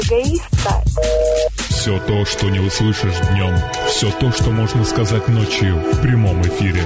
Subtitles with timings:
[0.00, 0.82] эгоистка.
[1.68, 3.54] Все то, что не услышишь днем,
[3.88, 6.82] все то, что можно сказать ночью в прямом эфире.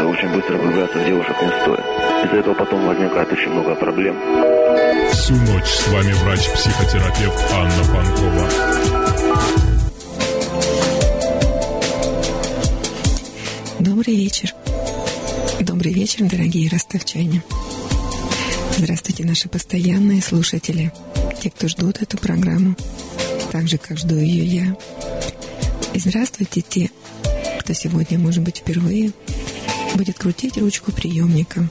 [0.00, 1.84] Очень быстро влюбляться в девушек не стоит.
[2.24, 4.16] Из-за этого потом возникает очень много проблем.
[5.12, 8.48] Всю ночь с вами врач-психотерапевт Анна Панкова.
[13.80, 14.54] Добрый вечер.
[15.60, 17.42] Добрый вечер, дорогие ростовчане.
[18.76, 20.90] Здравствуйте, наши постоянные слушатели,
[21.40, 22.76] те, кто ждут эту программу,
[23.50, 24.76] так же, как жду ее я.
[25.94, 26.90] И здравствуйте те,
[27.60, 29.12] кто сегодня, может быть, впервые
[29.94, 31.66] будет крутить ручку приемника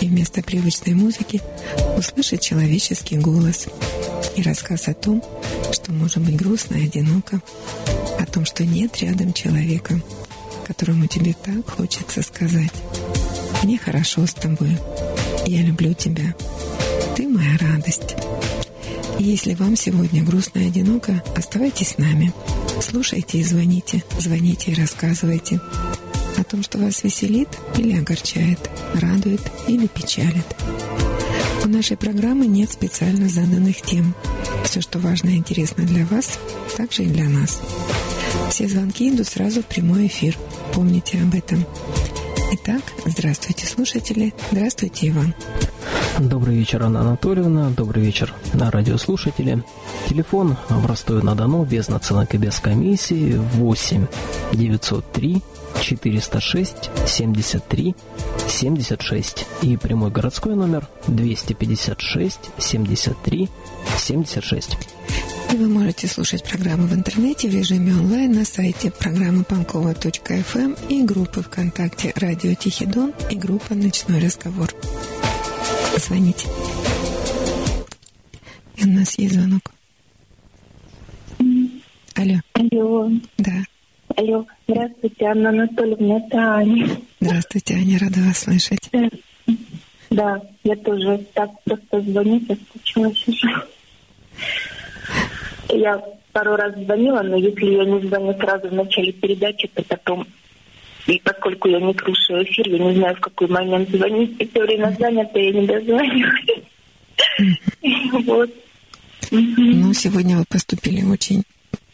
[0.00, 1.42] и вместо привычной музыки
[1.98, 3.66] услышит человеческий голос
[4.36, 5.22] и рассказ о том,
[5.70, 7.42] что может быть грустно и одиноко,
[8.18, 10.00] о том, что нет рядом человека,
[10.66, 12.72] которому тебе так хочется сказать.
[13.62, 14.78] Мне хорошо с тобой.
[15.46, 16.34] Я люблю тебя.
[17.16, 18.16] Ты моя радость.
[19.18, 22.32] И если вам сегодня грустно и одиноко, оставайтесь с нами.
[22.80, 24.02] Слушайте и звоните.
[24.18, 25.60] Звоните и рассказывайте
[26.36, 28.58] о том, что вас веселит или огорчает,
[28.94, 30.46] радует или печалит.
[31.64, 34.14] У нашей программы нет специально заданных тем.
[34.64, 36.38] Все, что важно и интересно для вас,
[36.76, 37.60] также и для нас.
[38.50, 40.36] Все звонки идут сразу в прямой эфир.
[40.72, 41.64] Помните об этом.
[42.52, 44.34] Итак, здравствуйте, слушатели.
[44.50, 45.34] Здравствуйте, Иван.
[46.20, 47.70] Добрый вечер, Анна Анатольевна.
[47.70, 49.64] Добрый вечер, радиослушатели.
[50.08, 54.06] Телефон в Ростове-на-Дону без наценок и без комиссии 8
[54.52, 55.42] 903
[55.82, 57.96] 406 73
[58.48, 63.50] 76 и прямой городской номер 256 73
[63.98, 64.78] 76.
[65.52, 71.02] И вы можете слушать программу в интернете в режиме онлайн на сайте программы панкова.фм и
[71.02, 74.72] группы ВКонтакте «Радио Тихий Дон» и группа «Ночной разговор».
[75.96, 76.48] Звоните.
[78.76, 79.62] И у нас есть звонок.
[82.16, 82.40] Алло.
[82.54, 83.10] Алло.
[83.38, 83.52] Да.
[84.16, 84.46] Алло.
[84.66, 86.88] Здравствуйте, Анна Анатольевна, это Аня.
[87.20, 88.90] Здравствуйте, Аня, рада вас слышать.
[88.92, 89.08] Да,
[90.10, 93.48] да я тоже так просто звонить, соскучилась уже.
[95.68, 96.02] Я
[96.32, 100.26] пару раз звонила, но если я не звоню сразу в начале передачи, то потом
[101.06, 104.40] и поскольку я не крушаю эфир, я не знаю, в какой момент звонить.
[104.40, 106.26] И все время занято, я не дозвонюсь.
[108.26, 108.50] Вот.
[109.30, 111.42] Ну, сегодня вы поступили очень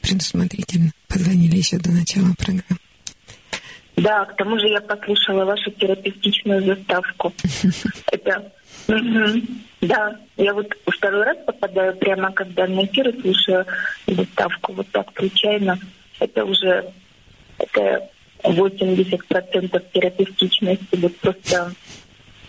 [0.02, 0.92] предусмотрительно.
[1.08, 2.78] Позвонили еще до начала программы.
[3.96, 7.32] Да, к тому же я послушала вашу терапевтичную заставку.
[8.12, 8.52] Это...
[9.80, 13.66] Да, я вот второй раз попадаю прямо, когда на эфир и слушаю
[14.06, 15.78] заставку вот так случайно.
[16.18, 16.92] Это уже...
[17.58, 18.10] Это
[18.42, 20.96] 80% терапевтичности.
[20.96, 21.72] Вот просто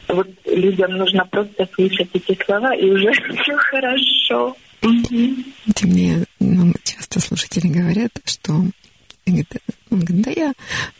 [0.07, 4.55] вот людям нужно просто слышать эти слова, и уже все хорошо.
[4.81, 5.35] Угу.
[5.83, 8.71] Мне ну, часто слушатели говорят, что он
[9.99, 10.53] говорит, да я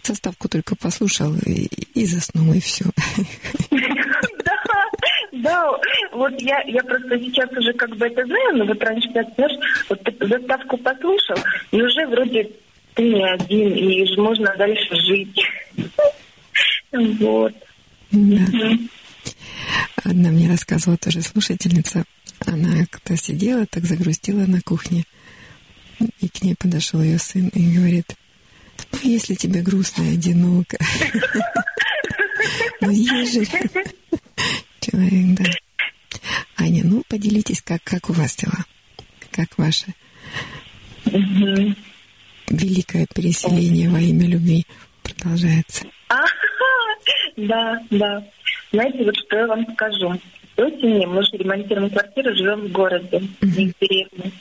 [0.04, 2.86] составку только послушал и, и заснул, и все.
[4.44, 4.86] Да,
[5.32, 5.72] да,
[6.12, 10.04] вот я, я просто сейчас уже как бы это знаю, но вот раньше, знаешь, вот
[10.04, 11.38] ты заставку послушал,
[11.72, 12.50] и уже вроде
[12.94, 15.40] ты не один, и можно дальше жить.
[16.92, 17.54] Вот.
[20.04, 22.04] Одна мне рассказывала тоже слушательница.
[22.46, 25.06] Она как-то сидела, так загрустила на кухне.
[26.20, 28.16] И к ней подошел ее сын и говорит,
[28.92, 30.78] ну, если тебе грустно и одиноко.
[32.82, 33.46] Ну, есть же
[34.80, 35.46] человек, да.
[36.58, 38.66] Аня, ну, поделитесь, как, как у вас дела?
[39.32, 39.94] Как ваше?
[42.52, 44.66] Великое переселение во имя любви
[45.04, 45.86] продолжается.
[47.38, 48.24] Да, да.
[48.72, 50.20] Знаете, вот что я вам скажу.
[50.58, 54.32] Осенью мы же ремонтируем квартиру, живем в городе, не в деревне.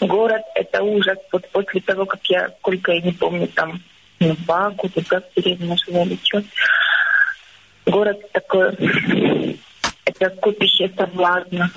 [0.00, 1.18] Город— это ужас.
[1.32, 3.80] Вот после того, как я, сколько я не помню, там,
[4.20, 6.42] ну, два года, как в деревне жила или что.
[7.86, 8.74] Город такой,
[10.04, 11.70] это скопище соблазна.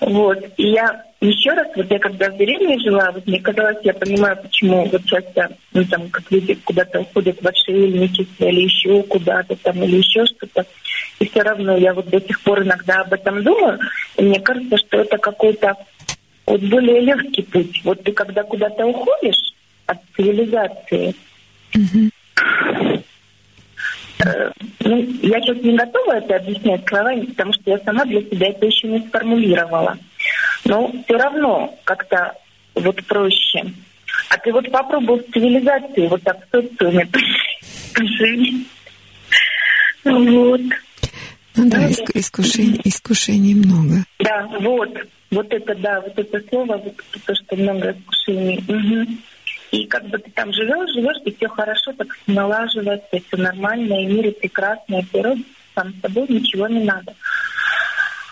[0.00, 0.38] Вот.
[0.56, 4.36] И я еще раз, вот я когда в деревне жила, вот мне казалось, я понимаю,
[4.40, 9.82] почему вот часто, ну там, как люди куда-то уходят в отшельники или еще куда-то там,
[9.82, 10.64] или еще что-то.
[11.18, 13.80] И все равно я вот до сих пор иногда об этом думаю,
[14.16, 15.74] и мне кажется, что это какой-то
[16.46, 17.80] вот более легкий путь.
[17.84, 19.52] Вот ты когда куда-то уходишь
[19.86, 21.14] от цивилизации.
[24.24, 24.50] Э,
[24.80, 28.66] ну, я сейчас не готова это объяснять словами, потому что я сама для себя это
[28.66, 29.96] еще не сформулировала.
[30.64, 32.34] Но все равно как-то
[32.74, 33.64] вот проще.
[34.30, 37.06] А ты вот попробуй в цивилизации вот так в социуме
[37.94, 38.66] пожить.
[40.04, 40.60] Вот.
[41.56, 44.04] Ну да, иск, искушений, искушений много.
[44.20, 44.96] Да, вот,
[45.30, 46.94] вот это, да, вот это слово, вот
[47.26, 48.64] то, что много искушений.
[48.68, 49.12] Угу.
[49.70, 54.06] И как бы ты там живешь, живешь, и все хорошо, так налаживается, все нормально, и
[54.06, 55.40] мир прекрасный, и природа
[55.74, 57.14] сам с собой ничего не надо.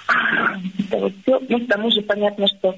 [0.08, 1.40] Это вот все.
[1.48, 2.74] Ну, к тому же понятно, что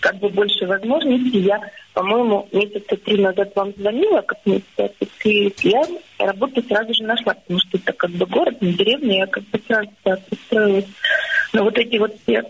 [0.00, 1.40] как бы больше возможностей.
[1.40, 1.60] Я,
[1.92, 4.62] по-моему, месяца три назад вам звонила, как мне
[5.24, 5.82] и я
[6.18, 9.60] работу сразу же нашла, потому что это как бы город, не деревня, я как бы
[9.66, 10.86] сразу так устроилась.
[11.52, 12.44] Но вот эти вот все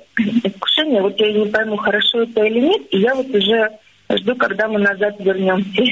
[0.44, 3.70] искушения, вот я не пойму, хорошо это или нет, и я вот уже
[4.18, 5.82] жду, когда мы назад вернемся.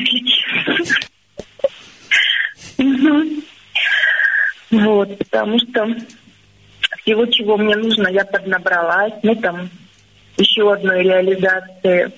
[4.70, 5.86] Вот, потому что
[7.02, 9.14] всего, чего мне нужно, я поднабралась.
[9.22, 9.70] Ну, там,
[10.36, 12.12] еще одной реализации.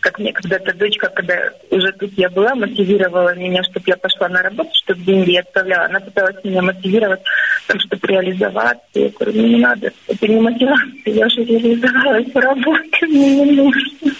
[0.00, 4.42] Как мне когда-то дочка, когда уже тут я была, мотивировала меня, чтобы я пошла на
[4.42, 5.86] работу, чтобы деньги я отправляла.
[5.86, 7.22] Она пыталась меня мотивировать,
[7.66, 8.84] чтобы реализоваться.
[8.92, 13.52] Я говорю, ну не надо, это не мотивация, я уже реализовалась в работе, мне не
[13.52, 14.12] нужно.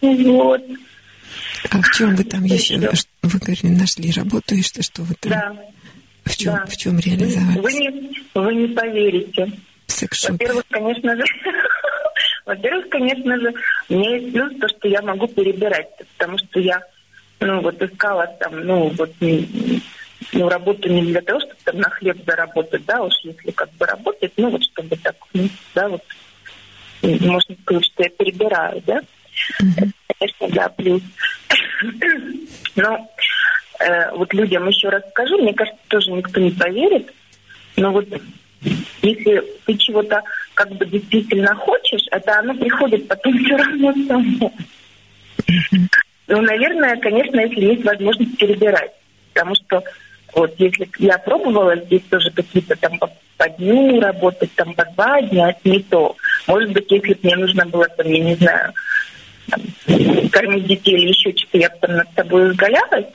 [0.00, 0.62] Вот.
[1.70, 2.78] А в чем вы там еще,
[3.22, 5.30] вы говорили, нашли работу, и что, что вы там?
[5.32, 5.56] Да.
[6.24, 6.66] В чем, да.
[6.66, 7.62] в чем реализовались?
[7.62, 9.52] Вы не, вы не поверите.
[10.28, 11.24] Во-первых, конечно же,
[12.46, 13.54] во-первых, конечно же,
[13.88, 16.80] у меня есть плюс то, что я могу перебирать, потому что я,
[17.40, 22.18] ну, вот искала там, ну, вот, ну, работу не для того, чтобы там на хлеб
[22.24, 26.02] заработать, да, уж если как бы работать, ну, вот, чтобы так, ну, да, вот,
[27.02, 29.00] можно сказать, что я перебираю, да.
[29.58, 31.02] Конечно, да, плюс.
[32.76, 33.08] Но
[33.80, 37.12] э, вот людям еще раз скажу, мне кажется, тоже никто не поверит,
[37.76, 38.06] но вот
[39.02, 40.22] если ты чего-то
[40.54, 44.52] как бы действительно хочешь, это оно приходит потом все равно само.
[46.28, 48.92] Ну, наверное, конечно, если есть возможность перебирать.
[49.32, 49.82] Потому что
[50.34, 55.20] вот если я пробовала здесь тоже какие-то там по, по дню работать, там по два
[55.22, 56.14] дня, не то.
[56.46, 58.72] Может быть, если бы мне нужно было, там, я не знаю,
[59.50, 63.06] там, кормить детей или еще что-то, я там над собой изгалялась.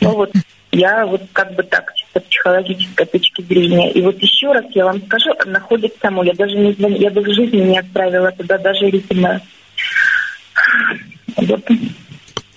[0.00, 0.32] Но вот
[0.72, 3.92] я вот как бы так, чисто психологической точки зрения.
[3.92, 6.22] И вот еще раз я вам скажу, находится само.
[6.22, 9.40] Я даже не я бы в жизни не отправила туда даже резюме.
[11.36, 11.68] Вот.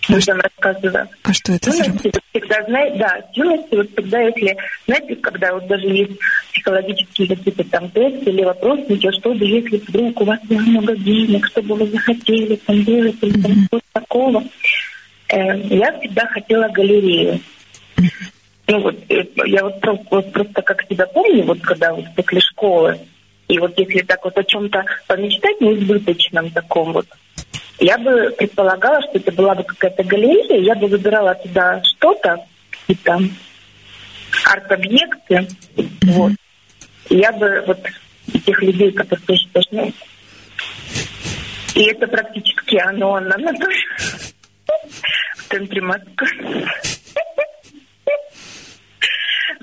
[0.09, 1.07] А что, рассказываю.
[1.23, 5.87] а что это за всегда, знаете, да, юности, вот всегда, если, знаете, когда вот даже
[5.87, 6.19] есть
[6.51, 11.61] психологические какие-то там тесты или вопросники, что бы, если вдруг у вас много денег, что
[11.61, 13.65] бы вы захотели там делать или там mm-hmm.
[13.67, 14.43] что-то такого.
[15.29, 17.39] Э, я всегда хотела галерею.
[18.67, 19.75] Ну вот, э, я вот,
[20.09, 22.99] вот просто как себя помню, вот когда вот после школы,
[23.47, 27.05] и вот если так вот о чем-то помечтать, неизбыточном таком вот,
[27.83, 32.45] я бы предполагала, что это была бы какая-то галерея, я бы выбирала туда что-то,
[33.03, 33.29] там
[34.45, 35.47] арт-объекты,
[36.03, 36.31] вот.
[37.09, 37.79] И я бы вот
[38.33, 39.91] этих людей, которые считаешь, ну,
[41.75, 43.51] и это практически оно, она, она
[45.35, 46.65] в центре Москвы.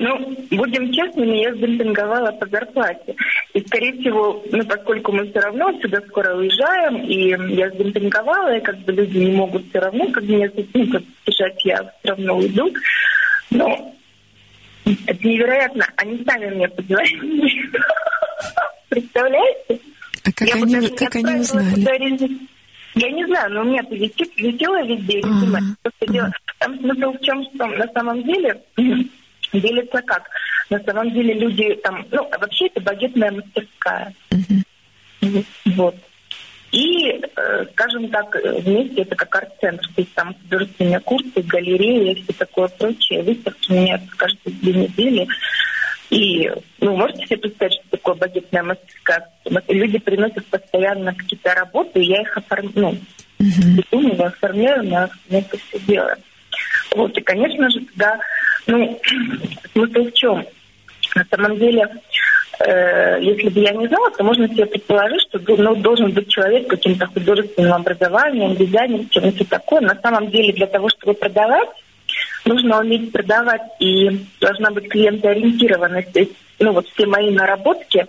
[0.01, 3.15] Ну, будем честными, я сдемпинговала по зарплате.
[3.53, 8.63] И, скорее всего, ну, поскольку мы все равно отсюда скоро уезжаем, и я сдемпинговала, и
[8.63, 12.39] как бы люди не могут все равно, как меня ну, как бежать, я все равно
[12.39, 12.73] уйду.
[13.51, 13.95] Но
[15.07, 15.87] это невероятно.
[15.97, 17.71] Они сами мне позвонили.
[18.89, 19.81] Представляете?
[20.25, 22.49] А как, я они, как они узнали?
[22.95, 25.21] Я не знаю, но у меня висит, висело везде.
[26.59, 28.63] Там смысл в чем, что на самом деле
[29.53, 30.29] делится как?
[30.69, 34.15] На самом деле люди там, ну, вообще это багетная мастерская.
[34.31, 35.45] Uh-huh.
[35.67, 35.97] Вот.
[36.73, 42.23] И, э, скажем так, вместе это как арт-центр, то есть там художественные курсы, галереи и
[42.23, 43.23] все такое прочее.
[43.23, 45.27] Выставки меняются каждые две недели.
[46.11, 49.29] И, ну, можете себе представить, что такое багетная мастерская?
[49.69, 52.99] Люди приносят постоянно какие-то работы, и я их оформляю, ну,
[53.41, 54.23] uh-huh.
[54.25, 56.17] оформляю, на это все дело.
[56.95, 58.21] Вот, и, конечно же, тогда
[58.67, 59.01] ну,
[59.73, 60.47] смысл в чем?
[61.15, 61.89] На самом деле,
[62.61, 66.69] э, если бы я не знала, то можно себе предположить, что ну, должен быть человек
[66.69, 69.81] каким-то художественным образованием, дизайнером, чем-то такое.
[69.81, 71.69] На самом деле, для того, чтобы продавать,
[72.45, 76.13] нужно уметь продавать, и должна быть клиентоориентированность.
[76.13, 78.07] То есть, ну, вот все мои наработки,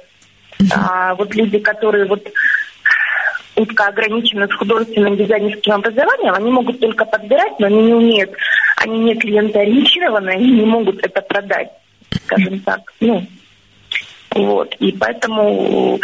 [0.71, 2.27] а, вот люди, которые вот
[3.55, 8.31] узко ограничены с художественным дизайнерским образованием, они могут только подбирать, но они не умеют
[8.83, 11.69] они не клиентоориентированы, они не могут это продать,
[12.25, 12.79] скажем так.
[12.99, 13.25] Ну,
[14.31, 14.75] вот.
[14.79, 15.99] И поэтому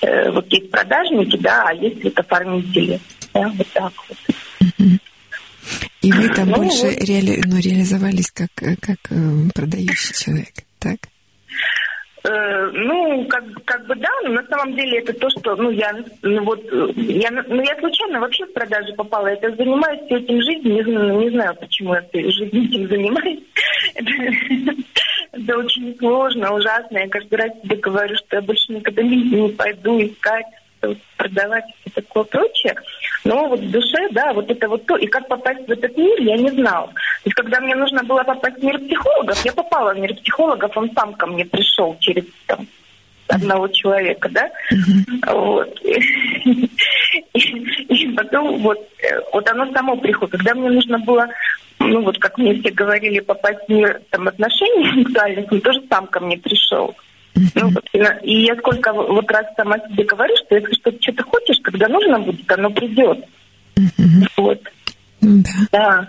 [0.00, 3.00] э, вот есть продажники, да, а есть вот оформители.
[3.34, 4.18] Да, вот так вот.
[6.00, 7.04] И вы там ну, больше вот.
[7.04, 7.42] реали...
[7.44, 10.96] ну, реализовались как, как э, продающий человек, так?
[12.28, 15.94] Э, ну, как, как бы да, но на самом деле это то, что, ну, я,
[16.22, 16.60] ну, вот,
[16.96, 19.28] я, ну, я случайно вообще в продажу попала.
[19.28, 23.40] Это занимаюсь этим жизнью, не, знаю, не знаю, почему я всю жизнь этим занимаюсь.
[25.32, 26.98] Это очень сложно, ужасно.
[26.98, 30.46] Я каждый раз себе говорю, что я больше никогда не пойду искать
[31.16, 32.74] продавать и такое прочее.
[33.24, 34.96] Но вот в душе, да, вот это вот то.
[34.96, 36.88] И как попасть в этот мир, я не знала.
[36.88, 36.92] То
[37.24, 40.90] есть, когда мне нужно было попасть в мир психологов, я попала в мир психологов, он
[40.94, 42.66] сам ко мне пришел через там,
[43.28, 44.50] одного человека, да,
[45.26, 45.80] вот.
[45.82, 47.40] И,
[47.88, 50.32] и потом вот, э, вот оно само приходит.
[50.32, 51.28] Когда мне нужно было,
[51.78, 56.06] ну вот как мне все говорили, попасть в мир там, отношений сексуальных, он тоже сам
[56.06, 56.94] ко мне пришел.
[57.54, 57.70] Ну,
[58.22, 62.18] и я сколько вот раз сама себе говорю, что если что-то что-то хочешь, когда нужно
[62.18, 63.24] будет, оно придет.
[64.36, 64.60] Вот.
[65.20, 65.68] Ну да.
[65.72, 66.08] Да.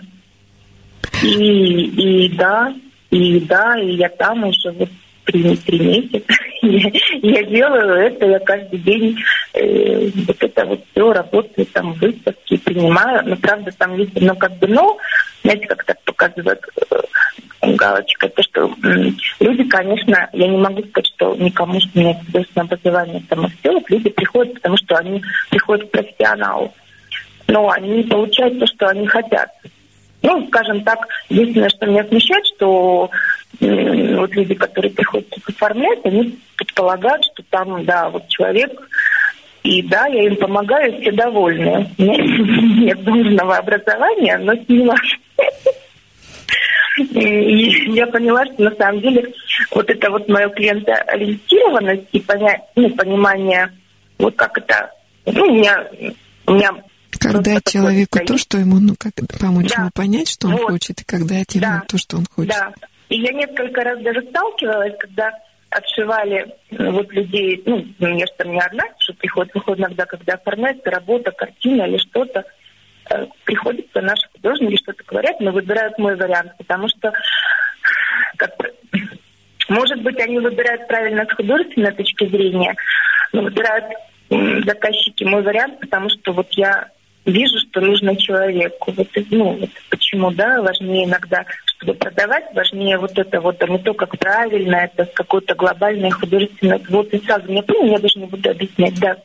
[1.22, 2.74] И, и да,
[3.10, 4.88] и да, и я там уже вот
[5.28, 6.32] три, три месяца.
[6.62, 6.90] я,
[7.22, 9.16] я делаю это, я каждый день
[9.54, 13.28] э, вот это вот все работаю, там выставки принимаю.
[13.28, 14.96] Но правда там есть, ну как бы, ну,
[15.42, 18.74] знаете, как так показывают э, галочка, то, что
[19.40, 24.08] люди, конечно, я не могу сказать, что никому, что у меня художественное образование самостелок, люди
[24.08, 26.72] приходят, потому что они приходят к профессионалу.
[27.46, 29.50] Но они получают то, что они хотят.
[30.22, 33.10] Ну, скажем так, единственное, что меня смущает, что
[33.60, 38.70] вот люди, которые приходят оформлять, они предполагают, что там, да, вот человек,
[39.62, 41.90] и да, я им помогаю, все довольны.
[41.98, 44.90] Нет должного образования, но с ним
[46.98, 49.32] и я поняла, что на самом деле
[49.70, 53.72] вот это вот мое клиентоориентированность и понять, ну, понимание,
[54.18, 54.90] вот как это,
[55.26, 55.86] ну, у меня,
[56.46, 56.72] у меня
[57.18, 59.82] когда человеку то, что ему, ну, как помочь да.
[59.82, 60.70] ему понять, что он вот.
[60.70, 61.82] хочет, и когда ему да.
[61.88, 62.50] то, что он хочет.
[62.50, 62.72] Да.
[63.08, 65.30] И я несколько раз даже сталкивалась, когда
[65.70, 70.34] отшивали ну, вот людей, ну, я же там не одна, что приходит, выходит иногда, когда
[70.34, 72.44] оформляется работа, картина или что-то,
[73.10, 77.12] Э, приходится наши художники что-то говорят, но выбирают мой вариант, потому что
[78.36, 78.52] как,
[79.68, 82.74] может быть, они выбирают правильно с художественной точки зрения,
[83.32, 83.86] но выбирают
[84.66, 86.88] заказчики мой вариант, потому что вот я
[87.30, 88.92] вижу, что нужно человеку.
[88.96, 93.78] Вот, ну, вот почему, да, важнее иногда, чтобы продавать, важнее вот это вот, а не
[93.78, 98.26] то, как правильно, это какой-то глобальный художественный вот и сразу мне понял, я даже не
[98.26, 99.16] буду объяснять, да.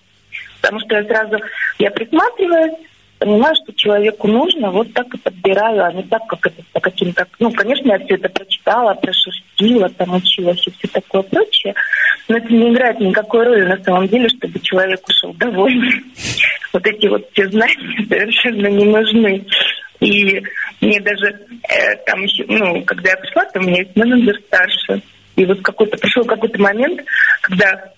[0.62, 1.38] Потому что я сразу,
[1.80, 2.74] я присматриваюсь,
[3.24, 7.26] понимаю, что человеку нужно, вот так и подбираю, а не так, как это по каким-то...
[7.40, 11.74] Ну, конечно, я все это прочитала, прошерстила, там училась и все такое прочее,
[12.28, 16.04] но это не играет никакой роли на самом деле, чтобы человек ушел довольный.
[16.74, 19.46] Вот эти вот все знания совершенно не нужны.
[20.00, 20.42] И
[20.82, 21.28] мне даже
[21.70, 25.04] э, там еще, ну, когда я пришла, то у меня есть менеджер старше.
[25.36, 27.00] И вот какой-то пришел какой-то момент,
[27.42, 27.94] когда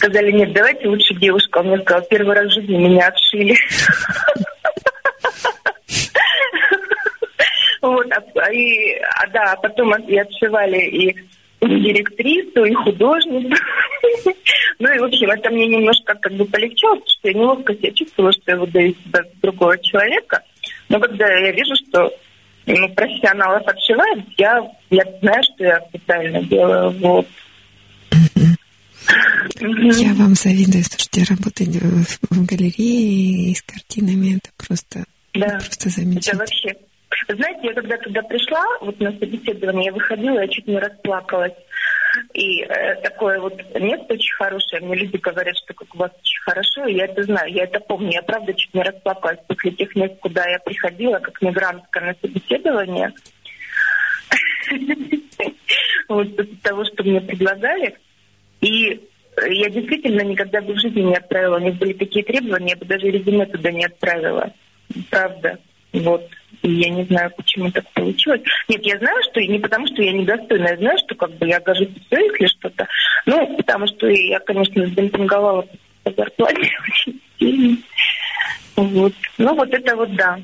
[0.00, 1.58] сказали, нет, давайте лучше девушка.
[1.58, 3.54] Он мне сказал, первый раз в жизни меня отшили.
[7.82, 11.16] Вот, а, и, а, да, потом и отшивали и
[11.62, 13.56] директрису, и художницу.
[14.78, 17.92] Ну и, в общем, это мне немножко как бы полегчало, потому что я неловко себя
[17.92, 20.42] чувствовала, что я выдаю себя другого человека.
[20.90, 22.12] Но когда я вижу, что
[22.66, 26.90] ну, профессионалов отшивают, я, я знаю, что я специально делаю.
[26.90, 27.26] Вот.
[29.60, 31.68] Я вам завидую, слушайте, работать
[32.30, 35.04] в галерее и с картинами, это просто,
[35.34, 35.58] да.
[35.58, 36.30] просто замечательно.
[36.30, 36.74] Это вообще...
[37.28, 41.52] Знаете, я когда туда пришла, вот на собеседование я выходила, я чуть не расплакалась.
[42.34, 44.82] И э, такое вот место очень хорошее.
[44.82, 47.80] Мне люди говорят, что как у вас очень хорошо, и я это знаю, я это
[47.80, 48.12] помню.
[48.12, 53.12] Я правда чуть не расплакалась после тех мест, куда я приходила, как мигрантка на собеседование.
[56.08, 57.96] Вот после того, что мне предлагали.
[58.60, 59.00] И
[59.48, 61.56] я действительно никогда бы в жизни не отправила.
[61.56, 64.52] У них были такие требования, я бы даже резюме туда не отправила.
[65.08, 65.58] Правда.
[65.92, 66.28] Вот.
[66.62, 68.42] И я не знаю, почему так получилось.
[68.68, 71.60] Нет, я знаю, что не потому, что я недостойна, я знаю, что как бы я
[71.60, 72.86] гожусь все или что-то.
[73.26, 75.66] Ну, потому что я, конечно, сдемпинговала
[76.02, 77.76] по зарплате очень сильно.
[78.76, 79.12] Вот.
[79.38, 80.38] Ну, вот это вот да.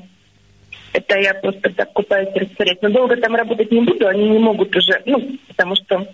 [0.93, 2.79] Это я просто так купаюсь и растворяюсь.
[2.81, 6.07] Но долго там работать не буду, они не могут уже, ну, потому что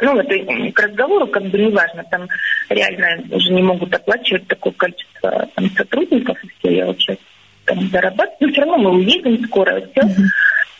[0.00, 2.04] ну, это к разговору как бы не важно.
[2.10, 2.28] Там
[2.68, 7.16] реально уже не могут оплачивать такое количество там, сотрудников, и все, я сейчас
[7.64, 8.36] там зарабатываю.
[8.40, 10.00] Но все равно мы уедем скоро, все.
[10.02, 10.24] Mm-hmm.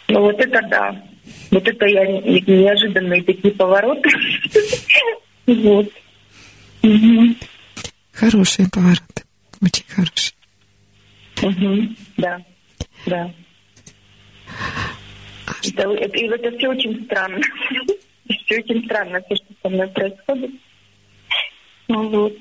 [0.08, 1.02] Ну, вот это да.
[1.50, 4.08] Вот это я неожиданные такие повороты.
[5.46, 5.88] Вот.
[8.12, 9.23] Хорошие повороты.
[9.62, 10.35] Очень хорошие.
[12.16, 12.40] Да,
[13.06, 13.30] да.
[15.46, 17.40] А это, это, это все очень странно.
[18.28, 20.50] Все очень странно, все, что со мной происходит.
[21.88, 22.37] Ну вот.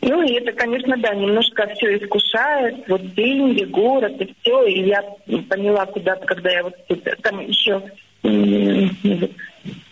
[0.00, 4.64] Ну и это, конечно, да, немножко все искушает, вот деньги, город и все.
[4.66, 5.02] И я
[5.48, 6.74] поняла куда-то, когда я вот
[7.22, 7.82] там еще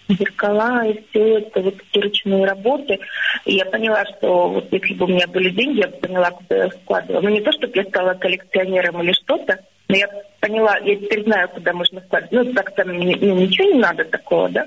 [0.08, 2.98] зеркала и все это, вот эти ручные работы.
[3.44, 6.56] И я поняла, что вот если бы у меня были деньги, я бы поняла, куда
[6.56, 7.22] я складывала.
[7.22, 10.08] Ну не то, чтобы я стала коллекционером или что-то, но я
[10.40, 12.32] поняла, я теперь знаю, куда можно складывать.
[12.32, 14.66] Ну так там ну, ничего не надо такого, да?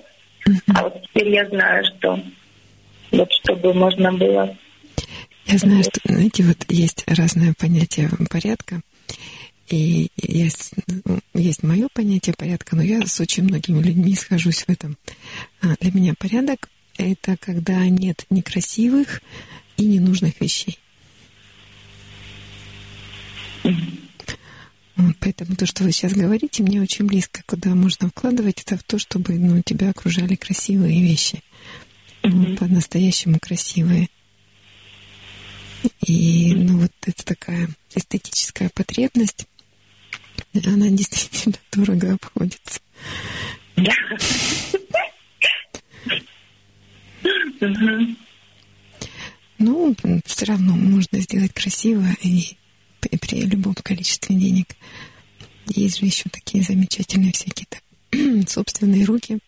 [0.76, 2.20] А вот теперь я знаю, что
[3.12, 4.56] вот чтобы можно было
[5.50, 8.82] я знаю, что, знаете, вот есть разное понятие порядка.
[9.68, 10.74] И есть,
[11.34, 14.96] есть мое понятие порядка, но я с очень многими людьми схожусь в этом.
[15.62, 19.24] А для меня порядок— это когда нет некрасивых
[19.78, 20.78] и ненужных вещей.
[23.64, 23.74] Вот,
[25.20, 27.42] поэтому то, что вы сейчас говорите, мне очень близко.
[27.46, 31.42] Куда можно вкладывать это в то, чтобы ну, тебя окружали красивые вещи.
[32.24, 32.58] Mm-hmm.
[32.58, 34.10] По-настоящему красивые.
[36.06, 39.48] И ну вот это такая эстетическая потребность,
[40.66, 42.82] она действительно дорого обходится.
[43.76, 43.94] Да.
[49.58, 52.58] Ну, все равно можно сделать красиво и
[53.00, 54.76] при, при любом количестве денег.
[55.68, 57.68] Есть же еще такие замечательные всякие
[58.48, 59.40] собственные руки,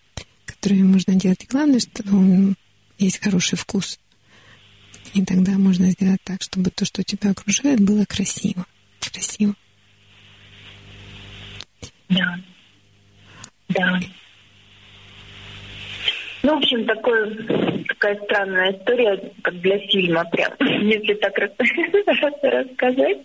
[0.45, 1.43] которыми можно делать.
[1.43, 2.53] И главное, что ну,
[2.97, 3.99] есть хороший вкус.
[5.13, 8.65] И тогда можно сделать так, чтобы то, что тебя окружает, было красиво.
[8.99, 9.55] Красиво.
[12.09, 12.39] Да.
[13.69, 13.99] Да.
[16.43, 17.35] Ну, в общем, такой,
[17.87, 21.37] такая странная история, как для фильма, прям, если так
[22.41, 23.17] рассказать.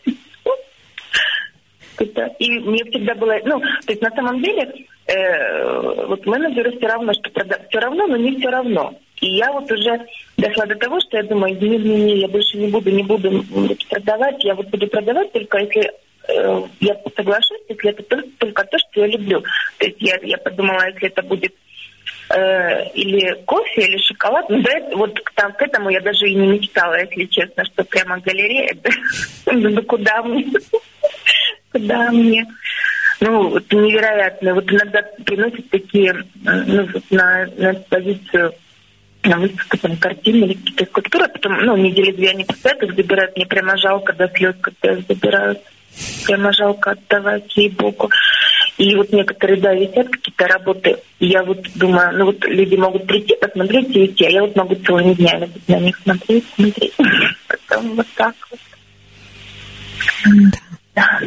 [2.39, 7.13] И мне всегда было, ну, то есть на самом деле, э, вот менеджеры все равно,
[7.15, 7.59] что прода...
[7.69, 8.95] все равно, но не все равно.
[9.21, 10.07] И я вот уже
[10.37, 13.43] дошла до того, что я думаю, не, не, не, я больше не буду, не буду
[13.89, 15.91] продавать, я вот буду продавать только если
[16.29, 19.43] э, я соглашусь, если это только, только то, что я люблю.
[19.79, 21.55] То есть я, я подумала, если это будет
[22.31, 24.63] э, или кофе, или шоколад, ну,
[24.97, 28.77] вот к, там, к этому я даже и не мечтала, если честно, что прямо галерея,
[29.47, 30.53] ну куда мне,
[31.73, 32.47] куда мне
[33.21, 34.55] ну, это невероятно.
[34.55, 38.53] Вот иногда приносят такие, ну, на, на позицию
[39.23, 42.95] на выставку там картины или какие-то скульптуры, а потом, ну, недели две они поставят, их
[42.95, 43.37] забирают.
[43.37, 45.59] Мне прямо жалко до слез, когда их забирают.
[46.27, 48.11] Прямо жалко отдавать ей Богу.
[48.79, 50.97] И вот некоторые, да, висят какие-то работы.
[51.19, 54.55] И я вот думаю, ну вот люди могут прийти, посмотреть и уйти, а я вот
[54.55, 56.93] могу целыми днями на них смотреть, смотреть.
[57.49, 58.61] Потом вот так вот.
[60.95, 61.21] Да.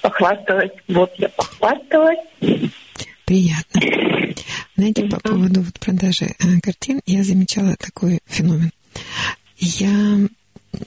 [0.00, 0.70] Похвасталась.
[0.88, 2.18] Вот я похвасталась.
[3.26, 3.80] Приятно.
[4.76, 8.70] Знаете, по поводу вот продажи э, картин я замечала такой феномен.
[9.58, 9.88] Я,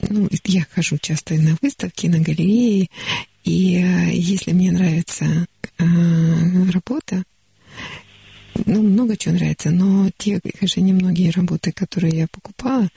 [0.08, 2.90] ну, я хожу часто на выставки, на галереи,
[3.44, 5.46] и э, если мне нравится
[5.78, 7.22] работа,
[8.66, 12.88] ну, много чего нравится, но те же немногие работы, которые я покупала,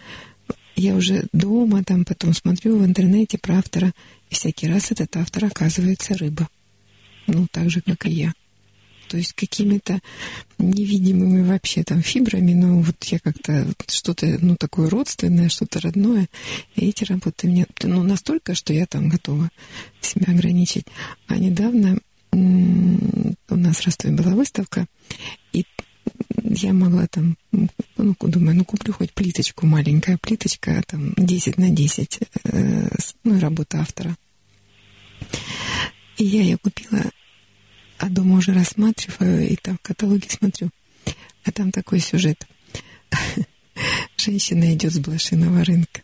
[0.76, 3.94] я уже дома там потом смотрю в интернете про автора,
[4.30, 6.50] и всякий раз этот автор оказывается рыба.
[7.28, 8.34] Ну, так же, как и я
[9.12, 10.00] то есть какими-то
[10.58, 16.30] невидимыми вообще там фибрами, но вот я как-то что-то, ну, такое родственное, что-то родное,
[16.78, 19.50] и эти работы мне, ну, настолько, что я там готова
[20.00, 20.86] себя ограничить.
[21.28, 22.00] А недавно
[22.34, 24.86] у нас в Ростове была выставка,
[25.54, 25.65] и
[26.44, 32.20] я могла там, ну, думаю, ну, куплю хоть плиточку, маленькая плиточка, там, 10 на 10,
[32.44, 32.88] э,
[33.24, 34.15] ну, работа автора.
[36.17, 37.12] И я ее купила
[38.02, 40.72] а дома уже рассматриваю и там в каталоге смотрю.
[41.44, 42.48] А там такой сюжет.
[44.17, 46.02] Женщина идет с блошиного рынка.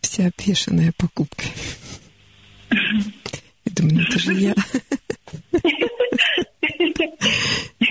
[0.00, 1.52] Вся опешенная покупкой.
[4.14, 4.54] Это же я.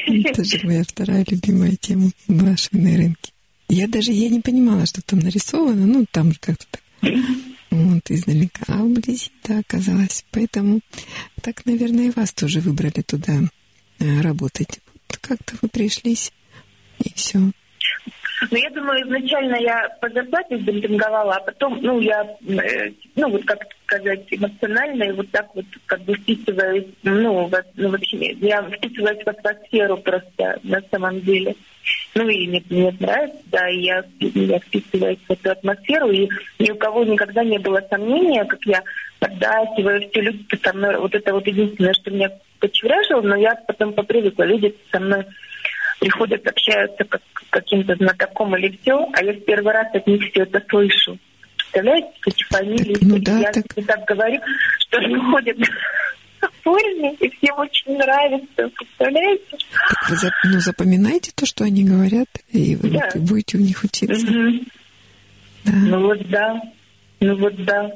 [0.07, 3.33] Это же моя вторая любимая тема блошиные рынки.
[3.67, 6.81] Я даже я не понимала, что там нарисовано, ну там как-то так
[7.71, 10.23] вот издалека, а вблизи, да, оказалось.
[10.31, 10.79] Поэтому
[11.41, 13.41] так, наверное, и вас тоже выбрали туда
[13.99, 14.79] э, работать.
[15.09, 16.31] Вот как-то вы пришлись,
[16.99, 17.51] и все.
[18.51, 23.43] Ну, я думаю, изначально я по зарплате демпинговала, а потом, ну, я, э, ну, вот
[23.45, 29.23] как сказать, эмоционально, и вот так вот как бы вписываюсь, ну, ну, вообще, я вписываюсь
[29.23, 31.55] в атмосферу просто на самом деле.
[32.15, 36.29] Ну, и мне, мне нравится, да, и я, я вписываюсь в эту атмосферу, и
[36.59, 38.83] ни у кого никогда не было сомнения, как я
[39.19, 42.29] поддакиваю, все люди со мной, вот это вот единственное, что меня
[42.59, 44.43] почевражила, но я потом попривыкла.
[44.43, 45.25] Люди со мной
[46.03, 50.43] приходят, общаются как каким-то знатоком или все, а я в первый раз от них все
[50.43, 51.17] это слышу.
[51.57, 52.97] Представляете, эти фамилии?
[53.01, 53.65] ну, да, я так...
[53.87, 54.39] так говорю,
[54.79, 55.57] что они ходят
[56.63, 59.57] форме, и всем очень нравится, представляете?
[60.09, 63.09] Так вы ну, запоминайте то, что они говорят, и вы да.
[63.15, 64.27] будете у них учиться.
[64.27, 64.65] Угу.
[65.65, 65.71] Да.
[65.73, 66.61] Ну вот да,
[67.19, 67.91] ну вот да.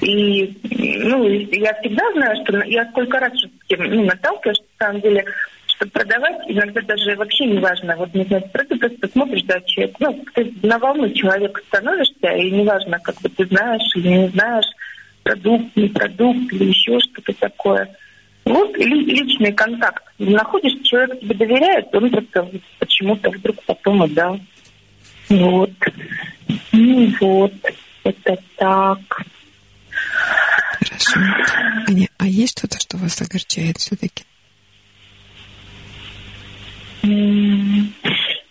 [0.00, 5.24] И ну, я всегда знаю, что я сколько раз с ну, наталкиваюсь, на самом деле,
[5.76, 7.96] чтобы продавать, иногда даже вообще не важно.
[7.96, 12.50] Вот, не знаю, просто, просто смотришь, да, человек, ну, ты на волну человека становишься, и
[12.50, 14.66] неважно, как бы ты знаешь или не знаешь,
[15.22, 17.94] продукт, не продукт или еще что-то такое.
[18.44, 20.04] Вот личный контакт.
[20.18, 24.40] Находишь, человек тебе доверяет, он просто почему-то вдруг потом отдал.
[25.28, 25.72] Вот.
[26.72, 27.52] Ну вот,
[28.04, 28.98] это так.
[30.78, 31.20] Хорошо.
[31.88, 34.24] Аня, а есть что-то, что вас огорчает все-таки?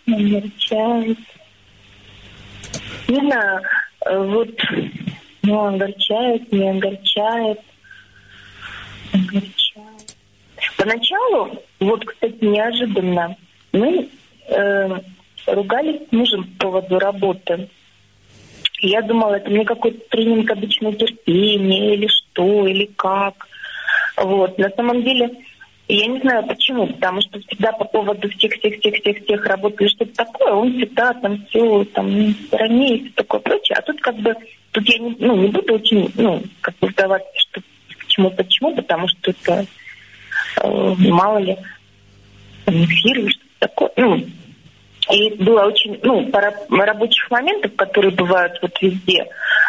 [0.06, 1.18] Огорчает.
[3.08, 3.62] Не знаю,
[4.04, 4.50] вот
[5.42, 7.60] ну, огорчает, не огорчает.
[9.12, 10.16] Огорчает.
[10.76, 13.36] Поначалу, вот, кстати, неожиданно,
[13.72, 14.08] мы
[14.48, 14.88] э,
[15.46, 17.68] ругались с мужем по поводу работы.
[18.80, 23.46] Я думала, это мне какой-то тренинг обычного терпения или что, или как.
[24.16, 24.58] Вот.
[24.58, 25.30] На самом деле,
[25.88, 30.76] я не знаю почему, потому что всегда по поводу всех-всех-всех-всех-всех работ или что-то такое, он
[30.76, 33.76] всегда там все там стороне и все такое прочее.
[33.78, 34.34] А тут как бы,
[34.72, 39.06] тут я не, ну, не буду очень, ну, как бы вдаваться, что почему, почему, потому
[39.08, 39.66] что это
[40.62, 41.56] э, мало ли
[42.66, 43.90] эфир или что-то такое.
[43.96, 44.26] Ну,
[45.10, 49.26] и было очень, ну, пара рабочих моментов, которые бывают вот везде.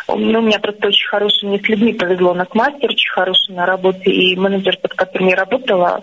[0.07, 3.53] Ну, у меня просто очень хороший, мне с людьми повезло, у нас мастер очень хороший
[3.53, 6.01] на работе, и менеджер, под которым я работала,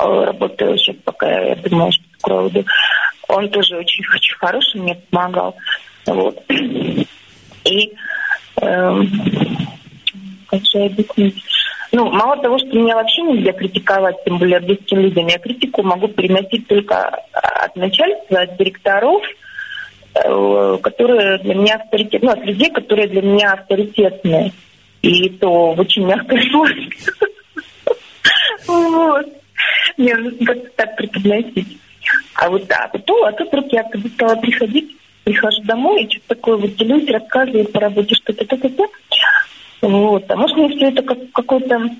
[0.00, 2.64] э, работаю сейчас пока, я думаю, что скоро уйду,
[3.28, 5.54] он тоже очень, очень хороший, мне помогал.
[6.06, 6.42] Вот.
[6.48, 7.92] И
[8.60, 9.00] э,
[10.48, 11.44] как же объяснить?
[11.94, 16.08] Ну, мало того, что меня вообще нельзя критиковать, тем более близким людям, я критику могу
[16.08, 19.22] переносить только от начальства, от директоров,
[20.16, 24.52] э, которые для меня авторитетны, ну, от людей, которые для меня авторитетны.
[25.02, 26.90] И то в очень мягкой форме.
[28.66, 29.26] Вот.
[29.96, 31.78] Мне нужно так преподносить.
[32.34, 36.56] А вот да, потом, а тут вдруг я стала приходить, прихожу домой и что-то такое
[36.56, 38.68] вот делюсь, рассказываю по работе что-то, то-то,
[39.82, 40.30] вот.
[40.30, 41.90] А может, все это как какой-то...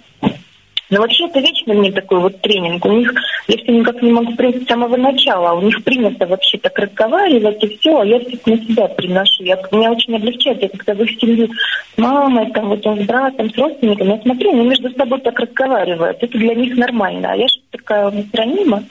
[0.91, 2.85] Ну, вообще, это вечно мне такой вот тренинг.
[2.85, 3.13] У них,
[3.49, 5.59] я все никак не могу принять с самого начала.
[5.59, 9.45] У них принято вообще так разговаривать и все, а я все на себя приношу.
[9.45, 10.63] Я, меня очень облегчает.
[10.63, 14.23] Я когда в их семью с мамой, там, вот он с братом, с родственниками, я
[14.23, 16.23] смотрю, они между собой так разговаривают.
[16.23, 17.33] Это для них нормально.
[17.33, 18.85] А я же такая нестранима.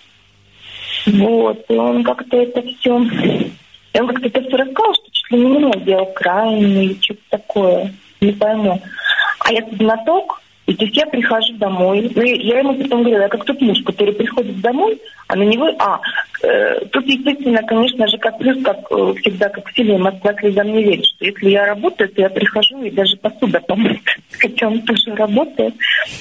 [1.05, 1.63] Вот.
[1.69, 2.99] И он как-то это все...
[3.93, 7.93] И он как-то это все рассказал, что чуть ли не меня делал крайне что-то такое
[8.23, 8.81] не пойму.
[9.39, 13.27] А я знаток, и то есть я прихожу домой, ну, я ему потом говорю, я
[13.27, 15.69] как тот муж, который приходит домой, а на него...
[15.77, 15.99] А,
[16.41, 20.71] э, тут, естественно, конечно же, как плюс, как э, всегда, как в фильме «Москва слезам
[20.71, 23.99] верит», что если я работаю, то я прихожу и даже посуда помыть,
[24.39, 25.73] хотя он тоже работает.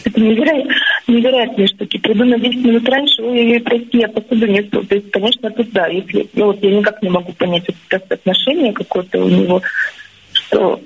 [0.05, 0.75] Это невероятно,
[1.07, 1.99] невероятные штуки.
[1.99, 4.83] Приду на 10 минут раньше, ой, ой, прости, я посуду несу.
[4.83, 6.27] То есть, конечно, тут да, если...
[6.35, 9.63] Ну, вот я никак не могу понять это отношение какое-то у него
[10.53, 10.81] что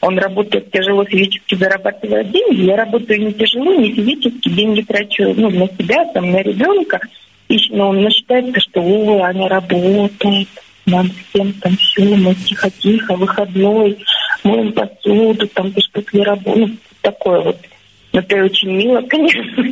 [0.00, 2.62] он работает тяжело физически, зарабатывает деньги.
[2.62, 7.00] Я работаю не тяжело, не физически, деньги трачу ну, на себя, там, на ребенка.
[7.48, 10.48] И, но он считается, что о, она работает,
[10.86, 13.98] нам всем там все, мы тихо-тихо, выходной,
[14.44, 16.70] моем посуду, там, ты после работы, ну,
[17.02, 17.58] такое вот.
[18.12, 19.64] Это очень мило, конечно.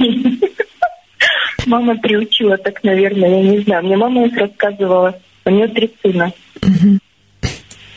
[1.67, 3.85] Мама приучила так, наверное, я не знаю.
[3.85, 6.33] Мне мама рассказывала, у нее три сына.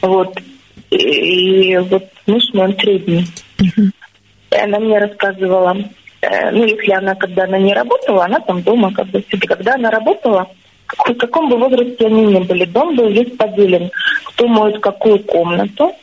[0.01, 0.37] Вот.
[0.89, 3.25] И вот муж мой, он средний.
[3.59, 5.77] И она мне рассказывала,
[6.21, 9.75] э, ну, если она, когда она не работала, она там дома, как бы, себе, когда
[9.75, 10.49] она работала,
[10.87, 13.89] в каком бы возрасте они ни были, дом был весь поделен,
[14.25, 15.93] кто моет какую комнату,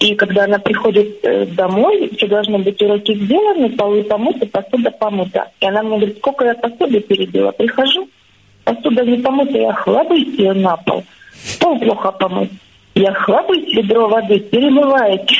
[0.00, 5.50] и когда она приходит э, домой, все должны быть уроки сделаны, полы помыты, посуда помыта.
[5.60, 7.50] И она мне говорит, сколько я посуды перебила.
[7.50, 8.08] Прихожу,
[8.64, 11.04] посуда не помыта, я хлопаю ее на пол.
[11.60, 12.50] Пол плохо помыть.
[12.94, 15.34] Я хлопаю ведро воды, перемываете.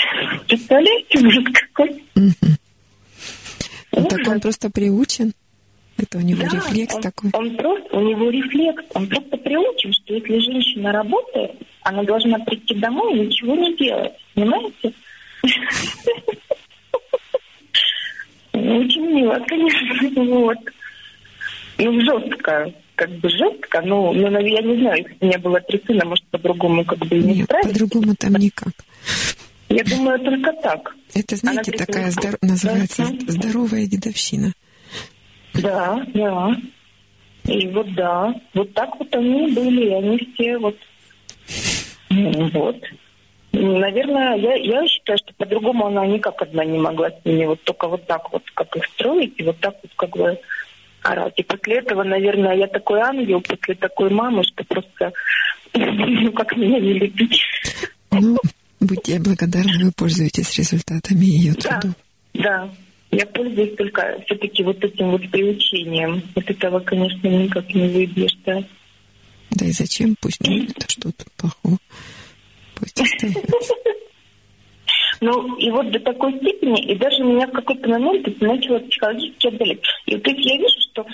[0.47, 2.05] Представляете, ужас какой?
[2.15, 5.33] Ну, так он просто приучен.
[5.99, 7.31] Это у него да, рефлекс он, такой.
[7.35, 8.85] Он просто, у него рефлекс.
[8.95, 14.13] Он просто приучен, что если женщина работает, она должна прийти домой и ничего не делать.
[14.35, 14.93] Понимаете?
[18.53, 20.59] Очень помнила, конечно, вот.
[21.79, 25.83] Ну, жестко, как бы жестко, но, но я не знаю, если у меня было три
[25.87, 28.75] сына, может, по-другому как бы не Нет, по-другому там никак.
[29.71, 30.95] Я думаю, только так.
[31.15, 32.37] Это, знаете, Она такая здор...
[32.43, 34.53] называется здоровая дедовщина.
[35.55, 36.55] Да, да.
[37.45, 40.77] И вот да, вот так вот они были, они все вот,
[42.53, 42.77] вот.
[43.53, 47.89] Наверное, я, я считаю, что по-другому она никак одна не могла с ними вот только
[47.89, 50.39] вот так вот, как их строить, и вот так вот как бы
[51.03, 51.35] орать.
[51.37, 55.13] И после этого, наверное, я такой ангел после такой мамы, что просто,
[55.75, 57.41] ну, как меня не любить.
[58.11, 58.39] Ну,
[58.81, 61.95] будьте благодарны, вы пользуетесь результатами ее трудов.
[62.35, 62.71] Да, да.
[63.13, 66.23] Я пользуюсь только все-таки вот этим вот приучением.
[66.35, 68.63] Вот этого, конечно, никак не выбьешь, да.
[69.51, 70.15] Да и зачем?
[70.21, 71.79] Пусть будет что-то плохое.
[72.77, 73.75] Пусть остается.
[75.21, 79.49] Ну, и вот до такой степени, и даже меня в какой-то момент это начало психологически
[79.49, 79.81] отдалять.
[80.07, 81.07] И вот если я вижу, что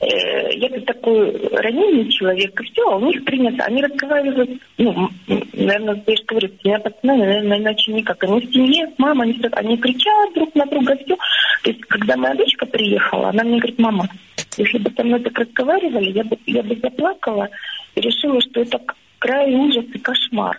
[0.00, 5.10] э, я такой раненый человек, и все, а у них принято, они разговаривают, ну,
[5.52, 8.24] наверное, я же говорю, с меня пацаны, наверное, иначе никак.
[8.24, 11.16] Они в семье, с мамой, они, они кричат друг на друга, все.
[11.62, 14.08] То есть, когда моя дочка приехала, она мне говорит, мама,
[14.56, 17.50] если бы со мной так разговаривали, я бы, я бы заплакала
[17.94, 18.80] и решила, что это
[19.18, 20.58] край ужас и кошмар.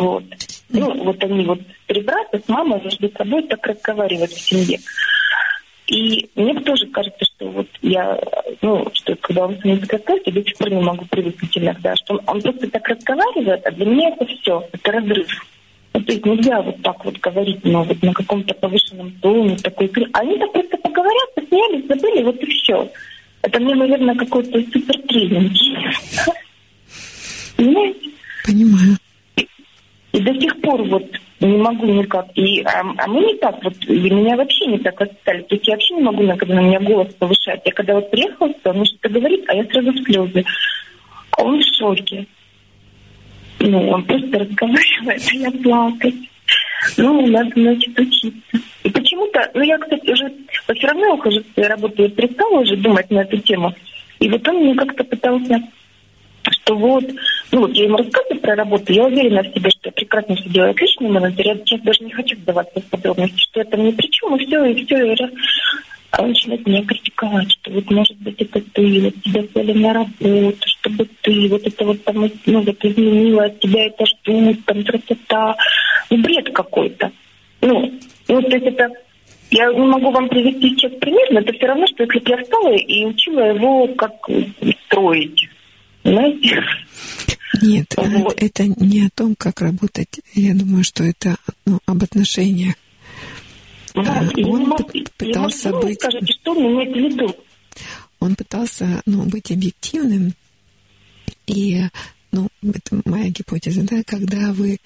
[0.00, 0.24] Вот.
[0.70, 4.78] Ну, вот они вот три брата с мамой между собой так разговаривают в семье.
[5.88, 8.18] И мне тоже кажется, что вот я,
[8.62, 12.14] ну, что когда он мной разговаривает, я до сих пор не могу привыкнуть иногда, что
[12.14, 15.46] он, он просто так разговаривает, а для меня это все, это разрыв.
[15.92, 19.92] Ну, то есть нельзя вот так вот говорить, но вот на каком-то повышенном тоне, такой...
[20.14, 22.90] Они так просто поговорят, посмеялись, забыли, вот и все.
[23.42, 25.52] Это мне, наверное, какой-то супер тренинг.
[28.46, 28.96] Понимаю.
[30.12, 31.04] И до сих пор вот
[31.40, 32.26] не могу никак.
[32.34, 35.42] И, а, а мы не так, вот и меня вообще не так воспитали.
[35.42, 37.62] То есть я вообще не могу, когда на меня голос повышать.
[37.64, 40.44] Я когда вот приехала, он что-то говорит, а я сразу в слезы.
[41.32, 42.26] А он в шоке.
[43.60, 46.14] Ну, он просто разговаривает, а я плакать.
[46.96, 48.58] Ну, надо, значит, учиться.
[48.82, 50.32] И почему-то, ну, я, кстати, уже
[50.74, 53.74] все равно я ухожу с своей работы, я перестала уже думать на эту тему.
[54.18, 55.62] И вот он мне как-то пытался
[56.50, 57.04] что вот,
[57.52, 60.48] ну вот я ему рассказываю про работу, я уверена в себе, что я прекрасно все
[60.48, 64.10] делаю, отличный менеджер, я сейчас даже не хочу вдаваться в подробности, что это не при
[64.10, 65.30] чем, и все, и все, и раз.
[66.12, 69.92] А он начинает меня критиковать, что вот, может быть, это ты, вот тебя взяли на
[69.92, 74.82] работу, чтобы ты, вот это вот там, ну, вот изменила, от тебя это ждут, там,
[74.82, 75.56] красота.
[76.10, 77.12] Ну, бред какой-то.
[77.60, 77.92] Ну,
[78.26, 78.90] ну, то есть это
[79.52, 82.36] я не могу вам привести сейчас пример, но это все равно, что если бы я
[82.38, 84.12] встала и учила его, как
[84.86, 85.48] строить.
[86.04, 86.62] Знаете?
[87.62, 88.40] Нет, вот.
[88.40, 90.20] это не о том, как работать.
[90.34, 91.36] Я думаю, что это
[91.66, 92.74] ну, об отношениях.
[93.94, 96.00] Ну, он могу, пытался быть...
[96.00, 97.36] Скажите, что он имеет в виду?
[98.20, 100.34] Он пытался ну, быть объективным.
[101.46, 101.82] И,
[102.30, 104.78] ну, это моя гипотеза, да, когда вы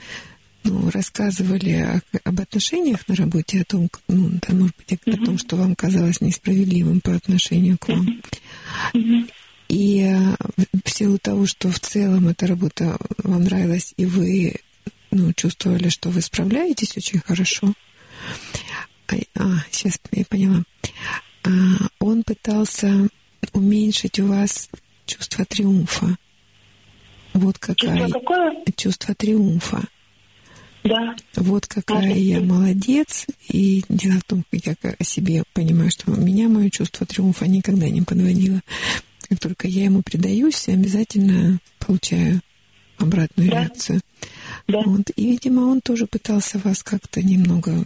[0.64, 5.38] ну, рассказывали об отношениях на работе, о том, ну, да, может быть, о, о том,
[5.38, 8.22] что вам казалось несправедливым по отношению к вам.
[8.94, 9.30] Mm-hmm.
[9.74, 10.36] И э,
[10.84, 14.54] в силу того, что в целом эта работа вам нравилась, и вы
[15.10, 17.74] ну, чувствовали, что вы справляетесь очень хорошо,
[19.08, 20.62] а, а сейчас я поняла,
[21.42, 21.50] а,
[21.98, 23.08] он пытался
[23.52, 24.70] уменьшить у вас
[25.06, 26.18] чувство триумфа.
[27.32, 27.98] Вот какая...
[27.98, 28.52] Чувство какое?
[28.76, 29.82] Чувство триумфа.
[30.84, 31.16] Да.
[31.34, 33.26] Вот какая Может, я молодец.
[33.48, 38.02] И дело в том, я о себе понимаю, что меня мое чувство триумфа никогда не
[38.02, 38.60] подводило.
[39.34, 42.40] Как только я ему предаюсь, обязательно получаю
[42.98, 43.62] обратную да.
[43.62, 44.00] реакцию.
[44.68, 44.80] Да.
[44.84, 45.10] Вот.
[45.16, 47.84] И, видимо, он тоже пытался вас как-то немного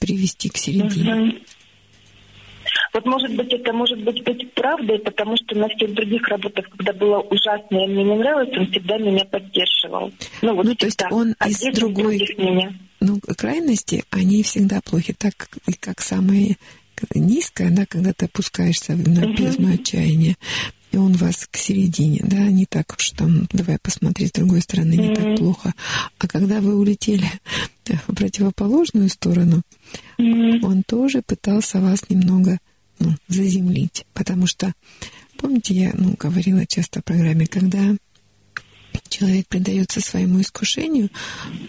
[0.00, 1.14] привести к середине.
[1.14, 1.38] Угу.
[2.94, 6.94] Вот может быть, это может быть, быть правдой, потому что на всех других работах, когда
[6.94, 10.10] было ужасно и мне не нравилось, он всегда меня поддерживал.
[10.40, 12.72] Ну, вот ну то есть он а из другой меня.
[13.00, 15.34] Ну, крайности, они всегда плохи, так
[15.80, 16.56] как самые
[17.14, 20.36] низкое, да, когда ты опускаешься на бездну отчаяния,
[20.90, 24.94] и он вас к середине, да, не так уж там, давай посмотреть с другой стороны,
[24.94, 25.74] не так плохо.
[26.18, 27.30] А когда вы улетели
[28.06, 29.62] в противоположную сторону,
[30.18, 32.58] он тоже пытался вас немного
[32.98, 34.72] ну, заземлить, потому что,
[35.36, 37.94] помните, я ну, говорила часто в программе, когда
[39.08, 41.10] человек предается своему искушению,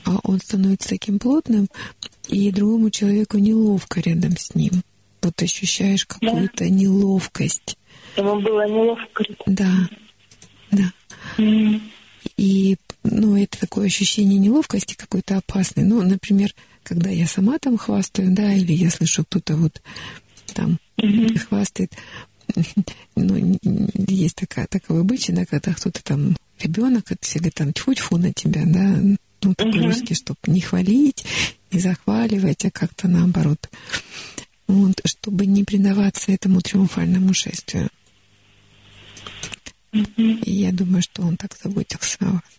[0.05, 1.67] а он становится таким плотным,
[2.27, 4.81] и другому человеку неловко рядом с ним
[5.21, 6.69] вот ощущаешь какую-то да.
[6.69, 7.77] неловкость.
[8.17, 9.23] Ему было неловко.
[9.45, 9.89] Да,
[10.71, 10.91] да.
[11.37, 11.81] Mm.
[12.37, 15.83] И, ну, это такое ощущение неловкости какой-то опасной.
[15.83, 16.53] Ну, например,
[16.83, 19.81] когда я сама там хвастаю, да, или я слышу, кто-то вот
[20.53, 21.37] там mm-hmm.
[21.39, 21.93] хвастает.
[23.15, 23.57] Ну,
[24.07, 28.33] есть такая, такое обычай, да, когда кто-то там, ребенок, это все говорят, там, тьфу-тьфу на
[28.33, 28.97] тебя, да,
[29.43, 29.85] ну, такой mm-hmm.
[29.85, 31.25] русский, чтобы не хвалить,
[31.71, 33.69] не захваливать, а как-то наоборот.
[34.69, 37.89] Вот, чтобы не предаваться этому триумфальному шествию.
[39.91, 40.43] Mm-hmm.
[40.43, 42.58] И я думаю, что он так заботился о вас.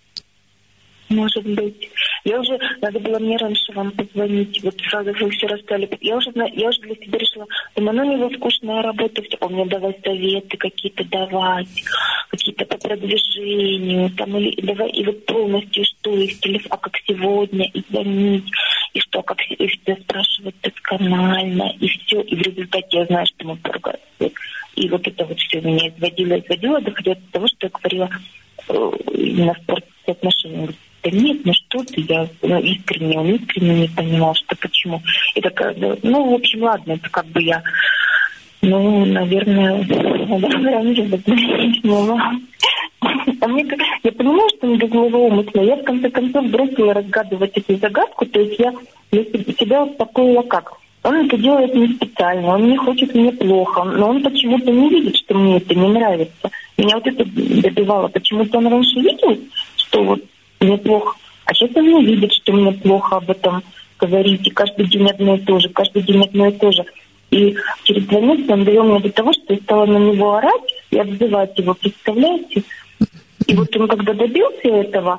[1.11, 1.91] Может быть.
[2.25, 5.91] Я уже, надо было мне раньше вам позвонить, вот сразу вы все расстали.
[6.01, 9.65] Я уже, я уже для себя решила, думаю, ну, у него скучная работа, он мне
[9.67, 11.83] давай советы какие-то давать,
[12.29, 16.93] какие-то по продвижению, там, или давай, и вот полностью что, и в телефон, а как
[17.05, 18.51] сегодня, и звонить,
[18.93, 23.49] и что, как и все спрашивать досконально, и все, и в результате я знаю, что
[23.49, 23.99] мы поругались.
[24.77, 28.11] И вот это вот все меня изводило, изводило, доходило до того, что я говорила
[28.69, 30.69] э, именно спорт отношения
[31.03, 35.03] да нет, ну что ты, я ну, искренне, он искренне не понимал, что почему.
[35.35, 37.63] И такая, ну, в общем, ладно, это как бы я,
[38.63, 41.21] ну, наверное, раньше бы
[43.41, 43.67] а мне,
[44.03, 45.63] я понимаю, что не без моего умысла.
[45.63, 48.73] Я в конце концов бросила разгадывать эту загадку, то есть я
[49.11, 50.73] для себя успокоила как?
[51.03, 55.17] Он это делает не специально, он не хочет мне плохо, но он почему-то не видит,
[55.17, 56.51] что мне это не нравится.
[56.77, 58.09] Меня вот это добивало.
[58.09, 59.39] Почему-то он раньше видел,
[59.77, 60.23] что вот
[60.61, 61.17] мне плохо.
[61.47, 63.63] А сейчас он не видит, что мне плохо об этом
[63.99, 64.47] говорить.
[64.47, 66.85] И каждый день одно и то же, каждый день одно и то же.
[67.31, 70.75] И через два месяца он довел меня до того, что я стала на него орать
[70.91, 72.63] и обзывать его, представляете?
[73.47, 75.19] И вот он когда добился этого,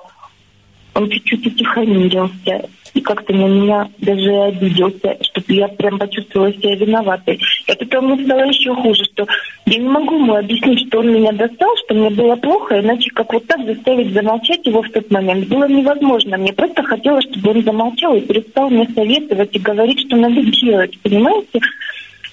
[0.93, 7.39] он чуть-чуть утихомирился и как-то на меня даже обиделся, что я прям почувствовала себя виноватой.
[7.67, 9.25] От этого мне стало еще хуже, что
[9.65, 13.31] я не могу ему объяснить, что он меня достал, что мне было плохо, иначе как
[13.33, 16.37] вот так заставить замолчать его в тот момент было невозможно.
[16.37, 20.97] Мне просто хотелось, чтобы он замолчал и перестал мне советовать и говорить, что надо делать,
[21.01, 21.59] понимаете?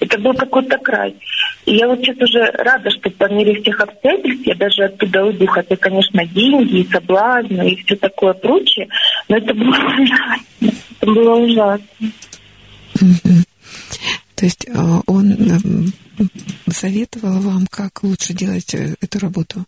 [0.00, 1.16] Это был какой-то край.
[1.66, 5.46] И я вот сейчас уже рада, что по мере всех обстоятельств я даже оттуда уйду,
[5.46, 8.88] хотя, конечно, деньги и соблазны и все такое прочее,
[9.28, 10.70] но это было ужасно.
[11.00, 12.12] Это было ужасно.
[14.34, 15.92] То есть а, он
[16.70, 19.64] советовал вам, как лучше делать э, эту работу?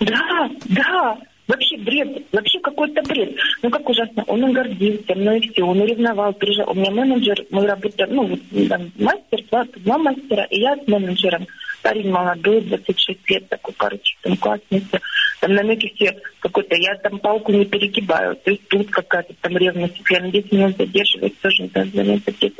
[0.00, 1.18] Да, да.
[1.48, 3.36] Вообще бред, вообще какой-то бред.
[3.62, 6.72] Ну как ужасно, он гордился мной и все, он ревновал, переживал.
[6.72, 10.86] У меня менеджер, мы работаем, ну вот там мастер, два, два мастера, и я с
[10.88, 11.46] менеджером.
[11.82, 15.00] Парень молодой, 26 лет, такой, короче, там классница.
[15.40, 18.36] Там намеки все какой-то, я там палку не перегибаю.
[18.36, 22.52] То есть тут какая-то там ревность, она 10 минут задерживается, тоже это все.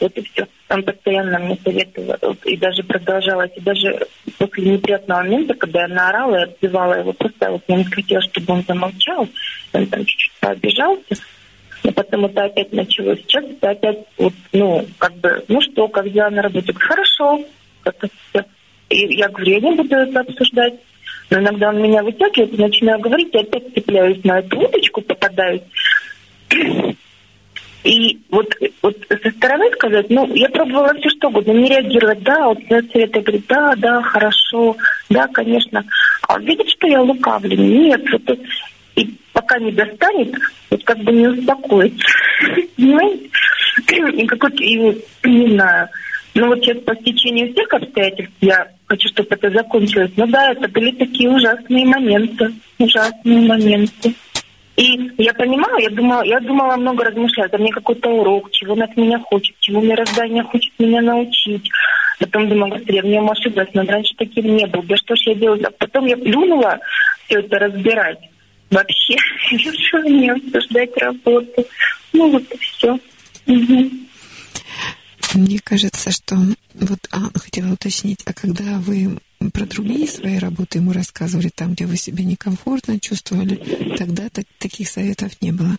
[0.00, 0.46] Вот и все.
[0.68, 4.06] Он постоянно мне советовал, и даже продолжалось, и даже
[4.38, 8.54] после неприятного момента, когда я наорала и обзывала его, просто вот я не хотела, чтобы
[8.54, 9.28] он замолчал,
[9.72, 11.16] он там чуть-чуть пообижался,
[11.82, 13.20] но потом это опять началось.
[13.20, 16.72] Сейчас это опять вот, ну, как бы, ну что, как дела на работе?
[16.72, 17.44] Хорошо.
[18.88, 20.74] И я говорю, я не буду это обсуждать.
[21.30, 25.62] Но иногда он меня вытягивает, начинаю говорить, и опять цепляюсь на эту удочку, попадаюсь.
[27.82, 32.48] И вот, вот со стороны сказать, ну, я пробовала все что угодно, не реагировать, да,
[32.48, 34.76] вот на совет, говорит, да, да, хорошо,
[35.08, 35.82] да, конечно.
[36.28, 38.38] А видит, что я лукавлю, нет, вот,
[38.96, 40.34] и пока не достанет,
[40.68, 42.06] вот как бы не успокоится,
[42.76, 43.30] понимаете?
[44.14, 45.88] И какой-то, не знаю,
[46.34, 50.12] ну вот сейчас по стечению всех обстоятельств я хочу, чтобы это закончилось.
[50.16, 54.14] Ну да, это были такие ужасные моменты, ужасные моменты.
[54.76, 58.82] И я понимала, я думала, я думала много размышляла, это мне какой-то урок, чего он
[58.82, 61.70] от меня хочет, чего мироздание хочет меня научить.
[62.18, 64.82] Потом думала, я в нем ошиблась, но раньше таким не был.
[64.84, 65.66] Да что ж я делаю?
[65.66, 66.78] А потом я плюнула
[67.26, 68.18] все это разбирать.
[68.70, 69.16] Вообще,
[69.50, 71.66] решила не обсуждать работу.
[72.12, 72.98] Ну вот и все.
[73.46, 73.90] Угу.
[75.34, 76.36] Мне кажется, что
[76.74, 79.18] вот а, хотела уточнить, а когда вы
[79.52, 83.54] про другие свои работы ему рассказывали, там, где вы себя некомфортно чувствовали,
[83.96, 85.76] тогда так, таких советов не было?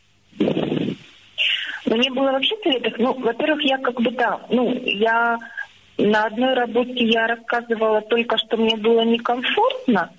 [1.86, 2.94] Ну, не было вообще советов.
[2.98, 5.38] Ну, во-первых, я как бы, да, ну, я
[5.98, 10.12] на одной работе я рассказывала только, что мне было некомфортно,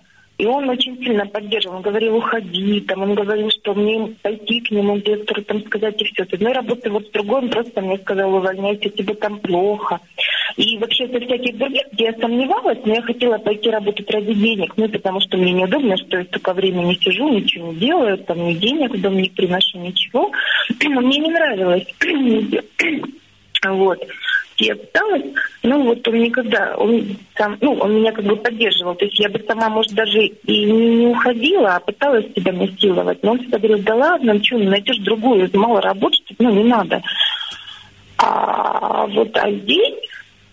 [0.42, 1.76] и он очень сильно поддерживал.
[1.76, 6.04] Он говорил, уходи, там, он говорил, что мне пойти к нему, директору, там, сказать и
[6.04, 6.24] все.
[6.24, 10.00] С одной работы вот с другой он просто мне сказал, увольняйся, тебе там плохо.
[10.56, 14.72] И вообще со всяких других, где я сомневалась, но я хотела пойти работать ради денег,
[14.76, 18.54] ну, потому что мне неудобно, что я столько времени сижу, ничего не делаю, там ни
[18.54, 20.32] денег в дом не приношу, ничего.
[20.82, 21.86] Но мне не нравилось.
[23.68, 24.00] вот.
[24.62, 25.24] Я пыталась,
[25.62, 28.94] ну вот он никогда, он сам, ну, он меня как бы поддерживал.
[28.94, 33.22] То есть я бы сама, может, даже и не уходила, а пыталась себя насиловать.
[33.22, 37.02] Но он всегда говорил, да ладно, ну что, найдешь другую, мало работать, ну, не надо.
[38.18, 39.94] А вот а здесь,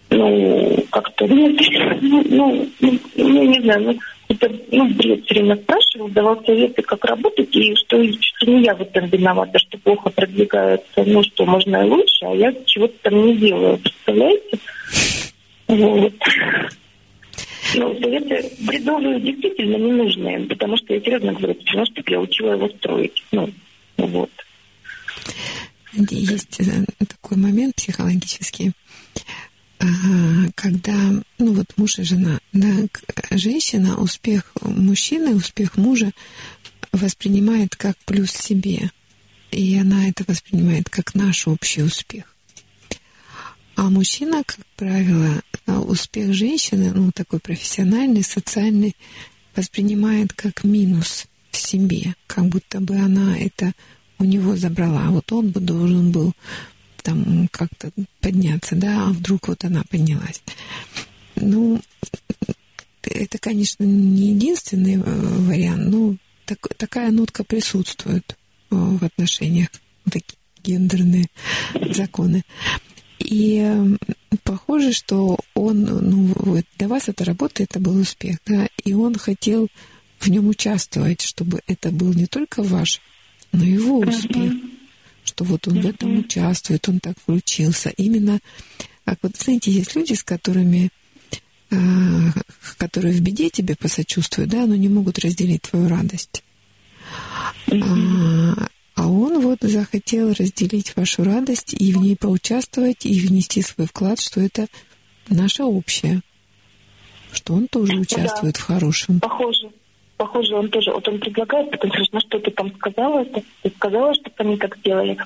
[0.10, 1.56] ну, как-то, ну,
[2.02, 2.24] ну,
[2.80, 4.00] ну, ну, не знаю, ну,
[4.30, 8.76] это, ну, бред все время спрашивал, давал советы, как работать, и что, что не я
[8.76, 13.26] в этом виновата, что плохо продвигается, ну, что можно и лучше, а я чего-то там
[13.26, 14.60] не делаю, представляете?
[15.68, 16.14] Вот.
[17.76, 22.52] Ну, советы бредовые действительно не нужны, потому что я серьезно говорю, потому что я учила
[22.54, 23.24] его строить.
[23.32, 23.50] Ну,
[23.98, 24.32] вот.
[25.94, 28.74] Есть э, такой момент психологический,
[30.56, 30.94] когда,
[31.38, 32.88] ну вот муж и жена, да,
[33.32, 36.12] женщина успех мужчины, успех мужа
[36.92, 38.92] воспринимает как плюс себе,
[39.52, 42.36] и она это воспринимает как наш общий успех.
[43.76, 48.96] А мужчина, как правило, успех женщины, ну такой профессиональный, социальный,
[49.56, 53.74] воспринимает как минус в себе, как будто бы она это
[54.18, 55.10] у него забрала.
[55.10, 56.34] Вот он бы должен был
[57.02, 57.92] там как-то
[58.22, 60.42] подняться, да, а вдруг вот она поднялась.
[61.36, 61.82] Ну,
[63.04, 68.36] это, конечно, не единственный э, вариант, но так, такая нотка присутствует
[68.72, 69.70] э, в отношениях,
[70.06, 71.28] такие гендерные
[71.92, 72.44] законы.
[73.20, 73.98] И
[74.44, 79.16] похоже, что он, ну, вот для вас это работа, это был успех, да, и он
[79.16, 79.68] хотел
[80.20, 83.02] в нем участвовать, чтобы это был не только ваш,
[83.52, 84.54] но и его успех.
[84.54, 84.69] Uh-huh
[85.30, 87.90] что вот он в этом участвует, он так включился.
[87.90, 88.40] Именно,
[89.06, 90.90] как вот, знаете, есть люди, с которыми,
[91.70, 91.78] э,
[92.78, 96.44] которые в беде тебе посочувствуют, да, но не могут разделить твою радость.
[97.72, 103.86] А, а он вот захотел разделить вашу радость и в ней поучаствовать, и внести свой
[103.86, 104.68] вклад, что это
[105.30, 106.22] наше общее,
[107.32, 109.20] что он тоже участвует да, в хорошем.
[109.20, 109.70] Похоже
[110.20, 113.42] похоже, он тоже, вот он предлагает, потом говоришь, ну что ты там сказала, ты
[113.78, 115.18] сказала, чтобы они так сделали.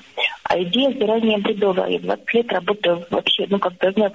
[0.44, 1.90] А идея заранее бредовая.
[1.90, 4.12] Я 20 лет работаю вообще, ну как-то, знаю,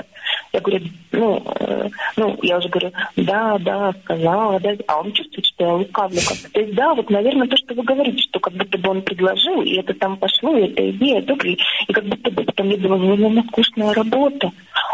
[0.53, 5.45] я говорю, ну, э, ну, я уже говорю, да, да, сказала, да, а он чувствует,
[5.47, 6.49] что я лукавлю как-то.
[6.49, 9.61] То есть, да, вот, наверное, то, что вы говорите, что как будто бы он предложил,
[9.61, 11.57] и это там пошло, и эта идея добрая,
[11.87, 14.49] и как будто бы потом я думаю, ну, скучная работа.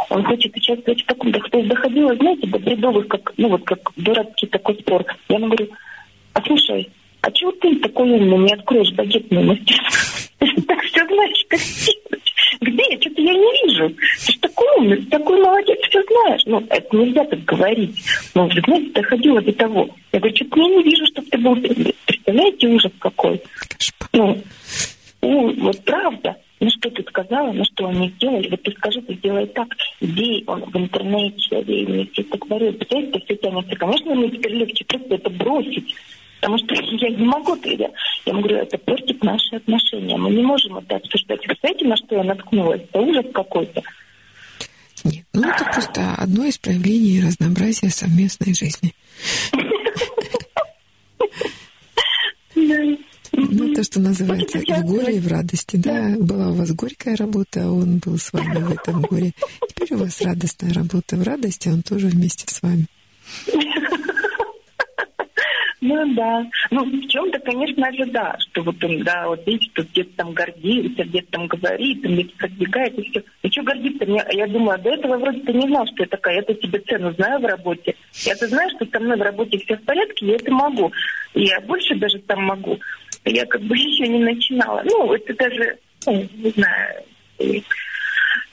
[0.10, 3.64] Он хочет участвовать в таком, да, то есть доходило, знаете, до бредовых, как, ну вот,
[3.66, 5.06] как дурацкий такой спор.
[5.30, 5.70] Я ему говорю,
[6.36, 6.90] а слушай,
[7.22, 9.92] а чего ты такой умный не откроешь багетную мастерскую?
[10.68, 11.60] Так все знаешь, как.
[12.62, 12.84] Где?
[13.00, 13.90] Что-то я не вижу.
[14.26, 16.42] Ты же такой умный, ты такой молодец, все знаешь.
[16.46, 17.96] Ну, это нельзя так говорить.
[18.36, 19.90] Ну, вы знаете, доходило до того.
[20.12, 21.56] Я говорю, что-то я не вижу, чтобы ты был...
[22.06, 23.42] Представляете, ужас какой.
[24.12, 24.38] Ну,
[25.22, 26.36] ну, вот правда.
[26.60, 29.68] Ну что ты сказала, ну что они сделали, вот ты скажи, ты сделай так.
[30.00, 33.76] Идеи он в интернете, я все так говорю, представляете, все тянется.
[33.76, 35.96] Конечно, мне теперь легче просто это бросить.
[36.46, 37.90] Потому что я не могу, я,
[38.26, 40.16] я говорю, это портит наши отношения.
[40.16, 41.42] Мы не можем это обсуждать.
[41.42, 42.82] Представляете, на что я наткнулась?
[42.84, 43.82] Это ужас какой-то.
[45.04, 48.94] Нет, ну это просто одно из проявлений разнообразия совместной жизни.
[53.32, 56.16] Ну, то, что называется в горе и в радости, да.
[56.20, 59.34] Была у вас горькая работа, а он был с вами в этом горе.
[59.68, 62.86] Теперь у вас радостная работа в радости, а он тоже вместе с вами.
[65.88, 66.46] Ну да.
[66.72, 70.34] Ну, в чем-то, конечно же, да, что вот он, да, вот видите, что где-то там
[70.34, 73.24] гордится, где-то там говорит, где-то продвигает, и все.
[73.44, 74.06] Ну что гордиться?
[74.06, 77.14] Мне, я думаю, до этого вроде ты не знал, что я такая, я-то тебе цену
[77.14, 77.96] знаю в работе.
[78.14, 80.92] Я-то знаю, что со мной в работе все в порядке, я это могу.
[81.36, 82.80] И я больше даже там могу.
[83.24, 84.82] Я как бы еще не начинала.
[84.86, 85.78] Ну, это даже,
[86.08, 87.04] ну, не знаю,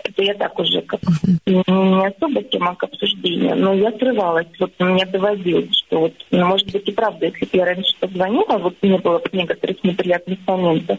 [0.05, 1.00] это я так уже как
[1.46, 4.46] не особо тема к обсуждению, но я срывалась.
[4.59, 8.59] Вот меня доводилось, что вот, ну, может быть, и правда, если бы я раньше позвонила,
[8.59, 10.98] вот не было бы некоторых неприятных моментов,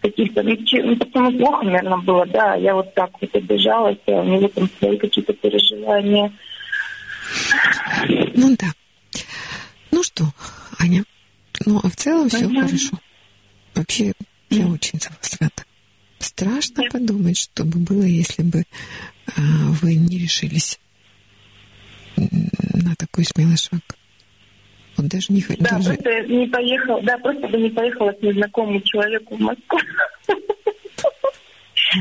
[0.00, 4.24] каких-то, ну, ну, потому плохо, наверное, было, да, я вот так вот обижалась, а у
[4.24, 6.32] него там свои какие-то переживания.
[8.34, 8.66] Ну да.
[9.90, 10.24] Ну что,
[10.78, 11.04] Аня,
[11.64, 12.98] ну а в целом все хорошо.
[13.74, 14.12] Вообще,
[14.50, 15.73] я очень за вас рада.
[16.24, 18.64] Страшно подумать, что бы было, если бы
[19.26, 19.40] а,
[19.82, 20.80] вы не решились
[22.16, 23.80] на такой смелый шаг.
[24.96, 25.94] Вот даже не Да, даже...
[25.94, 29.78] просто не поехал, да, просто бы не поехала к незнакомому человеку в Москву.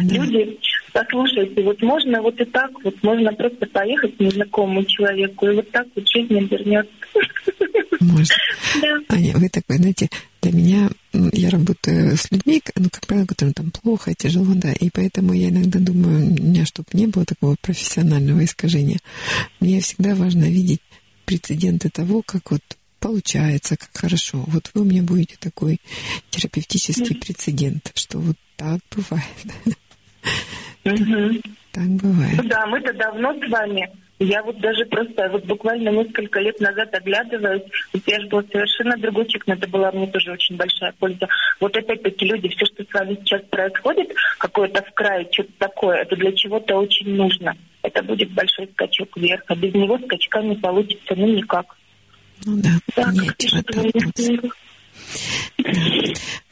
[0.05, 0.15] Да.
[0.15, 0.57] Люди,
[0.93, 5.69] послушайте, вот можно вот и так, вот можно просто поехать к незнакомому человеку, и вот
[5.71, 6.91] так вот жизнь обернется.
[7.99, 8.35] Можно.
[8.81, 9.15] Да.
[9.15, 10.09] Аня, вы такой, знаете,
[10.43, 10.89] для меня
[11.31, 15.49] я работаю с людьми, ну, как правило, которым там плохо, тяжело, да, и поэтому я
[15.49, 18.99] иногда думаю, у меня, чтобы не было такого профессионального искажения,
[19.59, 20.81] мне всегда важно видеть
[21.25, 22.61] прецеденты того, как вот
[22.99, 24.43] получается, как хорошо.
[24.47, 25.79] Вот вы у меня будете такой
[26.29, 29.25] терапевтический прецедент, что вот так бывает.
[31.71, 32.37] Так бывает.
[32.37, 33.89] Ну да, мы-то давно с вами
[34.23, 37.63] я вот даже просто вот буквально несколько лет назад оглядываюсь,
[38.05, 41.27] я же была совершенно другой человек, но это была мне тоже очень большая польза.
[41.59, 46.15] Вот опять-таки люди, все, что с вами сейчас происходит, какое-то в крае, что-то такое, это
[46.15, 47.55] для чего-то очень нужно.
[47.81, 51.65] Это будет большой скачок вверх, а без него скачка не получится ну никак.
[52.45, 54.33] Ну да, так, нечего толкнуться.
[54.41, 54.49] Да.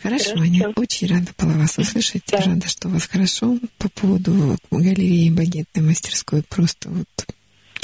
[0.01, 2.23] Хорошо, хорошо, Аня, очень рада была вас услышать.
[2.27, 2.37] Да.
[2.39, 3.57] Рада, что у вас хорошо.
[3.77, 7.07] По поводу галереи багетной мастерской просто вот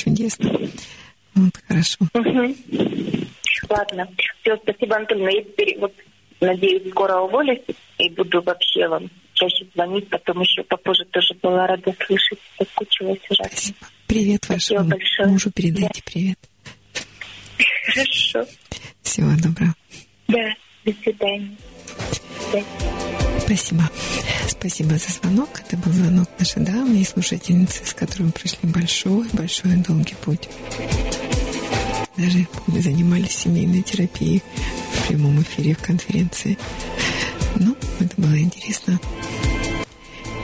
[0.09, 0.51] чудесно.
[1.35, 1.97] Вот, хорошо.
[2.13, 2.55] Угу.
[3.69, 4.07] Ладно.
[4.41, 5.27] Все, спасибо, Антон.
[5.27, 5.93] Я теперь вот
[6.39, 7.61] надеюсь, скоро уволюсь
[7.97, 10.09] и буду вообще вам чаще звонить.
[10.09, 12.39] Потом еще попозже тоже была рада слышать.
[12.57, 13.49] Соскучилась ужасно.
[13.51, 13.77] Спасибо.
[14.07, 15.29] Привет Спасибо вашему большое.
[15.29, 16.11] мужу передайте да.
[16.11, 16.39] привет.
[17.93, 18.45] Хорошо.
[19.01, 19.73] Всего доброго.
[20.27, 20.53] Да,
[20.85, 21.55] до свидания.
[22.51, 23.06] До свидания.
[23.47, 23.89] Спасибо.
[24.49, 25.61] Спасибо за звонок.
[25.65, 30.49] Это был звонок нашей давней слушательницы, с которой мы прошли большой-большой долгий путь.
[32.17, 34.43] Даже, мы занимались семейной терапией
[34.91, 36.57] в прямом эфире в конференции.
[37.55, 38.99] Ну, это было интересно.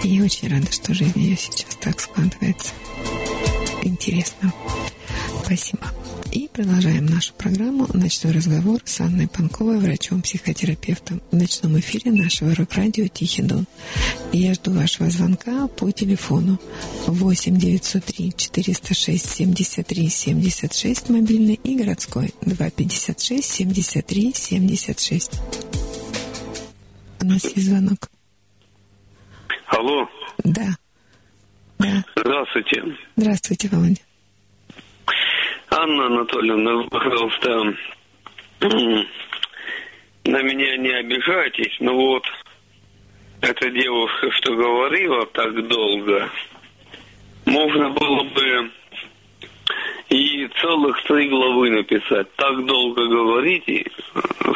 [0.01, 2.71] И я очень рада, что жизнь ее сейчас так складывается.
[3.81, 4.53] Интересно.
[5.43, 5.91] Спасибо.
[6.34, 13.05] И продолжаем нашу программу «Ночной разговор» с Анной Панковой, врачом-психотерапевтом в ночном эфире нашего рок-радио
[13.05, 13.67] «Тихий Дон».
[14.31, 16.59] И я жду вашего звонка по телефону
[17.05, 25.39] 8 903 406 73 76 мобильный и городской 256 73 76.
[27.21, 28.09] У нас есть звонок.
[29.67, 30.09] Алло.
[30.43, 30.75] Да.
[31.77, 32.03] Да.
[32.15, 32.81] Здравствуйте.
[33.15, 34.01] Здравствуйте, Володя.
[35.76, 37.49] Анна Анатольевна, пожалуйста,
[40.26, 42.24] на меня не обижайтесь, но вот
[43.41, 46.30] эта девушка, что говорила так долго,
[47.45, 48.71] можно было бы
[50.09, 52.28] и целых три главы написать.
[52.36, 53.84] Так долго говорите,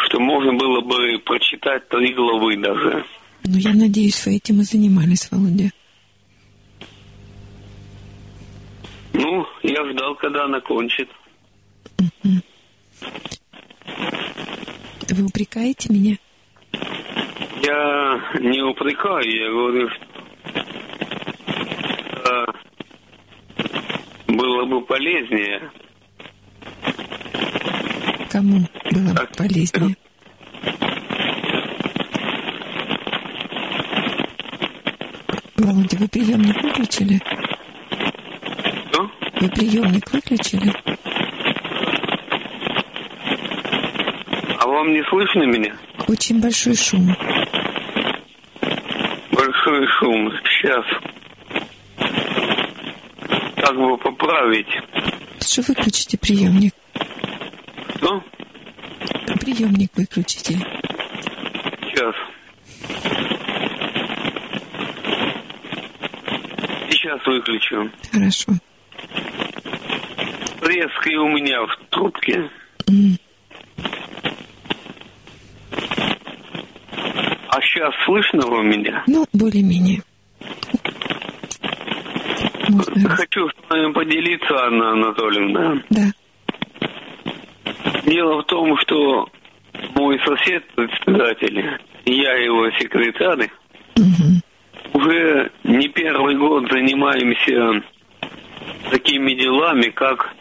[0.06, 3.04] что можно было бы прочитать три главы даже.
[3.44, 5.72] Ну, я надеюсь, вы этим и занимались, Володя.
[9.18, 11.10] Ну, я ждал, когда она кончит.
[15.10, 16.18] Вы упрекаете меня?
[17.64, 20.06] Я не упрекаю, я говорю, что
[24.28, 25.72] было бы полезнее.
[28.30, 29.96] Кому было бы полезнее?
[35.56, 37.20] Володя, вы приемник выключили?
[39.40, 40.74] Вы приемник выключили?
[44.60, 45.76] А вам не слышно меня?
[46.08, 47.16] Очень большой шум.
[49.32, 50.32] Большой шум.
[50.44, 50.84] Сейчас.
[53.58, 54.68] Как бы поправить?
[55.40, 56.74] Что выключите приемник?
[57.98, 58.24] Что?
[59.40, 60.56] Приемник выключите.
[61.84, 62.16] Сейчас.
[66.90, 67.92] Сейчас выключу.
[68.12, 68.54] Хорошо
[70.62, 72.50] резкий у меня в трубке.
[77.50, 79.04] А сейчас слышно у меня?
[79.08, 80.02] Ну, более-менее.
[82.70, 83.10] Можно...
[83.10, 85.82] Хочу с вами поделиться, Анна Анатольевна.
[85.90, 86.12] Да.
[88.06, 89.28] Дело в том, что
[89.96, 93.50] мой сосед, председатель, я его секретарь,
[93.96, 95.00] угу.
[95.02, 97.84] уже не первый год занимаемся
[98.92, 100.34] такими делами, как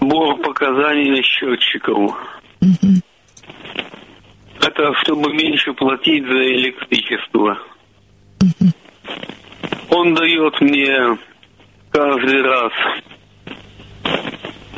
[0.00, 2.14] сбор показаний счетчиков.
[2.60, 3.00] Угу.
[4.60, 7.58] Это чтобы меньше платить за электричество.
[8.40, 8.70] Угу.
[9.90, 11.18] Он дает мне
[11.90, 12.72] каждый раз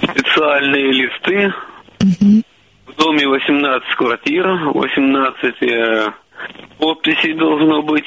[0.02, 1.54] специальные листы.
[2.00, 2.42] Угу.
[2.86, 6.10] В доме 18 квартир, 18 э,
[6.78, 8.06] подписей должно быть.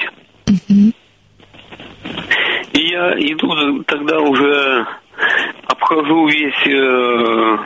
[2.89, 4.87] Я иду тогда уже
[5.67, 7.57] обхожу весь э,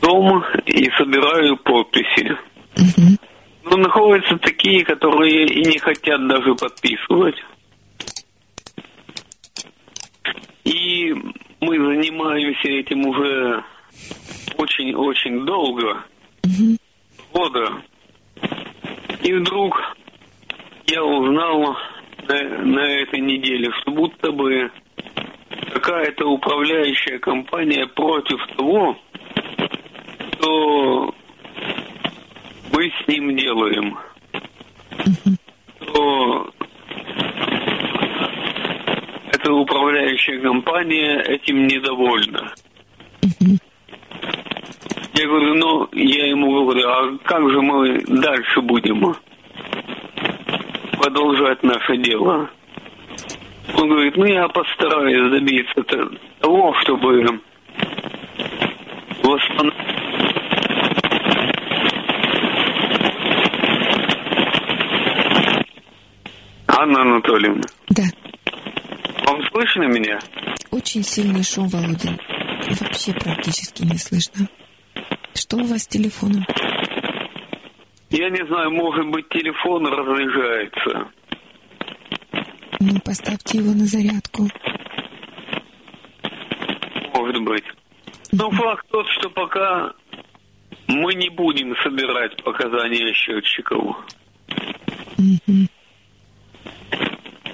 [0.00, 2.30] дом и собираю подписи.
[2.76, 3.16] Угу.
[3.64, 7.34] Но находятся такие, которые и не хотят даже подписывать.
[10.62, 11.12] И
[11.60, 13.64] мы занимаемся этим уже
[14.56, 16.04] очень-очень долго.
[16.44, 16.76] Угу.
[17.32, 17.82] Года.
[19.24, 19.80] И вдруг
[20.86, 21.76] я узнал
[22.28, 24.70] на, на этой неделе, что будто бы
[25.72, 28.96] какая-то управляющая компания против того,
[30.34, 31.14] что
[32.72, 33.98] мы с ним делаем.
[35.80, 36.50] То
[39.32, 42.54] эта управляющая компания этим недовольна.
[45.14, 49.14] Я говорю, ну, я ему говорю, а как же мы дальше будем
[51.02, 52.48] продолжать наше дело?
[53.74, 55.82] Он говорит, ну, я постараюсь добиться
[56.40, 57.40] того, чтобы
[59.22, 59.74] восстановить
[66.68, 67.62] Анна Анатольевна.
[67.90, 68.04] Да.
[69.26, 70.18] Вам слышно меня?
[70.70, 72.18] Очень сильный шум, Володин.
[72.80, 74.48] Вообще практически не слышно.
[75.34, 76.44] Что у вас с телефоном?
[78.12, 81.10] Я не знаю, может быть, телефон разряжается.
[82.78, 84.48] Ну, поставьте его на зарядку.
[87.14, 87.64] Может быть.
[88.32, 89.94] Но факт тот, что пока
[90.88, 93.96] мы не будем собирать показания счетчиков.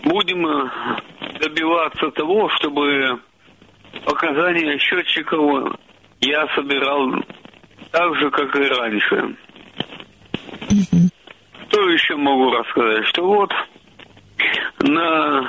[0.02, 0.70] Будем э,
[1.38, 3.20] добиваться того, чтобы
[4.04, 5.78] показания счетчиков
[6.20, 7.22] я собирал
[7.92, 9.36] так же, как и раньше.
[10.68, 13.06] Что еще могу рассказать?
[13.06, 13.52] Что вот
[14.80, 15.48] на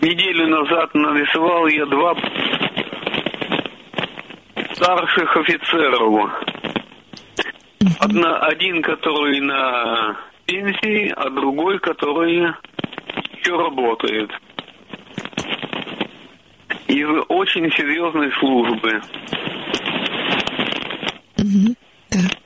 [0.00, 2.14] неделю назад нарисовал я два
[4.74, 6.30] старших офицеров.
[8.00, 10.16] Одна, один, который на
[10.46, 12.52] пенсии, а другой, который
[13.38, 14.30] еще работает.
[16.88, 19.00] Из очень серьезной службы.
[21.38, 21.76] Мгм.
[22.10, 22.41] Да.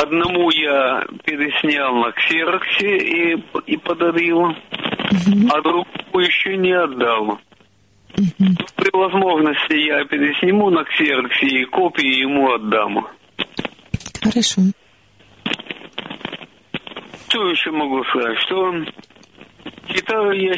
[0.00, 5.50] Одному я переснял на ксероксе и, и подарил, Мгм.
[5.52, 7.40] а другому еще не отдал.
[8.16, 8.56] Мгм.
[8.76, 13.08] При возможности я пересниму на ксероксе и копии ему отдам.
[14.22, 14.62] Хорошо.
[17.28, 18.38] Что еще могу сказать?
[18.38, 18.72] Что
[19.92, 20.54] читаю я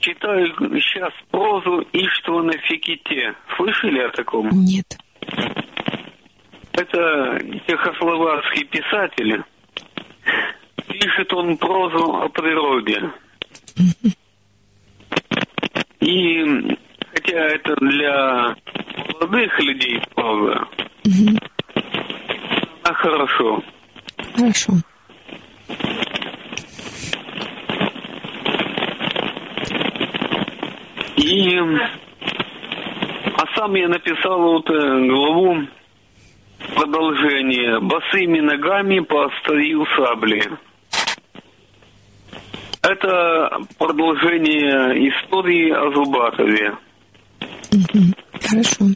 [0.00, 0.46] читаю
[0.80, 3.34] сейчас прозу Иштвана Фиките.
[3.56, 4.48] Слышали о таком?
[4.50, 4.86] Нет.
[6.72, 9.42] Это чехословацкий писатель.
[10.88, 13.10] Пишет он прозу о природе.
[16.00, 16.76] И
[17.14, 18.56] хотя это для
[19.08, 20.66] молодых людей проза,
[22.84, 23.62] она хорошо.
[24.34, 24.72] Хорошо.
[31.16, 31.56] И
[33.36, 35.66] а сам я написал вот э, главу
[36.74, 40.42] продолжение «Босыми ногами по острию сабли».
[42.82, 46.76] Это продолжение истории о Зубатове.
[48.42, 48.86] Хорошо.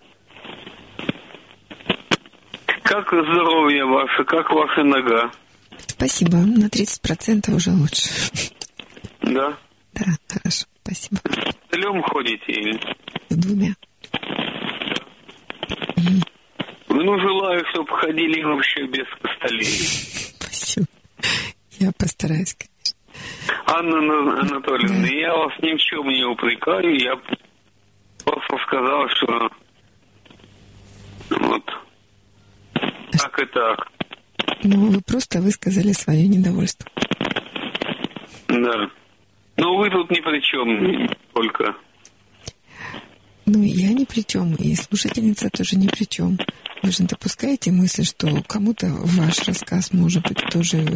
[2.82, 5.30] Как здоровье ваше, как ваша нога?
[5.86, 6.36] Спасибо.
[6.38, 8.08] На 30% уже лучше.
[9.22, 9.56] Да?
[9.94, 10.66] Да, хорошо.
[10.82, 11.20] Спасибо.
[11.70, 12.44] Целем ходите?
[12.52, 12.80] или-
[13.28, 13.74] С двумя.
[16.99, 19.66] Ну, желаю, чтобы ходили вообще без костылей.
[20.38, 20.86] Спасибо.
[21.78, 22.97] Я постараюсь, конечно.
[23.66, 27.16] Анна Ана- Анатольевна, я вас ни в чем не упрекаю, я
[28.24, 29.51] просто сказал, что
[31.30, 31.64] вот
[33.12, 33.88] так и так.
[34.62, 36.90] Ну, вы просто высказали свое недовольство.
[38.49, 38.90] Да.
[39.59, 41.74] Но вы тут ни при чем только.
[43.44, 46.38] Ну, я ни при чем, и слушательница тоже ни при чем.
[46.87, 50.87] Вы же допускаете мысль, что кому-то ваш рассказ может быть тоже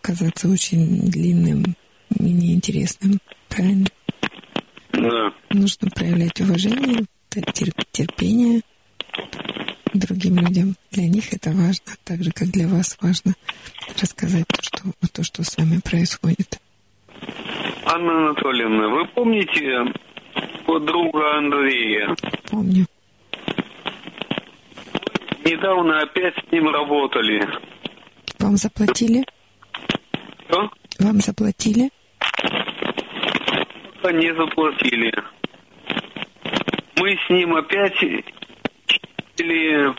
[0.00, 1.76] казаться очень длинным
[2.18, 3.18] и неинтересным.
[3.50, 3.88] Правильно?
[4.94, 5.34] Да.
[5.50, 8.62] Нужно проявлять уважение, тер- терпение
[9.92, 10.76] другим людям.
[10.92, 13.34] Для них это важно, так же, как для вас важно
[14.00, 14.82] рассказать то, что,
[15.12, 16.58] то, что с вами происходит.
[17.84, 19.92] Анна Анатольевна, вы помните
[20.66, 22.16] вот друга Андрея?
[22.50, 22.86] Помню.
[25.44, 27.46] Недавно опять с ним работали.
[28.38, 29.24] Вам заплатили?
[30.48, 30.70] Что?
[31.00, 31.90] Вам заплатили?
[34.04, 35.12] Не заплатили.
[36.98, 38.02] Мы с ним опять
[39.36, 39.94] или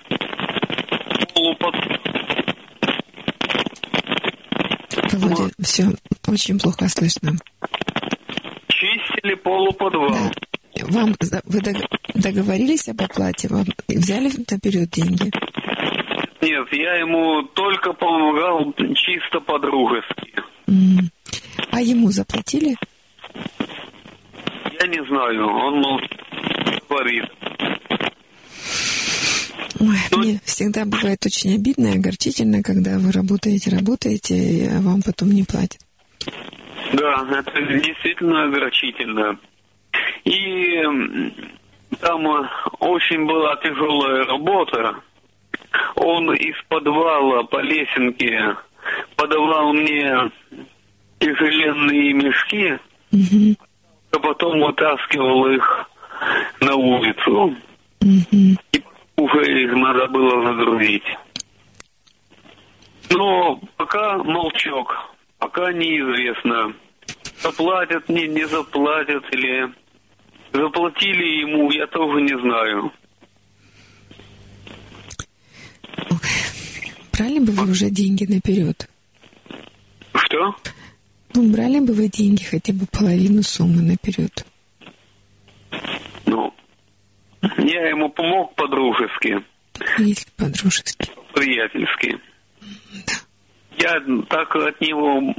[1.33, 1.75] полупод...
[5.13, 5.83] Володя, все
[6.27, 7.33] очень плохо слышно.
[8.67, 10.31] чистили полуподвал.
[10.89, 11.15] Вам
[11.45, 13.47] вы дог- договорились об оплате?
[13.49, 15.31] Вам взяли наперед деньги?
[16.41, 20.33] нет, я ему только помогал чисто по-дружески.
[21.71, 22.75] А ему заплатили?
[24.79, 26.01] Я не знаю, он мол,
[26.89, 27.25] говорит.
[29.79, 35.31] Ой, мне всегда бывает очень обидно и огорчительно, когда вы работаете, работаете, а вам потом
[35.31, 35.79] не платят.
[36.93, 39.39] Да, это действительно огорчительно.
[40.25, 40.81] И
[41.99, 42.47] там э,
[42.79, 44.95] очень была тяжелая работа.
[45.95, 48.55] Он из подвала по лесенке
[49.15, 50.31] подавал мне
[51.19, 52.77] тяжеленные мешки,
[53.11, 53.55] Мгм,
[54.11, 55.89] а потом вытаскивал их
[56.61, 57.55] на улицу.
[58.01, 58.57] мгм.
[58.71, 58.83] И
[59.17, 61.17] уже их надо было загрузить.
[63.11, 64.93] Но пока молчок,
[65.37, 66.73] пока неизвестно,
[67.37, 69.71] заплатят, не, не заплатят или
[70.53, 72.91] заплатили ему, я тоже не знаю.
[77.17, 78.89] Брали бы вы уже деньги наперед?
[80.15, 80.55] Что?
[81.35, 84.45] Ну, брали бы вы деньги хотя бы половину суммы наперед?
[86.25, 86.53] Ну,
[87.57, 89.43] я ему помог по-дружески,
[89.97, 91.09] Если по-дружески.
[91.33, 92.17] приятельски.
[93.77, 93.95] Я
[94.29, 95.33] так от него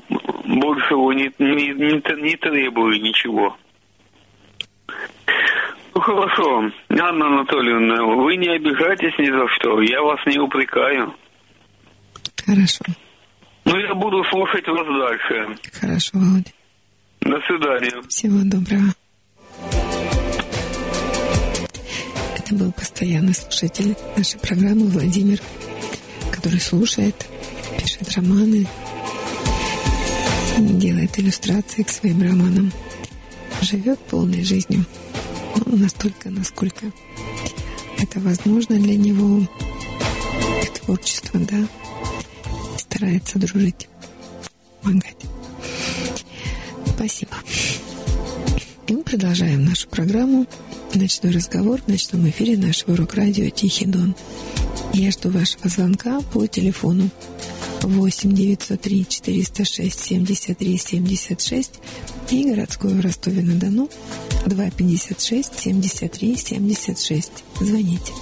[0.45, 3.57] большего не, не, не, не требую ничего.
[5.95, 11.15] Ну хорошо, Анна Анатольевна, вы не обижайтесь ни за что, я вас не упрекаю.
[12.45, 12.85] Хорошо.
[13.65, 15.57] Ну я буду слушать вас дальше.
[15.81, 16.51] Хорошо, Володя.
[17.21, 18.03] До свидания.
[18.09, 18.93] Всего доброго.
[22.37, 25.39] Это был постоянный слушатель нашей программы Владимир,
[26.31, 27.15] который слушает,
[27.79, 28.67] пишет романы,
[30.59, 32.73] делает иллюстрации к своим романам,
[33.63, 34.85] живет полной жизнью,
[35.67, 36.93] ну, настолько, насколько
[37.99, 39.47] это возможно для него,
[40.63, 41.67] и творчество, да,
[42.79, 43.89] старается дружить,
[44.83, 45.17] помогать.
[46.87, 47.37] Спасибо.
[48.87, 50.47] И мы продолжаем нашу программу
[50.95, 54.15] «Ночной разговор» в ночном эфире нашего рок-радио «Тихий Дон».
[54.93, 57.11] Я жду вашего звонка по телефону
[57.83, 61.71] 8 903 406 73 76
[62.31, 63.91] и городской в Ростове-на-Дону
[64.47, 67.45] 256 73 76.
[67.61, 68.13] Звоните.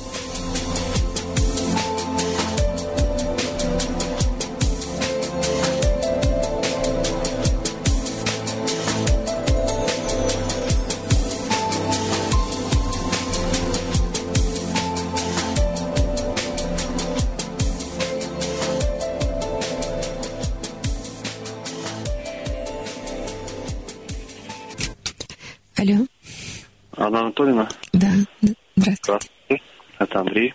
[27.13, 28.09] Анна Анатольевна, Да,
[28.41, 29.03] здравствуйте.
[29.05, 29.63] здравствуйте.
[29.99, 30.55] Это Андрей.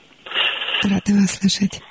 [0.82, 1.82] Рада вас слышать.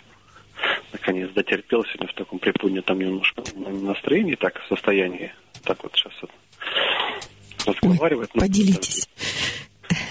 [0.92, 5.32] Наконец дотерпел сегодня в таком приподнятом немножко настроении, так, состоянии.
[5.62, 6.30] Так вот сейчас вот
[7.64, 8.30] Ой, разговаривает.
[8.34, 9.08] Ну, поделитесь.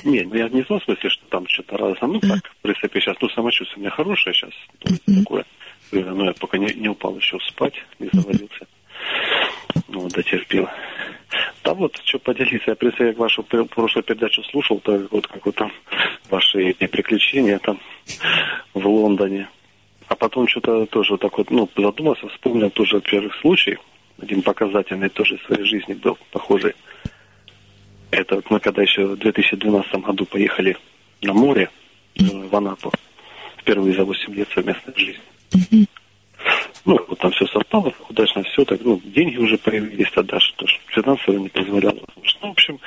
[0.05, 2.09] Нет, ну, я не в том смысле, что там что-то разное.
[2.09, 4.51] Ну, так, в принципе, сейчас, ну, самочувствие у меня хорошее сейчас.
[4.85, 5.45] есть такое.
[5.91, 8.67] Но я пока не, не упал еще спать, не завалился.
[9.87, 10.67] Ну, дотерпел.
[11.63, 12.71] Да вот, что поделиться.
[12.71, 15.71] Я, принципе, как вашу пр- прошлую передачу слушал, то вот как вот там
[16.29, 17.79] ваши приключения там
[18.73, 19.49] в Лондоне.
[20.07, 23.77] А потом что-то тоже так вот, ну, задумался, вспомнил тоже первый случай.
[24.21, 26.73] Один показательный тоже в своей жизни был похожий.
[28.11, 30.77] Это вот мы когда еще в 2012 году поехали
[31.21, 31.69] на море
[32.15, 32.91] э, в Анапу.
[33.57, 35.87] Впервые за 8 лет совместной жизни.
[36.85, 40.79] Ну, вот там все совпало, удачно все, так, ну, деньги уже появились тогда, что ж,
[40.87, 41.99] финансово не позволяло.
[42.41, 42.79] Ну, в общем,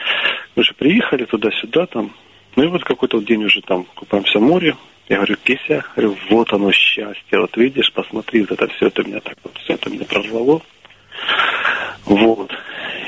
[0.54, 2.14] мы же приехали туда-сюда, там,
[2.54, 4.76] ну, и вот какой-то день уже там купаемся в море.
[5.08, 9.20] Я говорю, Кися, говорю, вот оно счастье, вот видишь, посмотри, вот это все это меня
[9.20, 10.62] так вот, все это меня прорвало.
[12.04, 12.52] Вот.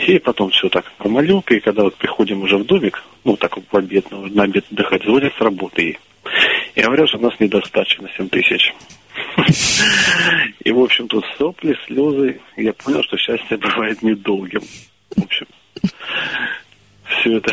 [0.07, 3.67] И потом все так помолюк, и когда вот приходим уже в домик, ну, так вот
[3.71, 5.99] в обед, на обед отдыхать, звонят с работы ей.
[6.75, 8.75] И говорят, что у нас недостача на 7 тысяч.
[10.65, 12.41] И, в общем, тут сопли, слезы.
[12.57, 14.63] Я понял, что счастье бывает недолгим.
[15.17, 15.47] В общем,
[17.05, 17.53] все это.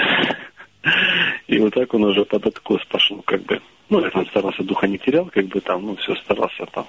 [1.47, 3.62] И вот так он уже под откос пошел, как бы.
[3.89, 6.86] Ну, я там старался духа не терял, как бы там, ну, все старался там.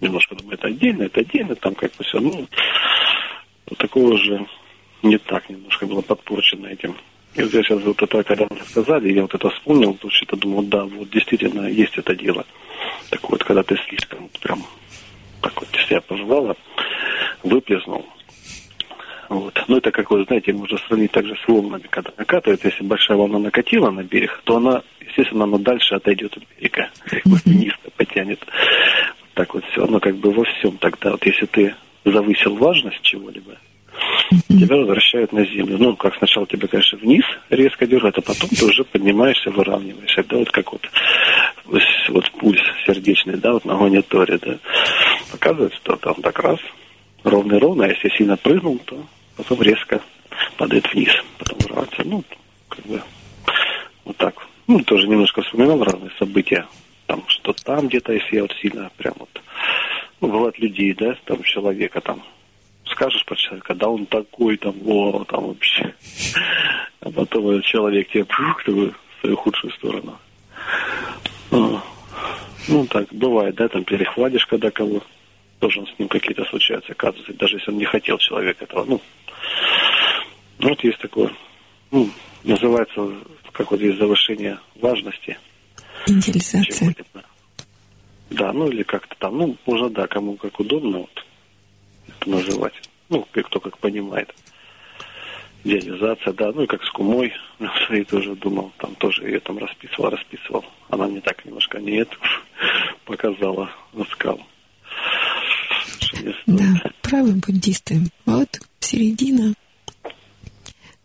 [0.00, 2.46] Немножко думаю, это отдельно, это отдельно, там как бы все, ну,
[3.66, 4.46] вот такого уже
[5.02, 6.94] не так немножко было подпорчено этим.
[7.36, 10.62] И я сейчас вот это, когда мне сказали, я вот это вспомнил, то что-то думал,
[10.62, 12.46] да, вот действительно есть это дело.
[13.10, 14.62] Так вот, когда ты слишком прям
[15.42, 16.56] так вот себя пожелала,
[17.42, 18.06] выплеснул.
[19.28, 19.62] Вот.
[19.68, 22.64] Ну, это как вы знаете, можно сравнить также с волнами, когда накатывает.
[22.64, 27.22] Если большая волна накатила на берег, то она, естественно, она дальше отойдет от берега, как
[27.24, 28.40] бы низко потянет.
[29.34, 31.74] так вот все, оно как бы во всем тогда, вот если ты
[32.04, 33.58] завысил важность чего-либо,
[34.48, 35.76] тебя возвращают на землю.
[35.78, 40.24] Ну, как сначала тебя, конечно, вниз резко держат, а потом ты уже поднимаешься, выравниваешься.
[40.28, 40.88] Да, вот как вот,
[42.08, 44.58] вот пульс сердечный, да, вот на мониторе, да,
[45.30, 46.58] показывает, что там так раз,
[47.24, 49.04] ровно-ровно, а если сильно прыгнул, то
[49.36, 50.00] потом резко
[50.56, 52.02] падает вниз, потом выравнивается.
[52.04, 52.24] Ну,
[52.68, 53.02] как бы
[54.04, 54.34] вот так.
[54.66, 56.66] Ну, тоже немножко вспоминал разные события.
[57.06, 59.28] Там, что там где-то, если я вот сильно прям вот
[60.20, 62.22] ну, бывают людей, да, там человека там
[62.90, 65.94] скажешь про человека, да он такой там, о, там вообще.
[67.00, 70.18] А потом человек тебе пух, в свою худшую сторону.
[71.50, 71.82] А,
[72.68, 75.02] ну, так, бывает, да, там перехватишь, когда кого
[75.60, 79.00] должен с ним какие-то случаются, оказывается, даже если он не хотел человек этого, ну,
[80.58, 81.32] вот есть такое,
[81.90, 82.10] ну,
[82.44, 83.08] называется,
[83.52, 85.38] как вот есть завышение важности.
[86.06, 86.94] Идеализация.
[88.30, 91.25] Да, ну или как-то там, ну, можно, да, кому как удобно вот
[92.24, 92.74] называть.
[93.08, 94.34] Ну, кто как понимает.
[95.64, 97.32] Идеализация, да, ну и как с кумой
[97.86, 100.64] своей тоже думал, там тоже ее там расписывал, расписывал.
[100.88, 102.08] Она мне так немножко нет
[103.04, 104.46] показала на скалу.
[106.46, 106.64] Да,
[107.02, 108.00] правы буддисты.
[108.24, 108.48] Вот
[108.80, 109.54] середина.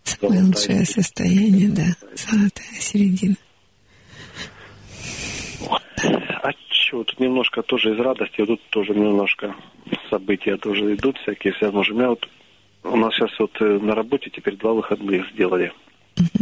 [0.03, 3.35] Самое лучшее состояние, да, золотая середина.
[6.43, 6.51] А
[6.91, 9.55] что, тут немножко тоже из радости, тут тоже немножко
[10.09, 12.27] события тоже идут всякие, все У меня вот,
[12.83, 15.71] у нас сейчас вот э, на работе теперь два выходных сделали.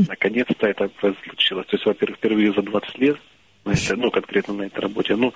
[0.08, 1.68] Наконец-то это случилось.
[1.68, 3.18] То есть, во-первых, впервые за 20 лет,
[3.64, 5.34] на это, ну, конкретно на этой работе, ну,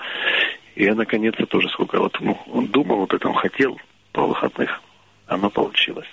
[0.76, 3.80] и я наконец-то тоже сколько вот, ну, думал, вот этом хотел
[4.14, 4.82] по выходных,
[5.28, 6.08] оно получилось.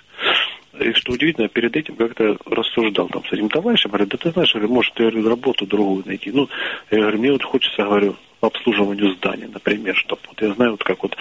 [0.79, 4.53] И что удивительно, перед этим как-то рассуждал там с этим товарищем, говорю, да ты знаешь,
[4.53, 6.31] говорю, может, я говорю, работу другую найти.
[6.31, 6.47] Ну,
[6.89, 10.83] я говорю, мне вот хочется, говорю, по обслуживанию здания, например, чтобы вот я знаю, вот
[10.83, 11.15] как вот,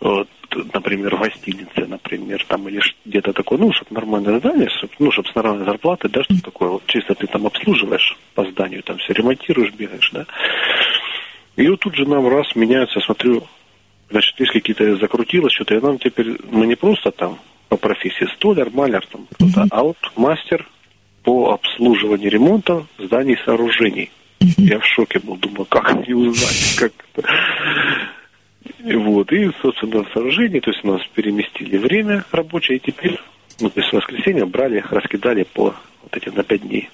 [0.00, 0.28] вот
[0.74, 5.28] например, в гостинице, например, там или где-то такое, ну, чтобы нормальное здание, чтобы, ну, чтобы
[5.28, 9.14] с нормальной зарплатой, да, что такое, вот чисто ты там обслуживаешь по зданию, там все
[9.14, 10.26] ремонтируешь, бегаешь, да.
[11.56, 13.44] И вот тут же нам раз меняется, смотрю,
[14.10, 17.38] значит, есть какие-то закрутилось что-то, и нам теперь, мы не просто там
[17.72, 20.68] по профессии столяр, маляр, там кто-то, а вот мастер
[21.22, 24.10] по обслуживанию ремонта зданий и сооружений.
[24.58, 27.28] Я в шоке был, думаю, как не узнать, как это.
[28.84, 33.18] И вот, и, собственно, сооружение, то есть у нас переместили время рабочее, и теперь,
[33.58, 36.90] ну, то есть воскресенье брали, раскидали по вот этим на пять дней.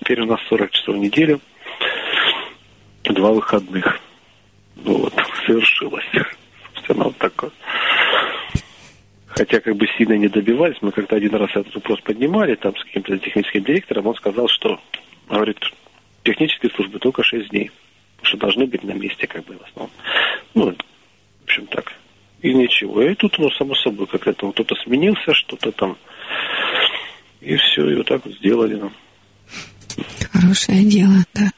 [0.00, 1.40] Теперь у нас 40 часов в неделю,
[3.04, 4.00] два выходных.
[4.74, 5.14] Ну вот,
[5.46, 6.10] совершилось.
[6.74, 7.52] Собственно, вот такое.
[9.36, 12.84] Хотя как бы сильно не добивались, мы как-то один раз этот вопрос поднимали, там с
[12.84, 14.80] каким-то техническим директором, он сказал, что,
[15.28, 15.58] говорит,
[16.22, 17.72] технические службы только 6 дней,
[18.22, 19.90] что должны быть на месте как бы в основном.
[20.54, 21.92] Ну, в общем так.
[22.42, 23.02] И ничего.
[23.02, 25.96] И тут, ну, само собой, как это, кто-то сменился, что-то там,
[27.40, 28.92] и все, и вот так вот сделали нам.
[30.32, 31.50] Хорошее дело, да.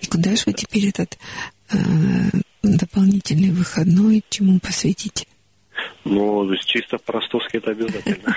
[0.00, 1.18] И куда же вы теперь этот
[1.72, 1.76] э,
[2.62, 5.26] дополнительный выходной, чему посвятите?
[6.04, 8.36] Ну, чисто по-ростовски это обязательно.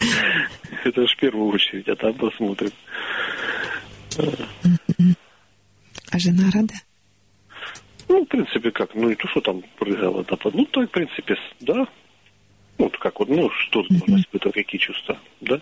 [0.84, 2.70] Это же в первую очередь, а там посмотрим.
[6.10, 6.74] А жена рада?
[8.08, 11.36] Ну, в принципе, как, ну, и то, что там прыгала, да, ну, то, в принципе,
[11.60, 11.86] да.
[12.78, 15.60] Ну, как вот, ну, что тут можно испытывать, какие чувства, да?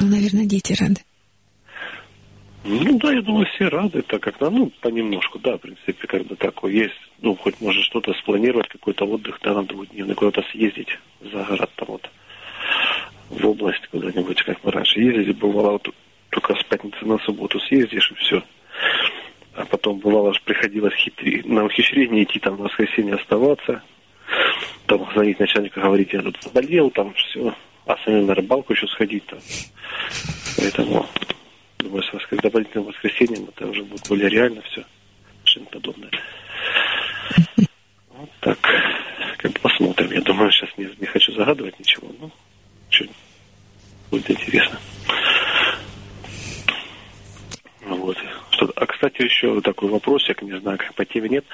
[0.00, 1.00] Ну, наверное, дети рады.
[2.64, 6.72] Ну да, я думаю, все рады, так как, ну, понемножку, да, в принципе, бы такое
[6.72, 6.94] есть.
[7.20, 11.88] Ну, хоть может что-то спланировать, какой-то отдых, да, на двухдневный, куда-то съездить за город там
[11.88, 12.10] вот,
[13.30, 15.88] в область куда-нибудь, как мы раньше ездили, бывало, вот,
[16.30, 18.42] только с пятницы на субботу съездишь и все.
[19.54, 21.42] А потом бывало, приходилось хитри...
[21.44, 23.82] на ухищрение идти там в воскресенье оставаться.
[24.86, 27.54] Там звонить начальнику, говорить, я тут заболел, там все.
[27.86, 29.40] А самим на рыбалку еще сходить там.
[30.56, 31.06] Поэтому
[31.82, 32.40] Думаю, с воскр...
[32.40, 34.84] дополнительным воскресеньем это уже будет более реально все.
[35.44, 36.10] Что-нибудь подобное.
[38.10, 38.58] Вот так.
[39.38, 40.12] Как посмотрим.
[40.12, 42.08] Я думаю, сейчас не, не хочу загадывать ничего.
[42.20, 42.30] Ну,
[42.88, 43.06] что
[44.10, 44.78] будет интересно.
[47.80, 48.16] Вот.
[48.76, 51.44] А, кстати, еще такой вопросик, не знаю, как по теме нет.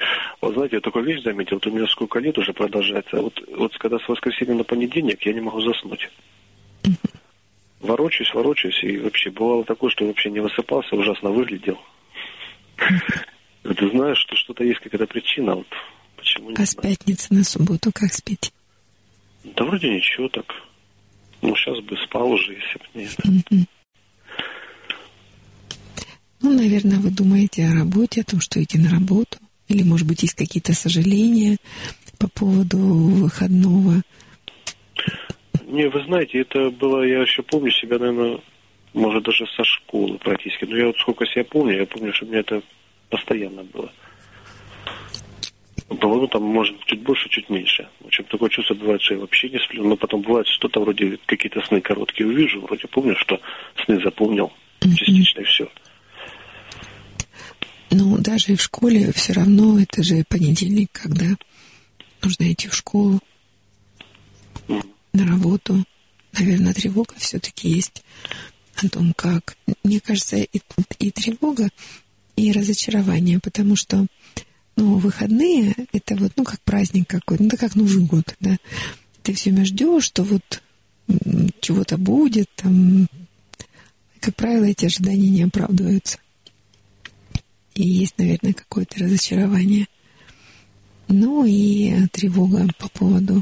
[0.41, 3.19] Вот знаете, я такую вещь заметил, вот у меня сколько лет уже продолжается.
[3.19, 6.07] Вот, вот когда с воскресенья на понедельник, я не могу заснуть
[7.79, 11.79] ворочаюсь, ворочаюсь, и вообще бывало такое, что вообще не высыпался, ужасно выглядел.
[13.63, 15.67] Ты знаешь, что что-то есть какая-то причина, вот
[16.15, 18.51] почему А с пятницы на субботу как спите?
[19.43, 20.45] Да вроде ничего так.
[21.41, 23.67] Ну, сейчас бы спал уже, если бы не это.
[26.41, 29.37] Ну, наверное, вы думаете о работе, о том, что идти на работу.
[29.67, 31.57] Или, может быть, есть какие-то сожаления
[32.17, 34.01] по поводу выходного.
[35.65, 38.39] Не, вы знаете, это было, я еще помню себя, наверное,
[38.93, 40.65] может, даже со школы практически.
[40.65, 42.61] Но я вот сколько себя помню, я помню, что у меня это
[43.09, 43.91] постоянно было.
[45.87, 47.87] По-моему, там, может, чуть больше, чуть меньше.
[47.99, 49.83] В общем, такое чувство бывает, что я вообще не сплю.
[49.83, 52.61] Но потом бывает что-то вроде какие-то сны короткие увижу.
[52.61, 53.39] Вроде помню, что
[53.83, 55.69] сны запомнил частично и все.
[57.91, 61.25] Ну, даже и в школе все равно это же понедельник, когда
[62.21, 63.19] нужно идти в школу,
[65.13, 65.83] на работу.
[66.33, 68.03] Наверное, тревога все-таки есть
[68.75, 69.57] о том, как.
[69.83, 70.61] Мне кажется, и,
[70.99, 71.69] и тревога,
[72.35, 74.05] и разочарование, потому что
[74.75, 78.57] ну, выходные— это вот, ну, как праздник какой-то, ну, это как Новый год, да.
[79.23, 80.61] Ты все время ждешь, что вот
[81.59, 83.07] чего-то будет, там,
[84.21, 86.19] как правило, эти ожидания не оправдываются.
[87.75, 89.87] И есть, наверное, какое-то разочарование.
[91.07, 93.41] Ну и тревога по поводу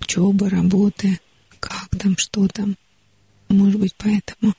[0.00, 1.20] учебы, работы,
[1.60, 2.76] как там, что там.
[3.48, 4.52] Может быть, поэтому.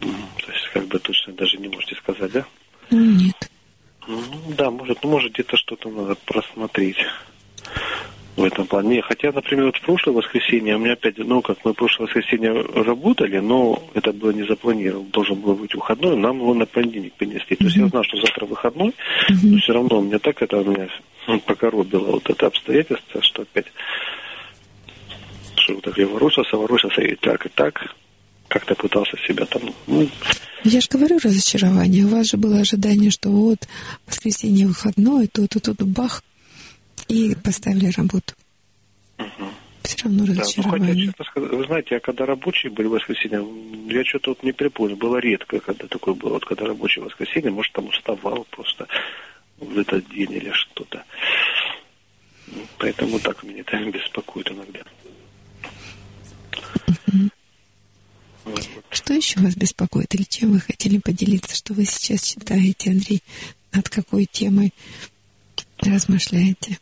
[0.00, 2.46] То есть, как бы точно даже не можете сказать, да?
[2.90, 3.50] Ну, нет.
[4.08, 4.22] Ну,
[4.56, 6.96] да, может, ну, может, где-то что-то надо просмотреть
[8.36, 9.02] в этом плане.
[9.02, 12.52] Хотя, например, вот в прошлое воскресенье, у меня опять, ну, как мы в прошлое воскресенье
[12.52, 17.56] работали, но это было не запланировано, должен был быть выходной, нам его на понедельник принесли.
[17.56, 18.94] То есть я знал, что завтра выходной,
[19.42, 20.88] но все равно у меня так это, у меня
[21.38, 23.66] покоробило вот это обстоятельство, что опять
[25.70, 27.94] что так я ворочался, ворочался и так, и так.
[28.48, 29.62] Как-то пытался себя там...
[29.86, 30.08] Ну...
[30.64, 32.04] Я же говорю разочарование.
[32.04, 33.68] У вас же было ожидание, что вот
[34.06, 36.22] воскресенье выходное, то-то, то-то, бах,
[37.08, 38.34] и поставили работу.
[39.18, 39.48] Угу.
[39.84, 41.06] Все равно разочарование.
[41.06, 43.46] Да, ну, хотя, вы знаете, а когда рабочие были в воскресенье,
[43.88, 44.96] я что-то вот не припомню.
[44.96, 46.34] Было редко, когда такое было.
[46.34, 48.88] Вот когда рабочий воскресенье, может, там уставал просто
[49.60, 51.04] в этот день или что-то.
[52.78, 54.80] Поэтому так меня это беспокоит иногда.
[58.90, 63.22] Что еще вас беспокоит или чем вы хотели поделиться, что вы сейчас читаете, Андрей?
[63.72, 64.72] Над какой темой
[65.78, 66.78] размышляете?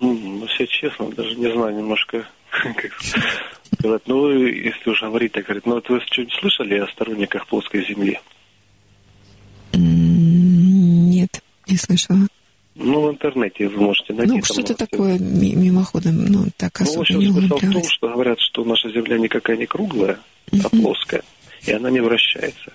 [0.00, 4.02] Ну, все честно, даже не знаю немножко, как сказать.
[4.06, 8.18] Ну, если уже говорить, так говорит, ну, вот вы что-нибудь слышали о сторонниках плоской земли?
[11.72, 12.18] Не слышала.
[12.74, 14.32] Ну, в интернете вы можете найти.
[14.32, 18.08] Ну, что-то такое мимоходом, ну, так особо ну, в общем, не смысл в том, что
[18.08, 20.18] говорят, что наша Земля никакая не круглая,
[20.50, 20.60] uh-huh.
[20.64, 21.22] а плоская,
[21.66, 22.72] и она не вращается.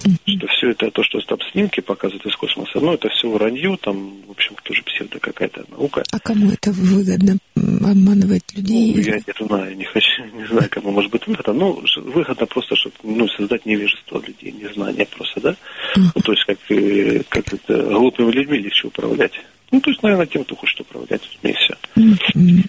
[0.00, 4.22] Что все это, то, что там снимки показывают из космоса, ну, это все вранье, там,
[4.26, 6.04] в общем, тоже псевдо какая-то наука.
[6.12, 8.94] А кому это выгодно обманывать людей?
[8.94, 11.52] Ну, я не знаю, не хочу, не знаю, кому может быть выгодно.
[11.52, 15.50] Ну, выгодно просто, чтобы, ну, создать невежество людей, незнание просто, да?
[15.50, 16.10] Uh-huh.
[16.14, 19.32] Ну, то есть, как, э, как это, глупыми людьми легче управлять.
[19.70, 21.74] Ну, то есть, наверное, тем, кто хочет управлять, и все.
[21.96, 22.64] Uh-huh.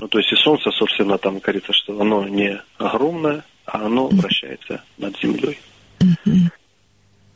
[0.00, 4.82] Ну, то есть, и Солнце, собственно, там говорится, что оно не огромное, а оно вращается
[4.96, 5.58] над Землей.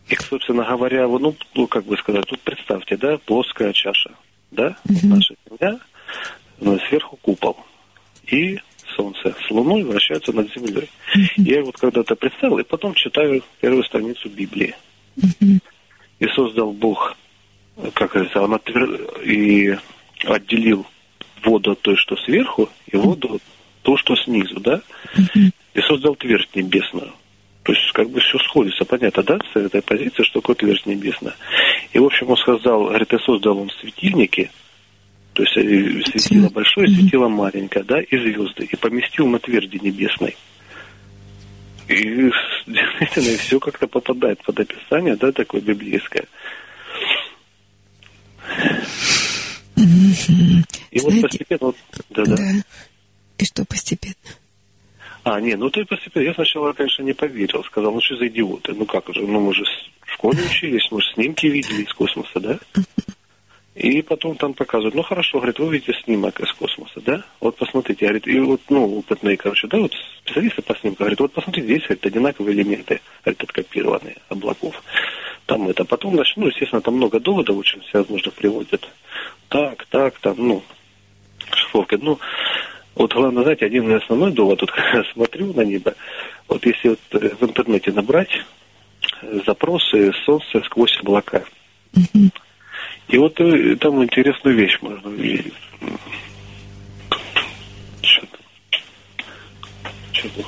[0.08, 4.10] И, собственно говоря, ну, ну, как бы сказать, тут представьте, да, плоская чаша,
[4.50, 5.06] да, uh-huh.
[5.06, 5.78] наша Земля,
[6.60, 7.56] ну, сверху купол.
[8.26, 8.58] И
[8.94, 10.90] Солнце с Луной вращаются над Землей.
[11.16, 11.28] Uh-huh.
[11.36, 14.74] Я вот когда-то представил, и потом читаю первую страницу Библии.
[15.16, 15.60] Uh-huh.
[16.18, 17.16] И создал Бог,
[17.94, 18.94] как говорится, он отвер...
[19.24, 19.78] и
[20.24, 20.86] отделил
[21.42, 23.42] воду от той, что сверху, и воду от
[23.82, 24.82] то, что снизу, да?
[25.16, 25.50] Uh-huh.
[25.74, 27.12] И создал твердь небесную.
[27.62, 31.34] То есть, как бы все сходится, понятно, да, с этой позиции, что такое твердь небесная.
[31.92, 34.50] И, в общем, он сказал, говорит, и создал он светильники,
[35.34, 40.36] то есть э, светило большое, светило маленькое, да, и звезды, и поместил на тверди небесной.
[41.88, 42.30] И
[42.66, 46.24] действительно все как-то попадает под описание, да, такое библейское.
[49.76, 51.76] И Знаете, вот постепенно, вот,
[52.10, 52.36] да, да.
[53.38, 54.14] И что постепенно?
[55.24, 56.24] А, не, ну ты постепенно.
[56.24, 57.62] Я сначала, конечно, не поверил.
[57.64, 58.72] Сказал, ну что за идиоты?
[58.74, 59.64] Ну как же, ну мы же
[60.04, 62.58] в школе учились, мы же снимки видели из космоса, да?
[63.74, 67.24] И потом там показывают, ну хорошо, говорит, вы видите снимок из космоса, да?
[67.40, 71.32] Вот посмотрите, говорит, и вот, ну, опытные, короче, да, вот специалисты по снимку, говорит, вот
[71.32, 74.82] посмотрите, здесь, говорит, одинаковые элементы, говорит, откопированные облаков.
[75.46, 78.86] Там это, потом, значит, ну, естественно, там много доводов очень всевозможных приводят.
[79.48, 80.62] Так, так, там, ну,
[81.50, 81.98] шифровки.
[82.00, 82.18] Ну,
[82.94, 85.94] вот главное, знаете, один основной довод, вот когда смотрю на небо,
[86.48, 88.30] вот если вот э, в интернете набрать
[89.22, 91.44] э, запросы «Солнце сквозь облака»,
[93.08, 95.54] и вот э, там интересную вещь можно увидеть.
[98.02, 98.38] Что-то.
[100.12, 100.44] Что-то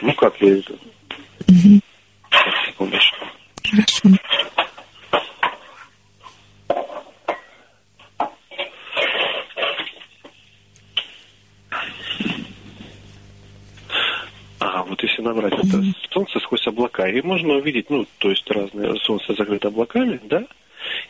[0.00, 0.72] Ну, как я это?
[0.72, 1.80] Угу.
[2.66, 3.26] Секундочку.
[3.70, 4.08] Хорошо.
[14.62, 15.82] Ага, вот если набрать это
[16.12, 20.46] солнце сквозь облака, и можно увидеть, ну, то есть разные солнце закрыто облаками, да,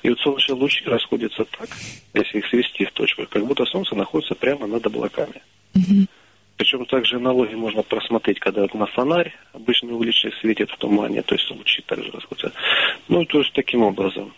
[0.03, 1.69] и вот солнечные лучи расходятся так,
[2.15, 5.43] если их свести в точку, как будто солнце находится прямо над облаками.
[5.75, 6.09] Мгм.
[6.57, 11.51] Причем также аналогии можно просмотреть, когда на фонарь обычный уличный светит в тумане, то есть
[11.51, 12.53] лучи также расходятся.
[13.09, 14.33] Ну, то есть таким образом.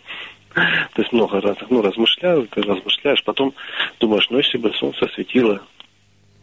[0.54, 3.54] То есть много разных, ну, размышляю, ты размышляешь, потом
[4.00, 5.60] думаешь, ну, если бы солнце светило,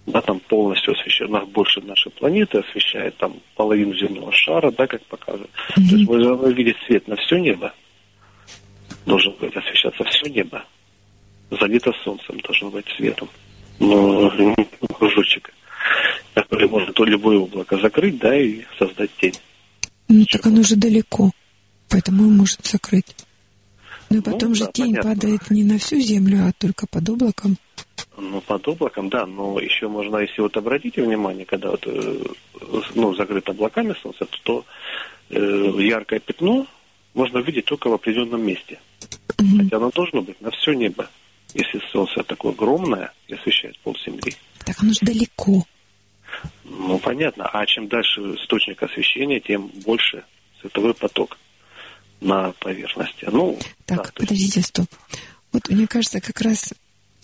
[0.05, 0.95] да, там полностью
[1.29, 5.51] нас больше нашей планеты освещает, там, половину земного шара, да, как показывают.
[5.75, 7.73] То есть мы должны видеть свет на все небо.
[9.05, 10.63] Должен быть освещаться все небо.
[11.51, 13.29] Залито солнцем должно быть светом.
[13.79, 14.55] Но ну,
[14.93, 15.53] кружочек,
[16.33, 19.35] который может то любое облако закрыть, да, и создать тень.
[20.07, 21.31] Ну, так оно же далеко,
[21.89, 23.15] поэтому он может закрыть.
[24.09, 25.09] Ну и потом Ну, же да, тень понятно.
[25.09, 27.57] падает не на всю землю, а только под облаком.
[28.23, 32.23] Ну, под облаком, да, но еще можно, если вот обратите внимание, когда вот, э,
[32.93, 34.63] ну, закрыто облаками солнце, то,
[35.31, 36.67] э, яркое пятно
[37.15, 38.79] можно видеть только в определенном месте.
[39.39, 39.57] Мгм.
[39.63, 41.09] Хотя оно должно быть на все небо.
[41.55, 45.65] Если солнце такое огромное и освещает пол земли, Так оно же далеко.
[46.63, 47.47] ну, понятно.
[47.51, 50.23] А чем дальше источник освещения, тем больше
[50.61, 51.39] световой поток
[52.21, 53.27] на поверхности.
[53.31, 53.57] Ну,
[53.87, 54.85] Так, да, то есть- подождите, стоп.
[55.53, 56.73] Вот мне кажется, как раз,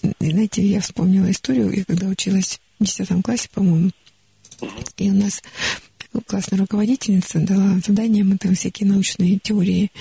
[0.04, 3.92] м, знаете, я вспомнила историю, я когда училась в 10 классе, по-моему,
[4.98, 5.42] и у нас
[6.26, 9.92] классная руководительница дала задание, мы там всякие научные теории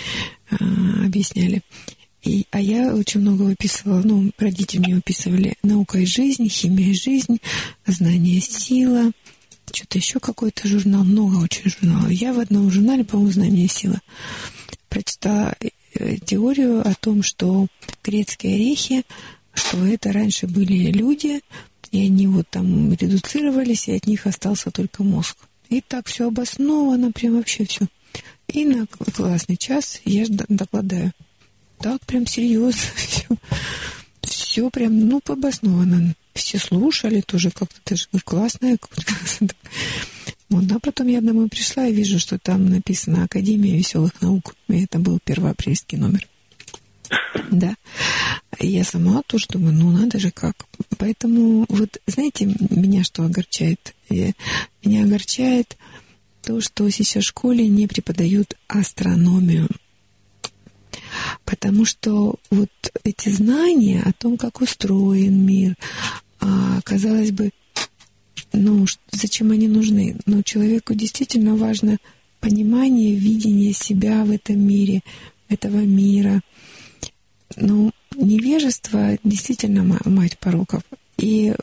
[0.50, 0.56] а,
[1.04, 1.62] объясняли.
[2.22, 6.94] И, а я очень много выписывала, ну, родители мне выписывали «Наука и жизнь», «Химия и
[6.94, 7.38] жизнь»,
[7.86, 9.12] «Знание и сила»,
[9.72, 12.10] что-то еще какой-то журнал, много очень журналов.
[12.10, 14.00] Я в одном журнале, по-моему, «Знание и сила»
[14.88, 15.54] прочитала
[15.94, 17.66] э, теорию о том, что
[18.02, 19.04] грецкие орехи,
[19.56, 21.40] что это раньше были люди,
[21.90, 25.36] и они вот там редуцировались, и от них остался только мозг.
[25.68, 27.86] И так все обосновано, прям вообще все.
[28.48, 31.12] И на классный час я докладаю.
[31.78, 33.26] Так прям серьезно все.
[34.22, 36.14] Все прям, ну, обосновано.
[36.34, 38.78] Все слушали тоже как-то даже говорю, классная.
[40.48, 44.54] Вот, а потом я домой пришла и вижу, что там написано Академия веселых наук.
[44.68, 46.26] И это был первоапрельский номер.
[47.50, 47.74] Да.
[48.58, 50.54] Я сама тоже думаю, ну надо же как.
[50.98, 53.94] Поэтому вот, знаете, меня что огорчает?
[54.08, 54.32] Э,
[54.84, 55.76] Меня огорчает
[56.42, 59.68] то, что сейчас в школе не преподают астрономию.
[61.44, 62.70] Потому что вот
[63.04, 65.76] эти знания о том, как устроен мир,
[66.40, 67.50] а, казалось бы,
[68.52, 70.16] ну, зачем они нужны?
[70.26, 71.98] Но человеку действительно важно
[72.40, 75.02] понимание, видение себя в этом мире,
[75.48, 76.40] этого мира.
[77.56, 80.82] Ну, невежество действительно ма- мать пороков.
[81.16, 81.54] И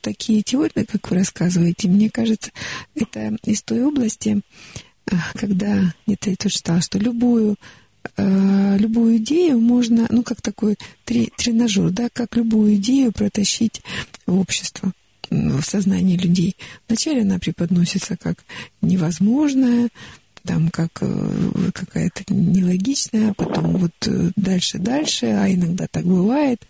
[0.00, 2.50] такие теории, как вы рассказываете, мне кажется,
[2.94, 4.42] это из той области,
[5.10, 7.56] а, когда где-то я тоже читала, что любую
[8.16, 10.76] э, любую идею можно, ну, как такой
[11.06, 13.80] три, тренажер, да, как любую идею протащить
[14.26, 14.92] в общество,
[15.30, 16.54] в сознание людей.
[16.86, 18.44] Вначале она преподносится как
[18.82, 19.88] невозможная,
[20.44, 26.62] там как э, какая-то нелогичная, а потом вот э, дальше-дальше, а иногда так бывает.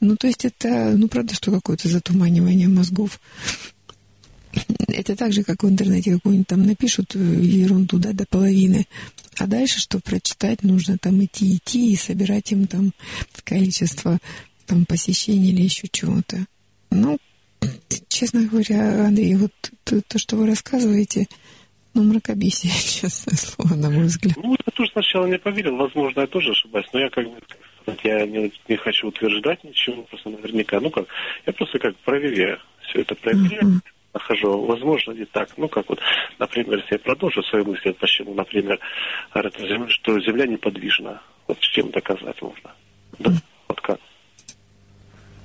[0.00, 3.20] Ну, то есть это, ну, правда, что какое-то затуманивание мозгов.
[4.88, 8.86] Это так же, как в интернете какую-нибудь там напишут э, ерунду, да, до половины.
[9.36, 12.92] А дальше, что прочитать, нужно там идти, идти и собирать им там
[13.44, 14.18] количество
[14.66, 16.46] там посещений или еще чего-то.
[16.90, 17.18] Ну,
[18.08, 19.52] честно говоря, Андрей, вот
[19.84, 21.26] то, то, что вы рассказываете,
[21.94, 24.36] ну, мракобесие, честное слово, на мой взгляд.
[24.36, 27.38] Ну, я тоже сначала не поверил, возможно, я тоже ошибаюсь, но я как бы,
[28.02, 31.06] я не, не хочу утверждать ничего, просто наверняка, ну как,
[31.46, 32.58] я просто как проверяю,
[32.88, 33.82] все это проверяю, Мгм.
[34.12, 36.00] нахожу, возможно ли так, ну как вот,
[36.38, 38.78] например, если я продолжу свои мысли, почему, например,
[39.32, 39.54] говорят,
[39.90, 42.72] что Земля неподвижна, вот с чем доказать можно,
[43.18, 43.30] да,
[43.68, 44.00] вот как.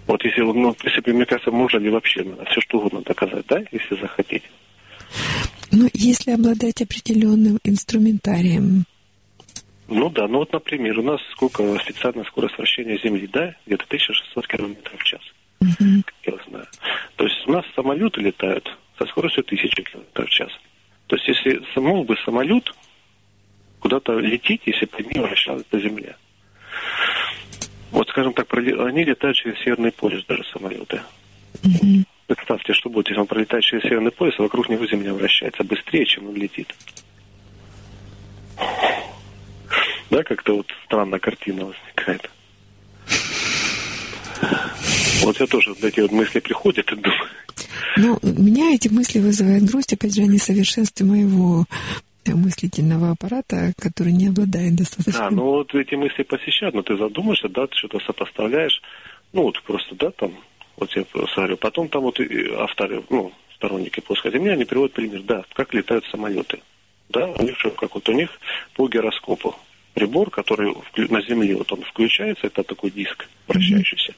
[0.07, 3.61] Вот если, ну, в принципе, мне кажется, можно ли вообще все что угодно доказать, да,
[3.71, 4.41] если захотеть.
[5.71, 8.85] Ну, если обладать определенным инструментарием,
[9.87, 13.55] Ну да, ну вот, например, у нас сколько официальная скорость вращения Земли, да?
[13.65, 15.21] Где-то 1600 километров в час,
[15.61, 16.67] мгм, как я знаю.
[17.15, 20.51] То есть у нас самолеты летают со скоростью 1000 километров в час.
[21.07, 22.71] То есть если мог бы самолет
[23.79, 26.15] куда-то лететь, если бы не вращалась по Земле.
[27.91, 31.01] Вот, скажем так, они летают через Северный полюс даже самолеты.
[31.63, 32.05] мгм.
[32.29, 36.05] Представьте, что будет, если он пролетает через северный пояс, а вокруг него Земля вращается быстрее,
[36.05, 36.71] чем он летит.
[40.11, 42.29] Да, как-то вот странная картина возникает.
[45.23, 47.29] Вот я тоже вот эти вот мысли приходят и думаю.
[47.97, 51.65] Ну, меня эти мысли вызывают грусть, опять же, о несовершенстве моего
[52.27, 55.19] мыслительного аппарата, который не обладает достаточно.
[55.19, 58.83] Да, ну вот эти мысли посещают, но ты задумаешься, да, ты что-то сопоставляешь,
[59.33, 60.31] ну вот просто, да, там,
[60.79, 62.19] вот я говорю, потом там вот
[62.57, 66.59] авторы, ну, сторонники плоской земли, они приводят пример, да, как летают самолеты.
[67.09, 68.29] Да, у них что, как вот у них
[68.75, 69.55] по гироскопу
[69.93, 74.13] прибор, который на Земле, вот он включается, это такой диск вращающийся,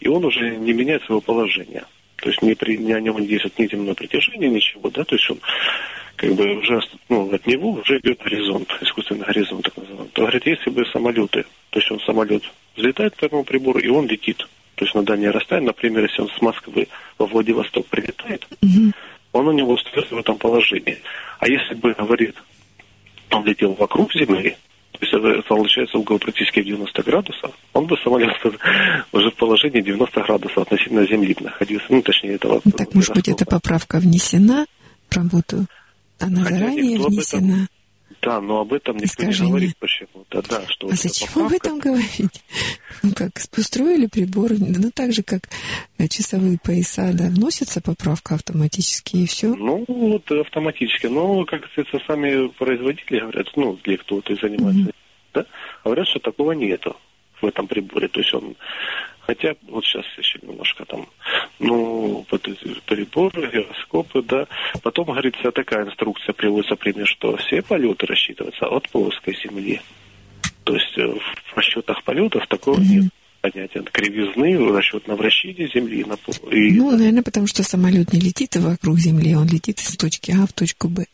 [0.00, 1.84] и он уже не меняет своего положения.
[2.16, 5.14] То есть не при, не о нем не действует ни земное притяжение, ничего, да, то
[5.14, 5.38] есть он
[6.16, 10.10] как бы уже ну, от него уже идет горизонт, искусственный горизонт, так называемый.
[10.12, 12.42] То говорит, если бы самолеты, то есть он самолет
[12.76, 14.46] взлетает по этому прибору, и он летит.
[14.74, 16.88] То есть на дальнее расстояние, например, если он с Москвы
[17.18, 18.92] во Владивосток прилетает, mm-hmm.
[19.32, 20.98] он у него остается в этом положении.
[21.38, 22.34] А если бы, говорит,
[23.30, 24.56] он летел вокруг Земли,
[24.92, 28.30] то есть это получается угол практически в 90 градусов, он бы самолет
[29.12, 31.86] уже в положении 90 градусов относительно Земли находился.
[31.88, 32.60] Ну, точнее, этого.
[32.76, 34.66] Так, может быть, эта поправка внесена
[35.10, 35.66] в работу?
[36.20, 37.68] Она Хотя заранее внесена?
[38.24, 39.44] Да, но об этом никто Искажение.
[39.44, 40.42] не говорит почему-то.
[40.48, 41.46] Да, что а зачем поправка...
[41.46, 42.42] об этом говорить?
[43.02, 45.42] Ну как, построили прибор, ну так же, как
[46.08, 49.54] часовые пояса, да, вносится поправка автоматически и все?
[49.54, 51.06] Ну, вот автоматически.
[51.06, 54.94] Но, как говорится, сами производители говорят, ну, для кто-то занимается, mm-hmm.
[55.34, 55.46] да,
[55.84, 56.96] говорят, что такого нету
[57.42, 58.08] в этом приборе.
[58.08, 58.56] То есть он
[59.26, 61.06] Хотя вот сейчас еще немножко там,
[61.58, 62.48] ну, вот
[62.86, 64.46] приборы, гироскопы, да.
[64.82, 69.80] Потом, говорится, такая инструкция приводится пример, что все полеты рассчитываются от плоской Земли.
[70.64, 73.00] То есть э, в расчетах полетов такого mm-hmm.
[73.02, 76.04] нет понятия кривизны, расчет на вращение Земли.
[76.04, 76.14] На,
[76.50, 76.72] и...
[76.72, 80.52] Ну, наверное, потому что самолет не летит вокруг Земли, он летит из точки А в
[80.52, 81.04] точку Б.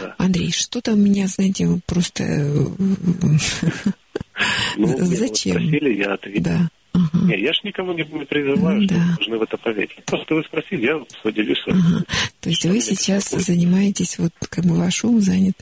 [0.00, 0.14] Да.
[0.16, 2.24] Андрей, что-то у меня, знаете, просто...
[4.76, 5.54] Ну, Зачем?
[5.54, 6.42] Спросили, я ответил.
[6.42, 6.68] Да.
[6.94, 7.26] Угу.
[7.26, 8.94] Не, я ж никого не призываю, да.
[8.94, 10.04] что должны в это поверить.
[10.06, 11.62] Просто вы спросили, я поделюсь.
[11.66, 12.04] Ага.
[12.40, 13.46] То есть вы сейчас беспокоит.
[13.46, 15.56] занимаетесь, вот как бы ваш ум занят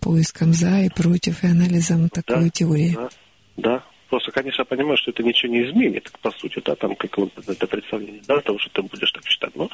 [0.00, 2.94] поиском за и против и анализом такой да, теории.
[2.94, 3.08] Да,
[3.56, 3.84] да.
[4.08, 7.66] Просто, конечно, понимаю, что это ничего не изменит, по сути, да, там, как вот это
[7.66, 9.54] представление, да, того, что ты будешь так считать.
[9.54, 9.68] Но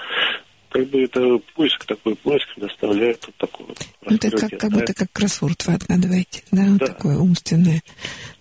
[0.75, 4.93] как бы это поиск такой, поиск доставляет вот такой вот Ну, это как, как будто
[4.93, 6.71] как кроссворд вы откладываете, да, да.
[6.73, 7.81] вот такое умственное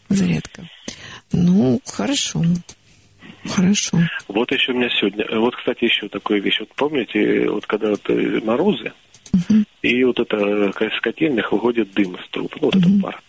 [0.10, 0.68] зарядка.
[1.32, 2.42] Ну, хорошо.
[3.46, 4.00] Хорошо.
[4.28, 6.60] Вот еще у меня сегодня, вот, кстати, еще такая вещь.
[6.62, 8.94] Вот помните, вот когда вот э, морозы,
[9.32, 9.64] uh-huh.
[9.84, 12.80] и вот это с котельных выходит дым из труб, ну, вот uh-huh.
[12.80, 13.22] этот пар.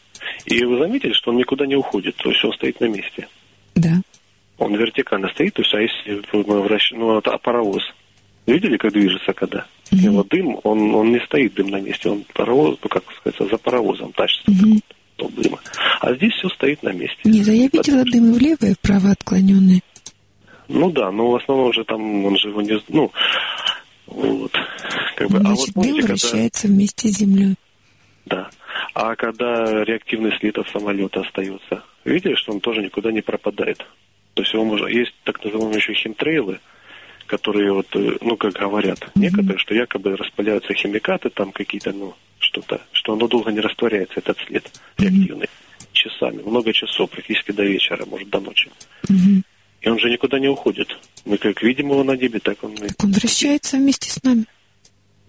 [0.47, 3.28] И вы заметили, что он никуда не уходит, то есть он стоит на месте.
[3.74, 4.01] Да.
[4.56, 7.82] Он вертикально стоит, то есть, а если мы вращаем, ну, это паровоз,
[8.46, 9.66] видели, как движется когда?
[9.90, 9.96] Uh-huh.
[9.96, 13.58] Его дым, он, он не стоит дым на месте, он паровоз, ну, как сказать, за
[13.58, 14.50] паровозом тащится.
[14.50, 14.80] Uh-huh
[15.14, 15.60] столб дыма.
[16.00, 17.18] А здесь все стоит на месте.
[17.24, 18.12] Нет, а я видела Потому...
[18.12, 19.80] дымы влево и вправо отклоненные.
[20.68, 22.80] Ну да, но в основном же там он же его не...
[22.88, 23.12] Ну,
[24.06, 24.52] вот.
[25.16, 26.74] Как бы, Значит, а вот, помните, дым вращается когда...
[26.74, 27.54] вместе с землей.
[28.26, 28.50] Да.
[28.94, 33.78] А когда реактивный след от самолета остается, видите, что он тоже никуда не пропадает.
[34.34, 34.86] То есть его можно...
[34.86, 36.60] Есть так называемые еще химтрейлы,
[37.26, 39.10] которые вот, э, ну, как говорят mm-hmm.
[39.20, 44.38] некоторые, что якобы распыляются химикаты там какие-то, ну, что-то, что оно долго не растворяется, этот
[44.46, 45.88] след реактивный, mm-hmm.
[45.92, 48.70] часами, много часов, практически до вечера, может, до ночи.
[49.09, 49.42] Mm-hmm.
[49.82, 50.88] И он же никуда не уходит.
[51.24, 52.74] Мы как видим его на небе, так он...
[52.74, 54.46] Так он вращается вместе с нами.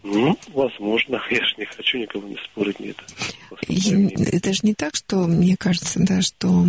[0.04, 1.22] Ну, возможно.
[1.30, 2.98] Я же не хочу никого не спорить, нет.
[4.32, 6.68] Это же не так, что, мне кажется, да, что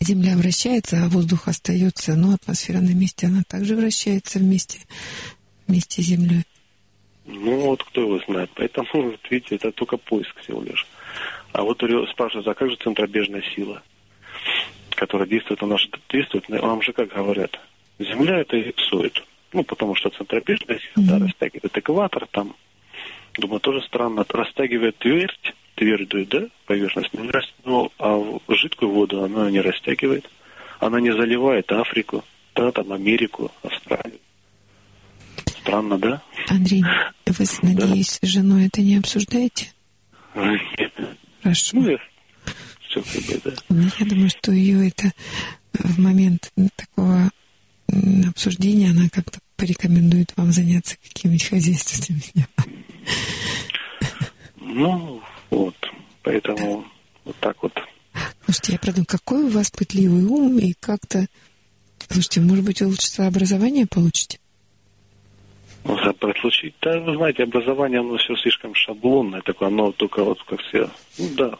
[0.00, 4.78] Земля вращается, а воздух остается, но атмосфера на месте, она также вращается вместе,
[5.66, 6.44] вместе с Землей.
[7.26, 8.50] Ну, вот кто его знает.
[8.54, 10.86] Поэтому, вот, видите, это только поиск всего лишь.
[11.52, 13.82] А вот спрашивают, а как же центробежная сила,
[14.90, 17.58] которая действует, она же действует, нам же как говорят,
[17.98, 19.22] Земля это рисует.
[19.52, 21.18] Ну, потому что центробежная сила, mm-hmm.
[21.18, 22.56] да, растягивает экватор там.
[23.34, 27.24] Думаю, тоже странно, растягивает твердь, твердую, да, поверхность, но,
[27.64, 30.28] ну, а жидкую воду она не растягивает.
[30.78, 32.22] Она не заливает Африку,
[32.54, 34.20] да, там Америку, Австралию.
[35.46, 36.22] Странно, да?
[36.48, 36.84] Андрей,
[37.26, 39.72] вы, надеюсь, с женой это не обсуждаете?
[40.34, 40.92] Нет.
[41.42, 41.76] Хорошо.
[41.78, 41.98] Ну,
[42.86, 43.90] все как бы, да.
[43.98, 45.12] Я думаю, что ее это
[45.72, 47.30] в момент такого
[48.28, 52.84] обсуждения она как-то порекомендует вам заняться какими-нибудь хозяйственными делами.
[54.56, 55.74] Ну, вот,
[56.22, 56.84] поэтому
[57.24, 57.72] вот так вот.
[58.44, 61.26] Слушайте, я продумала, какой у вас пытливый ум, и как-то
[62.10, 64.38] Слушайте, может быть, вы лучше образование получите?
[65.84, 70.60] Ну, получить, да, вы знаете, образование, оно все слишком шаблонное, такое, оно только вот как
[70.60, 71.58] все, ну да,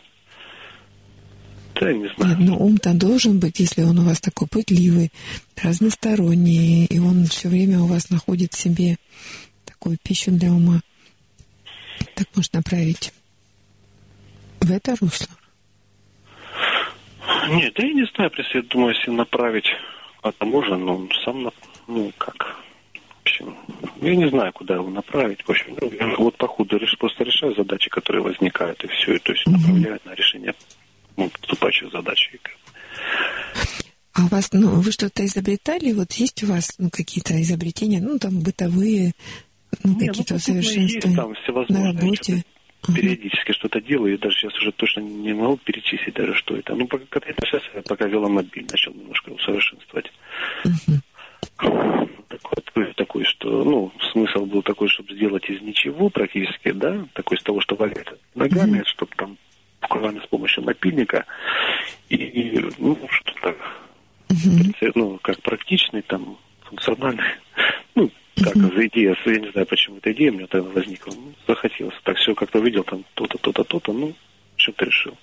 [1.74, 2.36] да, я не знаю.
[2.36, 5.10] Нет, но ум-то должен быть, если он у вас такой пытливый,
[5.62, 8.98] разносторонний, и он все время у вас находит в себе
[9.64, 10.82] такую пищу для ума.
[12.14, 13.14] Так может направить
[14.60, 15.28] в это русло?
[17.48, 19.66] Нет, да я не знаю, если, думаю, если направить,
[20.22, 21.50] это можно, но сам,
[21.88, 22.56] ну, как,
[22.94, 23.56] в общем,
[24.00, 25.42] я не знаю, куда его направить.
[25.42, 29.32] В общем, ну, вот по ходу просто решаю задачи, которые возникают, и все, и, то
[29.32, 30.54] есть направляю на решение
[31.16, 32.30] ну, поступающих задач.
[34.12, 35.92] А у вас, ну, вы что-то изобретали?
[35.92, 39.12] Вот есть у вас, ну, какие-то изобретения, ну, там, бытовые,
[39.84, 41.34] ну, ну какие-то ну, совершенства там
[41.68, 42.44] на работе?
[42.86, 46.74] Периодически что-то делаю, и даже сейчас уже точно не могу перечислить даже, что это.
[46.74, 50.10] Ну, пока, сейчас я пока веломобиль начал немножко усовершенствовать.
[52.28, 57.42] Такой, такой, что, ну, смысл был такой, чтобы сделать из ничего практически, да, такой из
[57.42, 59.36] того, что валяется ногами, uh чтобы там
[59.82, 61.26] буквально с помощью напильника.
[62.08, 63.56] И, и ну, что-то,
[64.28, 67.24] uh ну, как практичный, там, функциональный.
[67.96, 68.08] Ну,
[68.44, 71.12] как за идея, я не знаю, почему эта идея у меня тогда возникла.
[71.14, 71.94] Ну, захотелось.
[72.04, 74.14] Так все как-то видел, там, то-то, то-то, то-то, ну,
[74.56, 75.16] что-то решил.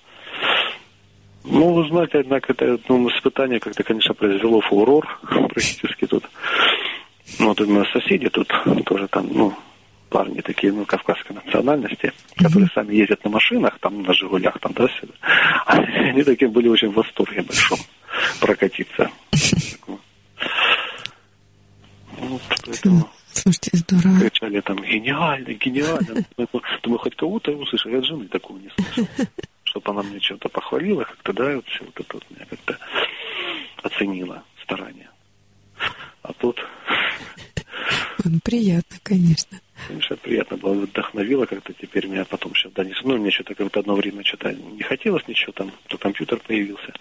[1.44, 5.06] Ну, вы знаете, однако, это ну, испытание как-то, конечно, произвело фурор
[5.48, 6.24] практически тут.
[7.38, 8.48] Ну, вот у нас соседи тут
[8.84, 9.54] тоже там, ну,
[10.08, 12.42] парни такие, ну, кавказской национальности, mm-hmm.
[12.42, 15.12] которые сами ездят на машинах, там, на «Жигулях», там, да, сюда.
[15.66, 17.78] Они такие были очень в восторге большом
[18.40, 19.10] прокатиться.
[22.64, 23.08] Поэтому...
[23.32, 24.20] Слушайте, здорово.
[24.20, 26.24] Кричали там, гениально, гениально.
[26.82, 29.06] Думаю, хоть кого-то услышал, я от жены такого не слышал.
[29.64, 32.78] Чтобы она мне что-то похвалила, как-то, да, вот все вот это вот меня как-то
[33.82, 35.10] оценила старание.
[36.22, 36.58] А тут
[38.44, 39.60] Приятно, конечно.
[39.86, 43.76] Конечно, приятно было, вдохновило как-то теперь меня потом сейчас, да, не ну, мне что-то как
[43.76, 46.92] одно время что-то не хотелось ничего, там, то компьютер появился.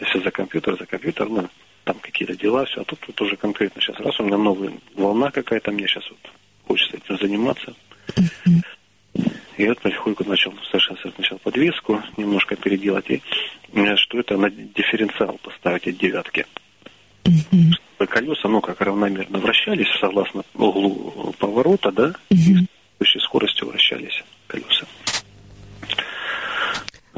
[0.00, 1.48] Я все за компьютер, за компьютер, ну,
[1.84, 5.30] там какие-то дела, все, а тут вот уже конкретно сейчас, раз у меня новая волна
[5.30, 6.32] какая-то, мне сейчас вот
[6.66, 7.74] хочется этим заниматься.
[9.58, 13.22] И вот потихоньку начал совершенно начал подвеску немножко переделать, и
[13.96, 16.46] что это на дифференциал поставить от девятки.
[17.24, 17.72] Mm-hmm
[18.06, 22.54] колеса, ну, как равномерно вращались согласно углу поворота, да, и
[23.00, 24.86] с скоростью вращались колеса.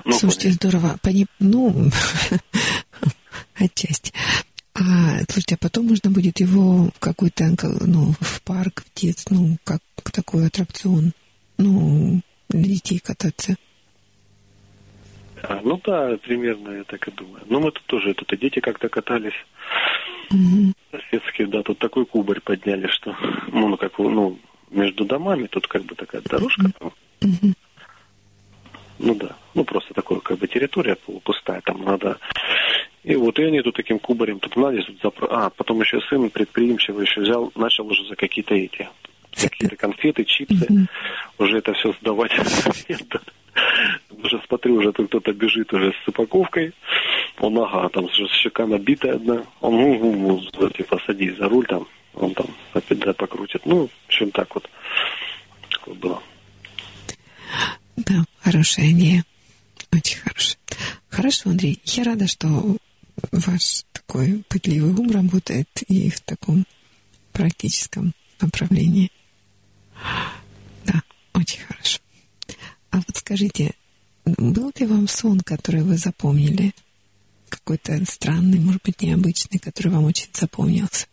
[0.04, 0.70] Ну, Слушайте, понятно.
[0.70, 0.98] здорово.
[1.02, 1.26] Пони...
[1.38, 1.74] Ну,
[3.54, 4.12] отчасти.
[4.76, 4.80] А,
[5.28, 7.44] слушайте, а потом можно будет его в какой-то,
[7.86, 9.80] ну, в парк, в детство, ну, как
[10.12, 11.12] такой аттракцион,
[11.58, 13.56] ну, для детей кататься.
[15.42, 17.42] А, ну да, примерно я так и думаю.
[17.46, 19.34] Ну мы тут тоже, тут и дети как-то катались.
[20.30, 20.72] Угу.
[20.90, 23.14] Соседские, да, тут такой кубарь подняли, что,
[23.52, 24.38] ну, ну, как, ну,
[24.70, 26.72] между домами тут как бы такая дорожка.
[26.80, 27.54] Угу.
[28.98, 32.18] Ну да, ну просто такое, как бы территория пустая, там надо...
[33.02, 34.96] И вот и они тут таким кубарем тут налезут.
[35.02, 35.12] За...
[35.28, 38.88] А, потом еще сын предприимчивый еще взял, начал уже за какие-то эти,
[39.34, 40.88] какие-то конфеты, чипсы,
[41.38, 42.32] уже это все сдавать.
[44.10, 46.72] Уже смотрю, уже тут кто-то бежит уже с упаковкой.
[47.38, 49.44] Он, ага, там щека набитая одна.
[49.60, 51.86] Он, ну, ну, ну, типа, садись за руль там.
[52.14, 53.66] Он там опять да, покрутит.
[53.66, 54.68] Ну, в общем, так вот.
[55.70, 56.22] Такое было.
[57.96, 59.24] Да, хорошая идея.
[59.92, 60.56] Очень хорошая.
[61.08, 61.80] Хорошо, Андрей.
[61.84, 62.76] Я рада, что
[63.30, 66.66] ваш такой пытливый ум работает и в таком
[67.32, 69.10] практическом направлении.
[70.84, 71.02] Да,
[71.34, 72.00] очень хорошо.
[72.90, 73.72] А вот скажите,
[74.24, 76.72] был ли вам сон, который вы запомнили?
[77.48, 81.06] Какой-то странный, может быть, необычный, который вам очень запомнился?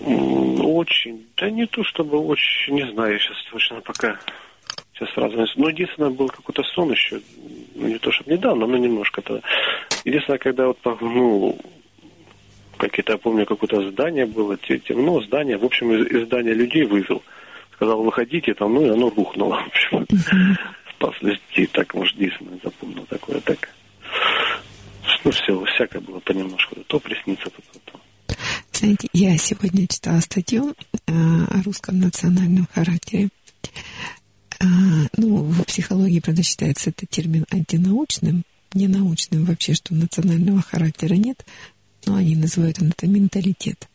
[0.00, 1.26] Очень.
[1.36, 4.18] Да не то чтобы очень, не знаю, сейчас точно пока
[4.94, 5.44] сейчас сразу.
[5.56, 7.20] Ну, единственное, был какой-то сон еще,
[7.74, 9.42] ну, не то чтобы недавно, но немножко-то.
[10.04, 11.58] Единственное, когда вот, ну,
[12.76, 17.22] какие-то, я помню, какое-то здание было, темно, здание, в общем, из, из здания людей вывел
[17.74, 19.56] сказал, выходите там, ну и оно рухнуло.
[19.90, 20.56] В общем,
[20.94, 23.68] спас людей, так, может, действительно запомнил такое, так.
[25.24, 26.76] Ну, все, всякое было понемножку.
[26.86, 28.00] То приснится, то, то, то.
[28.72, 30.74] Знаете, я сегодня читала статью
[31.06, 33.28] э, о русском национальном характере.
[34.64, 41.44] Э, ну, в психологии, правда, считается это термин антинаучным, ненаучным вообще, что национального характера нет,
[42.06, 43.88] но они называют это менталитет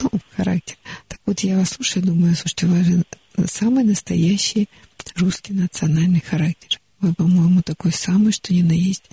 [0.00, 0.76] ну, характер.
[1.06, 3.04] Так вот, я вас слушаю, думаю, слушайте, у вас же
[3.46, 4.68] самый настоящий
[5.16, 6.80] русский национальный характер.
[7.00, 9.08] Вы, по-моему, такой самый, что ни на есть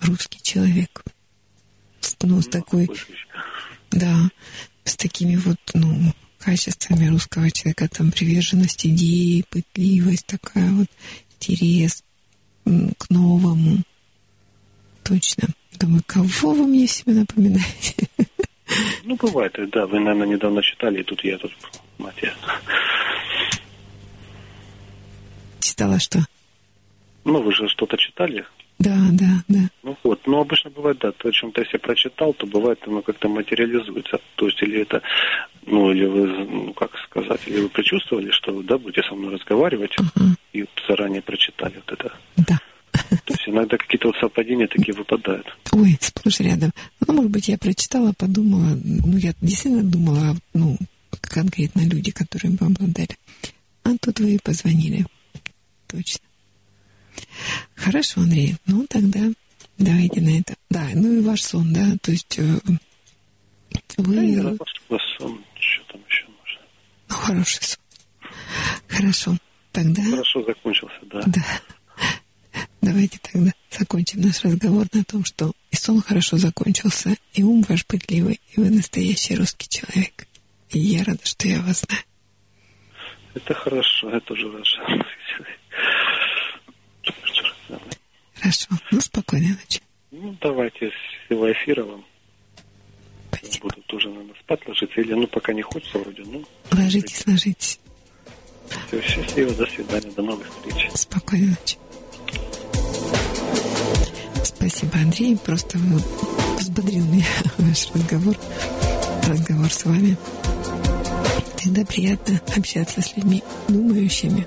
[0.00, 1.02] русский человек.
[2.22, 2.90] ну, с такой,
[3.90, 4.30] да,
[4.84, 10.88] с такими вот, ну, качествами русского человека, там, приверженность идеи, пытливость такая вот,
[11.34, 12.02] интерес
[12.64, 13.82] к новому.
[15.04, 15.48] Точно.
[15.78, 17.94] Думаю, кого вы мне себе напоминаете?
[19.02, 19.84] Ну, бывает, да.
[19.88, 21.50] Вы, наверное, недавно читали, и тут я тут,
[21.98, 22.32] мать я.
[25.58, 26.24] Читала что?
[27.24, 28.46] Ну, вы же что-то читали?
[28.80, 29.60] Да, да, да.
[29.82, 33.02] Ну вот, ну обычно бывает, да, то, о чем ты себе прочитал, то бывает оно
[33.02, 34.20] как-то материализуется.
[34.36, 35.02] То есть или это,
[35.66, 39.34] ну или вы, ну как сказать, или вы прочувствовали, что вы, да, будете со мной
[39.34, 40.34] разговаривать, uh-huh.
[40.54, 42.12] и заранее прочитали вот это.
[42.38, 42.58] Да.
[43.10, 45.46] То есть иногда какие-то вот совпадения такие выпадают.
[45.72, 46.72] Ой, сплошь рядом.
[47.06, 50.78] Ну, может быть, я прочитала, подумала, ну, я действительно думала, ну,
[51.20, 53.16] конкретно люди, которые бы обладали.
[53.84, 55.04] А тут вы и позвонили.
[55.86, 56.29] Точно.
[57.74, 58.56] Хорошо, Андрей.
[58.66, 59.20] Ну, тогда
[59.78, 60.54] давайте на это.
[60.70, 61.96] Да, ну и ваш сон, да?
[62.02, 62.60] То есть э,
[63.96, 64.14] вы...
[64.14, 64.42] Да, я
[65.18, 65.44] сон.
[65.54, 66.60] Что там еще можно?
[67.08, 67.78] Ну, хороший сон.
[68.88, 69.36] Хорошо.
[69.72, 70.02] Тогда...
[70.02, 71.22] Хорошо закончился, да.
[71.26, 71.60] Да.
[72.82, 77.86] Давайте тогда закончим наш разговор на том, что и сон хорошо закончился, и ум ваш
[77.86, 80.26] пытливый, и вы настоящий русский человек.
[80.70, 82.02] И я рада, что я вас знаю.
[83.34, 84.66] Это хорошо, я тоже рад,
[88.40, 88.68] Хорошо.
[88.90, 89.80] Ну, спокойной ночи.
[90.10, 90.90] Ну, давайте
[91.26, 92.04] всего эфира вам.
[93.32, 93.68] Спасибо.
[93.68, 95.00] Буду тоже, наверное, спать ложиться.
[95.00, 96.44] Или, ну, пока не хочется вроде, ну...
[96.72, 97.80] Ложитесь, ложитесь.
[98.86, 100.90] Все, счастливо, до свидания, до новых встреч.
[100.94, 101.76] Спокойной ночи.
[104.42, 105.36] Спасибо, Андрей.
[105.36, 105.78] Просто
[106.58, 107.26] взбодрил меня
[107.58, 108.36] ваш разговор.
[109.28, 110.16] Разговор с вами.
[111.56, 114.46] Всегда приятно общаться с людьми, думающими,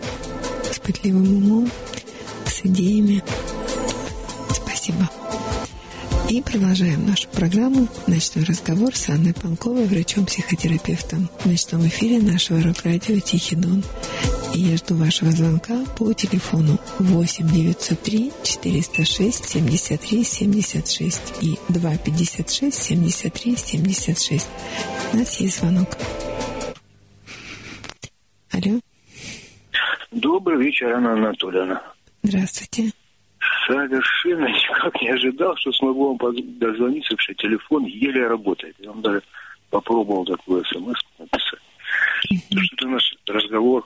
[0.63, 1.71] с пытливым умом,
[2.45, 3.23] с идеями.
[4.83, 5.09] Спасибо.
[6.29, 13.19] И продолжаем нашу программу «Ночной разговор» с Анной Панковой, врачом-психотерапевтом в ночном эфире нашего рок-радио
[13.19, 13.81] «Тихий дон».
[14.53, 23.55] И я жду вашего звонка по телефону 8 903 406 73 76 и 256 73
[23.55, 24.47] 76.
[25.13, 25.97] У нас есть звонок.
[28.51, 28.81] Алло.
[30.11, 31.81] Добрый вечер, Анна Анатольевна.
[32.21, 32.91] Здравствуйте.
[33.67, 38.75] Совершенно никак не ожидал, что смогу вам дозвониться, потому что телефон еле работает.
[38.79, 39.21] Я вам даже
[39.69, 41.59] попробовал такую смс написать.
[42.31, 42.59] Mm-hmm.
[42.59, 43.83] Что-то наш разговор...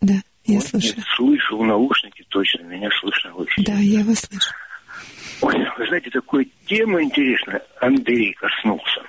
[0.00, 0.14] Да,
[0.44, 0.96] я вот слушаю.
[0.96, 3.62] Нет, слышу в наушнике точно, меня слышно вообще.
[3.62, 4.52] Да, я вас слышу.
[5.40, 7.62] Ой, вы знаете, такой тема интересная.
[7.80, 9.02] Андрей коснулся.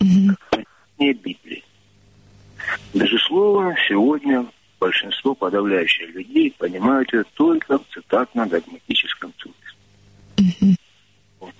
[0.00, 0.64] Угу.
[0.98, 1.64] Не Библии.
[2.94, 4.46] Безусловно, сегодня
[4.78, 10.76] большинство подавляющих людей понимают это только в цитатно-догматическом смысле.
[11.40, 11.54] Вот.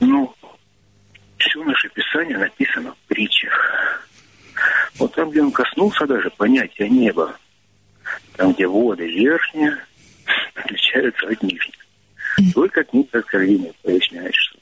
[0.00, 0.34] Ну,
[1.38, 4.08] все наше Писание написано в притчах.
[4.96, 7.36] Вот там, где он коснулся даже понятия неба,
[8.36, 9.78] там, где воды верхние
[10.54, 11.74] отличаются от нижних.
[12.54, 14.58] Только книга Откровения поясняет, что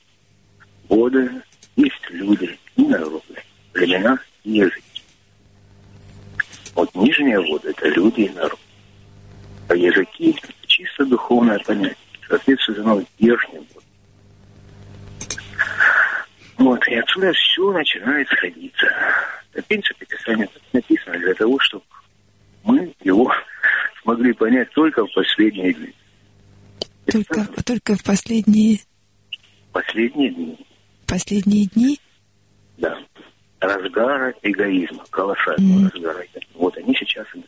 [0.88, 1.30] воды
[1.76, 3.22] есть люди и народы,
[3.72, 4.89] племена и языки.
[6.74, 8.59] Вот нижняя вода– это люди и народ.
[9.68, 11.97] А языки– это чисто духовное понятие.
[12.28, 13.84] Соответственно, верхним вот.
[16.59, 18.86] Вот, и отсюда все начинает сходиться.
[19.55, 21.84] В принципе, Писание написано для того, чтобы
[22.62, 23.32] мы его
[24.02, 25.94] смогли понять только в последние дни.
[27.06, 28.78] Только, только в последние...
[29.72, 30.66] Последние дни.
[31.06, 31.98] Последние дни?
[32.76, 32.97] Да
[33.61, 35.91] разгара эгоизма, колоссального mm.
[35.93, 36.24] разгара.
[36.55, 37.43] Вот они сейчас и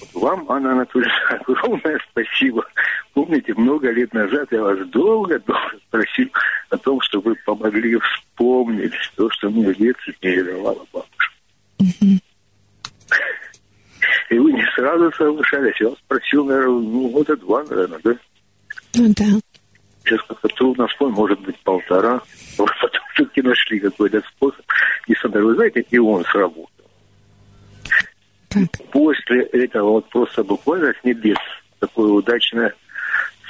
[0.00, 1.14] вот вам, Анна Анатольевна,
[1.46, 2.66] огромное спасибо.
[3.12, 6.30] Помните, много лет назад я вас долго-долго просил
[6.70, 11.34] о том, чтобы вы помогли вспомнить то, что мне в детстве передавала бабушка.
[11.80, 12.20] Mm-hmm.
[14.30, 15.80] И вы не сразу соглашались.
[15.80, 18.16] Я вас спросил, наверное, ну, года два, наверное, да?
[18.96, 19.24] Ну да.
[20.04, 22.20] Сейчас как-то трудно вспомнить, может быть, полтора.
[22.58, 24.64] Вот потом все-таки нашли какой-то способ.
[25.06, 26.68] И смотрю, вы знаете, и он сработал.
[28.92, 31.38] После этого вот просто буквально с небес
[31.80, 32.74] такое удачное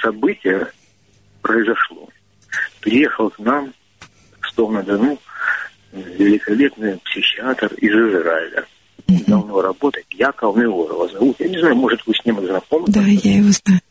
[0.01, 0.67] событие
[1.41, 2.09] произошло.
[2.81, 3.73] Приехал к нам
[4.41, 5.19] в Стов-на-Дону
[5.91, 8.65] великолепный психиатр из Израиля.
[9.27, 10.05] Давно работает.
[10.11, 11.39] Яков Неворова зовут.
[11.39, 12.85] Я не знаю, может, вы с ним знакомы?
[12.87, 13.81] Да, я его знаю.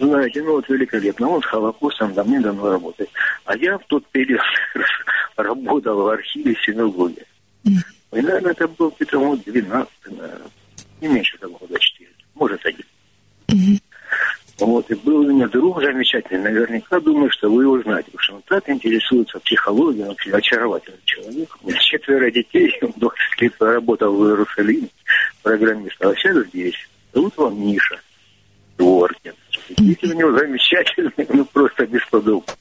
[0.00, 1.28] Знаете, ну вот великолепно.
[1.28, 3.10] Он с Холокостом давным-давно работает.
[3.44, 4.40] А я в тот период
[5.36, 7.22] работал в архиве синагоги.
[7.64, 7.76] И,
[8.10, 10.50] наверное, это был вот 12, наверное.
[11.02, 12.10] Не меньше того, года 4.
[12.34, 12.86] Может, один.
[14.58, 18.34] Вот, и был у меня друг замечательный, наверняка думаю, что вы его знаете, потому что
[18.34, 21.56] он так интересуется психологией, он вообще очаровательный человек.
[21.62, 24.88] У меня четверо детей, он 20 лет проработал в Иерусалиме,
[25.42, 26.74] программист, а сейчас здесь.
[27.14, 28.00] Зовут его Миша
[28.76, 29.32] Дворкин.
[29.68, 32.56] Дети у него замечательные, ну просто бесподобные.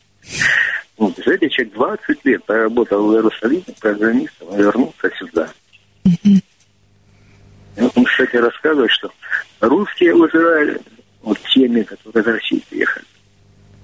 [0.97, 5.49] Ну, представляете, человек 20 лет проработал в Иерусалиме программистом, и вернулся сюда.
[6.03, 9.11] И вот он, кстати, рассказывает, что
[9.61, 10.81] русские в Израиле
[11.21, 13.05] вот теми, которые из России приехали.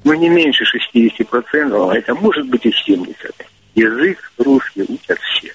[0.03, 3.15] Ну, не меньше 60%, а это может быть и 70%.
[3.75, 5.53] Язык русский учат все.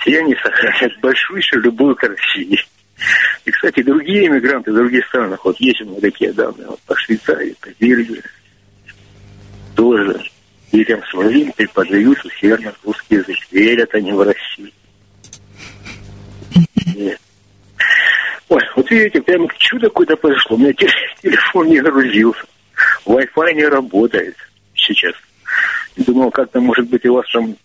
[0.00, 2.58] Все они сохраняют большую любую к России.
[3.44, 6.96] И, кстати, другие иммигранты в других странах, вот есть у меня такие данные, вот по
[6.96, 8.22] Швейцарии, по Бельгии,
[9.74, 10.22] тоже
[10.72, 13.36] детям своим преподают усердно русский язык.
[13.50, 14.70] Верят они в Россию.
[16.94, 17.20] Нет.
[18.48, 20.56] Ой, вот видите, прямо чудо какое-то произошло.
[20.56, 22.42] У меня телефон не грузился.
[23.06, 24.36] Wi-Fi не работает
[24.74, 25.14] сейчас.
[25.96, 27.56] Думал, как-то, может быть, у вас там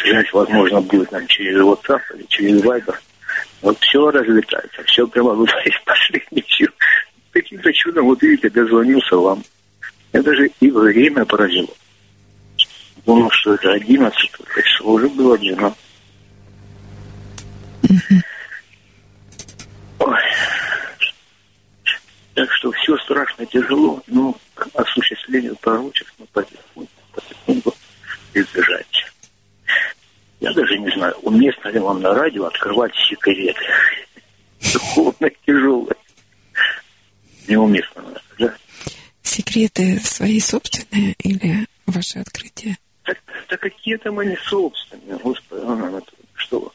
[0.00, 2.96] связь, возможно, будет там, через WhatsApp или через Viber.
[3.60, 5.48] Вот все разлетается, все прямо вот
[6.48, 6.68] сил.
[7.32, 9.42] Каким-то чудом, вот видите, дозвонился вам.
[10.12, 11.74] Я даже и время поразило.
[13.06, 14.30] Думал, что это 11
[14.64, 15.78] число, уже было 12.
[19.98, 20.20] Ой.
[22.34, 27.74] Так что все страшно тяжело, но к осуществлению пророчеств мы потихоньку, потихоньку
[28.34, 28.86] избежать.
[30.42, 33.60] Я даже не знаю, уместно ли вам на радио открывать секреты.
[34.72, 35.94] Духовно тяжелое.
[37.46, 38.02] Неуместно,
[38.40, 38.52] да?
[39.22, 42.76] Секреты свои собственные или ваши открытия?
[43.04, 46.02] Так, да какие там они собственные, Господи, Анна
[46.34, 46.72] что.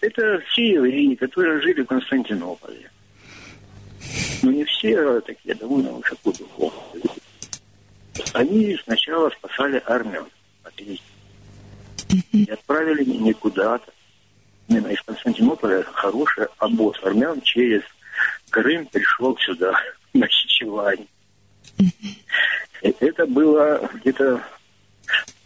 [0.00, 2.90] Это все евреи, которые жили в Константинополе.
[4.42, 7.04] Но не все а такие довольно высоко духовные.
[8.32, 10.26] Они сначала спасали армян
[10.64, 10.80] от
[12.32, 13.92] И отправили не куда-то.
[14.68, 17.82] Именно из Константинополя хороший обоз армян через
[18.50, 19.74] Крым пришел сюда,
[20.12, 21.06] на Чичевань.
[22.82, 24.42] Это было где-то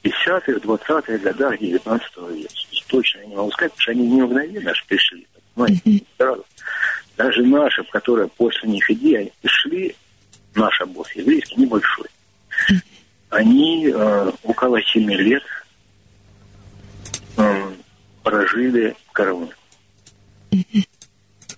[0.02, 2.54] 50-х, 20-х годах 19 века.
[2.88, 5.26] Точно я не могу сказать, потому что они не мгновенно аж пришли.
[5.54, 6.44] Понимаете, сразу.
[7.16, 9.94] Даже наши, которые после них иди, они пришли,
[10.54, 12.06] наш обоз еврейский, небольшой.
[13.30, 15.42] Они э, около 7 лет
[18.22, 19.52] прожили в Крыму.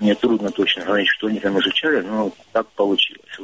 [0.00, 3.38] Мне трудно точно говорить, что они там изучали, но так получилось.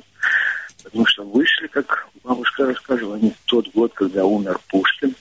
[0.83, 5.15] Потому что вышли, как бабушка рассказывала, они в тот год, когда умер Пушкин.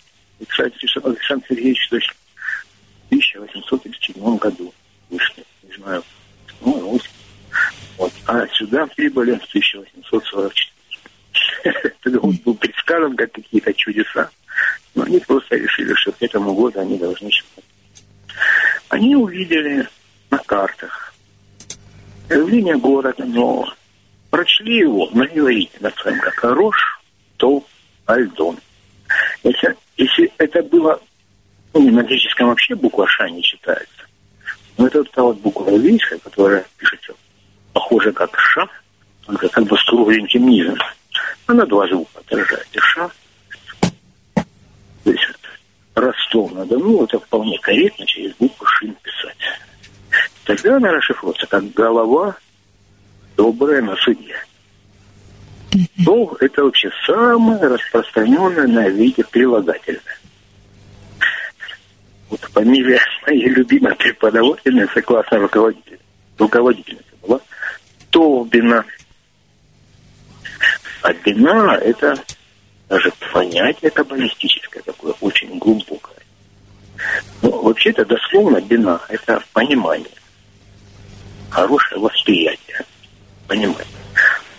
[1.05, 4.73] Александр Сергеевич, то есть в 1837 году
[5.09, 5.43] вышли.
[5.63, 6.03] Не знаю,
[6.61, 7.01] ну, вот.
[7.97, 8.13] вот.
[8.25, 10.51] А сюда прибыли в 1844.
[12.03, 14.29] Это год был предсказан как какие-то чудеса.
[14.95, 17.63] Но они просто решили, что к этому году они должны считать.
[18.89, 19.87] Они увидели
[20.29, 21.13] на картах
[22.27, 23.73] появление города нового
[24.29, 27.01] прочли его на иврите, на своем, как Рош,
[27.37, 27.63] то
[28.05, 28.57] Альдон.
[29.43, 31.01] Если, если это было,
[31.73, 34.03] ну, на греческом вообще буква Ша не читается,
[34.77, 37.13] но это вот та вот буква еврейская, которая пишется
[37.73, 38.67] похоже как Ша,
[39.25, 40.77] только как бы с кругленьким низом.
[41.47, 42.67] Она два звука отражает.
[42.71, 43.09] И Ша.
[45.03, 45.23] То есть
[45.99, 49.37] Ростов надо, ну, это вполне корректно через букву Шин писать.
[50.45, 52.35] Тогда она расшифруется как голова
[53.35, 54.35] доброе на суде.
[55.97, 60.19] Долг– это вообще самое распространенное на виде прилагательное.
[62.29, 65.99] Вот фамилия моей любимой преподавательницы, классной руководитель,
[66.37, 67.39] руководительница была
[68.09, 68.83] Толбина.
[71.01, 72.15] А бина– это
[72.89, 76.17] даже понятие каббалистическое такое, очень глубокое.
[77.41, 80.09] Но вообще-то дословно бина– это понимание,
[81.49, 82.83] хорошее восприятие
[83.47, 83.87] понимать.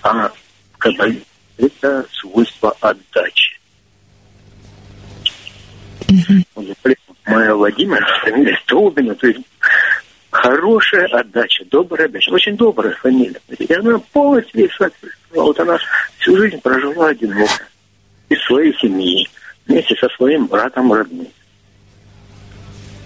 [0.02, 0.30] А
[0.78, 1.24] каббализм–
[1.58, 3.58] это свойство отдачи.
[6.06, 6.96] Mm-hmm.
[7.26, 9.40] Моя Владимир, фамилия Столбина, то есть
[10.30, 12.30] хорошая отдача, добрая отдача.
[12.30, 13.40] Очень добрая фамилия.
[13.58, 14.92] И она полностью весь
[15.30, 15.78] Вот она
[16.18, 17.69] всю жизнь прожила одиноко.
[18.30, 19.28] Из своей семьи,
[19.66, 21.28] вместе со своим братом родным.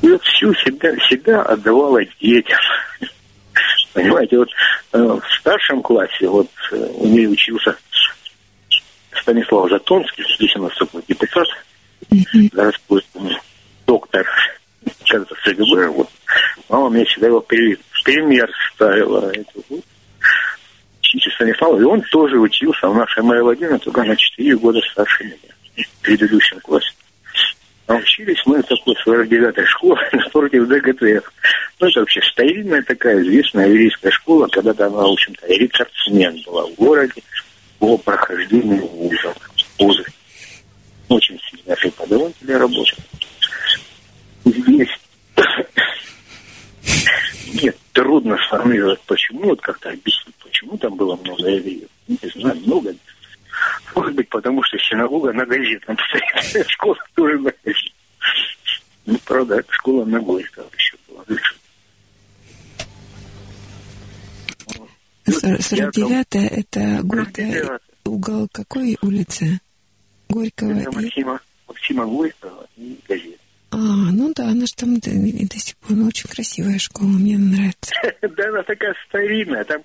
[0.02, 2.58] И вот всю себя, себя отдавала детям.
[3.92, 4.48] Понимаете, вот
[4.92, 7.76] э, в старшем классе, вот э, у нее учился
[9.20, 11.46] Станислав Затонский, здесь у нас такой депутат,
[12.88, 13.06] будет
[13.86, 14.26] доктор,
[15.08, 16.10] кажется, СГБ, вот.
[16.68, 19.30] Мама мне всегда его пример ставила.
[19.30, 19.82] Это,
[21.14, 24.80] вот, учитесь Станиславов, и он тоже учился в нашей Майя Владимировна, только на 4 года
[24.90, 25.36] старше меня,
[25.76, 26.90] в предыдущем классе.
[27.86, 31.32] А учились мы в такой 49-й школе напротив ДГТФ.
[31.80, 36.74] Ну, это вообще старинная такая известная еврейская школа, когда-то она, в общем-то, рекордсмен была в
[36.74, 37.22] городе
[37.78, 39.36] по прохождению вузов.
[39.78, 40.04] Вузы.
[41.08, 43.00] Очень сильно преподаватели работали.
[44.46, 44.88] Здесь
[47.62, 51.88] нет, трудно сформулировать, почему, вот как-то объяснить, почему там было много евреев.
[52.06, 52.94] Не знаю, много.
[53.94, 56.68] Может быть, потому что синагога на газетном стоит.
[56.68, 57.92] Школа тоже на газете.
[59.06, 61.24] Ну, правда, школа на Горького еще была.
[65.26, 69.60] 49-я это Горькая, угол какой улицы?
[70.28, 73.43] Горького это Максима, Максима Горького и газета.
[73.74, 77.36] А, ну да, она же там до, до сих пор ну, очень красивая школа, мне
[77.36, 77.92] нравится.
[78.22, 79.82] Да, она такая старинная, там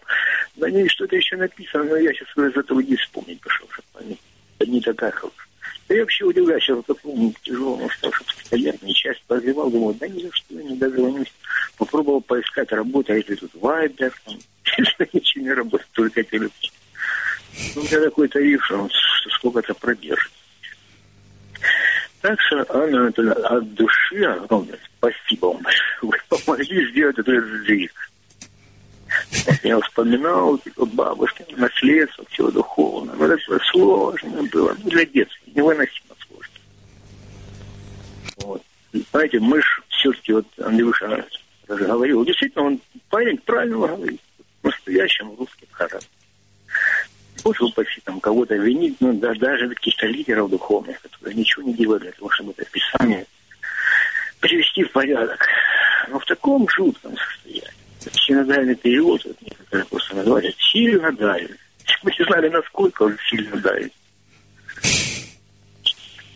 [0.58, 4.16] на ней что-то еще написано, но я сейчас из этого не вспомнить пошел, чтобы
[4.60, 5.48] Это не такая хорошая.
[5.90, 10.32] Я вообще удивляюсь, я в таком тяжелом уставшем состоянии, часть прозревал, думал, да ни за
[10.34, 11.34] что я не дозвонюсь.
[11.76, 14.36] Попробовал поискать работу, а если тут вайбер, там,
[15.14, 16.70] ничего не работает, только телефон.
[17.76, 18.92] Ну, у меня такой тариф, что он
[19.32, 20.32] сколько-то продержит.
[22.22, 25.62] Так что, Анна Анатольевна, от души огромное спасибо вам
[26.02, 27.94] Вы помогли сделать этот сдвиг.
[29.64, 33.16] Я вспоминал типа, бабушки, наследство, все духовное.
[33.16, 34.76] Но это сложно было.
[34.84, 36.54] Ну, для детства невыносимо сложно.
[38.38, 38.62] Вот.
[38.92, 41.26] И, знаете, мы же все-таки, вот Андрюша
[41.68, 44.22] говорил, действительно, он парень правильно говорит.
[44.62, 46.19] Настоящим русским характером.
[47.44, 52.04] Боже упаси, там кого-то винить, ну, да, даже каких-то лидеров духовных, которые ничего не делают
[52.04, 53.26] для того, чтобы это Писание
[54.40, 55.46] привести в порядок.
[56.10, 57.70] Но в таком жутком состоянии.
[58.14, 61.58] Синодальный перевод, вот некоторые просто называют, сильно давит.
[62.04, 63.94] Мы не знали, насколько он сильно давит.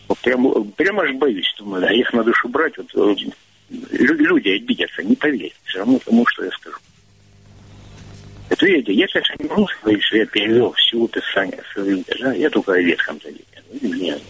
[0.08, 3.16] Вот прямо, прямо аж боюсь, думаю, да, их на душу брать, вот, э,
[3.92, 6.78] люди обидятся, не поверят, все равно тому, что я скажу.
[8.54, 12.74] Это видите, я, конечно, не могу сказать, я перевел всю писание свою, да, я только
[12.74, 13.64] о Ветхом Завете.
[13.82, 14.22] Ну, нет.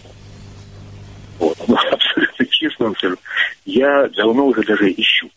[1.38, 3.16] Вот, ну, абсолютно честно вам скажу.
[3.66, 5.30] Я давно уже даже ищу,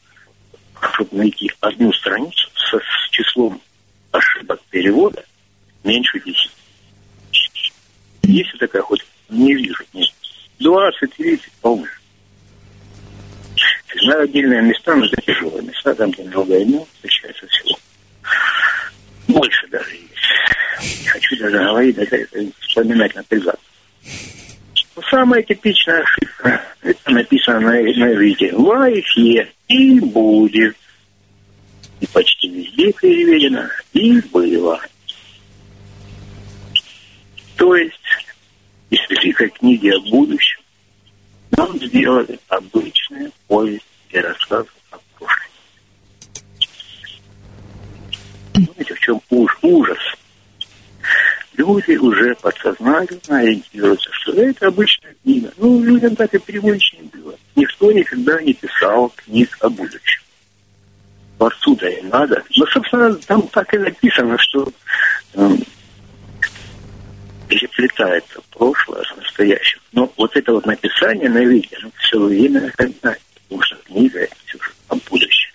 [0.94, 3.62] чтобы найти одну страницу со, с числом
[4.12, 5.22] ошибок перевода
[5.84, 6.52] меньше 10.
[8.24, 10.10] Если такая хоть не вижу, нет.
[10.60, 11.88] 20, 30, полно.
[14.02, 17.78] Знаю отдельные места, но это тяжелые места, там, где много имен, встречается всего
[19.28, 19.98] больше даже.
[21.02, 23.62] Не хочу даже говорить, это вспоминать напрягаться.
[24.96, 28.54] Но самая типичная ошибка, это написано на, на иврите.
[28.54, 30.76] Лайфе и будет.
[32.00, 34.80] И почти везде переведено и было.
[37.56, 37.96] То есть,
[38.92, 40.62] из великой книги о будущем
[41.52, 44.70] нам сделали обычные повесть и рассказы
[49.08, 50.00] Чем уж ужас?
[51.56, 55.50] Люди уже подсознательно ориентируются, что это обычная книга.
[55.56, 57.34] Ну, людям так и привычнее было.
[57.56, 60.22] Никто никогда не писал книг о будущем.
[61.38, 62.44] Творцу-то и надо.
[62.58, 64.68] Но, собственно, там так и написано, что
[65.36, 65.50] э,
[67.48, 69.80] переплетается прошлое с настоящим.
[69.94, 74.58] Но вот это вот написание на виде, ну, все время, потому что книга это все
[74.58, 75.54] же о будущем.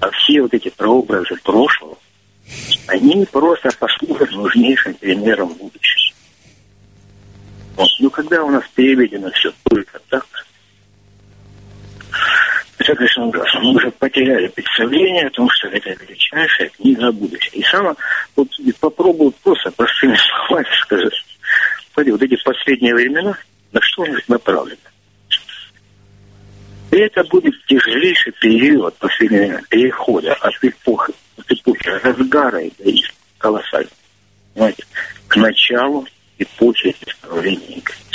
[0.00, 1.98] А все вот эти прообразы прошлого,
[2.86, 6.14] они просто послужат нужнейшим примером будущего.
[7.76, 7.88] Вот.
[8.00, 10.26] Ну, когда у нас переведено все только так,
[12.78, 13.60] это, конечно, ужасно.
[13.60, 17.50] Мы уже потеряли представление о том, что это величайшая книга о будущем.
[17.52, 17.96] И сама
[18.34, 18.48] вот
[18.80, 21.12] попробую просто простыми словами сказать.
[21.92, 23.36] Смотри, вот эти последние времена,
[23.72, 24.78] на что он направлен?
[26.90, 33.90] И это будет тяжелейший период перехода от эпохи, от эпохи разгара эгоизма, колоссально,
[34.54, 34.84] понимаете,
[35.26, 36.06] к началу
[36.38, 38.08] эпохи исправления эгоизма.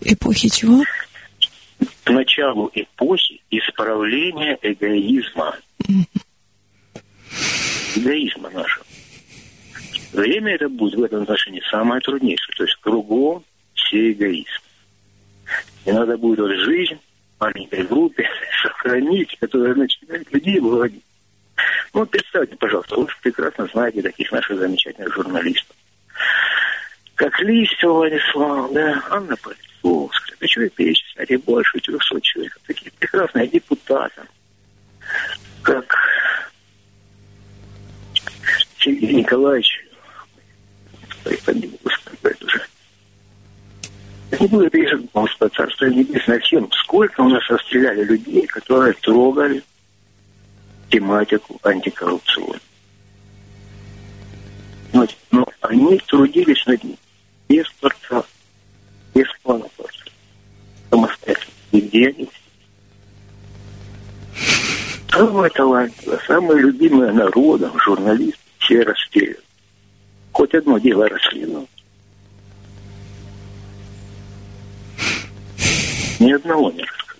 [0.00, 0.82] Эпохи чего?
[2.04, 5.56] К началу эпохи исправления эгоизма.
[7.94, 8.86] Эгоизма нашего.
[10.12, 12.54] Время это будет в этом отношении самое труднейшее.
[12.56, 14.62] То есть кругом все эгоизм.
[15.84, 16.98] И надо будет вот жизнь
[17.40, 18.28] маленькой группе
[18.62, 21.04] сохранить, которая начинает людей выводить.
[21.92, 25.76] Ну, представьте, пожалуйста, вы прекрасно знаете таких наших замечательных журналистов.
[27.14, 32.58] Как Листьев Владислав, да, Анна Политковская, да человек перечислять, и больше 300 человек.
[32.66, 34.22] Такие прекрасные депутаты.
[35.62, 35.96] Как
[38.78, 39.88] Сергей Николаевич,
[42.48, 42.62] уже.
[44.48, 49.62] Буду переживать, Господи, Царство Небесное, всем, сколько у нас расстреляли людей, которые трогали
[50.90, 52.60] тематику антикоррупционную.
[54.94, 56.96] Но, но они трудились над ним
[57.48, 58.24] без творца,
[59.14, 60.04] без плана творца,
[60.90, 61.52] самостоятельно.
[61.72, 62.28] И где они?
[65.10, 69.36] Самая талантливая, самая любимая народом журналист все расстреляны.
[70.32, 71.68] Хоть одно дело расследовал.
[76.18, 77.16] Ни одного не рассказал.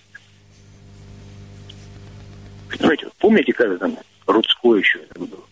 [2.69, 5.45] Понимаете, помните, когда там Рудской еще это был?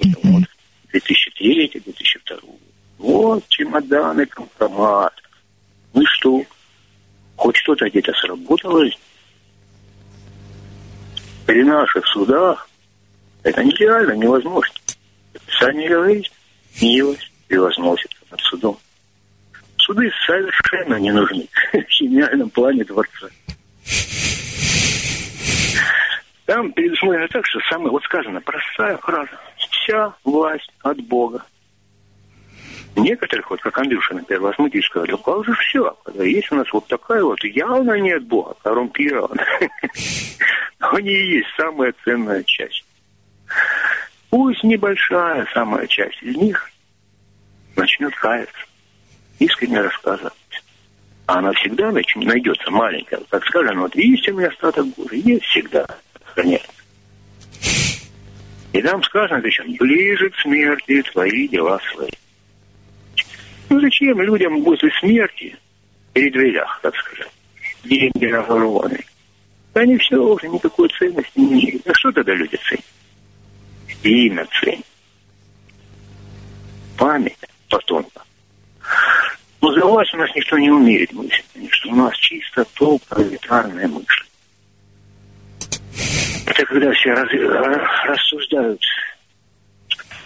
[0.00, 0.44] Вот,
[0.92, 2.58] 2003-2002
[2.98, 5.12] Вот чемоданы, компромат.
[5.92, 6.42] Ну и что?
[7.36, 8.84] Хоть что-то где-то сработало?
[11.44, 12.68] При наших судах
[13.42, 14.74] это нереально, невозможно.
[15.58, 16.30] Сами говорите,
[16.80, 18.78] милость превозносится над судом.
[19.86, 23.28] Суды совершенно не нужны в гениальном плане Дворца.
[26.44, 29.30] Там предусмотрено так, что самое, вот сказано, простая фраза.
[29.56, 31.44] Вся власть от Бога.
[32.96, 36.72] Некоторых, вот как Андрюша, например, возмутились, сказали, ну как же все, когда есть у нас
[36.72, 39.44] вот такая вот явно не от Бога, коррумпирована.
[40.80, 42.84] Они и есть самая ценная часть.
[44.30, 46.70] Пусть небольшая самая часть из них
[47.76, 48.65] начнет каяться,
[49.38, 50.32] искренне рассказывать.
[51.26, 53.20] А она всегда найдется маленькая.
[53.28, 55.86] Как скажем, вот есть у меня остаток Божий, есть всегда
[56.24, 56.70] сохраняется.
[58.72, 62.10] И там сказано, причем, ближе к смерти твои дела свои.
[63.68, 65.56] Ну зачем людям после смерти
[66.12, 67.32] при дверях, так сказать,
[67.84, 69.04] деньги наворованы?
[69.74, 71.86] Они все уже никакой ценности не имеют.
[71.88, 72.84] А что тогда люди ценят?
[74.02, 74.86] Имя ценят.
[76.96, 77.36] Память
[77.68, 78.25] потомка.
[79.66, 83.88] Но за власть у нас никто не умеет мыслить, что у нас чисто то пролетарная
[83.88, 84.24] мысль.
[86.46, 87.28] Это когда все раз,
[88.04, 88.80] рассуждают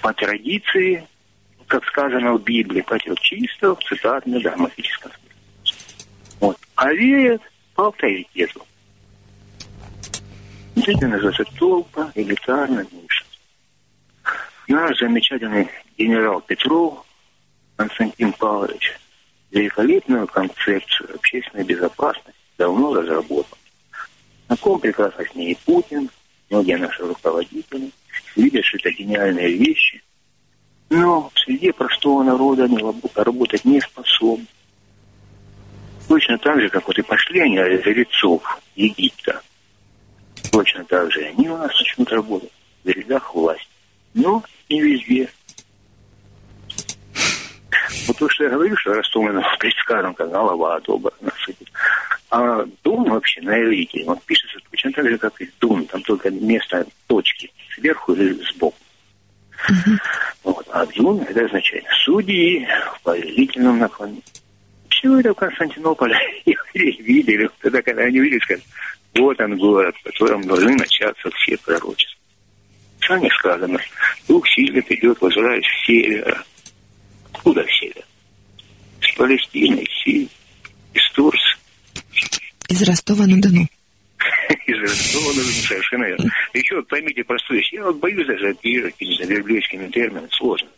[0.02, 1.08] по традиции,
[1.68, 5.10] как сказано в Библии, по чисто в цитатном драматическом
[6.38, 6.58] вот.
[6.74, 7.40] А верят
[7.74, 8.66] по авторитету.
[10.76, 13.24] Это называется толпа элитарная ниша.
[14.68, 17.06] Наш замечательный генерал Петров
[17.76, 19.00] Константин Павлович
[19.50, 23.58] великолепную концепцию общественной безопасности давно разработал.
[24.46, 26.10] Знаком прекрасно с ней Путин,
[26.50, 27.90] многие наши руководители,
[28.62, 30.02] что это гениальные вещи,
[30.88, 32.78] но среди простого народа они
[33.14, 34.46] работать не способны.
[36.08, 39.40] Точно так же, как вот и пошли они из лицов Египта,
[40.50, 42.50] точно так же они у нас начнут работать
[42.82, 43.68] в рядах власти.
[44.14, 45.30] Но не везде.
[48.06, 51.32] Вот то, что я говорю, что Ростомлено предсказан, как голова от оборона
[52.30, 56.30] А Дун вообще на элите, он пишется точно так же, как и Дун, там только
[56.30, 58.76] место точки сверху или сбоку.
[59.68, 59.98] Uh-huh.
[60.44, 60.66] Вот.
[60.72, 64.22] А Дун это означает судьи в повелительном наклоне.
[64.88, 66.16] Все это в Константинополе
[66.74, 67.50] видели.
[67.60, 68.64] Тогда, когда они видели, сказали,
[69.14, 72.20] вот он город, в котором должны начаться все пророчества.
[73.06, 73.78] Сами сказано,
[74.28, 76.44] Дух сильно идет, возражаясь с севера.
[77.40, 78.04] Откуда север?
[79.00, 80.28] Из Палестины, из Сирии,
[80.92, 81.56] из Турции.
[82.68, 83.66] Из Ростова-на-Дону.
[84.66, 86.30] Из Ростова-на-Дону, совершенно верно.
[86.52, 87.72] Еще вот поймите простую вещь.
[87.72, 90.28] Я вот боюсь даже оперировать какими-то библейскими терминами.
[90.32, 90.68] Сложно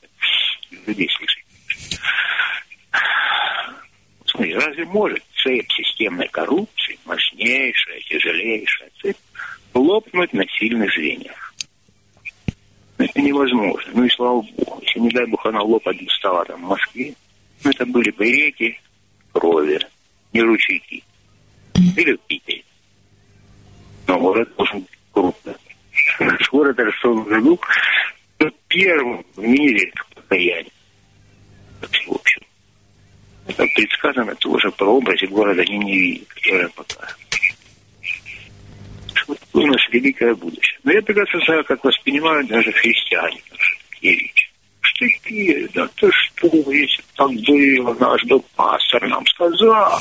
[0.87, 1.45] людей слышать.
[4.27, 9.17] Смотри, разве может цепь системной коррупции, мощнейшая, тяжелейшая цепь,
[9.75, 11.52] лопнуть на сильных звеньях?
[13.05, 13.93] Это невозможно.
[13.95, 14.81] Ну и слава богу.
[14.83, 17.15] Если, не дай бог, она лопать стала там в Москве,
[17.65, 18.81] ну это были бы реки
[19.33, 19.81] крови,
[20.33, 21.03] не ручейки.
[21.97, 22.63] Или в Питере.
[24.07, 25.55] Но город должен быть крупным.
[26.21, 27.59] Наш город Ростов году
[28.69, 30.73] первым в мире покаяние.
[31.81, 32.43] В общем.
[33.47, 37.32] Это предсказано тоже по образе города Ниневии, который показывает.
[39.27, 40.79] Вот у нас великое будущее.
[40.85, 43.41] Но я прекрасно как воспринимают даже христиане
[44.03, 44.51] такие вещи.
[44.81, 50.01] Штыки, да ты что, если так было, наш был пастор нам сказал.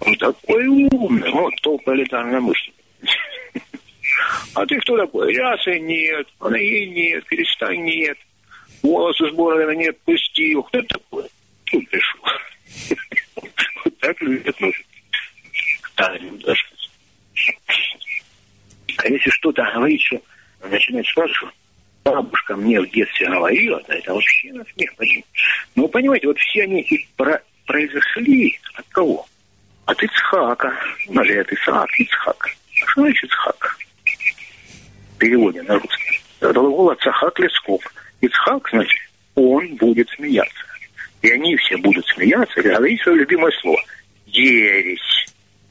[0.00, 2.70] Он такой умный, вот толпа элитарная мысль.
[4.54, 5.32] А ты кто такой?
[5.32, 8.16] Рясы нет, ноги нет, переста нет,
[8.82, 10.62] волосы с бородами нет, пустил.
[10.64, 11.24] Кто такой?
[11.64, 12.20] Тут пришел.
[13.84, 14.84] Вот так люди относятся
[15.96, 16.67] даже.
[18.98, 20.20] А если что-то говорить, что
[20.68, 21.54] начинать спрашивать,
[22.04, 25.24] бабушка мне в детстве говорила, да, это вообще на смех поднять.
[25.74, 29.26] Ну, понимаете, вот все они и про произошли от кого?
[29.84, 30.74] От Ицхака.
[31.06, 32.48] У это Исаак, Ицхак.
[32.82, 33.78] А что значит Ицхак?
[35.14, 36.20] В переводе на русский.
[36.40, 37.82] Глагол от Сахак Лесков.
[38.20, 39.00] Ицхак, значит,
[39.34, 40.64] он будет смеяться.
[41.22, 43.80] И они все будут смеяться говорить свое любимое слово.
[44.26, 45.26] Ересь.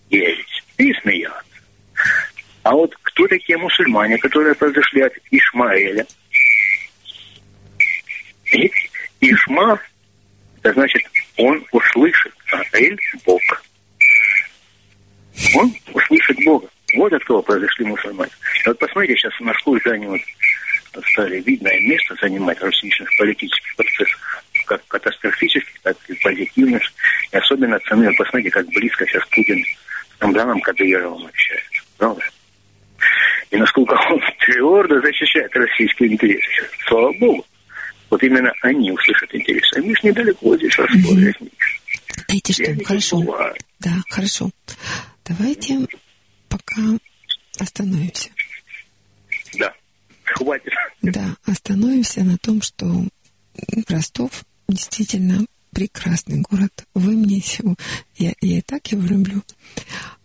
[0.10, 0.64] Ересь.
[0.78, 1.47] И смеяться.
[2.64, 6.06] А вот кто такие мусульмане, которые произошли от Ишмаэля?
[9.22, 9.80] Ишма,
[10.62, 11.02] это значит,
[11.38, 13.42] он услышит, а Эль– Бог.
[15.56, 16.68] Он услышит Бога.
[16.96, 18.32] Вот от кого произошли мусульмане.
[18.66, 19.34] Вот посмотрите, сейчас
[19.86, 20.22] они вот
[21.12, 26.84] стали видное место занимать в различных политических процессах, как катастрофических, так и позитивных.
[27.32, 31.77] И особенно цены, посмотрите, как близко сейчас Путин с Рамзаном Кадыровым общается.
[33.52, 36.70] И насколько он твердо защищает российские интересы.
[36.88, 37.46] Слава Богу.
[38.10, 39.66] Вот именно они услышат интерес.
[39.76, 41.36] Они же недалеко здесь расходят.
[42.28, 43.56] Знаете что, хорошо.
[43.80, 44.50] Да, хорошо.
[45.26, 45.88] Давайте
[46.48, 46.82] пока
[47.60, 48.30] остановимся.
[49.58, 49.74] Да,
[50.24, 50.74] хватит.
[51.02, 52.86] Да, остановимся на том, что
[53.90, 56.72] Ростов действительно прекрасный город.
[56.94, 57.42] Вы мне
[58.18, 59.44] я, я и так его люблю.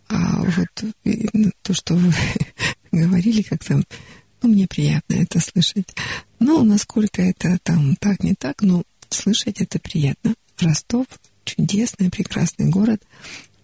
[0.09, 2.11] А вот ну, то, что вы
[2.91, 3.81] говорили как-то,
[4.41, 5.95] ну, мне приятно это слышать.
[6.39, 10.35] Ну, насколько это там так, не так, но слышать это приятно.
[10.59, 11.07] Ростов
[11.45, 13.01] чудесный, прекрасный город.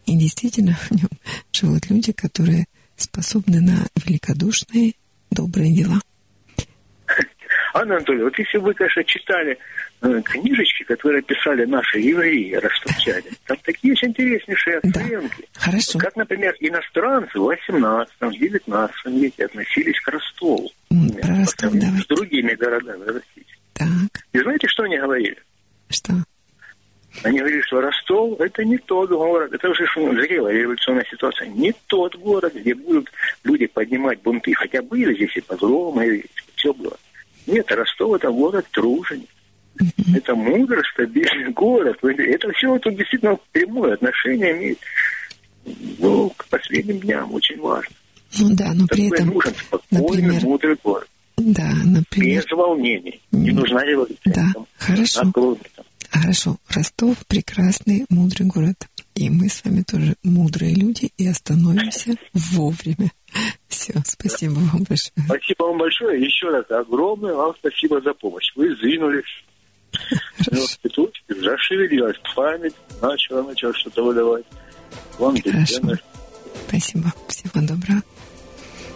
[0.05, 1.09] И действительно в нем
[1.51, 4.93] живут люди, которые способны на великодушные,
[5.31, 6.01] добрые дела.
[7.73, 9.57] Анна Анатольевна, вот если вы, конечно, читали
[9.99, 15.47] книжечки, которые писали наши евреи, ростовчане, там такие очень интереснейшие оценки.
[15.53, 15.99] Да, хорошо.
[15.99, 20.71] Как, например, иностранцы в 18-19 веке относились к Ростову.
[21.21, 22.03] Про Ростов давайте.
[22.03, 23.45] С другими городами России.
[23.73, 23.87] Так.
[24.33, 25.37] И знаете, что они говорили?
[25.89, 26.13] Что?
[27.23, 32.15] Они говорили, что Ростов– это не тот город, это уже зрелая революционная ситуация, не тот
[32.15, 33.11] город, где будут
[33.43, 34.53] люди поднимать бунты.
[34.53, 36.95] Хотя были здесь и погромы, и все было.
[37.47, 39.27] Нет, Ростов– это город труженик.
[39.79, 40.17] Mm-hmm.
[40.17, 41.97] Это мудрый, стабильный город.
[42.03, 44.79] Это все тут действительно прямое отношение имеет
[45.99, 47.95] ну, к последним дням, очень важно.
[48.39, 49.29] Ну да, но при этом...
[49.29, 51.07] нужен спокойный, например, мудрый город.
[51.37, 52.43] Да, например...
[52.43, 53.21] Без волнений.
[53.31, 54.33] Не нужна революция.
[54.33, 55.57] Да, там, хорошо.
[56.11, 58.75] Хорошо, Ростов прекрасный, мудрый город.
[59.15, 63.11] И мы с вами тоже мудрые люди и остановимся вовремя.
[63.67, 65.25] Все, спасибо вам большое.
[65.25, 66.23] Спасибо вам большое.
[66.23, 68.51] Еще раз огромное вам спасибо за помощь.
[68.55, 69.43] Вы сдвинулись.
[70.83, 74.45] И тут зашевелилась память, начала, начала что-то выдавать.
[75.17, 75.97] Вам Хорошо.
[76.67, 77.13] Спасибо.
[77.27, 78.01] Всего доброго.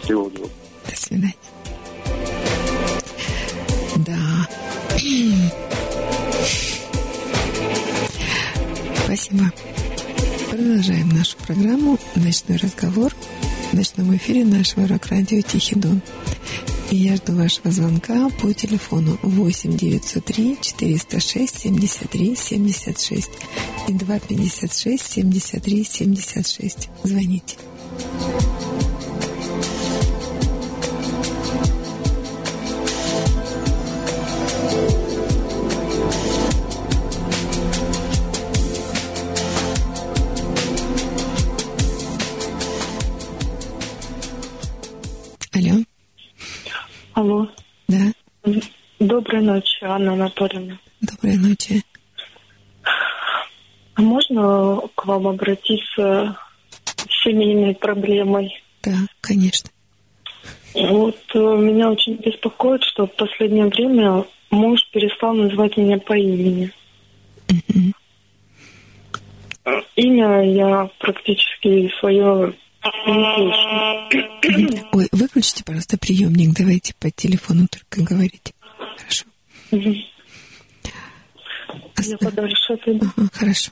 [0.02, 0.50] Всего доброго.
[0.88, 1.34] До свидания.
[3.96, 4.48] Да.
[9.04, 9.52] Спасибо.
[10.50, 13.12] Продолжаем нашу программу «Ночной разговор»
[13.70, 16.00] в ночном эфире нашего рок-радио «Тихий Дон».
[16.96, 23.30] Я жду вашего звонка по телефону 8 903 406 73 76
[23.88, 26.88] и 256 73 76.
[27.02, 27.56] Звоните.
[47.14, 47.48] Алло.
[47.86, 48.12] Да.
[48.98, 50.78] Доброй ночи, Анна Анатольевна.
[51.00, 51.82] Доброй ночи.
[53.94, 56.36] А можно к вам обратиться
[56.84, 58.50] с семейной проблемой?
[58.82, 59.70] Да, конечно.
[60.74, 66.72] Вот э, меня очень беспокоит, что в последнее время муж перестал называть меня по имени.
[67.48, 67.92] Угу.
[69.94, 72.54] Имя я практически свое
[74.92, 76.54] Ой, выключите, пожалуйста, приемник.
[76.54, 78.52] Давайте по телефону только говорить.
[78.96, 79.26] Хорошо.
[79.70, 79.94] Я
[82.18, 83.06] подальше отойду.
[83.16, 83.70] Ага, хорошо.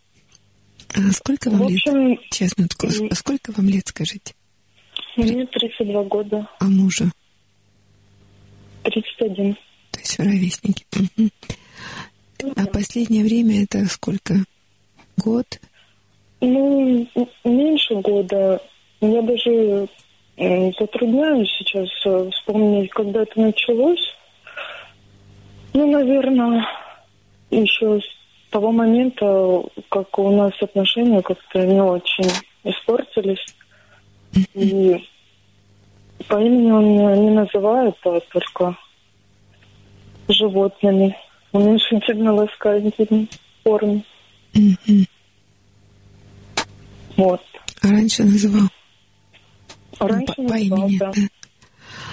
[0.94, 2.20] А сколько вам общем, лет?
[2.30, 2.66] Честно,
[3.10, 4.34] а сколько вам лет, скажите?
[5.16, 6.48] Мне 32 года.
[6.59, 7.10] А мужа?
[8.84, 9.55] 31.
[9.90, 10.86] То есть вы ровесники.
[10.97, 11.30] Угу.
[12.56, 14.44] А последнее время это сколько?
[15.18, 15.60] Год?
[16.40, 17.06] Ну,
[17.44, 18.60] меньше года.
[19.02, 19.88] Я даже
[20.78, 24.14] затрудняюсь сейчас э, вспомнить, когда это началось.
[25.74, 26.64] Ну, наверное,
[27.50, 32.30] еще с того момента, как у нас отношения как-то не очень
[32.62, 33.44] испортились.
[34.54, 35.04] И
[36.28, 38.76] по имени он меня не называет, а только
[40.28, 41.16] животными
[41.50, 43.28] уменьшительно-ласкательной
[43.64, 44.04] форме.
[44.54, 45.06] Мгм.
[47.16, 47.42] Вот.
[47.82, 48.68] А раньше называл?
[50.02, 51.12] Ну, Раньше по, по называл, имени, да.
[51.12, 51.22] да.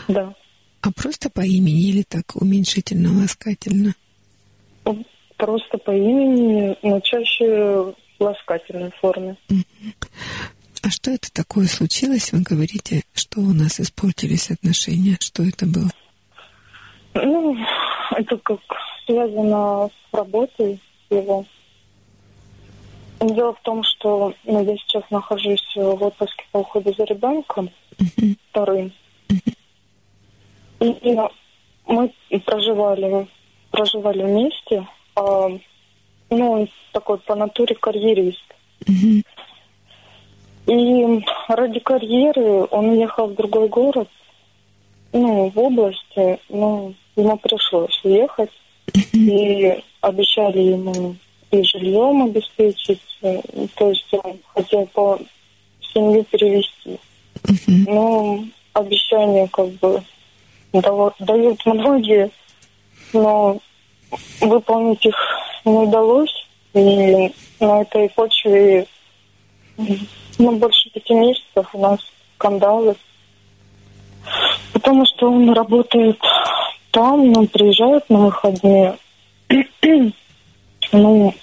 [0.07, 0.35] Да.
[0.81, 3.93] А просто по имени или так уменьшительно-ласкательно?
[5.37, 9.37] Просто по имени, но чаще в ласкательной форме.
[10.81, 12.31] А что это такое случилось?
[12.31, 15.17] Вы говорите, что у нас испортились отношения.
[15.19, 15.89] Что это было?
[17.13, 17.57] Ну,
[18.15, 18.59] это как
[19.05, 20.79] связано с работой
[21.09, 21.45] его.
[23.21, 27.69] Дело в том, что ну, я сейчас нахожусь в отпуске по уходу за ребенком
[28.49, 28.93] вторым.
[30.79, 31.17] И
[31.85, 32.13] мы
[32.45, 33.27] проживали,
[33.71, 34.87] проживали вместе.
[35.15, 35.49] а,
[36.29, 38.43] ну, он такой по натуре карьерист.
[40.67, 44.07] И ради карьеры он уехал в другой город,
[45.11, 48.51] ну, в области, ну, ему пришлось уехать.
[49.13, 51.15] И обещали ему
[51.51, 53.41] и жильем обеспечить, э,
[53.75, 55.19] то есть он хотел по
[55.93, 56.99] семью перевести.
[57.43, 57.85] Мгм.
[57.87, 60.03] Ну, обещания как бы
[60.71, 62.29] дают многие,
[63.13, 63.59] но
[64.41, 65.15] выполнить их
[65.65, 66.33] не удалось.
[66.73, 68.85] И на этой почве
[70.37, 71.99] ну, больше пяти месяцев у нас
[72.35, 72.95] скандалы.
[74.73, 76.19] Потому что он работает
[76.91, 78.97] там, он приезжает на выходные.
[80.91, 81.33] ну,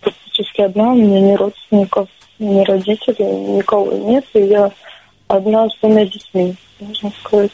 [0.00, 2.08] практически одна, у меня ни родственников,
[2.38, 4.24] ни родителей, никого нет.
[4.34, 4.70] И я
[5.28, 7.52] одна с двумя детьми, можно сказать,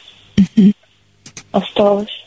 [1.51, 2.25] осталась.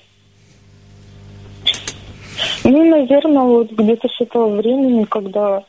[2.64, 5.64] Ну, наверное, вот где-то с этого времени, когда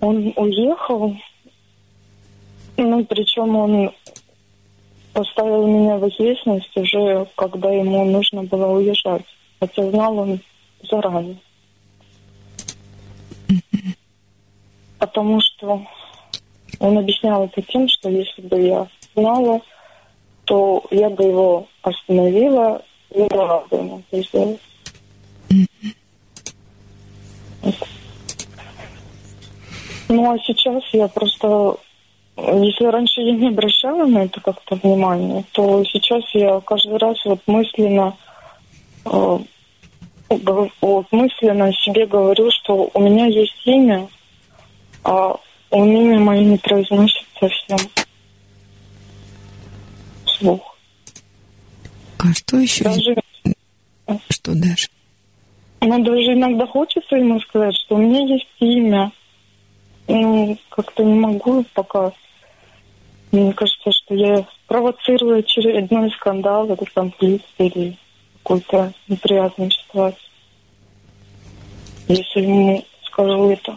[0.00, 1.16] он уехал,
[2.76, 3.90] ну, причем он
[5.12, 9.24] поставил меня в известность уже, когда ему нужно было уезжать.
[9.58, 10.40] Хотя знал он
[10.82, 11.38] заранее.
[14.98, 15.82] Потому что
[16.78, 19.60] он объяснял это тем, что если бы я знала,
[20.44, 22.82] то я бы его остановила
[23.14, 24.60] не дала бы ему это сделать.
[30.08, 31.76] Ну, а сейчас я просто...
[32.36, 37.40] Если раньше я не обращала на это как-то внимание, то сейчас я каждый раз вот
[37.46, 38.14] мысленно
[39.06, 39.38] э,
[40.28, 44.06] вот мысленно себе говорю, что у меня есть имя,
[45.06, 45.38] а
[45.70, 47.78] имя мое не произносит совсем
[50.24, 50.76] вслух.
[52.18, 52.84] А что еще?
[52.84, 53.14] Даже,
[54.30, 54.88] Что даже?
[55.80, 59.12] ну, даже иногда хочется ему сказать, что у меня есть имя.
[60.08, 62.12] Ну, как-то не могу пока.
[63.30, 67.96] Мне кажется, что я провоцирую очередной скандал, это конфликт или
[68.42, 70.30] какую-то неприятную ситуацию.
[72.08, 73.76] Если ему скажу это.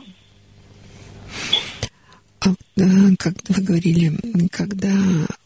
[2.41, 4.11] А, э, как вы говорили,
[4.51, 4.93] когда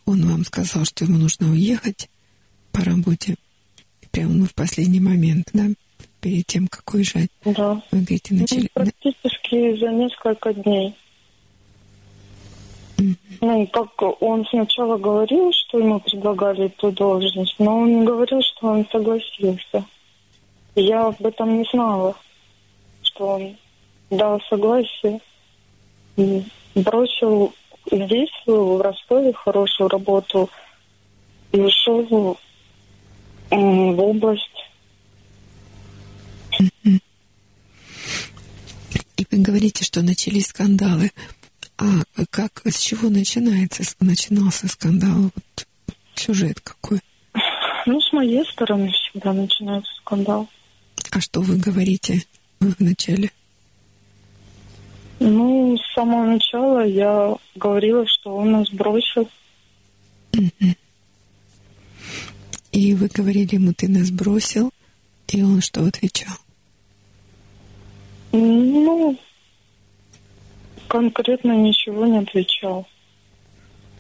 [0.06, 2.10] он вам сказал, что ему нужно уехать
[2.72, 3.36] по работе,
[4.12, 5.66] прямо ну, в последний момент, да,
[6.22, 7.82] перед тем, как уезжать, Да.
[7.92, 8.70] вы говорите, Ну, начали...
[8.76, 8.84] да?
[8.84, 10.96] практически за несколько дней.
[13.42, 18.68] Ну, как он сначала говорил, что ему предлагали эту должность, но он не говорил, что
[18.68, 19.86] он согласился.
[20.76, 22.16] Я об этом не знала,
[23.02, 23.58] что он
[24.10, 25.20] дал согласие
[26.76, 27.54] бросил
[27.92, 30.50] здесь, в Ростове, хорошую работу
[31.52, 32.38] и ушел
[33.52, 34.50] м, в область.
[39.18, 41.12] И вы говорите, что начались скандалы.
[41.78, 41.86] А
[42.30, 45.32] как, с чего начинается, начинался скандал?
[45.36, 45.68] Вот
[46.16, 47.00] сюжет какой?
[47.86, 50.48] Ну, с моей стороны всегда начинается скандал.
[51.12, 52.24] А что вы говорите
[52.60, 53.32] в начале?
[55.26, 59.30] Ну, с самого начала я говорила, что он нас бросил.
[62.74, 64.72] И вы говорили ему, ты нас бросил,
[65.30, 66.36] и он что отвечал?
[68.34, 69.18] Ну,
[70.90, 72.86] конкретно ничего не отвечал.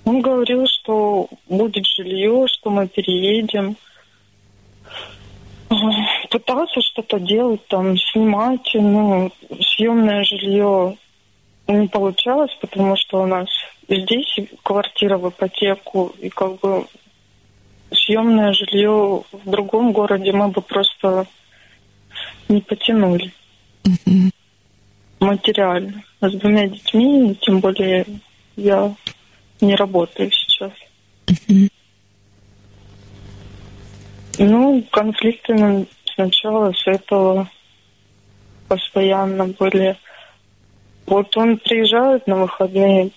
[0.03, 3.77] Он говорил, что будет жилье, что мы переедем.
[6.29, 9.31] Пытался что-то делать, там, снимать, ну,
[9.61, 10.97] съемное жилье
[11.68, 13.48] не получалось, потому что у нас
[13.88, 16.85] здесь квартира в ипотеку, и как бы
[17.91, 21.26] съемное жилье в другом городе мы бы просто
[22.49, 23.31] не потянули
[25.19, 26.03] материально.
[26.19, 28.06] А с двумя детьми, тем более
[28.56, 28.94] я
[29.61, 30.72] не работаю сейчас.
[34.38, 37.49] Ну, конфликты сначала с этого
[38.68, 39.95] постоянно были.
[41.14, 43.11] Вот он приезжает на выходные,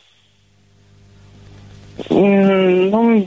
[2.11, 3.27] ну,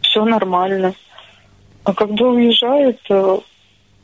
[0.00, 0.94] все нормально.
[1.84, 3.38] А когда уезжает, э,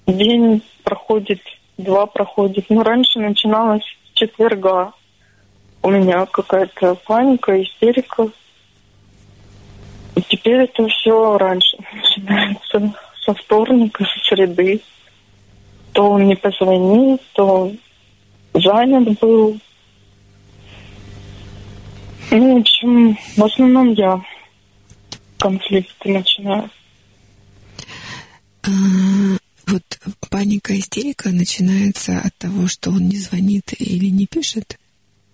[0.06, 1.40] день проходит,
[1.78, 2.66] два проходит.
[2.68, 4.92] Ну, раньше начиналось четверга.
[5.82, 8.28] У меня какая-то паника, истерика.
[10.16, 12.92] И теперь это все раньше начинается
[13.24, 14.82] со вторника, со среды.
[15.94, 17.72] То он не позвонит, то
[18.54, 19.58] занят был.
[22.30, 24.20] Ну, в общем, в основном я
[25.38, 26.70] конфликты начинаю.
[28.62, 28.70] А,
[29.66, 29.82] вот
[30.30, 34.78] паника, истерика начинается от того, что он не звонит или не пишет?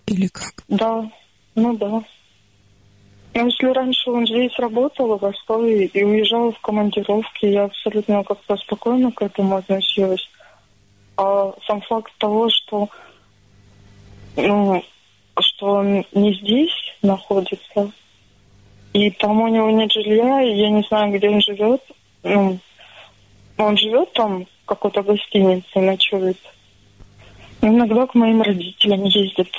[0.07, 0.63] Или как?
[0.67, 1.09] Да,
[1.55, 2.03] ну да.
[3.37, 8.57] Но если раньше он здесь работал в Ростове и уезжал в командировки, я абсолютно как-то
[8.57, 10.27] спокойно к этому относилась.
[11.17, 12.89] А сам факт того, что,
[14.37, 14.83] ну,
[15.39, 17.91] что он не здесь находится,
[18.93, 21.81] и там у него нет жилья, и я не знаю, где он живет.
[22.23, 22.59] Ну,
[23.57, 26.37] он живет там в какой-то гостинице, ночует.
[27.61, 29.49] Иногда к моим родителям ездит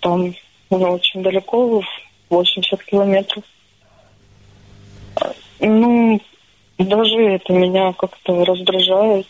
[0.00, 0.34] там
[0.70, 1.82] ну, очень далеко,
[2.28, 3.44] 80 километров.
[5.60, 6.20] Ну,
[6.78, 9.26] даже это меня как-то раздражает.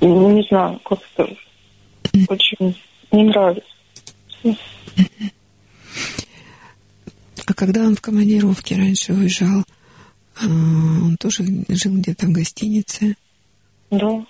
[0.00, 1.28] Не знаю, как-то
[2.28, 2.76] очень
[3.12, 3.68] не нравится.
[7.48, 9.62] А когда он в командировке раньше уезжал,
[10.40, 13.16] а, он тоже жил где-то в гостинице?
[13.90, 14.24] Да.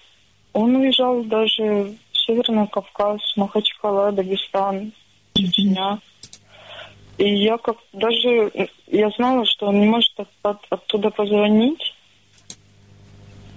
[0.52, 4.92] Он уезжал даже в Северный Кавказ, Махачкала, Дагестан,
[5.34, 6.00] Чечня.
[7.18, 11.94] И я как даже я знала, что он не может от, от, оттуда позвонить.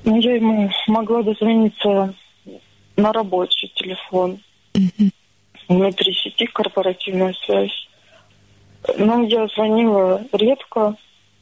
[0.06, 2.16] Но я ему могла дозвониться
[3.00, 4.40] на рабочий телефон.
[4.74, 5.12] Mm-hmm.
[5.68, 7.88] Внутри сети корпоративная связь.
[8.98, 10.96] Но я звонила редко,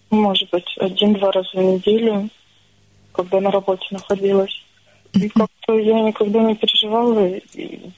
[0.10, 2.30] может быть, один-два раза в неделю,
[3.12, 4.64] когда на работе находилась.
[5.14, 7.92] И как-то я никогда не переживала и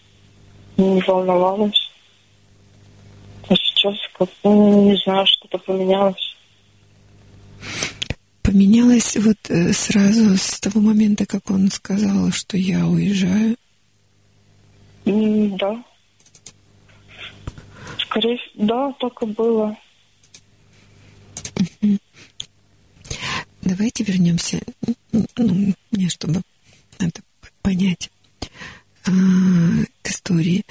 [0.77, 1.91] не волновалась.
[3.49, 6.35] А сейчас как ну, не знаю, что-то поменялось.
[8.49, 13.55] Поменялось вот э, сразу с того момента, как он сказал, что я уезжаю?
[15.05, 15.83] Да.
[17.99, 19.77] Скорее да, так и было.
[23.61, 24.59] Давайте вернемся,
[25.11, 26.41] ну, мне чтобы
[26.97, 27.21] надо
[27.61, 28.09] понять
[29.05, 29.11] а,
[30.01, 30.65] к истории.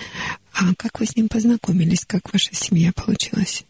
[0.53, 2.05] А как вы с ним познакомились?
[2.05, 3.65] Как ваша семья получилась?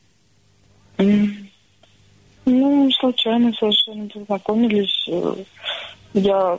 [2.50, 5.06] Ну, случайно совершенно познакомились.
[6.14, 6.58] Я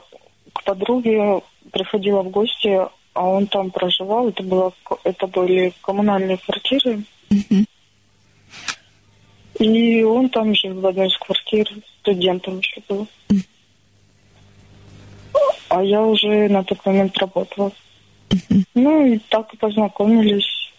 [0.54, 1.42] к подруге
[1.72, 2.80] приходила в гости,
[3.14, 4.30] а он там проживал.
[4.30, 4.72] Это, было,
[5.04, 7.02] это были коммунальные квартиры.
[9.60, 11.68] И он там жил в одной из квартир,
[12.02, 13.08] студентом еще был.
[15.70, 17.72] А я уже на тот момент работала.
[18.76, 20.72] Ну и так и познакомились.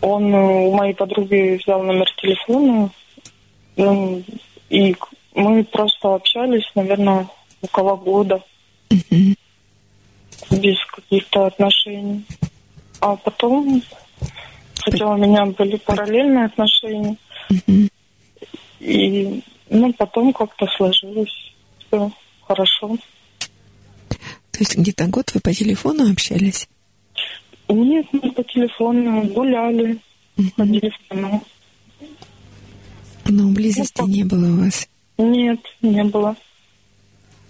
[0.00, 2.90] Он у моей подруги взял номер телефона,
[3.76, 4.22] ну,
[4.70, 4.94] и
[5.34, 7.28] мы просто общались, наверное,
[7.62, 8.42] около года.
[8.90, 9.36] Uh-huh
[10.50, 12.24] без каких-то отношений.
[13.00, 13.82] А потом,
[14.76, 17.16] хотя у меня были параллельные отношения,
[18.80, 22.10] и ну, потом как-то сложилось все
[22.46, 22.96] хорошо.
[24.08, 26.68] То есть где-то год вы по телефону общались?
[27.68, 29.98] Нет, мы по телефону гуляли,
[30.56, 31.42] ходили в кино.
[33.26, 34.88] Но близости ну, не было у вас?
[35.18, 36.36] Нет, не было.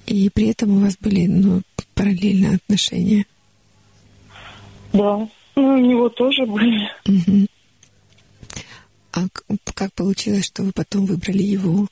[0.06, 1.62] И при этом у вас были ну,
[1.94, 3.26] параллельные отношения?
[4.92, 6.88] Да, ну у него тоже были.
[7.06, 7.46] Угу.
[9.12, 9.20] А
[9.74, 11.86] как получилось, что вы потом выбрали его?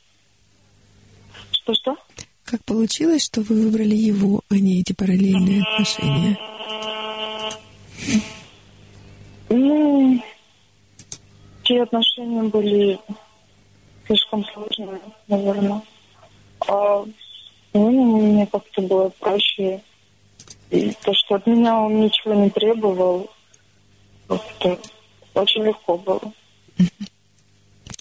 [1.52, 1.96] Что-что?
[2.44, 6.38] Как получилось, что вы выбрали его, а не эти параллельные отношения?
[9.48, 10.22] Ну,
[11.62, 12.98] те отношения были
[14.12, 15.82] слишком сложные, наверное.
[16.68, 17.04] А
[17.72, 19.80] ну, мне как-то было проще.
[20.70, 23.30] И то, что от меня он ничего не требовал,
[24.26, 24.78] как-то
[25.34, 26.20] очень легко было.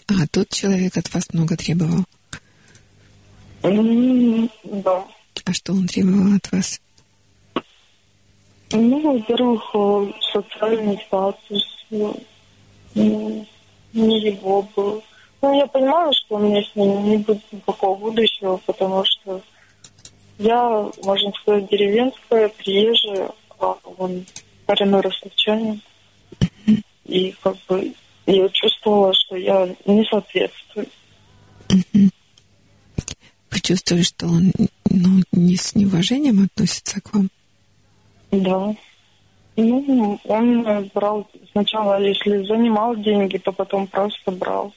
[0.07, 2.03] А тот человек от вас много требовал?
[3.63, 5.05] Да.
[5.45, 6.81] А что он требовал от вас?
[8.73, 13.45] Ну, во-первых, социальный статус ну,
[13.93, 15.03] не его был.
[15.41, 19.41] Ну, я понимаю, что у меня с ним не будет никакого будущего, потому что
[20.37, 24.25] я, можно сказать, деревенская, приезжая, а он
[24.67, 25.81] коренной ростовчанин.
[27.05, 27.93] И как бы
[28.25, 30.87] я чувствовала, что я не соответствую.
[31.69, 34.51] Вы чувствовали, что он
[34.89, 37.29] ну, не с неуважением относится к вам?
[38.31, 38.75] Да.
[39.57, 44.73] Ну, он брал сначала, если занимал деньги, то потом просто брал.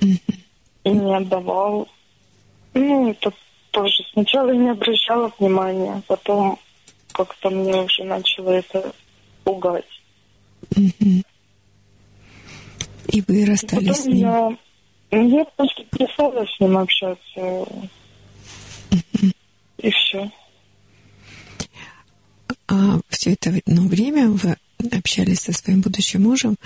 [0.00, 1.88] И не отдавал.
[2.74, 3.32] Ну, это
[3.70, 4.02] тоже.
[4.12, 6.58] Сначала я не обращала внимания, потом
[7.12, 8.92] как-то мне уже начало это
[9.44, 9.84] пугать.
[10.76, 11.24] И
[13.26, 14.58] вы расстались с ним?
[15.10, 17.66] Я, я просто перестала с ним общаться.
[19.78, 20.30] И все.
[22.68, 24.56] А все это ну, время вы
[24.92, 26.56] общались со своим будущим мужем,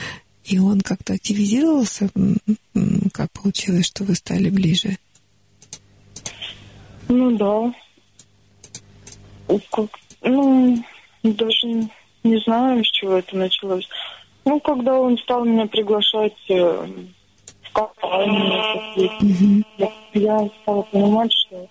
[0.45, 2.11] и он как-то активизировался?
[3.13, 4.99] Как получилось, что вы стали ближе?
[7.09, 7.75] Ну да.
[9.71, 9.91] Как,
[10.23, 10.83] ну,
[11.23, 11.89] даже
[12.25, 13.89] не знаю, с чего это началось.
[14.45, 16.87] Ну, когда он стал меня приглашать э,
[17.63, 19.65] в компанию, mm-hmm.
[19.79, 21.69] я, я стала понимать, что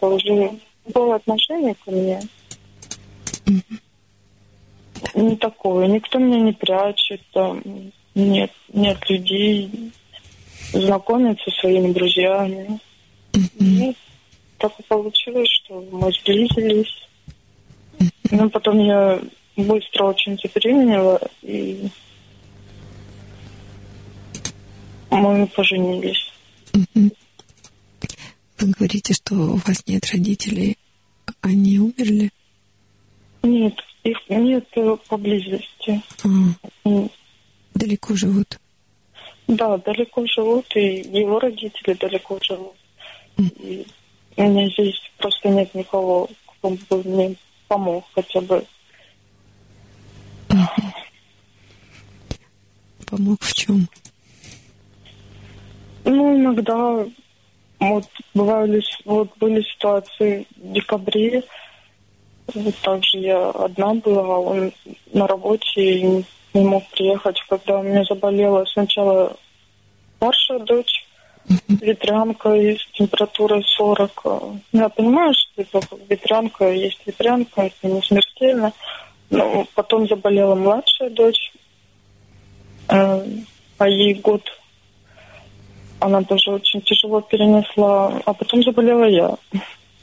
[0.00, 0.58] уже
[0.92, 2.20] было отношение ко мне.
[3.46, 3.78] Mm-hmm.
[5.14, 5.86] Не такое.
[5.86, 7.62] Никто меня не прячет, там
[8.14, 9.92] нет, нет людей,
[10.72, 12.78] знакомиться со своими друзьями.
[13.32, 13.90] Mm-hmm.
[13.90, 13.96] И
[14.58, 17.08] так и получилось, что мы сблизились.
[17.98, 18.10] Mm-hmm.
[18.30, 19.20] Ну, потом я
[19.56, 21.88] быстро очень забеременела, и
[25.10, 26.32] мы поженились.
[26.72, 30.78] Вы говорите, что у вас нет родителей,
[31.40, 32.30] они умерли?
[33.42, 33.74] Нет,
[34.04, 34.68] их нет
[35.08, 36.02] поблизости.
[36.84, 37.08] А,
[37.74, 38.58] далеко живут?
[39.48, 42.74] Да, далеко живут, и его родители далеко живут.
[43.38, 43.86] И
[44.36, 47.36] у меня здесь просто нет никого, кто бы мне
[47.68, 48.64] помог хотя бы
[53.12, 53.88] Помог в чем?
[56.04, 57.04] Ну, иногда
[57.78, 61.42] вот бывали вот были ситуации в декабре.
[62.54, 64.72] Вот также я одна была, он
[65.12, 66.24] на работе и
[66.54, 69.36] не мог приехать, когда у меня заболела сначала
[70.16, 71.06] старшая дочь,
[71.68, 74.24] ветрянка и с температурой 40.
[74.72, 78.72] Я понимаю, что это ветрянка есть ветрянка, это не смертельно.
[79.30, 81.52] Ну, потом заболела младшая дочь,
[82.88, 83.26] э,
[83.78, 84.42] а ей год
[86.00, 89.36] она тоже очень тяжело перенесла, а потом заболела я.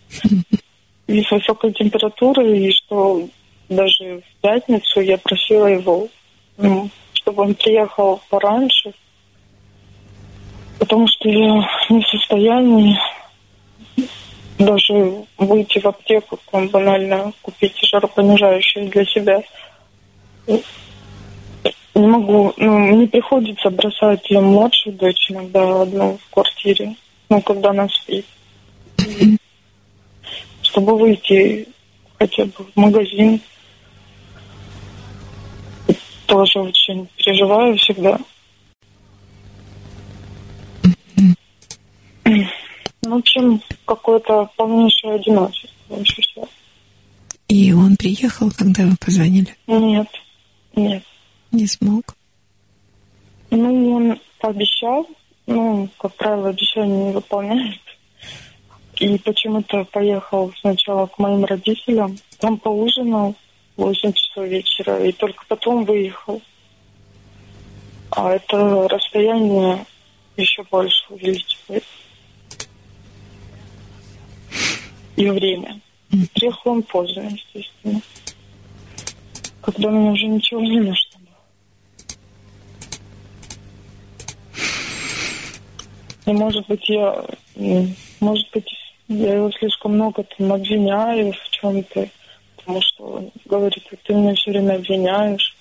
[1.09, 3.27] И с высокой температурой, и что
[3.67, 6.07] даже в пятницу я просила его,
[6.57, 8.93] ну, чтобы он приехал пораньше,
[10.77, 12.95] потому что я не в состоянии
[14.59, 19.41] даже выйти в аптеку, там банально купить жаропонижающее для себя.
[20.45, 26.93] Не могу, ну, мне приходится бросать ее младшую дочь иногда одну в квартире,
[27.29, 28.27] ну, когда она спит.
[30.69, 31.67] Чтобы выйти
[32.19, 33.41] хотя бы в магазин.
[36.27, 38.19] Тоже очень переживаю всегда.
[42.25, 42.45] Ну,
[43.01, 46.47] в общем, какое-то полнейшее одиночество ощущаю.
[47.47, 49.55] И он приехал, когда вы позвонили?
[49.65, 50.07] Нет,
[50.75, 51.03] нет.
[51.51, 52.15] Не смог?
[53.49, 55.07] Ну, он пообещал,
[55.47, 57.79] ну, как правило, обещание не выполняет.
[58.99, 63.35] И почему-то поехал сначала к моим родителям, там поужинал
[63.77, 66.41] в 8 часов вечера, и только потом выехал.
[68.11, 69.85] А это расстояние
[70.35, 71.83] еще больше увеличивает.
[75.19, 75.81] и время.
[76.33, 78.01] Приехал он поздно, естественно.
[79.61, 81.35] Когда меня уже ничего не нужно было.
[86.25, 87.25] И может быть я,
[88.21, 88.78] может быть,
[89.09, 92.09] я его слишком много там обвиняю в чем-то,
[92.55, 95.55] потому что он говорит, ты меня все время обвиняешь.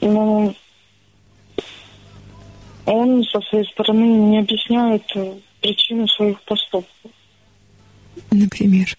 [0.00, 0.54] Но
[2.84, 5.04] он со своей стороны не объясняет
[5.60, 7.10] причину своих поступков
[8.30, 8.96] например?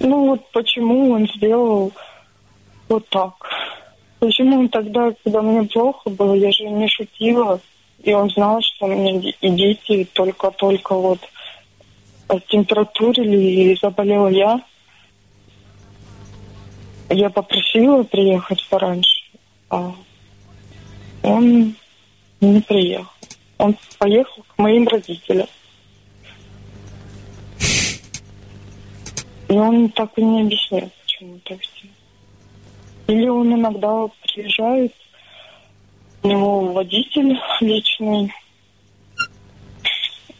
[0.00, 1.92] Ну вот почему он сделал
[2.88, 3.34] вот так?
[4.18, 7.60] Почему он тогда, когда мне плохо было, я же не шутила,
[8.04, 11.20] и он знал, что у меня дети только-только вот
[12.48, 14.60] температурили, и заболела я.
[17.08, 19.24] Я попросила приехать пораньше,
[19.70, 19.94] а
[21.22, 21.74] он
[22.40, 23.10] не приехал.
[23.56, 25.46] Он поехал к моим родителям.
[29.48, 31.94] И он так и не объяснил, почему так сделал.
[33.06, 34.92] Или он иногда приезжает,
[36.24, 38.32] у него водитель личный,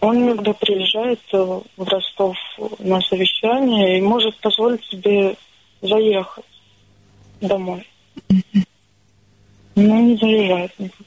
[0.01, 2.37] он иногда приезжает в Ростов
[2.79, 5.37] на совещание и может позволить себе
[5.83, 6.45] заехать
[7.41, 7.87] домой.
[9.77, 11.05] Но не заезжает никуда.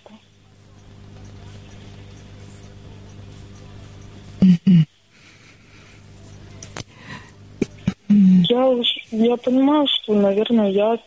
[8.10, 8.76] Я,
[9.12, 10.98] я понимаю, что, наверное, я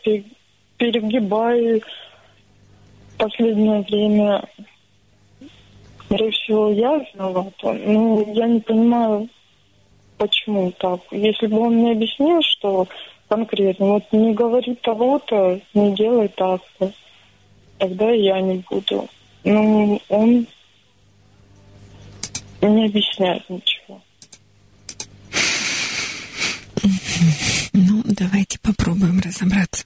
[0.77, 1.83] перегибаю
[3.21, 4.43] последнее время.
[6.07, 7.73] Скорее всего, я виновата.
[7.73, 9.29] Но я не понимаю,
[10.17, 11.01] почему так.
[11.13, 12.89] Если бы он мне объяснил, что
[13.29, 16.93] конкретно, вот не говори того-то, не делай так-то,
[17.79, 19.09] тогда я не буду.
[19.45, 20.47] Ну, он
[22.61, 24.01] не объясняет ничего.
[27.73, 29.85] Ну, давайте попробуем разобраться.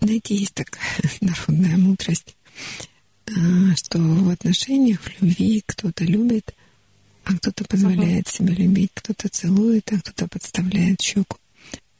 [0.00, 2.36] Знаете, есть такая народная мудрость,
[3.26, 6.54] а, что в отношениях, в любви кто-то любит,
[7.24, 11.38] а кто-то позволяет себе любить, кто-то целует, а кто-то подставляет щеку.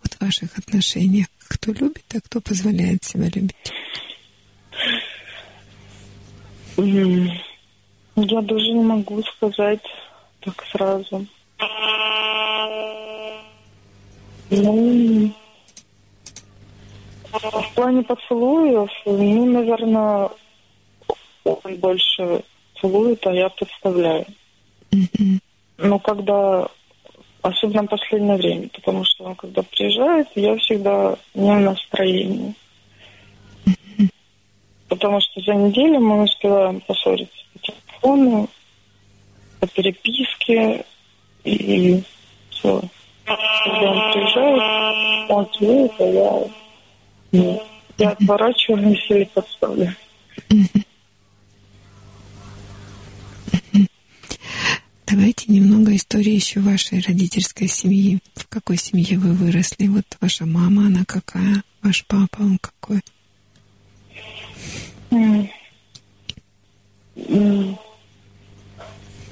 [0.03, 3.55] Вот в ваших отношениях кто любит, а кто позволяет себя любить?
[8.17, 9.83] Я даже не могу сказать
[10.41, 11.27] так сразу.
[14.51, 15.33] Ну,
[17.33, 20.31] в плане поцелуев, ну, наверное,
[21.45, 22.45] он больше
[22.81, 24.27] целует, а я подставляю.
[24.91, 25.41] Mm-hmm.
[25.79, 26.69] Но когда,
[27.43, 32.55] особенно в последнее время, потому что он когда приезжает, я всегда не в настроении.
[33.67, 34.09] Mm-hmm.
[34.89, 38.49] Потому что за неделю мы успеваем поссориться по телефону,
[39.61, 40.85] по переписке
[41.45, 42.03] и
[42.51, 42.83] все.
[43.25, 45.49] Когда он приезжает, он
[45.99, 46.49] а я
[47.33, 47.63] нет.
[47.97, 49.95] Я отворачиваюсь или подставляю.
[55.07, 58.19] Давайте немного истории еще вашей родительской семьи.
[58.35, 59.87] В какой семье вы выросли?
[59.87, 61.63] Вот ваша мама, она какая?
[61.83, 63.01] Ваш папа, он какой?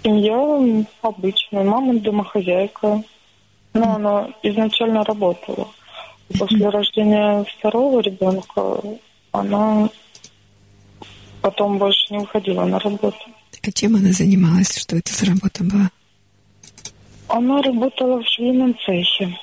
[0.05, 1.65] Я обычная.
[1.65, 3.03] Мама домохозяйка.
[3.75, 5.69] Но она изначально работала.
[6.39, 8.81] После рождения второго ребенка
[9.33, 9.89] она
[11.41, 13.19] потом больше не уходила на работу.
[13.63, 14.77] А чем она занималась?
[14.77, 15.91] Что это за работа была?
[17.29, 19.39] Она работала в швейном цехе.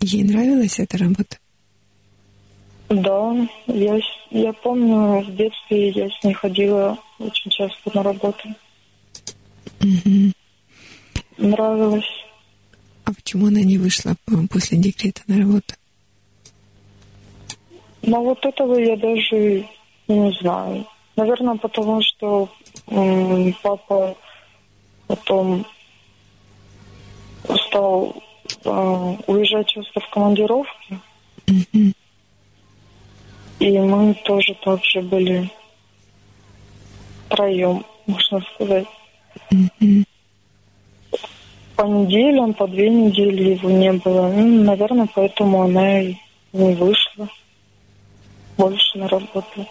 [0.00, 1.38] Ей нравилась эта работа?
[2.88, 3.98] Да, я,
[4.30, 8.48] я помню, в детстве я с ней ходила очень часто на работу.
[9.80, 10.32] Угу.
[11.38, 12.10] Нравилось.
[13.10, 14.14] А почему она не вышла
[14.52, 15.74] после декрета на работу?
[18.02, 19.66] Ну, вот этого я даже
[20.06, 20.86] не знаю.
[21.16, 22.48] Наверное, потому что
[22.86, 24.16] м, папа
[25.08, 25.66] потом
[27.66, 28.22] стал
[28.64, 31.00] э, уезжать часто в командировки.
[31.46, 31.92] Mm-hmm.
[33.58, 35.50] И мы тоже так же были
[37.26, 38.86] втроем, можно сказать.
[39.50, 40.04] Mm-hmm.
[41.80, 44.30] По неделям, по две недели его не было.
[44.30, 46.14] Ну, наверное, поэтому она и
[46.52, 47.26] не вышла
[48.58, 49.66] больше на работу.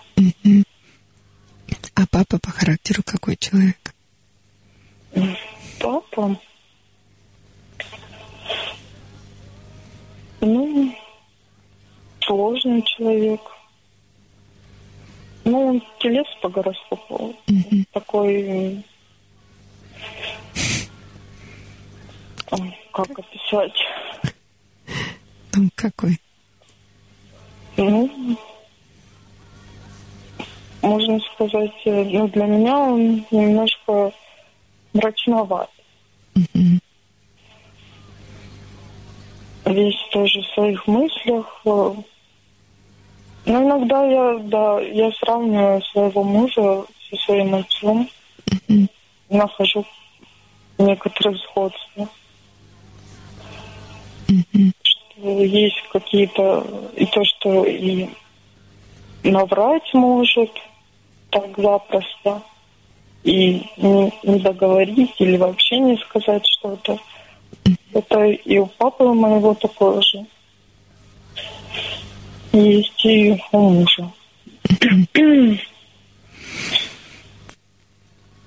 [1.94, 3.94] А папа по характеру какой человек?
[5.80, 6.36] Папа?
[10.42, 10.96] Ну,
[12.22, 13.42] сложный человек.
[15.46, 17.36] Ну, он телец по гороскопу.
[17.46, 17.86] Mm-hmm.
[17.94, 18.84] Такой...
[22.50, 23.74] Как описать?
[25.56, 26.20] Ну, какой?
[27.78, 28.38] Ну,
[30.82, 34.12] можно сказать, э, ну, для меня он немножко
[34.94, 35.70] мрачноват.
[36.36, 36.80] Mm-hmm.
[39.66, 41.62] Весь тоже в своих мыслях.
[41.66, 41.94] Э,
[43.46, 48.10] но иногда я, да, я сравниваю своего мужа со своим отцом.
[48.48, 48.90] Mm-hmm.
[49.30, 49.86] Нахожу
[50.78, 52.10] некоторые сходства.
[54.84, 56.66] Что есть какие-то...
[56.96, 58.10] И то, что и
[59.24, 60.52] наврать может,
[61.30, 62.42] так запросто
[63.24, 67.00] и не, не договорить или вообще не сказать что-то.
[67.94, 70.26] Это и у папы моего такое же.
[72.52, 74.12] Есть и у мужа.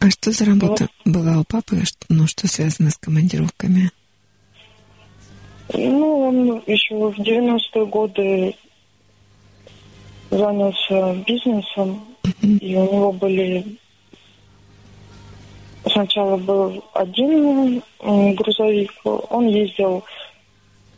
[0.00, 1.76] А что за работа была у папы?
[1.76, 3.92] А Ну, что связано с командировками?
[5.74, 8.54] Ну, он еще в 90-е годы
[10.30, 12.04] занялся бизнесом,
[12.42, 13.78] и у него были...
[15.84, 20.04] Сначала был один грузовик, он ездил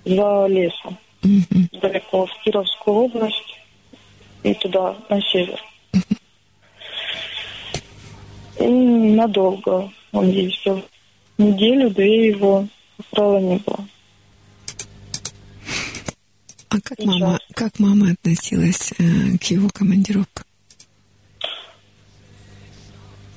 [0.04, 3.58] за лесом, далеко в Кировскую область
[4.42, 5.58] и туда, на север.
[8.60, 10.82] И надолго он ездил.
[11.38, 12.66] Неделю, две его,
[12.98, 13.88] как правило, не было.
[16.74, 20.44] А как мама, как мама относилась э, к его командировкам?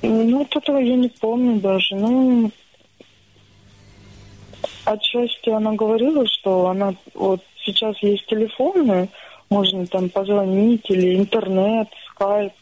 [0.02, 1.94] Ну, вот этого я не помню даже.
[1.94, 2.50] Ну,
[4.84, 9.08] отчасти она говорила, что она вот сейчас есть телефоны,
[9.50, 12.52] можно там позвонить или интернет, скайп.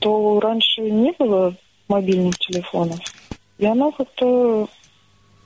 [0.00, 1.54] То раньше не было
[1.86, 2.98] мобильных телефонов.
[3.58, 4.68] И она как-то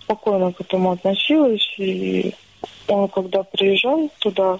[0.04, 1.74] спокойно к этому относилась.
[1.76, 2.34] И
[2.88, 4.58] он, когда приезжал туда,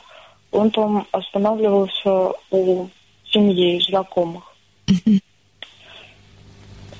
[0.52, 2.88] он там останавливался у
[3.24, 4.54] семьи, знакомых.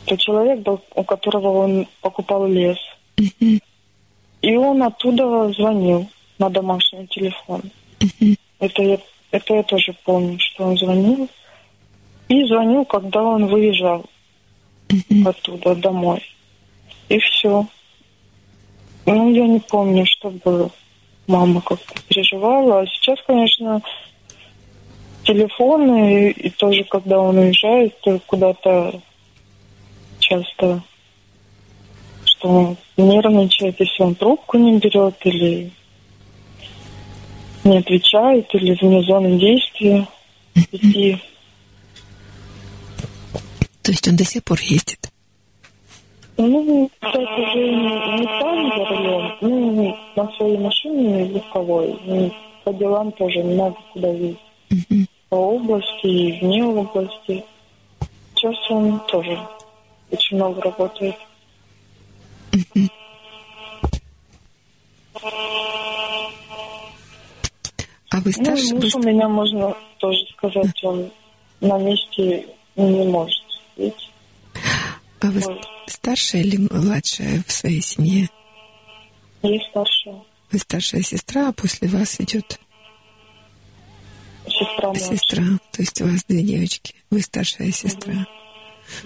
[0.07, 2.79] Это человек был, у которого он покупал лес.
[3.17, 6.09] И он оттуда звонил
[6.39, 7.63] на домашний телефон.
[8.59, 8.99] Это я,
[9.31, 11.29] это я тоже помню, что он звонил.
[12.29, 14.07] И звонил, когда он выезжал
[15.25, 16.23] оттуда домой.
[17.09, 17.67] И все.
[19.07, 20.71] Ну, я не помню, что было.
[21.27, 22.81] Мама как-то переживала.
[22.81, 23.81] А сейчас, конечно,
[25.25, 27.95] телефоны, и тоже, когда он уезжает
[28.27, 29.01] куда-то
[30.19, 30.83] часто,
[32.25, 35.71] что он нервничает, если он трубку не берет или
[37.65, 40.07] не отвечает, или вне зоны действия
[40.73, 41.19] идти.
[43.83, 45.11] То есть он до сих пор ездит?
[46.37, 52.33] Ну, кстати, уже не, не там за рулем, ну, на своей машине легковой, и
[52.65, 54.39] по делам тоже много куда ездить.
[55.29, 57.45] По области и вне области.
[58.35, 59.39] Сейчас он тоже
[60.11, 61.17] очень много работает.
[68.11, 68.75] А вы Ну, старше?
[68.75, 71.11] муж вы у меня, можно тоже сказать, он
[71.61, 72.47] на месте
[72.77, 73.41] не может
[73.77, 74.11] сидеть.
[75.21, 75.61] А вы Ой.
[75.87, 78.29] старшая или младшая в своей семье?
[79.43, 80.23] Есть старшая
[80.53, 82.61] Вы старшая сестра, а после вас идет
[84.47, 85.17] сестра младшая.
[85.17, 85.45] сестра.
[85.73, 86.95] То есть у вас две девочки.
[87.11, 88.27] Вы старшая сестра.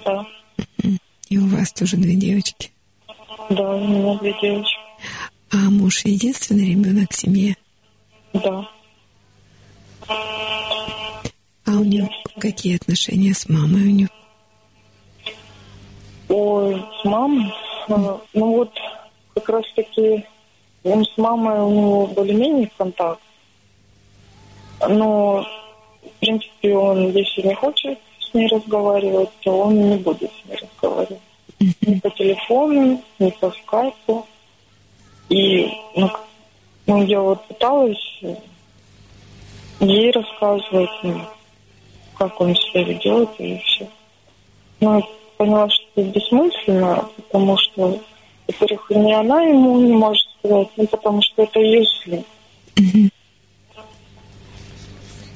[0.05, 0.27] Да,
[1.29, 2.71] И у вас тоже две девочки.
[3.51, 4.77] да, у меня две девочки.
[5.53, 7.57] А муж единственный ребенок в семье.
[8.33, 8.69] Да.
[11.67, 12.09] А у него
[12.39, 14.09] какие отношения с мамой у него?
[16.29, 17.47] Ой, с мамой?
[17.89, 18.73] э, Ну вот,
[19.35, 20.25] как раз таки,
[20.85, 23.21] он с мамой у него более-менее контакт.
[24.89, 25.45] Но,
[26.03, 30.57] в принципе, он, если не хочет с ней разговаривать, то он не будет с ней
[30.57, 31.21] разговаривать.
[31.59, 34.27] Ни по телефону, ни по скайпу.
[35.29, 36.11] И, ну,
[36.87, 38.21] ну, я вот пыталась
[39.81, 41.21] ей рассказывать, ну,
[42.19, 43.89] как он себя ведет и все.
[44.81, 45.05] Но я
[45.37, 48.01] поняла, что это бессмысленно, потому что,
[48.47, 52.25] во-первых, ни она ему не может сказать, ну, потому что это ее сын.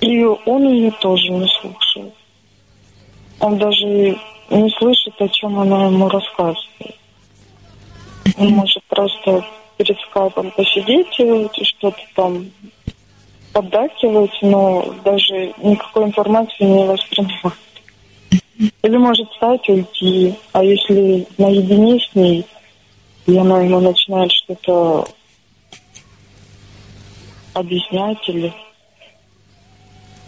[0.00, 2.14] И он ее тоже не слушает.
[3.40, 3.86] Он даже
[4.50, 6.96] не слышит, о чем она ему рассказывает.
[8.36, 9.44] Он может просто
[9.76, 12.50] перед скайпом посидеть и что-то там
[13.52, 17.54] поддакивать, но даже никакой информации не воспринимать.
[18.82, 20.34] Или может встать и уйти.
[20.52, 22.44] А если наедине с ней,
[23.28, 25.06] и она ему начинает что-то
[27.52, 28.54] объяснять или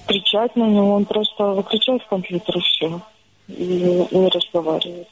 [0.07, 3.01] кричать на него, он просто выключает компьютер и все.
[3.49, 5.09] И не, разговаривает.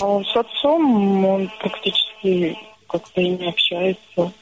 [0.00, 2.58] А с отцом он практически
[2.88, 4.32] как-то и не общается.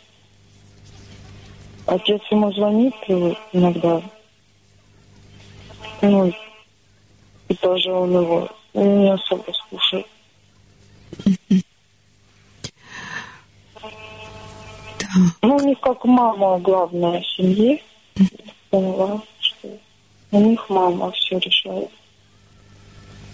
[1.84, 2.94] Отец ему звонит
[3.52, 4.00] иногда.
[6.00, 6.32] Ну,
[7.48, 10.06] и тоже он его не особо слушает.
[15.42, 17.82] Ну, у них как мама главная в семье.
[18.70, 19.68] Поняла, что
[20.32, 21.90] у них мама все решает.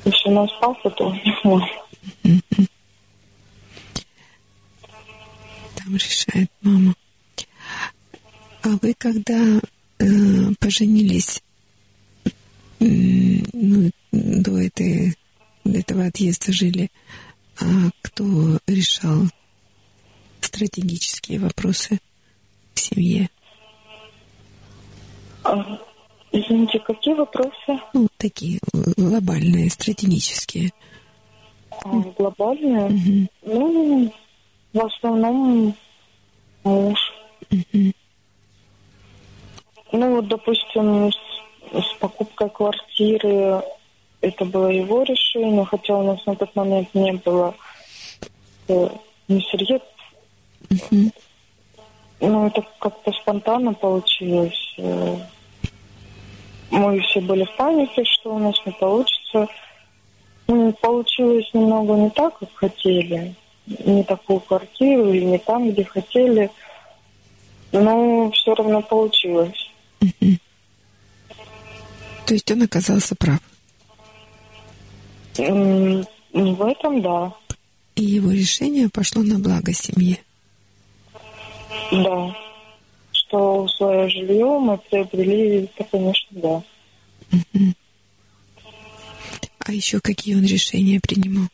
[0.04, 1.68] Если у нас папа, то у них мама.
[5.76, 6.94] Там решает мама.
[8.62, 9.60] А вы когда
[9.98, 10.04] э,
[10.60, 11.42] поженились,
[12.78, 15.16] ну, до этой,
[15.64, 17.31] до этого отъезда жили, а
[18.02, 19.28] кто решал
[20.40, 21.98] стратегические вопросы
[22.74, 23.28] в семье?
[25.44, 25.78] А,
[26.30, 27.80] извините, какие вопросы?
[27.94, 30.70] Ну, такие глобальные, стратегические.
[31.70, 32.86] А, глобальные?
[32.86, 33.28] Угу.
[33.42, 34.12] Ну,
[34.72, 35.74] в основном
[36.64, 36.98] муж.
[37.50, 37.92] Угу.
[39.92, 41.16] Ну, вот, допустим, с,
[41.72, 43.62] с покупкой квартиры
[44.22, 47.54] это было его решение, хотя у нас на тот момент не было
[48.68, 48.88] э,
[49.28, 49.88] ни средств.
[50.70, 51.12] Uh-huh.
[52.20, 54.74] Ну, это как-то спонтанно получилось.
[54.78, 55.16] Э,
[56.70, 59.48] мы все были в панике, что у нас не получится.
[60.46, 63.34] Ну, получилось немного не так, как хотели.
[63.66, 66.50] Не такую квартиру или не там, где хотели.
[67.72, 69.70] Но все равно получилось.
[70.00, 70.38] Угу.
[72.26, 73.40] То есть он оказался прав?
[75.34, 77.32] В этом да.
[77.94, 80.18] И его решение пошло на благо семье?
[81.90, 82.34] Да.
[83.12, 86.62] Что свое жилье мы приобрели, это, конечно, да.
[89.64, 91.48] А еще какие он решения принимал?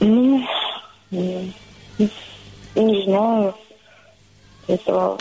[0.00, 0.46] Ну,
[1.10, 3.54] не знаю.
[4.66, 5.18] Это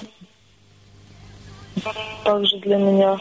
[2.23, 3.17] также для меня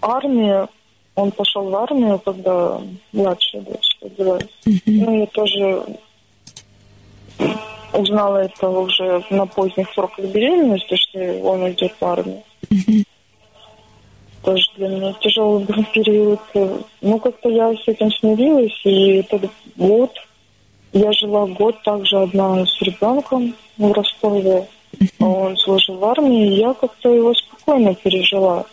[0.00, 0.68] армия.
[1.14, 2.80] Он пошел в армию, когда
[3.12, 4.44] младшая дочь родилась.
[4.66, 4.80] Mm-hmm.
[4.86, 5.84] Ну, я тоже
[7.92, 12.42] узнала это уже на поздних сроках беременности, что он идет в армию.
[12.70, 13.06] Mm-hmm.
[14.42, 16.40] Тоже для меня тяжелый был период.
[17.00, 20.12] Ну, как-то я с этим смирилась, и этот год
[20.92, 24.66] я жила год также одна с ребенком в Ростове.
[25.18, 28.64] Он служил в армии, и я как-то его спокойно пережила.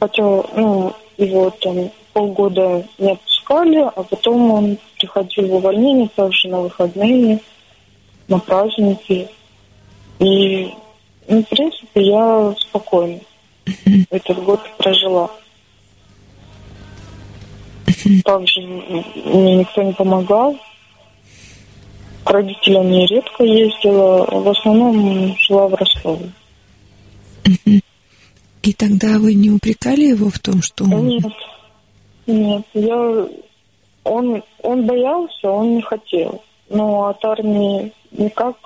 [0.00, 6.60] Хотя, ну, его там полгода не отпускали, а потом он приходил в увольнение также на
[6.60, 7.40] выходные,
[8.28, 9.28] на праздники.
[10.18, 10.72] И,
[11.28, 13.20] ну, в принципе, я спокойно
[14.10, 15.30] этот год прожила.
[18.24, 20.56] Также мне никто не помогал,
[22.24, 26.32] к родителям я редко ездила, в основном жила в Ростове.
[28.62, 31.06] И тогда вы не упрекали его в том, что он...
[31.06, 31.24] Нет,
[32.26, 33.26] нет, я...
[34.04, 36.42] Он, он боялся, он не хотел.
[36.68, 38.56] Но от армии никак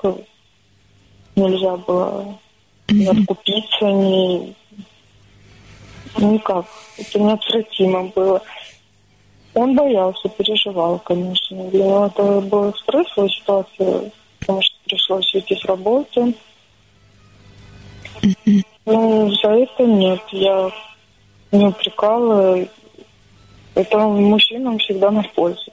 [1.35, 2.39] нельзя было
[2.89, 4.55] ни откупиться, ни...
[6.19, 6.67] Никак.
[6.97, 8.43] Это неотвратимо было.
[9.57, 11.71] Он боялся, переживал, конечно.
[11.71, 16.35] Для него это была стрессовая ситуация, потому что пришлось уйти с работы.
[18.85, 20.21] Ну, за это нет.
[20.31, 20.71] Я
[21.53, 22.59] не упрекала.
[23.75, 25.73] Это мужчинам всегда на пользу.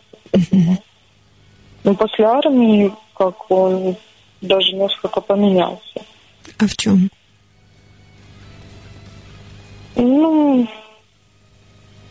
[1.84, 3.98] Но после армии, как он
[4.40, 6.02] даже несколько поменялся.
[6.58, 7.10] А в чем?
[9.98, 10.66] Ну,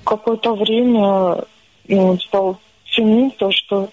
[0.05, 1.47] какое-то время
[1.89, 2.59] ну, он стал
[2.95, 3.89] ценить то, что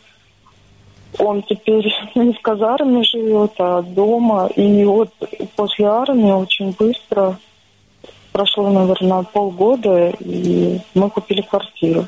[1.18, 4.48] он теперь не в казарме живет, а дома.
[4.56, 5.12] И вот
[5.56, 7.40] после армии очень быстро,
[8.32, 12.08] прошло, наверное, полгода, и мы купили квартиру.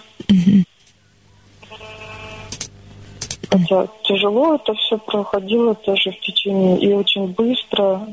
[3.49, 8.07] Хотя тяжело это все проходило тоже в течение и очень быстро.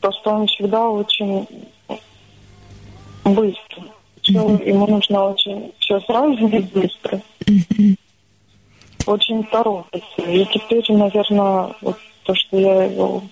[0.00, 1.46] Просто он всегда очень
[3.24, 3.84] быстро
[4.24, 7.20] все, ему нужно очень все сразу и быстро.
[9.06, 10.22] Очень торопится.
[10.22, 13.22] И теперь, наверное, вот то, что я его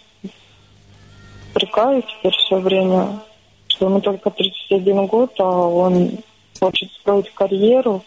[1.55, 3.21] прикаю теперь все время,
[3.69, 6.19] что ему только 31 год, а он
[6.61, 8.03] хочет строить карьеру.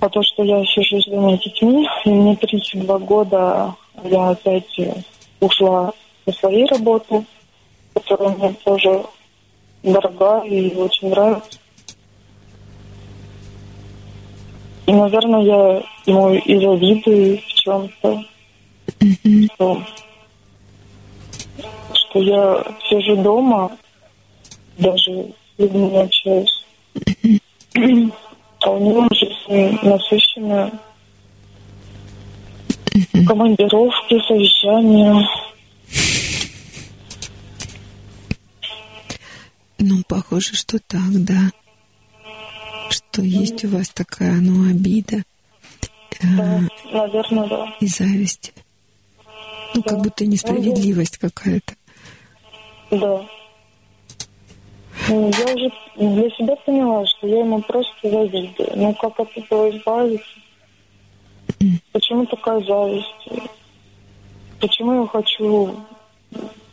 [0.00, 3.74] А то, что я еще живу с двумя детьми, и мне 32 года
[4.04, 4.80] я опять
[5.40, 5.92] ушла
[6.24, 7.24] со своей работы,
[7.94, 9.02] которая мне тоже
[9.92, 11.58] дорога и очень нравится.
[14.86, 18.24] И, наверное, я ему и завидую в чем-то,
[19.54, 19.82] что,
[21.92, 23.70] что я сижу дома,
[24.78, 26.64] даже с не общаюсь.
[28.60, 30.72] А у него жизнь насыщенная.
[33.26, 35.28] Командировки, совещания.
[39.78, 41.52] Ну, похоже, что так, да.
[42.90, 45.22] Что есть у вас такая, ну, обида.
[46.20, 46.62] Да.
[46.92, 47.74] наверное, да.
[47.80, 48.52] И зависть.
[49.74, 49.90] Ну, Да.
[49.90, 51.74] как будто несправедливость какая-то.
[52.90, 53.24] Да.
[55.08, 58.70] Ну, Я уже для себя поняла, что я ему просто завидую.
[58.74, 60.26] Ну, как от этого избавиться?
[61.92, 63.50] Почему такая зависть?
[64.60, 65.76] Почему я хочу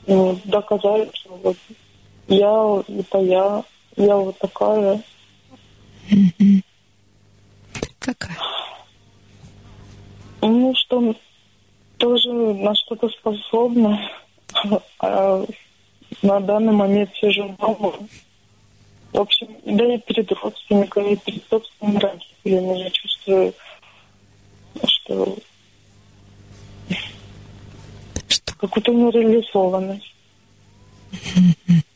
[0.08, 1.58] ну, доказать, что вот
[2.28, 3.64] я, это я,
[3.96, 5.02] я вот такая.
[8.00, 8.38] Какая?
[10.42, 11.16] Ну, что
[11.98, 14.00] тоже на что-то способна.
[15.00, 15.44] А
[16.22, 17.94] на данный момент сижу дома.
[19.12, 23.54] В общем, да и перед родственниками, и перед собственными родителями я чувствую,
[24.86, 25.38] что
[28.58, 30.14] какую-то нереализованность.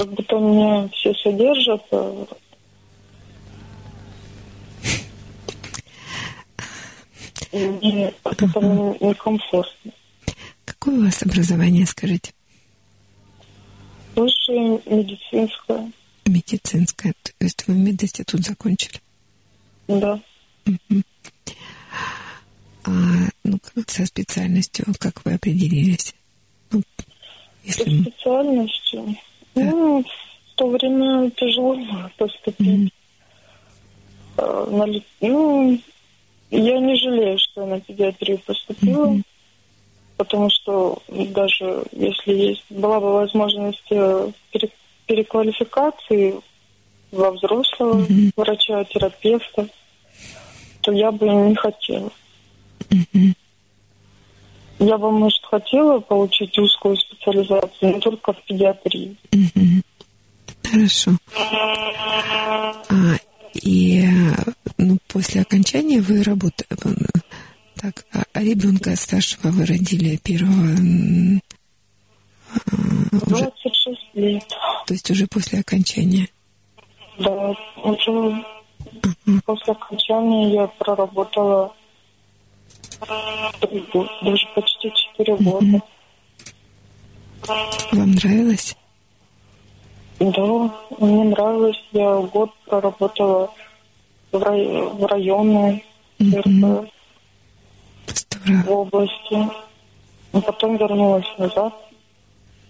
[0.00, 1.82] Как будто меня все содержат,
[7.52, 9.92] и мне этого некомфортно.
[10.64, 12.32] Какое у вас образование, скажите?
[14.16, 15.92] Высшее медицинское,
[16.24, 17.12] Медицинское.
[17.12, 19.00] То есть вы мединститут закончили?
[19.86, 20.18] да.
[22.84, 22.90] А,
[23.44, 26.14] ну, как со специальностью, как вы определились?
[26.70, 26.82] Ну,
[27.64, 28.00] если...
[28.00, 29.18] специальности,
[29.54, 31.76] ну, в то время тяжело
[32.16, 32.92] поступить.
[34.86, 35.78] Ли- ну,
[36.50, 39.16] я не жалею, что я на педиатрию поступила,
[40.16, 44.70] потому что даже если есть была бы возможность э, пере-
[45.06, 46.40] переквалификации
[47.12, 48.06] во взрослого
[48.36, 49.66] врача, терапевта,
[50.82, 52.10] то я бы не хотела.
[54.80, 59.14] Я бы, может, хотела получить узкую специализацию, но только в педиатрии.
[60.64, 61.10] Хорошо.
[62.88, 63.16] А,
[63.54, 64.04] и
[64.78, 66.66] ну, после окончания вы работали...
[67.76, 71.40] Так, а, а ребенка старшего вы родили первого м,
[72.54, 74.48] а, уже, 26 лет.
[74.86, 76.28] то есть уже после окончания.
[77.18, 78.44] Да, уже
[79.44, 81.74] после окончания я проработала
[83.00, 85.80] даже почти четыре года.
[87.92, 88.76] Вам нравилось?
[90.18, 91.82] Да, мне нравилось.
[91.92, 93.50] Я год проработала
[94.32, 95.84] в, рай- в районной
[96.18, 96.86] в
[98.70, 99.48] области.
[100.32, 101.74] А потом вернулась назад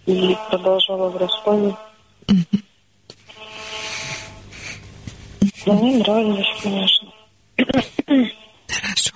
[0.05, 1.75] и продолжала в Ростове.
[5.65, 7.07] Но мне нравилось, конечно.
[8.67, 9.13] Хорошо.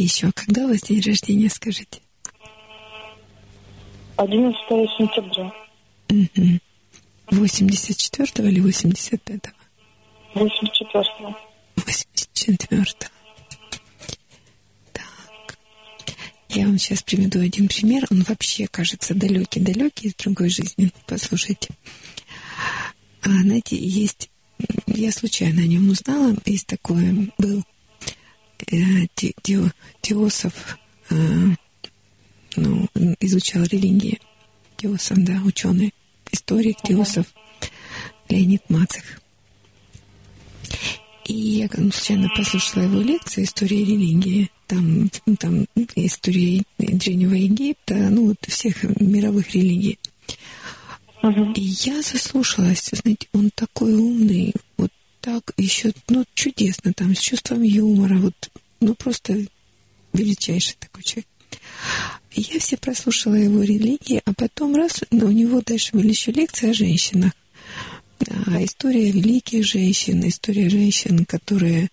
[0.00, 2.00] И еще, когда у вас день рождения, скажите?
[4.16, 4.58] 11
[4.96, 5.52] сентября.
[7.30, 9.40] 84 или 85?
[10.32, 11.04] 84
[11.76, 12.96] 84.
[14.94, 15.58] Так.
[16.48, 18.06] Я вам сейчас приведу один пример.
[18.10, 20.90] Он вообще кажется далекий-далекий из другой жизни.
[21.06, 21.68] Послушайте.
[23.20, 24.30] А, знаете, есть...
[24.86, 26.34] Я случайно о нем узнала.
[26.46, 27.30] Есть такое...
[27.36, 27.64] Был
[28.70, 29.34] э, те-
[30.00, 30.78] теософ,
[31.10, 31.14] э,
[32.56, 32.88] ну,
[33.20, 34.20] изучал религии.
[34.76, 35.92] Теософ, да, ученый,
[36.32, 37.26] историк Теософ
[38.28, 39.20] Леонид Мацех.
[41.26, 44.50] И я ну, случайно послушала его лекции «История религии».
[44.66, 45.66] Там, ну, там
[45.96, 49.98] история Древнего Египта, ну, вот всех мировых религий.
[51.22, 54.54] И я заслушалась, знаете, он такой умный,
[55.20, 58.50] так еще, ну, чудесно там, с чувством юмора, вот,
[58.80, 59.36] ну, просто
[60.12, 61.26] величайший такой человек.
[62.32, 66.70] Я все прослушала его религии, а потом раз, ну, у него дальше были еще лекции
[66.70, 67.32] о женщинах.
[68.46, 71.90] А, история великих женщин, история женщин, которые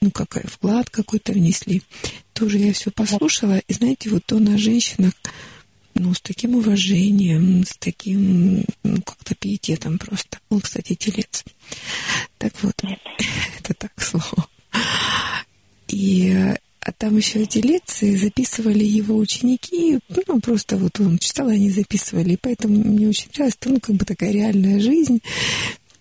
[0.00, 1.82] ну, какой вклад какой-то внесли.
[2.32, 3.58] Тоже я все послушала.
[3.58, 5.12] И знаете, вот он о женщинах,
[5.98, 10.38] ну, с таким уважением, с таким, ну, как-то пиететом просто.
[10.50, 11.44] Он, кстати, телец.
[12.38, 12.74] Так вот,
[13.58, 14.48] это так слово.
[15.88, 21.56] И а там еще эти лекции записывали его ученики, ну, просто вот он читал, и
[21.56, 25.20] они записывали, и поэтому мне очень нравилось, ну, как бы такая реальная жизнь,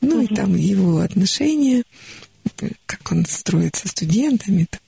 [0.02, 1.84] ну, и там его отношения,
[2.86, 4.82] как он строит со студентами, там.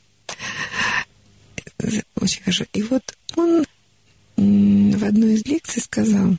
[2.21, 2.65] очень хорошо.
[2.73, 3.01] И вот
[3.35, 3.65] он
[4.37, 6.37] в одной из лекций сказал,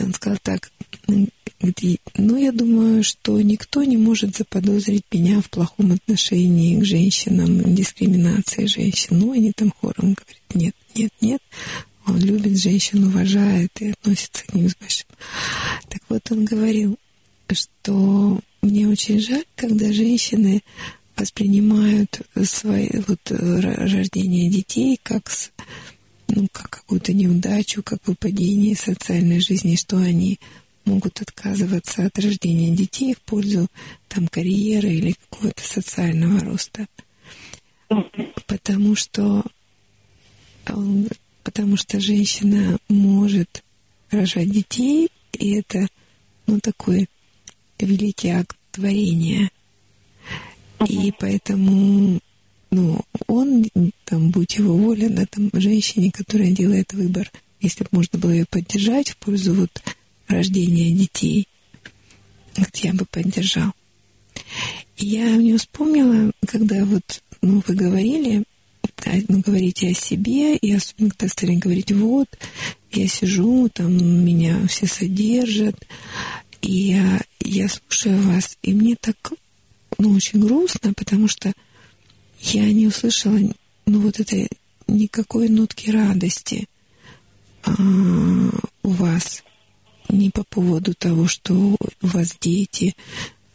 [0.00, 0.70] он сказал так,
[1.06, 8.66] ну, я думаю, что никто не может заподозрить меня в плохом отношении к женщинам, дискриминации
[8.66, 9.18] женщин.
[9.18, 11.40] Ну, они там хором говорят, нет, нет, нет.
[12.04, 15.06] Он любит женщин, уважает и относится к ним с большим.
[15.88, 16.98] Так вот, он говорил,
[17.52, 20.62] что мне очень жаль, когда женщины
[21.16, 25.30] воспринимают свои, вот, рождение детей как,
[26.34, 30.40] ну, как какую-то неудачу, как выпадение социальной жизни, что они
[30.84, 33.68] могут отказываться от рождения детей в пользу
[34.08, 36.86] там, карьеры или какого-то социального роста.
[38.46, 39.44] Потому что,
[41.42, 43.62] потому что женщина может
[44.10, 45.86] рожать детей, и это
[46.46, 47.08] ну, такой
[47.78, 49.50] великий акт творения.
[50.88, 52.20] И поэтому
[52.72, 53.66] ну, он,
[54.06, 58.46] там, будь его воля, да, там, женщине, которая делает выбор, если бы можно было ее
[58.48, 59.70] поддержать в пользу вот
[60.26, 61.46] рождения детей,
[62.56, 63.72] вот я бы поддержал.
[64.96, 68.44] И я не вспомнила, когда вот ну, вы говорили,
[69.28, 72.28] ну, говорите о себе, и особенно когда стали говорить, вот,
[72.90, 73.92] я сижу, там
[74.24, 75.76] меня все содержат,
[76.62, 79.16] и я, я слушаю вас, и мне так,
[79.98, 81.52] ну, очень грустно, потому что
[82.42, 83.38] я не услышала,
[83.86, 84.48] ну, вот этой
[84.88, 86.66] никакой нотки радости
[87.62, 87.72] а,
[88.82, 89.42] у вас
[90.08, 92.94] не по поводу того, что у вас дети,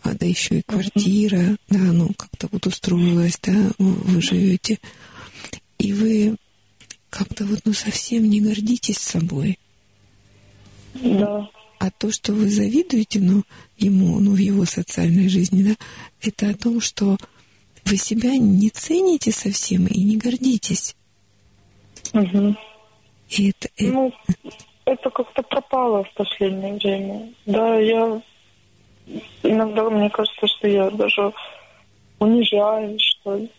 [0.02, 4.80] а да еще и квартира, да, ну как-то вот устроилась, да, вы живете,
[5.78, 6.38] и вы
[7.10, 9.60] как-то вот ну совсем не гордитесь собой.
[10.94, 11.50] Да.
[11.80, 13.44] А то, что вы завидуете, ну,
[13.78, 15.76] ему, ну, в его социальной жизни, да,
[16.22, 17.18] это о том, что
[17.88, 20.96] вы себя не цените совсем и не гордитесь.
[22.14, 22.56] Угу.
[23.30, 24.14] И это, ну,
[24.86, 27.34] это как-то пропало в последнее время.
[27.46, 28.22] Да, я
[29.44, 31.34] иногда мне кажется, что я даже
[32.20, 33.52] унижаюсь, что ли.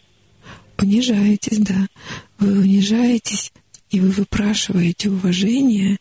[0.78, 1.89] Унижаетесь, да.
[2.39, 3.52] Вы унижаетесь,
[3.90, 5.98] и вы выпрашиваете уважение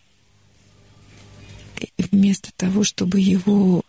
[1.97, 3.81] вместо того, чтобы его,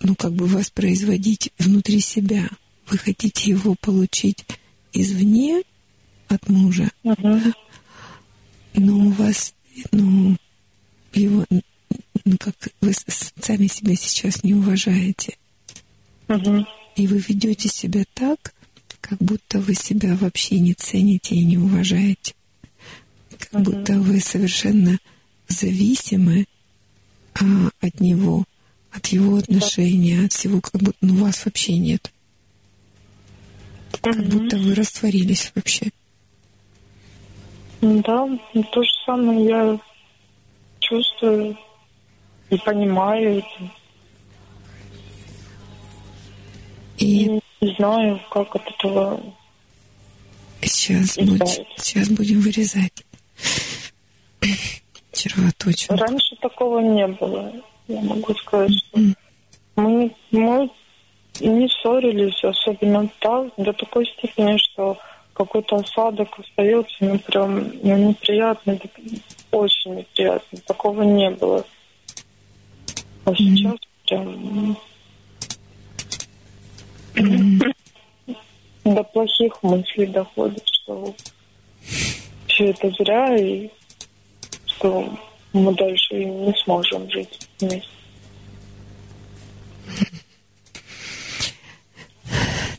[0.00, 2.48] ну, как бы воспроизводить внутри себя.
[2.86, 4.44] Вы хотите его получить
[4.92, 5.62] извне
[6.28, 7.40] от мужа, угу.
[8.74, 9.54] но у вас,
[9.92, 10.36] ну,
[11.12, 11.44] его,
[12.24, 12.92] ну как вы
[13.40, 15.36] сами себя сейчас не уважаете.
[16.28, 16.66] Угу.
[16.96, 18.54] И вы ведете себя так,
[19.00, 22.34] как будто вы себя вообще не цените и не уважаете.
[23.38, 23.70] Как угу.
[23.70, 24.98] будто вы совершенно
[25.48, 26.46] зависимы
[27.34, 28.44] а, от него,
[28.90, 32.12] от его отношения, от всего, как будто ну, вас вообще нет.
[34.04, 35.90] Как будто вы растворились вообще.
[37.80, 38.28] Да,
[38.70, 39.78] то же самое я
[40.80, 41.56] чувствую
[42.50, 43.70] и понимаю это.
[46.98, 49.20] И не знаю, как от этого
[50.60, 53.04] сейчас, будет, сейчас будем вырезать
[55.12, 55.96] червоточину.
[55.96, 57.52] Раньше такого не было.
[57.88, 59.14] Я могу сказать, что mm.
[59.76, 60.70] мы, мы
[61.40, 64.98] не ссорились, особенно так, до такой степени, что
[65.32, 68.80] какой-то осадок остается, ну, прям ну, неприятный,
[69.50, 70.60] очень неприятный.
[70.60, 71.64] Такого не было.
[73.24, 73.36] А mm-hmm.
[73.36, 74.76] сейчас прям
[77.14, 78.36] mm-hmm.
[78.84, 81.14] до плохих мыслей доходит, что
[82.46, 83.70] все это зря, и
[84.66, 85.08] что
[85.52, 87.93] мы дальше не сможем жить вместе.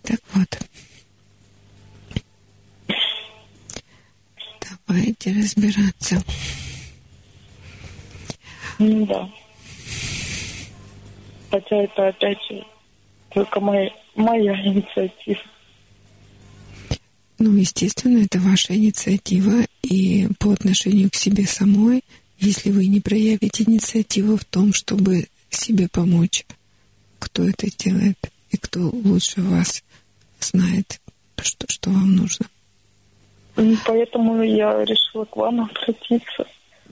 [0.05, 0.59] Так вот.
[4.87, 6.23] Давайте разбираться.
[8.77, 9.29] Ну да.
[11.49, 12.37] Хотя это опять
[13.29, 15.41] только моя, моя инициатива.
[17.37, 22.01] Ну, естественно, это ваша инициатива, и по отношению к себе самой,
[22.39, 26.45] если вы не проявите инициативу в том, чтобы себе помочь,
[27.19, 28.17] кто это делает
[28.51, 29.83] и кто лучше вас
[30.39, 31.01] знает,
[31.41, 32.47] что, что вам нужно.
[33.85, 36.45] Поэтому я решила к вам обратиться.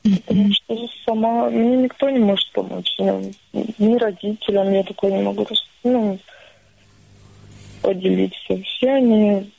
[0.03, 2.93] Потому что сама мне никто не может помочь.
[2.99, 5.47] Ни родителям я такое не могу
[5.83, 6.19] ну,
[7.81, 8.61] поделиться.
[8.63, 9.51] Все они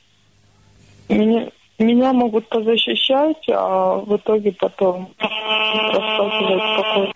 [1.09, 1.49] меня,
[1.79, 7.11] меня могут позащищать, а в итоге потом рассказывать, какой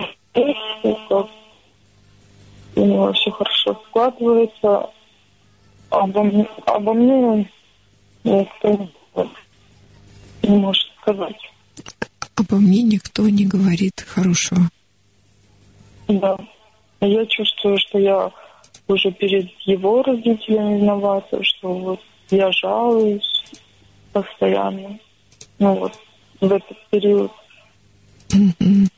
[1.08, 1.26] как
[2.76, 4.90] у него все хорошо складывается.
[5.90, 7.48] Обо обо мне
[8.24, 8.88] никто
[10.42, 11.36] не может сказать.
[12.36, 14.70] Обо мне никто не говорит хорошего.
[16.08, 16.38] Да.
[17.00, 18.30] Я чувствую, что я
[18.88, 23.44] уже перед его родителями виновата, что вот я жалуюсь
[24.12, 24.98] постоянно.
[25.58, 25.92] Ну вот,
[26.40, 27.32] в этот период.
[28.28, 28.90] Mm-hmm.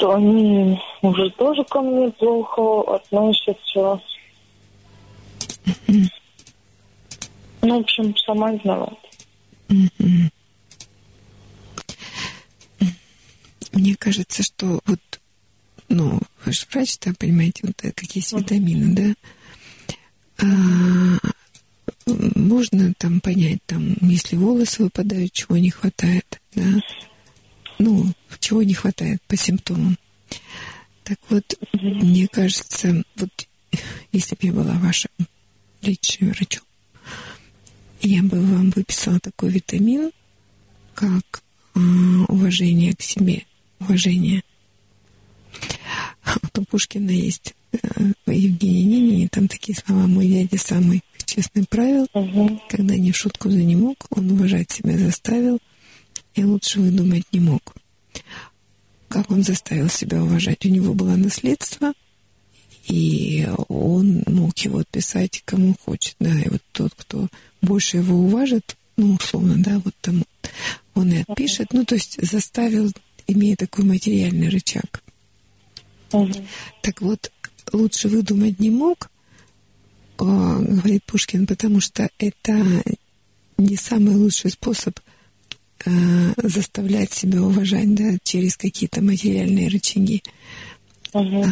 [0.00, 4.00] что они уже тоже ко мне плохо относятся.
[7.62, 8.96] Ну, в общем, сама виновата.
[13.72, 15.20] Мне кажется, что вот,
[15.88, 19.14] ну, вы же врач, да, понимаете, вот какие есть витамины, да?
[20.42, 21.18] А,
[22.34, 26.80] можно там понять, там, если волосы выпадают, чего не хватает, да?
[27.78, 29.96] Ну, чего не хватает по симптомам.
[31.04, 33.30] Так вот, мне кажется, вот
[34.12, 35.10] если бы я была вашим
[35.82, 36.64] лечащим врачом,
[38.02, 40.10] я бы вам выписала такой витамин,
[40.94, 41.42] как
[41.74, 41.80] э,
[42.28, 43.44] уважение к себе,
[43.78, 44.42] уважение.
[46.24, 47.78] Вот у Пушкина есть э,
[48.26, 52.60] Евгений Нинине, там такие слова «Мой дядя самый честный правил, угу.
[52.68, 55.58] когда ни в шутку за не мог, он уважать себя заставил,
[56.34, 57.74] и лучше выдумать не мог».
[59.08, 60.64] Как он заставил себя уважать?
[60.64, 61.92] У него было наследство,
[62.90, 67.28] и он мог его отписать кому хочет, да, и вот тот, кто
[67.62, 70.24] больше его уважит, ну, условно, да, вот там
[70.94, 72.90] он и отпишет, ну, то есть заставил,
[73.28, 75.02] имея такой материальный рычаг.
[76.12, 76.32] Угу.
[76.82, 77.30] Так вот,
[77.72, 79.08] лучше выдумать не мог,
[80.18, 82.82] а, говорит Пушкин, потому что это
[83.56, 84.98] не самый лучший способ
[85.84, 90.22] э, заставлять себя уважать, да, через какие-то материальные рычаги.
[91.12, 91.44] Угу.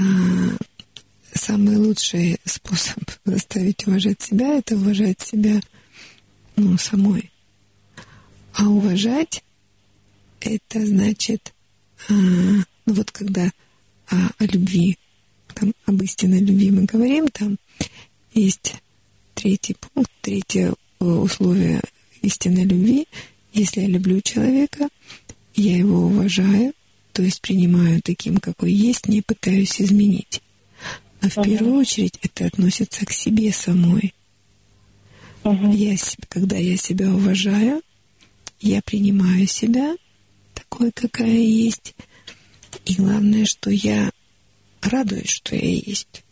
[1.35, 5.61] Самый лучший способ заставить уважать себя– это уважать себя
[6.57, 7.31] ну, самой.
[8.55, 9.45] А уважать–
[10.41, 11.55] это значит,
[12.09, 13.51] а, ну вот когда
[14.11, 14.97] а, о любви,
[15.55, 17.59] там, об истинной любви мы говорим, там
[18.33, 18.75] есть
[19.35, 21.81] третий пункт, третье э, условие
[22.23, 23.07] истинной любви.
[23.53, 24.89] Если я люблю человека,
[25.55, 26.73] я его уважаю,
[27.13, 30.41] то есть принимаю таким, какой есть, не пытаюсь изменить.
[31.21, 34.15] А в первую очередь это относится к себе самой.
[35.45, 35.97] Я,
[36.29, 37.83] когда я себя уважаю,
[38.61, 39.97] я принимаю себя
[40.55, 41.95] такой, какая есть.
[42.85, 44.11] И главное, что я
[44.83, 46.23] радуюсь, что я есть.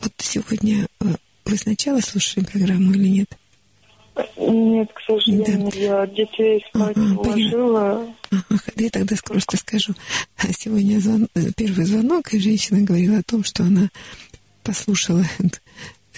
[0.00, 3.38] Вот сегодня э, вы сначала слушали программу или нет?
[4.36, 5.78] Нет, к сожалению, да.
[5.78, 8.06] я детей спать уложила.
[8.30, 9.94] Ага, я тогда просто скажу.
[10.56, 11.28] Сегодня звон...
[11.56, 13.90] Первый звонок, и женщина говорила о том, что она
[14.62, 15.24] послушала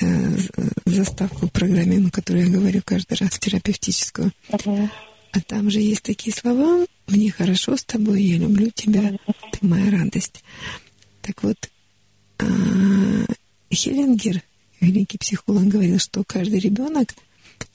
[0.00, 0.36] э,
[0.84, 4.32] заставку программе, ну, которую я говорю каждый раз, терапевтическую.
[4.50, 4.90] Ага.
[5.32, 9.12] А там же есть такие слова «Мне хорошо с тобой, я люблю тебя,
[9.52, 10.42] ты моя радость».
[11.20, 11.56] Так вот,
[12.38, 12.44] а,
[13.70, 14.42] Хеллингер,
[14.80, 17.14] великий психолог, говорил, что каждый ребенок–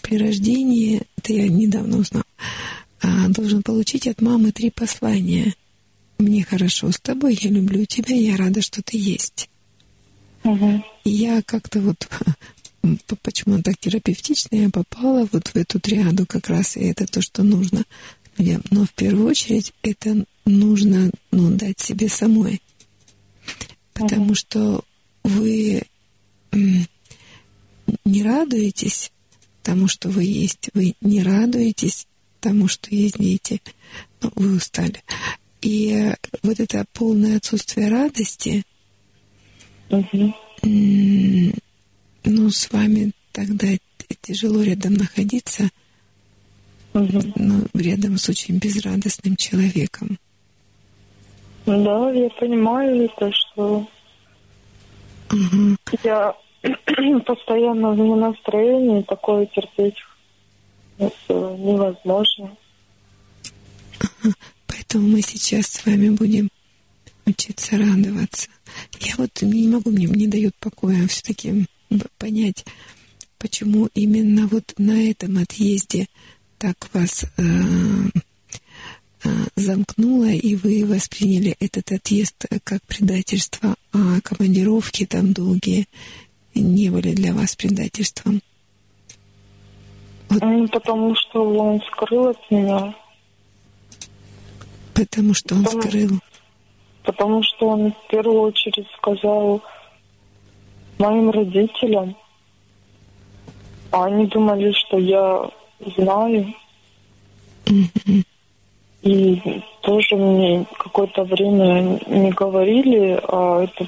[0.01, 2.23] при рождении, это я недавно узнал,
[3.01, 5.55] а, должен получить от мамы три послания.
[6.17, 9.49] Мне хорошо с тобой, я люблю тебя, я рада, что ты есть.
[10.43, 10.83] Угу.
[11.05, 12.07] И я как-то вот
[13.23, 17.43] почему так терапевтично я попала вот в эту триаду как раз, и это то, что
[17.43, 17.83] нужно
[18.37, 18.61] людям.
[18.71, 22.61] Но в первую очередь это нужно ну, дать себе самой.
[23.93, 24.35] Потому угу.
[24.35, 24.83] что
[25.23, 25.83] вы
[26.51, 29.11] не радуетесь
[29.63, 30.69] тому, что вы есть.
[30.73, 32.07] Вы не радуетесь
[32.39, 33.61] тому, что есть дети.
[34.21, 35.01] Ну, вы устали.
[35.61, 36.11] И
[36.43, 38.63] вот это полное отсутствие радости,
[39.89, 40.33] угу.
[40.61, 43.67] ну, с вами тогда
[44.21, 45.69] тяжело рядом находиться,
[46.93, 47.21] угу.
[47.35, 50.17] ну, рядом с очень безрадостным человеком.
[51.65, 53.87] Да, я понимаю это, что
[55.31, 55.77] угу.
[56.03, 56.35] я
[57.25, 59.97] постоянно в настроении, такое терпеть
[60.97, 62.55] невозможно.
[64.67, 66.49] Поэтому мы сейчас с вами будем
[67.25, 68.49] учиться радоваться.
[68.99, 71.65] Я вот не могу, мне не дает покоя все-таки
[72.17, 72.65] понять,
[73.37, 76.07] почему именно вот на этом отъезде
[76.57, 77.43] так вас э,
[79.23, 85.87] э, замкнуло, и вы восприняли этот отъезд как предательство, а командировки там долгие
[86.61, 88.41] не были для вас предательством?
[90.29, 90.71] Вот.
[90.71, 92.95] Потому что он скрыл от меня.
[94.93, 96.19] Потому что он потому, скрыл.
[97.03, 99.61] Потому что он в первую очередь сказал
[100.97, 102.15] моим родителям.
[103.91, 105.49] А они думали, что я
[105.97, 106.53] знаю.
[107.65, 108.25] Mm-hmm.
[109.03, 113.87] И тоже мне какое-то время не говорили, а это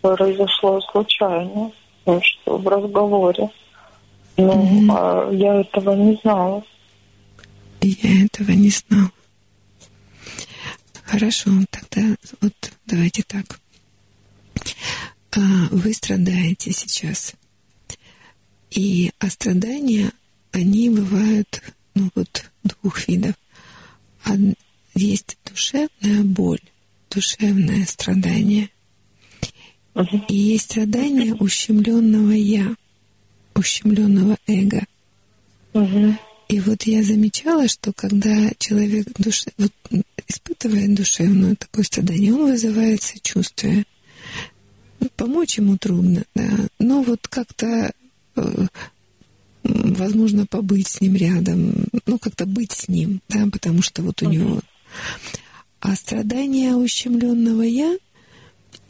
[0.00, 1.72] произошло случайно
[2.04, 3.50] что в разговоре.
[4.36, 4.92] Но угу.
[4.92, 6.64] а я этого не знала.
[7.80, 9.10] Я этого не знала.
[11.04, 13.60] Хорошо, тогда вот давайте так.
[15.34, 15.40] А,
[15.70, 17.34] вы страдаете сейчас.
[18.70, 20.12] И а страдания,
[20.52, 21.62] они бывают,
[21.94, 23.34] ну вот, двух видов.
[24.94, 26.60] Есть душевная боль,
[27.10, 28.68] душевное страдание.
[30.28, 32.74] И есть страдание ущемленного я,
[33.54, 34.84] ущемленного эго.
[36.48, 39.46] И вот я замечала, что когда человек душ...
[39.58, 39.72] вот,
[40.28, 43.84] испытывает душевное такое страдание, он вызывает сочувствие.
[45.16, 46.48] Помочь ему трудно, да,
[46.78, 47.92] но вот как-то
[48.36, 48.66] э,
[49.64, 54.30] возможно побыть с ним рядом, ну как-то быть с ним, да, потому что вот у
[54.30, 54.60] него.
[55.80, 57.96] А страдание ущемленного я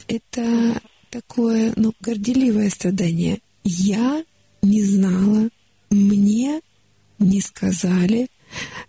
[0.06, 0.80] это
[1.12, 3.38] такое, ну, горделивое страдание.
[3.62, 4.24] Я
[4.62, 5.48] не знала,
[5.90, 6.60] мне
[7.18, 8.28] не сказали,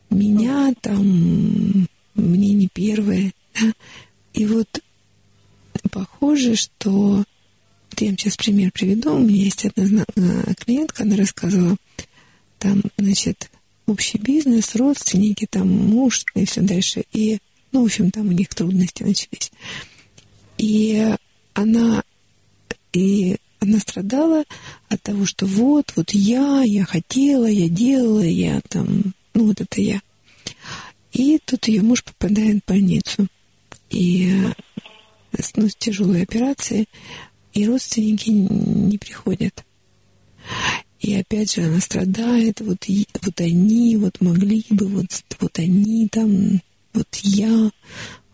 [0.10, 3.34] меня там, мне не первое.
[3.54, 3.74] Да?
[4.34, 4.82] И вот
[5.92, 7.24] похоже, что
[8.00, 9.16] я вам сейчас пример приведу.
[9.16, 11.76] У меня есть одна э, клиентка, она рассказывала,
[12.58, 13.52] там, значит,
[13.86, 17.04] общий бизнес, родственники, там муж и все дальше.
[17.12, 17.40] И,
[17.72, 19.52] ну, в общем, там у них трудности начались.
[20.58, 21.14] И
[21.54, 22.04] она,
[22.94, 24.44] и она страдала
[24.90, 29.82] от того, что вот, вот я, я хотела, я делала, я там, ну вот это
[29.82, 30.02] я.
[31.12, 33.28] И тут ее муж попадает в больницу.
[33.90, 34.32] И
[35.56, 36.88] ну, с тяжелой операцией,
[37.54, 39.64] и родственники не приходят.
[41.00, 42.86] И опять же она страдает, вот,
[43.22, 45.08] вот они вот могли бы, вот,
[45.40, 46.62] вот они там,
[46.94, 47.72] вот я,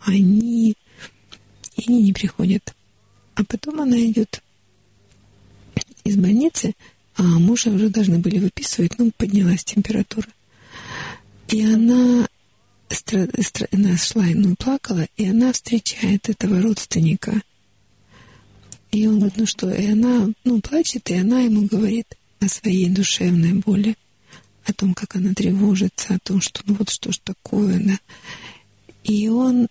[0.02, 0.76] они,
[1.76, 2.74] и они не приходят.
[3.36, 4.42] А потом она идет
[6.10, 6.74] из больницы,
[7.16, 10.28] а мужа уже должны были выписывать, ну, поднялась температура.
[11.50, 12.28] И она,
[12.90, 17.42] стра, стра, она шла, ну, плакала, и она встречает этого родственника.
[18.92, 22.08] И он говорит, ну что, и она, ну, плачет, и она ему говорит
[22.40, 23.96] о своей душевной боли,
[24.66, 28.00] о том, как она тревожится, о том, что, ну, вот что ж такое, да.
[29.04, 29.68] И он,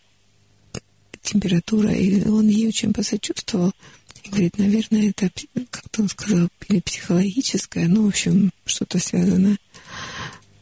[1.23, 3.73] температура, и он ей очень посочувствовал,
[4.31, 5.31] Говорит, наверное, это,
[5.71, 9.57] как-то он сказал, или психологическое, ну, в общем, что-то связано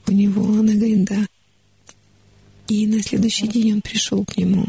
[0.07, 0.45] у него.
[0.45, 1.27] Она говорит, да.
[2.69, 4.67] И на следующий день он пришел к нему,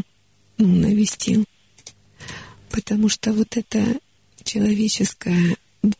[0.57, 1.45] ну, навестил.
[2.69, 3.97] Потому что вот эта
[4.43, 5.93] человеческая боль,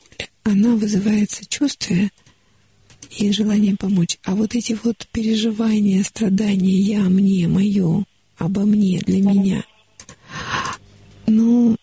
[0.44, 2.12] она вызывает сочувствие
[3.12, 4.18] и желание помочь.
[4.24, 8.06] А вот эти вот переживания, страдания, я, мне, мое,
[8.38, 9.64] обо мне, для меня,
[11.26, 11.77] ну,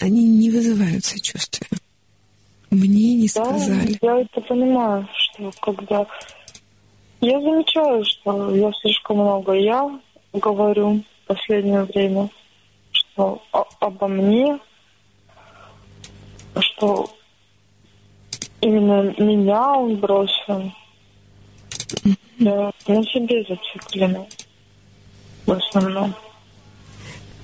[0.00, 1.68] они не вызывают сочувствия.
[2.70, 3.98] Мне не сказали.
[4.02, 6.06] Да, я это понимаю, что когда...
[7.20, 10.00] Я замечаю, что я слишком много я
[10.32, 12.28] говорю в последнее время,
[12.90, 13.42] что
[13.80, 14.58] обо мне,
[16.60, 17.10] что
[18.60, 20.72] именно меня он бросил.
[22.38, 24.26] Я на себе зациклена
[25.46, 26.14] в основном.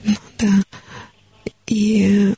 [0.05, 0.49] Ну да.
[1.67, 2.35] И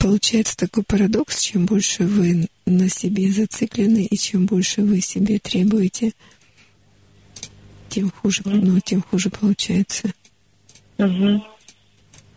[0.00, 6.12] Получается такой парадокс, чем больше вы на себе зациклены и чем больше вы себе требуете,
[7.90, 10.08] тем хуже, ну, тем хуже получается.
[10.96, 11.44] Угу.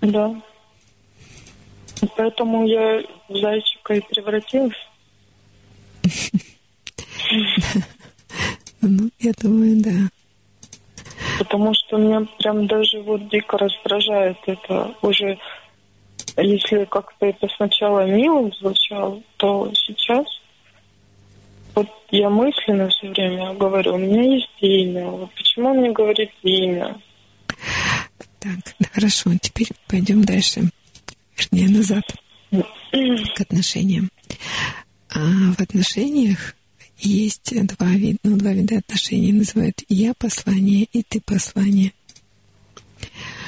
[0.02, 0.42] Да.
[2.18, 4.76] Поэтому я в зайчика и превратилась.
[8.86, 10.10] Ну, я думаю, да.
[11.40, 15.40] Потому что меня прям даже вот дико раздражает это уже
[16.38, 20.26] если как-то это сначала мило звучало, то сейчас
[21.76, 25.06] вот я мысленно все время говорю, у меня есть имя.
[25.06, 27.00] Вот почему мне говорит имя?
[28.40, 30.70] Так, хорошо, теперь пойдем дальше.
[31.38, 32.04] Вернее, назад.
[32.52, 34.10] к отношениям.
[35.10, 35.20] А
[35.58, 36.56] в отношениях
[37.00, 39.34] есть два вида, ну, два вида отношений.
[39.34, 41.94] Называют я послание и ты послание.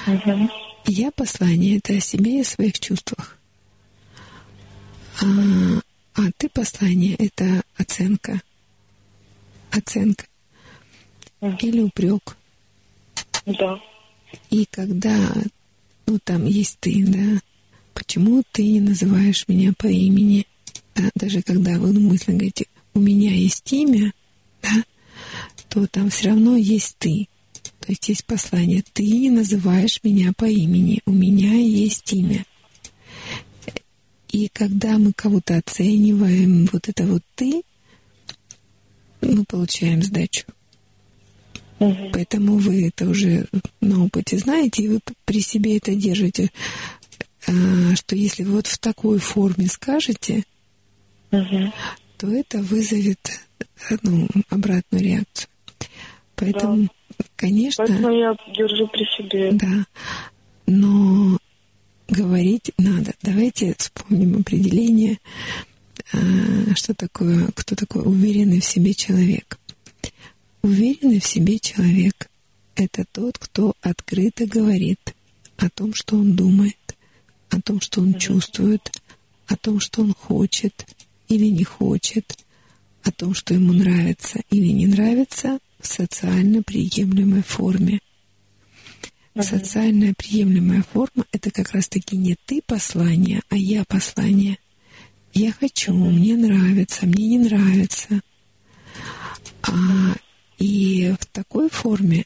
[0.08, 0.50] Угу.
[0.88, 3.38] Я послание— это о себе и о своих чувствах.
[5.22, 5.26] А,
[6.14, 8.42] а ты послание— это оценка.
[9.72, 10.26] Оценка.
[11.42, 12.38] Или упрек.
[13.46, 13.80] Да.
[14.50, 15.34] И когда,
[16.06, 17.42] ну, там есть ты, да,
[17.94, 20.46] почему ты не называешь меня по имени?
[20.96, 24.14] Да, даже когда вы мысленно говорите, у меня есть имя,
[24.62, 24.84] да,
[25.70, 27.28] то там все равно есть ты.
[27.86, 28.84] То есть есть послание.
[28.94, 31.02] Ты не называешь меня по имени.
[31.06, 32.44] У меня есть имя.
[34.30, 37.62] И когда мы кого-то оцениваем, вот это вот ты,
[39.22, 40.46] мы получаем сдачу.
[41.78, 42.10] Угу.
[42.12, 43.48] Поэтому вы это уже
[43.82, 46.50] на опыте знаете, и вы при себе это держите,
[47.48, 50.44] а, что если вы вот в такой форме скажете,
[51.30, 51.72] угу.
[52.18, 53.42] то это вызовет
[54.02, 55.50] ну, обратную реакцию.
[56.36, 56.90] Поэтому, да.
[57.36, 57.86] Конечно...
[57.86, 59.52] Поэтому я держу при себе.
[59.54, 59.86] Да.
[60.68, 61.38] Но
[62.08, 63.14] говорить надо.
[63.22, 65.20] Давайте вспомним определение,
[66.14, 66.18] а,
[66.76, 69.58] что такое, кто такой уверенный в себе человек.
[70.62, 72.30] Уверенный в себе человек—
[72.76, 75.14] это тот, кто открыто говорит
[75.58, 76.78] о том, что он думает,
[77.50, 78.92] о том, что он чувствует,
[79.48, 80.86] о том, что он хочет
[81.28, 82.38] или не хочет,
[83.04, 88.00] о том, что ему нравится или не нравится в социально приемлемой форме.
[89.36, 89.44] Uh-huh.
[89.44, 94.58] Социальная приемлемая форма— это как раз-таки не ты послание, а я послание.
[95.34, 98.22] Я хочу, мне нравится, мне не нравится.
[99.62, 100.16] А,
[100.58, 102.26] и в такой форме,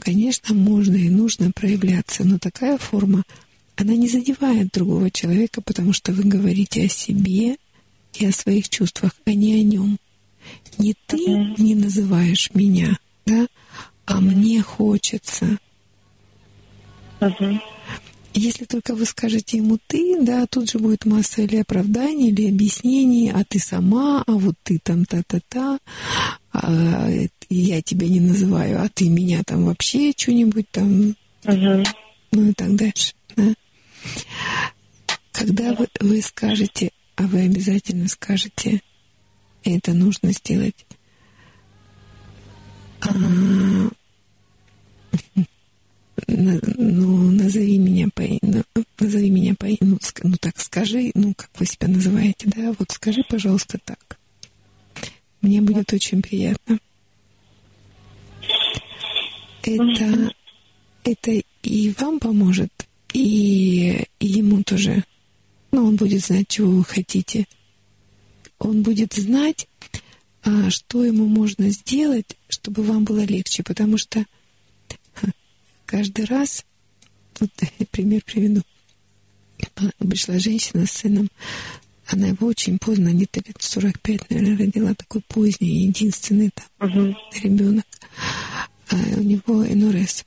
[0.00, 3.24] конечно, можно и нужно проявляться, но такая форма,
[3.76, 7.56] она не задевает другого человека, потому что вы говорите о себе
[8.14, 9.98] и о своих чувствах, а не о нем.
[10.78, 11.18] Не ты
[11.58, 13.46] не называешь меня, да,
[14.06, 15.58] а мне хочется.
[18.32, 23.30] Если только вы скажете ему ты, да, тут же будет масса или оправданий, или объяснений,
[23.30, 25.78] а ты сама, а вот ты там та-та-та,
[26.52, 27.10] а,
[27.48, 31.84] я тебя не называю, а ты меня там вообще что-нибудь там, угу.
[32.30, 33.14] ну и так дальше.
[33.36, 33.52] Да?
[35.32, 38.80] Когда вы, вы скажете, а вы обязательно скажете,
[39.64, 40.86] это нужно сделать.
[43.00, 43.08] А,
[46.26, 48.62] ну, назови меня по ну,
[48.98, 53.22] назови меня по ну, ну так скажи, ну как вы себя называете, да, вот скажи,
[53.28, 54.18] пожалуйста, так.
[55.40, 56.78] Мне будет очень приятно.
[59.62, 60.32] Это,
[61.04, 62.70] это и вам поможет,
[63.12, 65.04] и, и ему тоже.
[65.72, 67.46] Ну, он будет знать, чего вы хотите
[68.60, 69.66] он будет знать,
[70.44, 74.24] а, что ему можно сделать, чтобы вам было легче, потому что
[75.86, 76.64] каждый раз,
[77.40, 77.50] вот
[77.90, 78.62] пример приведу,
[79.98, 81.28] пришла женщина с сыном,
[82.06, 87.14] она его очень поздно, где-то лет 45, наверное, родила, такой поздний, единственный там uh-huh.
[87.42, 87.86] ребенок.
[88.88, 90.24] А у него НРС,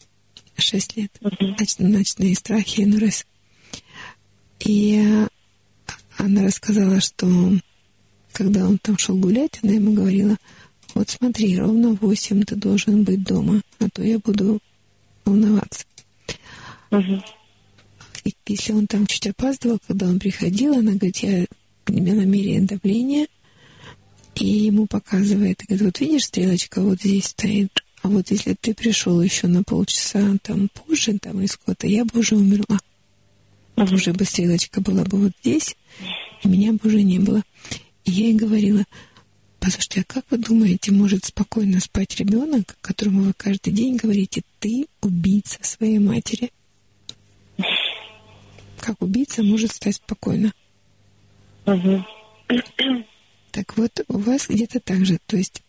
[0.55, 1.11] 6 лет.
[1.19, 3.25] Ноч, ночные страхи НРС.
[4.61, 5.27] И а,
[6.17, 7.27] она рассказала, что
[8.33, 10.37] когда он там шел гулять, она ему говорила,
[10.93, 14.59] вот смотри, ровно в восемь ты должен быть дома, а то я буду
[15.25, 15.85] волноваться.
[16.91, 17.23] Угу.
[18.25, 21.45] И если он там чуть опаздывал, когда он приходил, она говорит, я,
[21.87, 23.27] меня намеряет давление,
[24.35, 28.73] и ему показывает, и говорит, вот видишь, стрелочка вот здесь стоит, а вот если ты
[28.73, 32.79] пришел еще на полчаса там позже, там или сколько-то, я бы уже умерла.
[33.75, 33.95] Угу.
[33.95, 35.75] Уже бы стрелочка была бы вот здесь,
[36.43, 37.43] и меня бы уже не было.
[38.05, 38.83] И я ей говорила,
[39.59, 44.87] послушайте, а как вы думаете, может спокойно спать ребенок, которому вы каждый день говорите, ты
[45.01, 46.51] убийца своей матери?
[48.79, 50.53] Как убийца может стать спокойно?
[51.65, 52.03] Угу.
[53.51, 55.61] Так вот, у вас где-то так же, то есть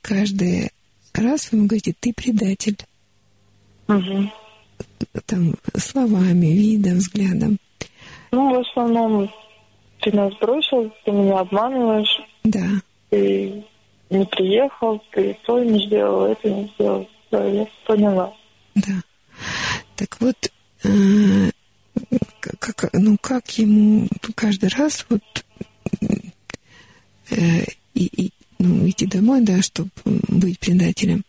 [0.00, 0.70] каждый
[1.14, 2.78] раз вы ему говорите, ты предатель.
[3.88, 4.30] Угу.
[5.26, 7.58] Там словами, видом, взглядом.
[8.30, 9.30] Ну, в основном
[10.02, 12.20] ты нас бросил, ты меня обманываешь.
[12.44, 12.66] Да.
[13.10, 13.64] Ты
[14.10, 17.08] не приехал, ты то не сделал, это не сделал.
[17.30, 18.34] Да, я поняла.
[18.74, 19.02] Да.
[19.96, 20.36] Так вот,
[20.84, 21.50] э,
[22.58, 25.22] как, ну как ему каждый раз вот
[27.30, 27.64] э,
[27.94, 31.24] и, и, ну, идти домой, да, чтобы быть предателем.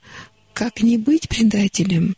[0.53, 2.15] Как не быть предателем?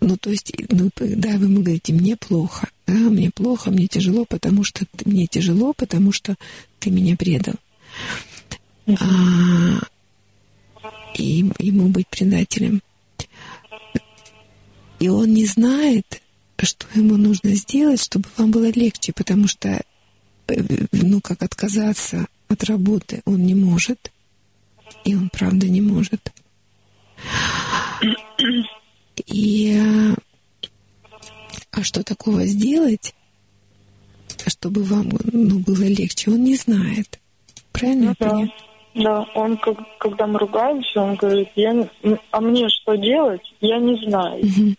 [0.00, 4.24] Ну, то есть, ну, да, вы ему говорите, мне плохо, да, мне плохо, мне тяжело,
[4.24, 6.36] потому что мне тяжело, потому что
[6.78, 7.54] ты меня предал.
[8.86, 8.94] А,
[11.14, 12.82] и ему быть предателем.
[14.98, 16.22] И он не знает,
[16.58, 19.82] что ему нужно сделать, чтобы вам было легче, потому что,
[20.92, 24.12] ну, как отказаться от работы он не может,
[25.04, 26.32] и он правда не может.
[29.26, 30.14] И
[31.72, 33.14] а что такого сделать,
[34.46, 37.18] чтобы вам ну, было легче, он не знает.
[37.72, 38.52] Правильно ну, я да.
[38.94, 41.88] Да, он, как, когда мы ругаемся, он говорит, я,
[42.30, 44.44] а мне что делать, я не знаю.
[44.44, 44.74] Угу.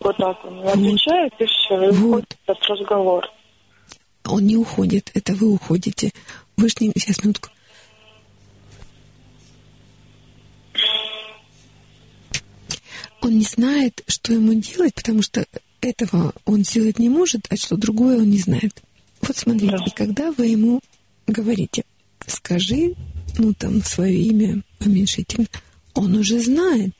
[0.00, 2.08] Вот так он отвечает, и все, и вот.
[2.08, 3.26] уходит этот разговор.
[4.26, 6.12] Он не уходит, это вы уходите.
[6.58, 6.92] Вы не...
[6.96, 7.48] Сейчас, минутку.
[13.24, 15.46] он не знает, что ему делать, потому что
[15.84, 18.82] этого он сделать не может, а что другое он не знает.
[19.20, 19.92] Вот смотрите, да.
[19.94, 20.80] когда вы ему
[21.26, 21.84] говорите,
[22.26, 22.94] скажи,
[23.38, 25.46] ну там, свое имя уменьшительно,
[25.94, 26.94] он уже знает,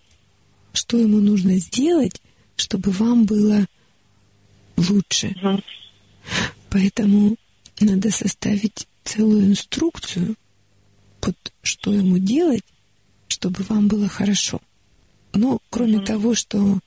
[0.72, 2.20] что ему нужно сделать,
[2.56, 3.66] чтобы вам было
[4.76, 5.34] лучше.
[5.42, 5.62] Угу.
[6.70, 7.36] Поэтому
[7.80, 10.36] надо составить целую инструкцию,
[11.20, 12.64] под что ему делать,
[13.28, 14.60] чтобы вам было хорошо.
[15.32, 16.04] Но кроме угу.
[16.04, 16.80] того, что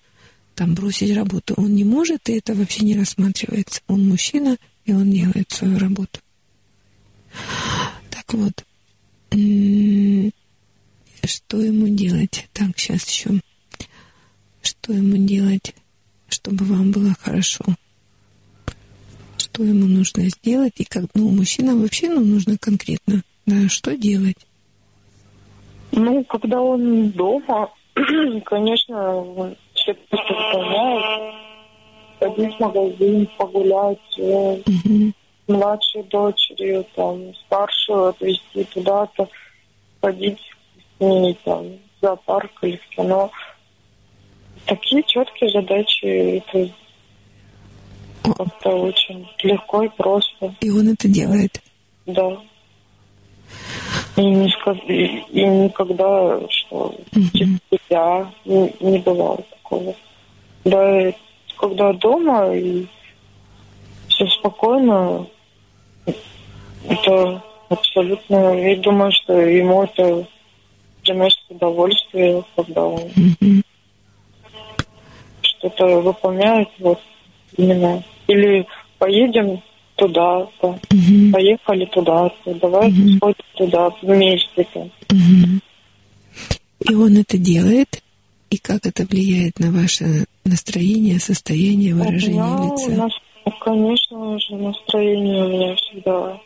[0.57, 3.79] там бросить работу он не может, и это вообще не рассматривается.
[3.87, 6.19] Он мужчина, и он делает свою работу.
[8.09, 8.65] Так вот,
[11.23, 12.49] что ему делать?
[12.53, 13.39] Так, сейчас еще.
[14.63, 15.75] Что ему делать,
[16.27, 17.63] чтобы вам было хорошо?
[19.37, 20.73] Что ему нужно сделать?
[20.77, 24.47] И как, ну, мужчинам вообще ну, нужно конкретно, да, что делать?
[25.91, 27.69] Ну, когда он дома,
[28.45, 29.55] конечно,
[29.93, 31.35] все выполняет.
[32.19, 35.11] Ходить в магазин, погулять, угу.
[35.48, 39.30] младшей дочерью, там, старшую отвезти туда-то,
[40.01, 40.40] ходить
[40.98, 43.32] с ней там, в зоопарк или в кино.
[44.66, 46.74] Такие четкие задачи, это
[48.24, 50.56] как-то очень легко и просто.
[50.59, 51.61] И он это делает?
[52.07, 52.38] Да.
[54.17, 54.77] И, не сказ...
[54.88, 57.80] и, и никогда, что uh-huh.
[57.90, 59.95] я не, не бывало такого.
[60.65, 61.13] Да,
[61.57, 62.85] когда дома и
[64.09, 65.27] все спокойно,
[66.87, 70.25] это абсолютно, я думаю, что ему это
[71.03, 73.63] приносит удовольствие, когда он uh-huh.
[75.41, 76.99] что-то выполняет, вот
[77.55, 78.03] именно.
[78.27, 79.61] Или поедем
[79.95, 81.31] туда-то, угу.
[81.31, 83.09] поехали туда-то, давай угу.
[83.17, 84.89] сходим туда вместе-то.
[86.87, 88.03] И он это делает,
[88.50, 92.92] и как это влияет на ваше настроение, состояние, выражение меня, лица?
[92.92, 93.14] Нас,
[93.59, 96.42] конечно же, настроение у меня всегда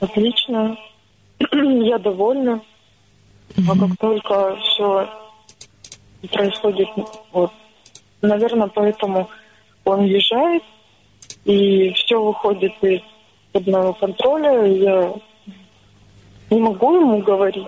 [0.00, 0.76] отлично.
[1.52, 2.62] Я довольна.
[3.56, 3.70] Угу.
[3.70, 5.08] А как только все
[6.32, 6.88] происходит,
[7.32, 7.52] вот,
[8.22, 9.28] наверное, поэтому
[9.84, 10.62] он уезжает,
[11.44, 13.00] и все выходит из
[13.52, 14.66] под моего контроля.
[14.66, 15.14] Я
[16.50, 17.66] не могу ему говорить,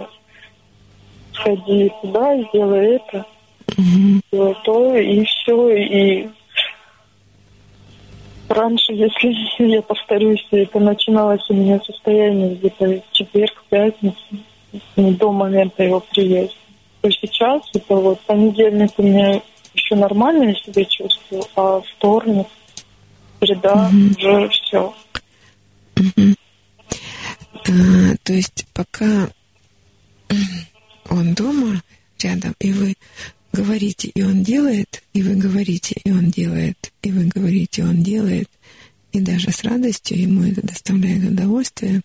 [1.38, 3.26] сходи туда, сделай это,
[3.76, 5.76] сделай то, и все.
[5.76, 6.28] И
[8.48, 9.34] раньше, если
[9.66, 14.16] я повторюсь, это начиналось у меня состояние где-то четверг, пятница,
[14.96, 16.54] до момента его приезда.
[17.00, 19.40] То сейчас это вот понедельник у меня
[19.74, 22.46] еще нормально я себя чувствую, а вторник
[23.40, 24.10] среда, угу.
[24.18, 24.94] уже все.
[25.96, 26.34] Угу.
[27.68, 29.28] А, то есть пока
[31.08, 31.82] он дома
[32.18, 32.94] рядом, и вы
[33.52, 38.02] говорите, и он делает, и вы говорите, и он делает, и вы говорите, и он
[38.02, 38.48] делает,
[39.12, 42.02] и даже с радостью ему это доставляет удовольствие.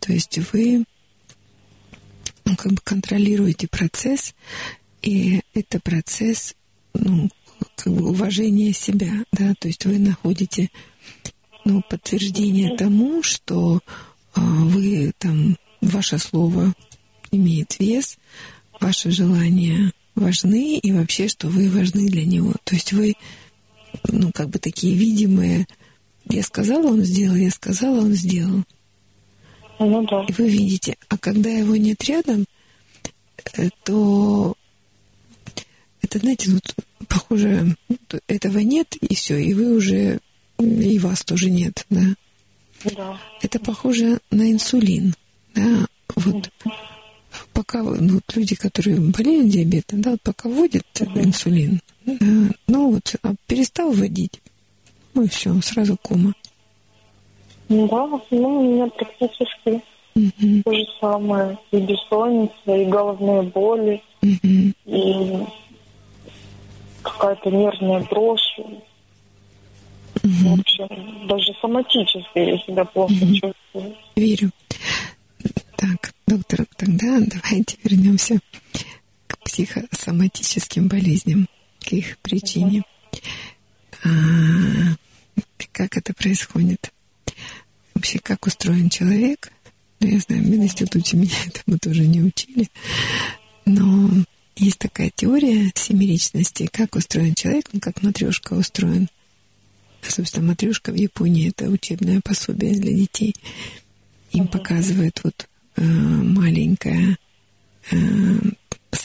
[0.00, 0.84] То есть вы
[2.44, 4.34] ну, как бы контролируете процесс,
[5.02, 6.54] и это процесс
[6.94, 7.28] ну,
[7.74, 10.70] как бы уважение себя, да, то есть вы находите
[11.64, 13.80] ну, подтверждение тому, что
[14.34, 16.72] а, вы там, ваше слово
[17.30, 18.18] имеет вес,
[18.80, 22.54] ваши желания важны и вообще, что вы важны для него.
[22.64, 23.14] То есть вы,
[24.08, 25.66] ну, как бы такие видимые,
[26.28, 28.64] я сказала, он сделал, я сказала, он сделал.
[29.78, 30.24] Ну, да.
[30.28, 32.46] И вы видите, а когда его нет рядом,
[33.56, 34.56] э, то
[36.02, 36.74] это, знаете, вот
[37.08, 37.76] похоже,
[38.26, 40.20] этого нет, и все, и вы уже,
[40.58, 42.02] и вас тоже нет, да?
[42.84, 43.20] Да.
[43.42, 45.14] Это похоже на инсулин,
[45.54, 46.50] да, вот.
[47.56, 52.14] Пока ну, люди, которые болеют диабетом, да, вот пока вводят инсулин, да,
[52.68, 54.42] ну вот, а перестал вводить,
[55.14, 56.34] ну и все, сразу кома.
[57.70, 59.82] Да, ну, у меня практически
[60.14, 60.62] угу.
[60.64, 61.58] то же самое.
[61.70, 64.72] И бессонница, и головные боли, угу.
[64.84, 65.46] и
[67.02, 68.58] какая-то нервная дрожь.
[68.58, 68.74] Угу.
[70.22, 73.34] В общем, даже соматически я себя плохо угу.
[73.34, 73.96] чувствую.
[74.14, 74.50] Верю.
[76.86, 78.38] Тогда давайте вернемся
[79.26, 81.48] к психосоматическим болезням,
[81.80, 82.84] к их причине.
[84.04, 84.08] А,
[85.72, 86.92] как это происходит?
[87.92, 89.50] Вообще, как устроен человек?
[89.98, 92.68] Ну, я знаю, в мединституте меня этому тоже не учили.
[93.64, 94.08] Но
[94.54, 99.08] есть такая теория семеричности, как устроен человек, он как матрешка устроен.
[100.02, 103.34] Собственно, матрешка в Японии это учебное пособие для детей.
[104.30, 107.18] Им показывают вот э, маленькая
[107.90, 107.96] э,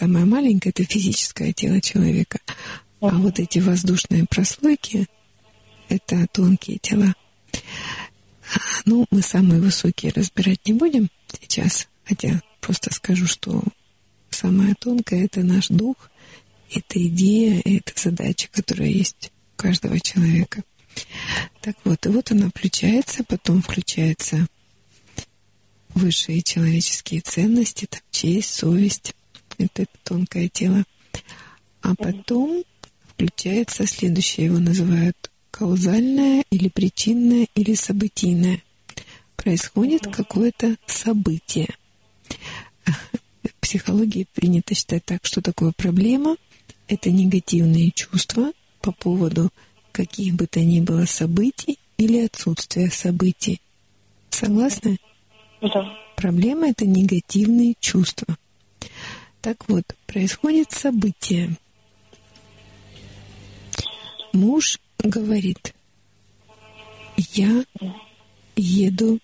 [0.01, 2.40] самое маленькое— это физическое тело человека.
[3.01, 5.08] А вот эти воздушные прослойки—
[5.90, 7.14] это тонкие тела.
[8.85, 11.09] Ну, мы самые высокие разбирать не будем
[11.40, 13.64] сейчас, хотя просто скажу, что
[14.30, 16.09] самое тонкое— это наш дух,
[16.74, 20.64] это идея, это задача, которая есть у каждого человека.
[21.61, 24.48] Так вот, и вот она включается, потом включается
[25.95, 29.13] высшие человеческие ценности, там честь, совесть,
[29.57, 30.83] это, это тонкое тело.
[31.81, 32.63] А потом
[33.09, 38.63] включается следующее, его называют каузальное или причинное или событийное.
[39.35, 41.69] Происходит какое-то событие.
[42.85, 46.37] В психологии принято считать так, что такое проблема.
[46.87, 49.51] Это негативные чувства по поводу
[49.91, 53.61] каких бы то ни было событий или отсутствия событий.
[54.29, 54.97] Согласны?
[55.61, 55.98] Да.
[56.15, 58.38] Проблема— это негативные чувства.
[59.41, 61.56] Так вот, происходит событие.
[64.33, 65.73] Муж говорит,
[67.17, 67.65] я
[68.56, 69.19] еду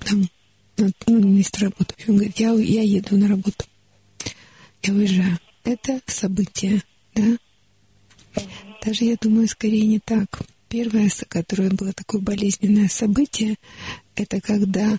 [0.00, 0.28] там,
[0.76, 1.94] на, ну, место работы.
[2.08, 3.64] Он говорит, я, я еду на работу.
[4.82, 5.38] Я уезжаю.
[5.62, 6.82] Это событие,
[7.14, 7.38] да?
[8.84, 10.42] Даже, я думаю, скорее не так.
[10.68, 13.56] Первое, которое было такое болезненное событие,
[14.16, 14.98] это когда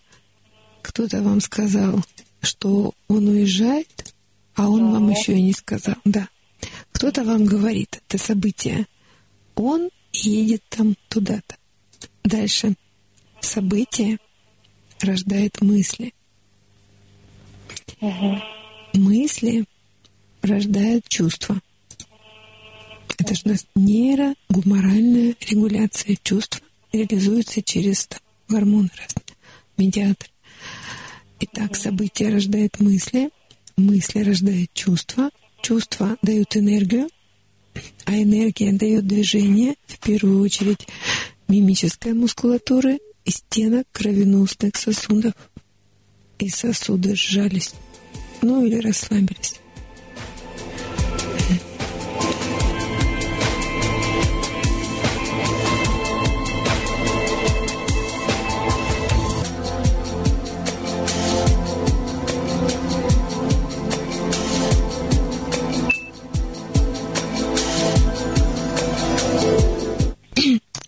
[0.82, 2.04] кто-то вам сказал,
[2.42, 4.14] что он уезжает,
[4.56, 5.96] а он вам еще и не сказал.
[6.06, 6.30] Да.
[6.92, 8.88] Кто-то вам говорит это событие.
[9.56, 11.56] Он едет там туда-то.
[12.24, 12.76] Дальше.
[13.42, 14.18] Событие
[15.02, 16.14] рождает мысли.
[18.02, 18.42] Угу.
[18.94, 19.66] Мысли
[20.42, 21.62] рождают чувства.
[23.18, 26.62] Это же у нас нейрогуморальная регуляция чувств
[26.92, 28.08] реализуется через
[28.48, 29.38] гормоны разные,
[29.78, 30.32] медиаторы.
[31.40, 33.30] Итак, событие рождает мысли,
[33.78, 35.30] мысли рождают чувства,
[35.62, 37.10] чувства дают энергию,
[38.06, 40.88] а энергия дает движение, в первую очередь
[41.48, 45.34] мимической мускулатуры и стенок кровеносных сосудов.
[46.38, 47.74] И сосуды сжались,
[48.42, 49.60] ну или расслабились.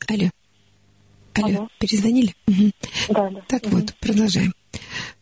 [0.10, 2.34] Алло, перезвонили?
[2.48, 2.72] Угу.
[3.10, 3.42] Да, да.
[3.48, 3.78] Так угу.
[3.78, 4.54] вот, продолжаем.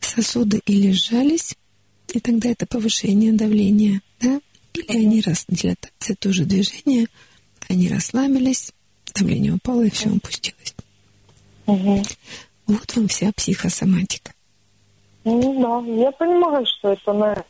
[0.00, 1.54] Сосуды или сжались,
[2.12, 4.40] и тогда это повышение давления, да?
[4.74, 4.98] Или угу.
[4.98, 7.06] они раз дилатация тоже движение,
[7.68, 8.72] они расслабились,
[9.14, 10.74] давление упало и все опустилось.
[11.66, 12.02] Угу.
[12.68, 14.32] Вот вам вся психосоматика.
[15.24, 17.44] Ну да, я понимаю, что это на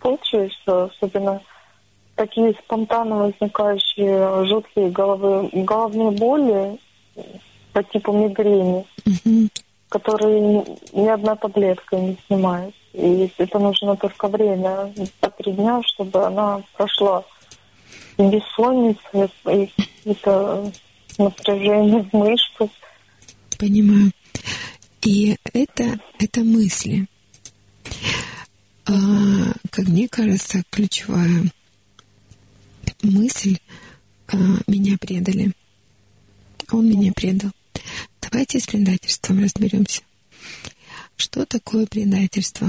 [0.00, 1.42] почве, что особенно
[2.22, 6.78] такие спонтанно возникающие жуткие головы, головные боли,
[7.72, 9.48] по типу мигрени, угу.
[9.88, 12.74] которые ни одна таблетка не снимает.
[12.92, 17.24] И это нужно только время, по три дня, чтобы она прошла.
[18.18, 19.68] И бессонница, и
[20.04, 20.70] это
[21.18, 22.70] напряжение в мышцах.
[23.58, 24.12] Понимаю.
[25.04, 27.06] И это, это мысли.
[28.86, 28.92] А,
[29.70, 31.50] как мне кажется, ключевая
[33.02, 33.58] мысль
[34.28, 35.52] а, меня предали.
[36.70, 37.50] Он меня предал.
[38.20, 40.02] Давайте с предательством разберемся.
[41.16, 42.68] Что такое предательство?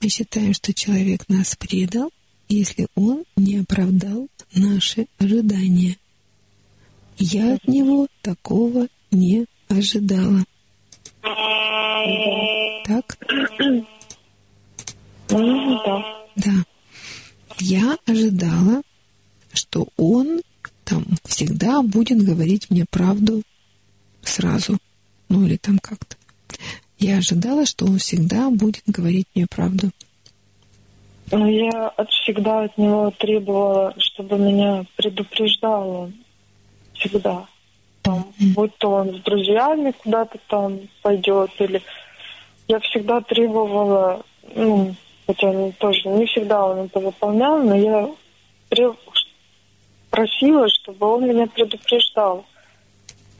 [0.00, 2.10] Мы считаем, что человек нас предал,
[2.48, 5.96] если он не оправдал наши ожидания.
[7.18, 10.44] Я от него такого не ожидала.
[12.84, 13.18] Так?
[15.28, 16.04] Да.
[16.36, 16.64] Да.
[17.58, 18.82] Я ожидала,
[19.52, 20.40] что он
[20.84, 23.42] там всегда будет говорить мне правду
[24.22, 24.78] сразу.
[25.28, 26.16] Ну или там как-то.
[26.98, 29.90] Я ожидала, что он всегда будет говорить мне правду.
[31.30, 36.10] Ну, я от, всегда от него требовала, чтобы меня предупреждал
[36.94, 37.46] Всегда.
[38.02, 38.54] Там, mm-hmm.
[38.54, 41.82] Будь то он с друзьями куда-то там пойдет, или
[42.68, 44.22] я всегда требовала,
[44.54, 44.94] ну,
[45.26, 48.08] хотя тоже не всегда он это выполнял, но я
[50.12, 52.44] просила, чтобы он меня предупреждал.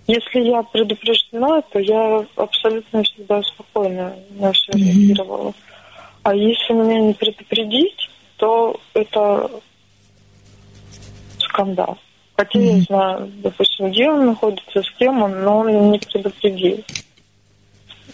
[0.06, 4.78] Если я предупреждена, то я абсолютно всегда спокойно на все mm-hmm.
[4.78, 5.54] реагировала.
[6.24, 9.50] А если меня не предупредить, то это
[11.38, 11.98] скандал.
[12.36, 12.78] Хотя mm-hmm.
[12.78, 16.82] я знаю, допустим, где он находится, с кем он, но он меня не предупредил.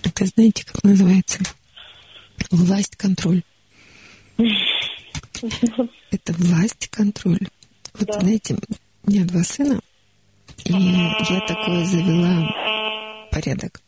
[0.02, 1.38] Это знаете, как называется?
[2.50, 3.42] Власть, контроль.
[6.10, 7.38] Это власть, контроль.
[7.94, 8.20] Вот Да.
[8.20, 8.56] знаете,
[9.04, 9.80] у меня два сына,
[10.64, 13.80] и я такое завела порядок.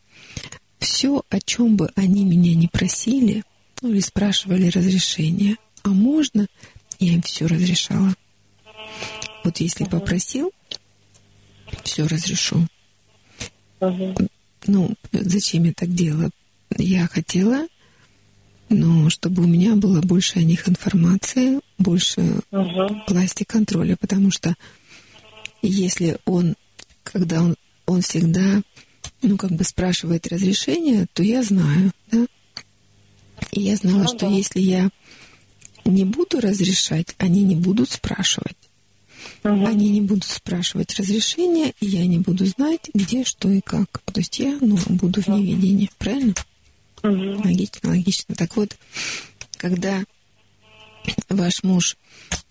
[0.79, 3.43] Все, о чем бы они меня не просили,
[3.81, 6.47] ну или спрашивали разрешение, а можно,
[6.99, 8.13] я им все разрешала.
[9.43, 10.51] Вот если попросил,
[11.83, 12.67] все разрешу.
[14.67, 16.29] Ну, зачем я так делала?
[16.77, 17.67] Я хотела,
[18.71, 23.03] но чтобы у меня было больше о них информации, больше Мгм.
[23.07, 24.55] власти контроля, потому что
[25.61, 26.55] если он,
[27.03, 28.61] когда он, он всегда,
[29.21, 32.25] ну, как бы спрашивает разрешение, то я знаю, да?
[33.51, 34.27] И я знала, Ну что да.
[34.27, 34.89] если я
[35.85, 38.55] не буду разрешать, они не будут спрашивать.
[39.43, 39.65] Мгм.
[39.65, 44.01] Они не будут спрашивать разрешения, и я не буду знать, где, что и как.
[44.05, 46.33] То есть я, ну, буду в неведении, правильно?
[47.03, 47.43] Мгм.
[47.43, 48.35] Логично, логично.
[48.35, 48.77] Так вот,
[49.57, 50.03] когда
[51.29, 51.97] ваш муж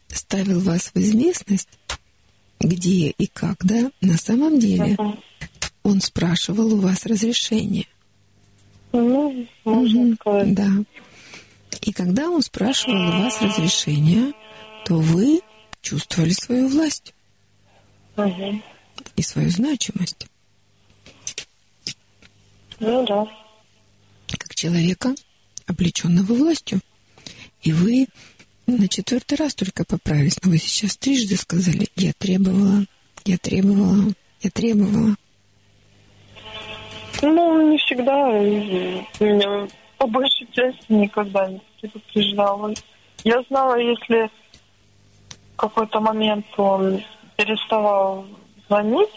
[0.08, 1.68] ставил вас в известность,
[2.58, 5.18] где и как, да, на самом деле Мгм.
[5.82, 7.86] он спрашивал у вас разрешение.
[8.92, 10.54] Ну, можно Мгм, сказать.
[10.54, 10.70] Да.
[11.82, 14.32] И когда он спрашивал у вас разрешение,
[14.84, 15.40] то вы
[15.80, 17.14] чувствовали свою власть
[18.16, 18.62] Мгм.
[19.16, 20.26] и свою значимость
[22.80, 23.26] Ну да.
[24.60, 25.14] Человека,
[25.66, 26.80] облеченного властью.
[27.62, 28.06] И вы
[28.66, 32.84] на четвертый раз только поправились, но вы сейчас трижды сказали, я требовала,
[33.24, 35.16] я требовала, я требовала.
[37.22, 38.32] Ну, не всегда.
[39.20, 42.74] Меня по большей части никогда не предупреждала.
[43.24, 44.30] Я знала, если
[45.55, 47.02] в какой-то момент он
[47.36, 48.26] переставал
[48.66, 49.10] звонить,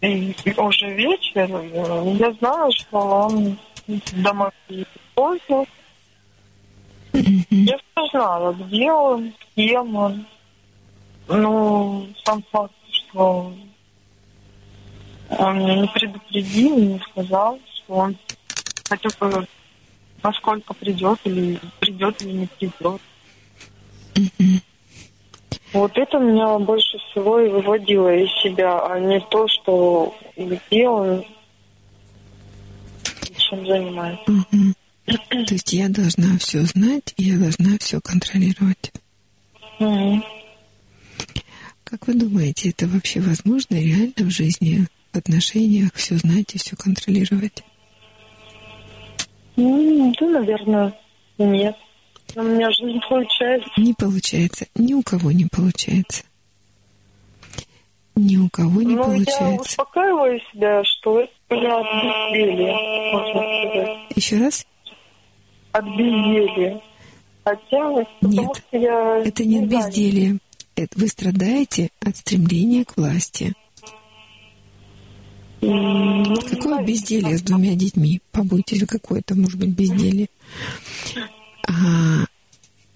[0.00, 3.56] и уже вечер, э, я знала, что он
[4.12, 4.50] домой
[5.14, 5.64] поздно.
[7.12, 10.26] Я все знала, где он, с кем он.
[11.28, 13.52] Ну, сам факт, что
[15.30, 18.16] он меня не предупредил, не сказал, что он
[18.88, 19.46] хотя бы
[20.22, 23.00] насколько придет или придет или не придет.
[25.72, 31.24] Вот это меня больше всего и выводило из себя, а не то, что где он
[33.48, 34.30] чем занимается.
[34.30, 34.74] Мгм.
[35.06, 38.92] То есть я должна все знать, и я должна все контролировать.
[39.78, 40.24] Мгм.
[41.84, 46.74] Как вы думаете, это вообще возможно реально в жизни, в отношениях, все знать и все
[46.76, 47.62] контролировать?
[49.56, 50.92] Ну, да, наверное,
[51.38, 51.76] нет.
[52.34, 53.70] Но у меня же не получается.
[53.76, 54.66] Не получается.
[54.74, 56.24] Ни у кого не получается.
[58.16, 59.60] Ни у кого не Но я получается.
[59.60, 61.86] успокаиваю себя, что это уже от
[62.32, 63.98] безделия, можно сказать.
[64.16, 64.66] Еще раз?
[65.72, 66.80] От безделия.
[67.44, 69.18] Хотя, потому Нет, я...
[69.18, 70.38] Это не не знаю, безделие.
[70.76, 73.52] Это вы страдаете от стремления к власти.
[75.60, 78.20] ну, Какое знаю, безделие с двумя детьми?
[78.30, 80.28] Побойтесь, какое-то может быть безделие.
[81.66, 82.24] А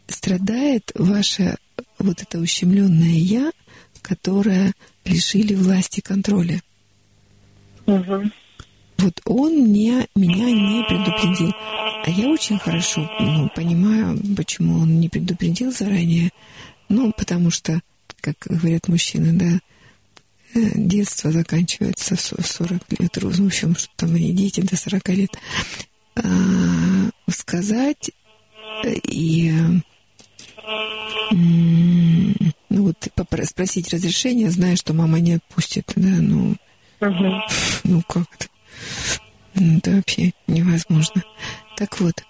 [0.06, 1.56] страдает ваше
[1.98, 3.50] вот это ущемленное я,
[4.02, 4.72] которое
[5.08, 6.62] лишили власти контроля.
[7.86, 8.32] Мгм.
[8.98, 11.52] Вот он мне, меня не предупредил.
[12.04, 16.30] А я очень хорошо ну, понимаю, почему он не предупредил заранее.
[16.88, 17.80] Ну, потому что,
[18.20, 19.60] как говорят мужчины, да,
[20.54, 23.16] э, детство заканчивается в со- в 40 лет.
[23.16, 25.30] В общем, что там они дети до 40 лет.
[26.16, 28.10] А, сказать
[28.84, 29.52] э, и
[31.30, 33.08] ну вот
[33.44, 36.56] спросить разрешение, зная, что мама не отпустит, да, ну,
[37.84, 38.48] ну как это?
[39.54, 41.22] Ну, Это вообще невозможно.
[41.76, 42.22] Так вот,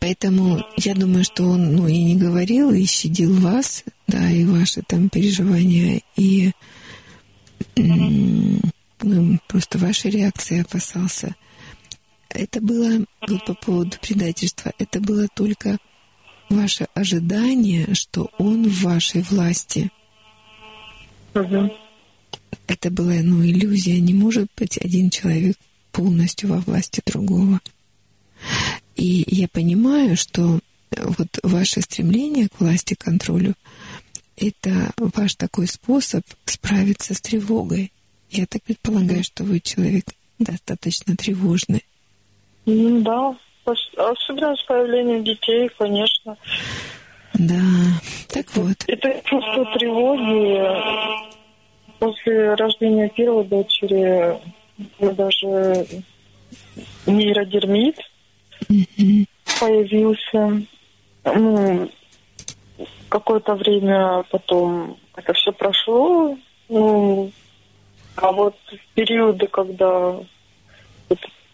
[0.00, 4.82] поэтому я думаю, что он, ну, и не говорил, и щадил вас, да, и ваши
[4.82, 6.52] там переживания, и
[7.76, 11.34] ну, просто вашей реакции опасался.
[12.28, 15.78] Это было, вот по поводу предательства, это было только
[16.52, 19.90] ваше ожидание, что он в вашей власти.
[21.34, 21.72] Мгм.
[22.66, 24.00] Это была, ну, иллюзия.
[24.00, 25.56] Не может быть один человек
[25.90, 27.60] полностью во власти другого.
[28.96, 30.60] И я понимаю, что
[30.96, 33.54] вот ваше стремление к власти, контролю,
[34.36, 37.92] это ваш такой способ справиться с тревогой.
[38.30, 40.06] Я так предполагаю, что вы человек
[40.38, 41.84] достаточно тревожный.
[42.66, 46.36] Ну да, особенно с появлением детей, конечно.
[47.34, 47.54] Да,
[48.28, 48.76] так вот.
[48.86, 50.60] Это чувство тревоги
[51.98, 54.36] после рождения первой дочери
[54.98, 55.86] даже
[57.06, 57.98] нейродермит
[58.68, 59.26] Мгм.
[59.60, 60.62] появился.
[61.24, 61.90] ну,
[63.08, 66.36] какое-то время потом это все прошло.
[66.68, 67.30] Ну,
[68.16, 70.16] а вот в периоды, когда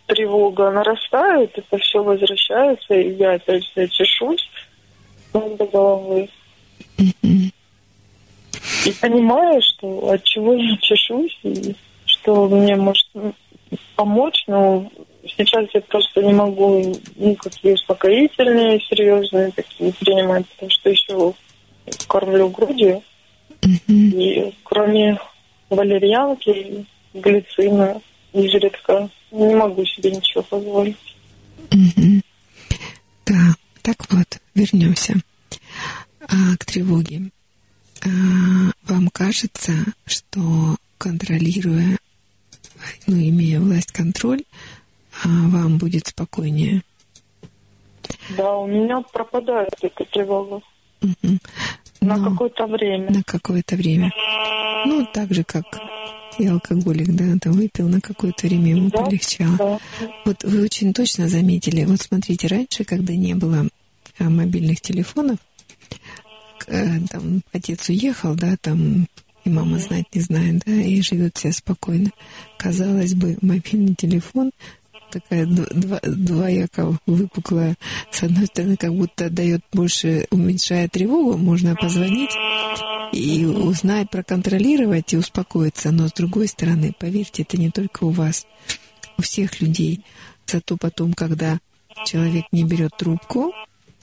[0.08, 4.50] тревога нарастает, это все возвращается, и я опять чешусь
[5.32, 6.28] до головы.
[6.98, 13.06] И понимаю, что от чего я чешусь, и что мне может
[13.96, 14.90] помочь, но
[15.26, 21.34] сейчас я просто не могу никакие успокоительные серьезные такие принимать, потому что еще
[22.06, 23.02] кормлю грудью.
[23.66, 25.18] И кроме
[25.68, 28.00] валерьянки, глицина,
[28.32, 30.96] изредка не могу себе ничего позволить.
[33.26, 35.14] Да, так вот, вернемся
[36.20, 37.30] а, к тревоге.
[38.04, 38.08] А,
[38.84, 39.72] вам кажется,
[40.06, 41.98] что контролируя,
[43.06, 44.44] ну, имея власть контроль,
[45.24, 46.82] а, вам будет спокойнее?
[48.36, 50.62] Да, у меня пропадает эта тревога.
[51.02, 51.38] Угу.
[52.00, 53.10] На Но какое-то время.
[53.10, 54.12] На какое-то время.
[54.86, 55.64] Ну, так же, как
[56.38, 59.56] и алкоголик, да, там выпил на какое-то время, ему да, полегчало.
[59.56, 59.78] Да.
[60.24, 63.68] Вот вы очень точно заметили, вот смотрите, раньше, когда не было
[64.18, 65.38] а, мобильных телефонов,
[66.68, 69.08] э, там отец уехал, да, там
[69.44, 72.10] и мама знать не знает, да, и живет себе спокойно.
[72.58, 74.50] Казалось бы, мобильный телефон
[75.10, 77.76] такая два, двояко выпуклая.
[78.10, 82.34] С одной стороны, как будто дает больше, уменьшая тревогу, можно позвонить
[83.12, 85.90] и узнать, проконтролировать и успокоиться.
[85.90, 88.46] Но с другой стороны, поверьте, это не только у вас,
[89.16, 90.04] у всех людей.
[90.46, 91.58] Зато потом, когда
[92.06, 93.52] человек не берет трубку,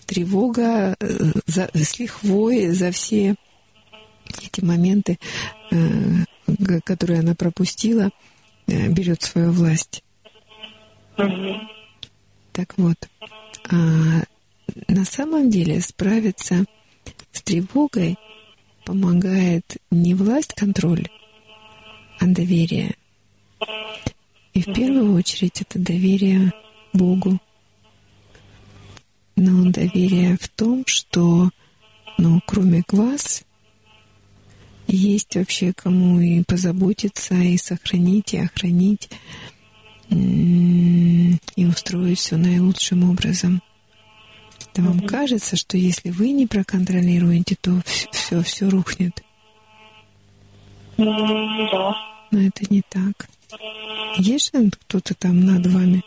[0.05, 3.35] тревога э, за, с лихвой за все
[4.43, 5.17] эти моменты,
[5.71, 5.77] э,
[6.83, 8.09] которые она пропустила,
[8.67, 10.03] э, берет свою власть.
[12.51, 12.97] Так вот,
[13.71, 14.23] а
[14.87, 16.65] на самом деле справиться
[17.31, 18.17] с тревогой
[18.85, 21.07] помогает не власть, контроль,
[22.19, 22.95] а доверие.
[24.53, 26.53] И в первую очередь это доверие
[26.93, 27.39] Богу.
[29.35, 31.49] Но доверие в том, что,
[32.17, 33.43] ну, кроме вас,
[34.87, 39.09] есть вообще кому и позаботиться, и сохранить, и охранить
[40.09, 43.61] и устроить все наилучшим образом.
[44.73, 45.07] Да вам mm-hmm.
[45.07, 49.23] кажется, что если вы не проконтролируете, то все, все рухнет.
[50.97, 51.95] Mm, да.
[52.31, 53.29] Но это не так.
[54.17, 56.03] Есть же кто-то там над вами?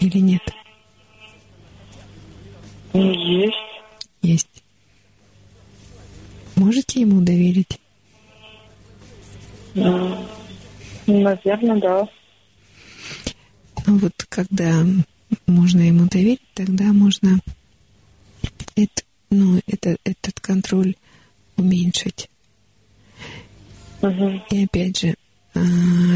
[0.00, 0.42] Или нет?
[2.94, 3.56] Есть.
[4.22, 4.62] Есть.
[6.56, 7.78] Можете ему доверить?
[9.74, 10.39] Mm.
[11.10, 12.08] Наверное, да.
[13.86, 14.84] Ну вот когда
[15.46, 17.40] можно ему доверить, тогда можно
[18.76, 20.94] это, ну, это, этот контроль
[21.56, 22.28] уменьшить.
[24.02, 24.42] Угу.
[24.50, 25.14] И опять же,
[25.54, 25.60] а,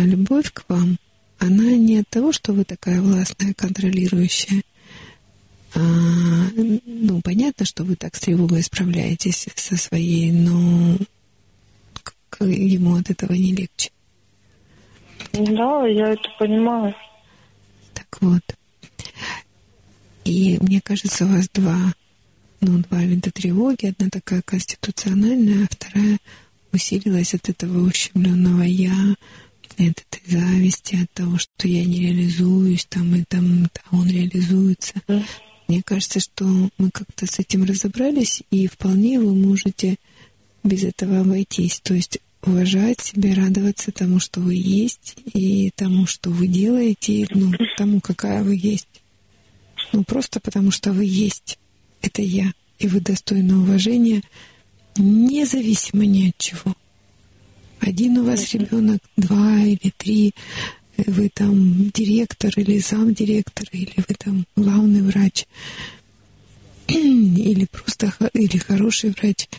[0.05, 0.97] любовь к вам,
[1.39, 4.63] она не от того, что вы такая властная, контролирующая.
[5.75, 5.81] А,
[6.87, 10.97] ну, понятно, что вы так с тревогой справляетесь со своей, но
[12.41, 13.91] ему от этого не легче.
[15.35, 16.95] Да, я это понимаю.
[17.93, 18.43] Так вот.
[20.25, 21.93] И мне кажется, у вас два,
[22.61, 23.87] ну, два вида тревоги.
[23.87, 26.19] Одна такая конституциональная, а вторая
[26.73, 29.17] усилилась от этого ущемленного я,
[29.63, 34.95] от этой зависти, от того, что я не реализуюсь, там, и там, а он реализуется.
[35.09, 35.25] Mm.
[35.69, 36.45] Мне кажется, что
[36.79, 39.97] мы как-то с этим разобрались, и вполне вы можете
[40.63, 41.81] без этого обойтись.
[41.81, 47.53] То есть уважать себя, радоваться тому, что вы есть, и тому, что вы делаете, ну,
[47.77, 48.89] тому, какая вы есть.
[49.93, 51.59] Ну, просто потому, что вы есть.
[52.03, 52.53] Это я.
[52.79, 54.23] И вы достойны уважения,
[54.97, 56.75] независимо ни от чего.
[57.81, 60.35] Один у вас ребенок, два или три,
[60.97, 65.47] вы там директор или замдиректор, или вы там главный врач,
[66.89, 69.49] или просто или хороший врач–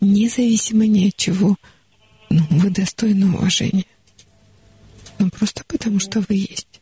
[0.00, 1.56] независимо ни от чего,
[2.30, 3.84] ну, вы достойны уважения.
[5.18, 6.80] Ну, просто потому, что вы есть.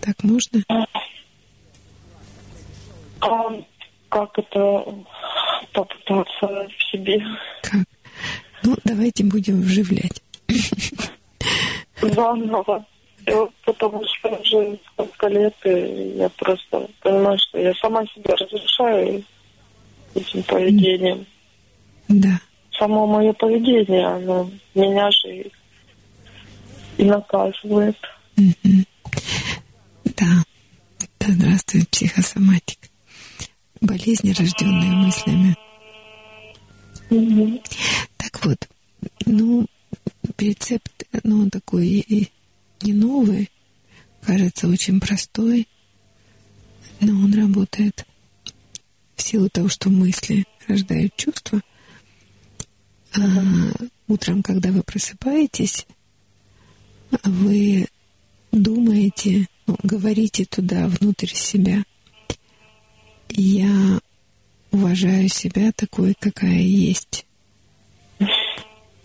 [0.00, 0.62] Так можно?
[3.20, 3.48] А
[4.08, 4.84] как это
[5.72, 7.20] попытаться в себе?
[7.62, 7.84] Как?
[8.62, 10.22] Ну, давайте будем вживлять.
[12.00, 12.86] Заново.
[13.64, 19.24] Потому что уже сколько лет, и я просто понимаю, что я сама себя разрешаю,
[20.16, 21.26] этим поведением.
[22.08, 22.40] Да.
[22.78, 25.52] Само мое поведение, оно меня же и,
[26.98, 27.96] и наказывает.
[30.04, 30.42] Да.
[31.18, 32.78] Да, здравствует психосоматик.
[33.80, 35.56] Болезни, рожденные мыслями.
[38.16, 38.68] Так вот,
[39.26, 39.66] ну,
[40.38, 42.30] рецепт, ну, он такой
[42.82, 43.50] не новый,
[44.22, 45.66] кажется очень простой,
[47.00, 48.06] но он работает
[49.16, 51.60] в силу того, что мысли рождают чувства.
[53.14, 53.20] А
[54.08, 55.86] утром, когда вы просыпаетесь,
[57.24, 57.86] вы
[58.52, 61.82] думаете, ну, говорите туда, внутрь себя.
[63.30, 64.00] Я
[64.70, 67.26] уважаю себя такой, какая есть.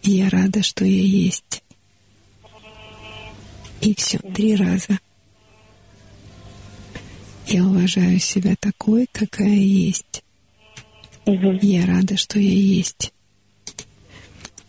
[0.04, 1.64] Я рада, что я есть.
[3.82, 5.00] И все, три раза.
[7.54, 10.24] Я уважаю себя такой, какая есть.
[11.26, 13.12] Я рада, что я есть.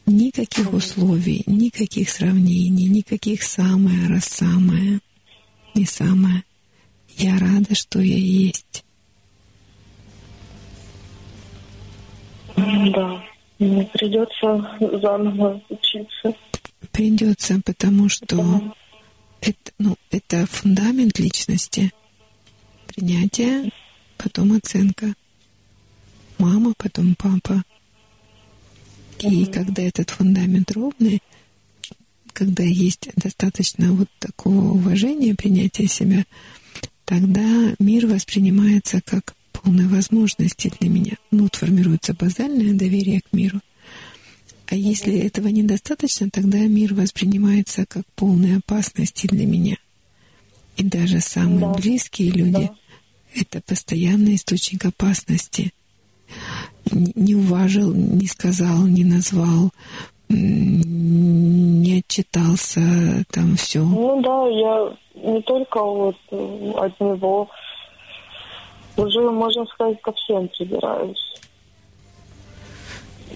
[0.05, 4.99] Никаких условий, никаких сравнений, никаких самое раз самое,
[5.77, 6.43] не самое.
[7.17, 8.85] Я рада, что я есть.
[12.57, 13.23] Да,
[13.61, 16.35] мне придется заново учиться.
[16.91, 18.75] Придется, потому что да.
[19.41, 21.93] это, ну, это фундамент личности.
[22.95, 23.71] Принятие,
[24.19, 25.15] потом оценка.
[26.39, 27.65] Мама, потом папа.
[29.21, 31.23] И когда этот фундамент ровный,
[32.33, 36.25] когда есть достаточно вот такого уважения, принятия себя,
[37.05, 41.17] тогда мир воспринимается как полной возможности для меня.
[41.31, 43.61] Ну, вот формируется базальное доверие к миру.
[44.67, 49.77] А если этого недостаточно, тогда мир воспринимается как полной опасности для меня.
[50.77, 51.75] И даже самые да.
[51.75, 52.75] близкие люди да.—
[53.35, 55.73] это постоянный источник опасности—
[56.93, 59.71] не уважил, не сказал, не назвал,
[60.29, 62.81] не отчитался,
[63.31, 63.81] там все.
[63.81, 67.49] Ну да, я не только вот э, от него,
[68.97, 71.29] уже, можно сказать, ко всем прибираюсь.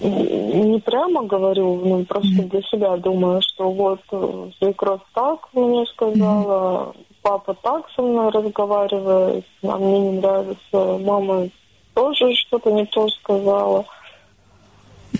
[0.01, 2.49] Не прямо говорю, ну, просто mm-hmm.
[2.49, 7.06] для себя думаю, что вот э, свекровь так мне сказала, mm-hmm.
[7.27, 11.49] Папа так со мной разговаривает, а мне не нравится, мама
[11.93, 13.85] тоже что-то не то сказала.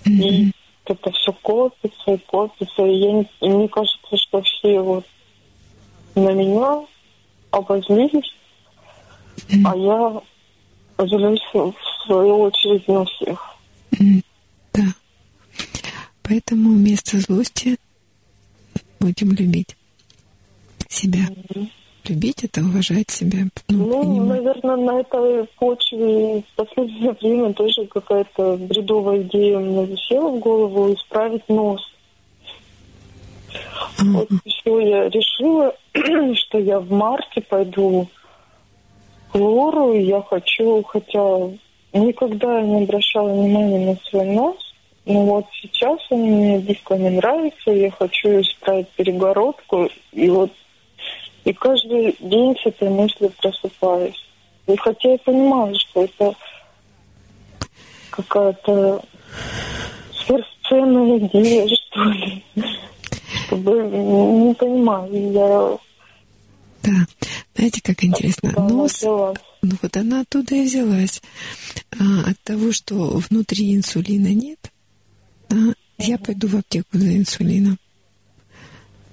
[0.06, 0.54] И
[0.86, 2.86] это все копится и копится.
[2.86, 5.06] И я, и мне кажется, что все вот
[6.16, 6.86] на меня
[7.52, 8.34] обозлились,
[9.66, 10.22] а я
[11.06, 11.74] злюсь в
[12.06, 13.58] свою очередь на всех.
[14.74, 14.84] Да.
[16.24, 17.78] Поэтому вместо злости
[19.02, 19.76] будем любить
[20.88, 21.28] себя.
[21.28, 21.68] Mm-hmm
[22.10, 23.40] любить это уважать себя.
[23.70, 29.86] Ну, ну наверное, на этой почве в последнее время тоже какая-то бредовая идея у меня
[29.86, 31.82] висела в голову исправить нос.
[33.50, 34.12] Mm-hmm.
[34.14, 35.76] Вот все, я решила,
[36.36, 38.08] что я в марте пойду
[39.32, 41.50] к Лору, и я хочу, хотя
[41.94, 44.58] никогда не обращала внимания на свой нос,
[45.06, 50.52] но вот сейчас он мне дико не нравится, я хочу исправить перегородку, и вот
[51.48, 54.22] и каждый день с этой мыслью просыпаюсь.
[54.68, 56.36] И хотя я понимаю, что это
[58.10, 59.02] какая-то
[60.12, 62.44] сверхценная идея, что ли.
[63.46, 65.78] Чтобы не понимаю, я...
[66.84, 67.06] Да,
[67.56, 71.22] знаете, как интересно, нос, ну вот она оттуда и взялась.
[71.98, 74.60] А, от того, что внутри инсулина нет,
[75.48, 77.78] да, я пойду в аптеку за инсулином.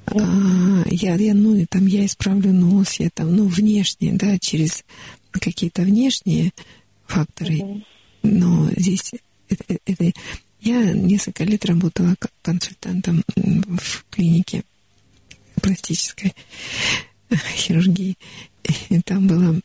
[0.06, 4.84] А, я, я, ну, там, я исправлю нос, я там, ну, внешне, да, через
[5.30, 6.52] какие-то внешние
[7.06, 7.84] факторы.
[8.22, 9.12] Но здесь
[9.48, 10.12] это, это,
[10.60, 14.64] я несколько лет работала как консультантом в клинике
[15.60, 16.34] пластической
[17.56, 18.16] хирургии.
[18.88, 19.60] И там было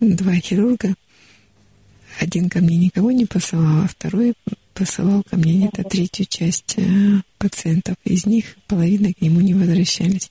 [0.00, 0.94] два хирурга.
[2.18, 4.34] Один ко мне никого не посылал, а второй
[4.74, 7.96] посылал ко мне где-то третью часть э, пациентов.
[8.04, 10.30] Из них половина к нему не возвращались.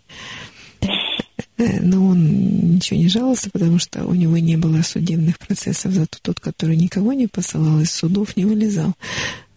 [1.57, 5.91] Э, но он ничего не жаловался, потому что у него не было судебных процессов.
[5.91, 8.93] Зато тот, который никого не посылал, из судов не вылезал.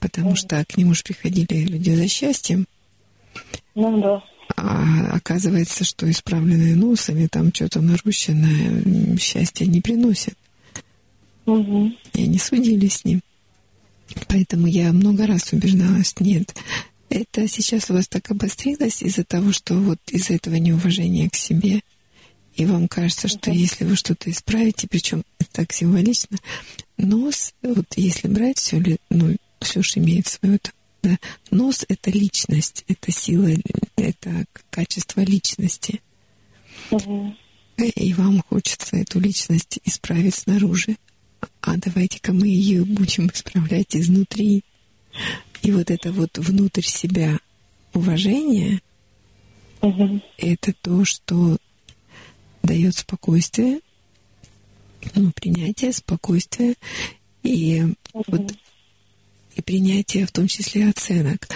[0.01, 2.67] Потому что к нему же приходили люди за счастьем.
[3.75, 4.23] Ну да.
[4.57, 10.37] А оказывается, что исправленный нос или там что-то нарушенное счастье не приносит.
[11.47, 11.93] Угу.
[12.15, 13.21] И они судили с ним.
[14.29, 16.55] Поэтому я много раз убеждалась, нет,
[17.13, 21.83] это сейчас у вас так обострилось из-за того, что вот из-за этого неуважения к себе,
[22.55, 23.57] и вам кажется, что okay.
[23.57, 26.39] если вы что-то исправите, причем это так символично,
[26.97, 31.19] нос, вот если брать все, ну, все же имеет свое там, да,
[31.51, 33.49] нос— это личность, это сила,
[33.97, 36.01] это качество личности.
[36.91, 37.35] Угу.
[37.79, 40.97] И вам хочется эту личность исправить снаружи.
[41.61, 44.63] А давайте-ка мы ее будем исправлять изнутри.
[45.63, 47.39] И вот это вот внутрь себя
[47.95, 48.81] уважение,
[49.81, 50.21] угу.
[50.39, 51.57] это то, что
[52.63, 53.81] дает спокойствие,
[55.15, 56.75] ну, принятие, спокойствие
[57.43, 57.83] и
[58.13, 58.25] угу.
[58.29, 58.53] вот
[59.55, 61.47] и принятие, в том числе оценок.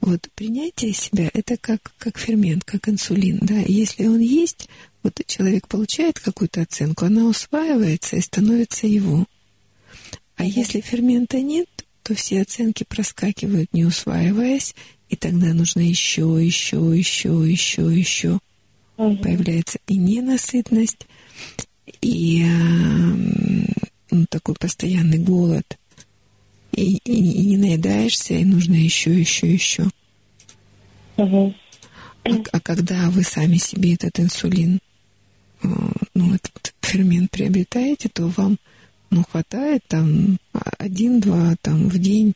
[0.00, 3.60] Вот принятие себя— это как, как фермент, как инсулин, да.
[3.60, 4.68] И если он есть,
[5.02, 9.26] вот человек получает какую-то оценку, она усваивается и становится его.
[10.36, 11.68] А если фермента нет,
[12.02, 14.74] то все оценки проскакивают, не усваиваясь,
[15.08, 18.38] и тогда нужно еще, еще, еще, еще, еще.
[18.96, 19.16] Угу.
[19.18, 21.06] Появляется и ненасытность,
[22.00, 22.44] и
[24.10, 25.78] ну, такой постоянный голод.
[26.72, 29.90] И, и, и не наедаешься, и нужно еще, еще, еще.
[31.16, 31.54] Угу.
[32.24, 34.80] А, а когда вы сами себе этот инсулин,
[35.62, 35.68] э,
[36.14, 38.58] ну, этот фермент приобретаете, то вам
[39.12, 40.38] ну, хватает там
[40.78, 42.34] один-два там в день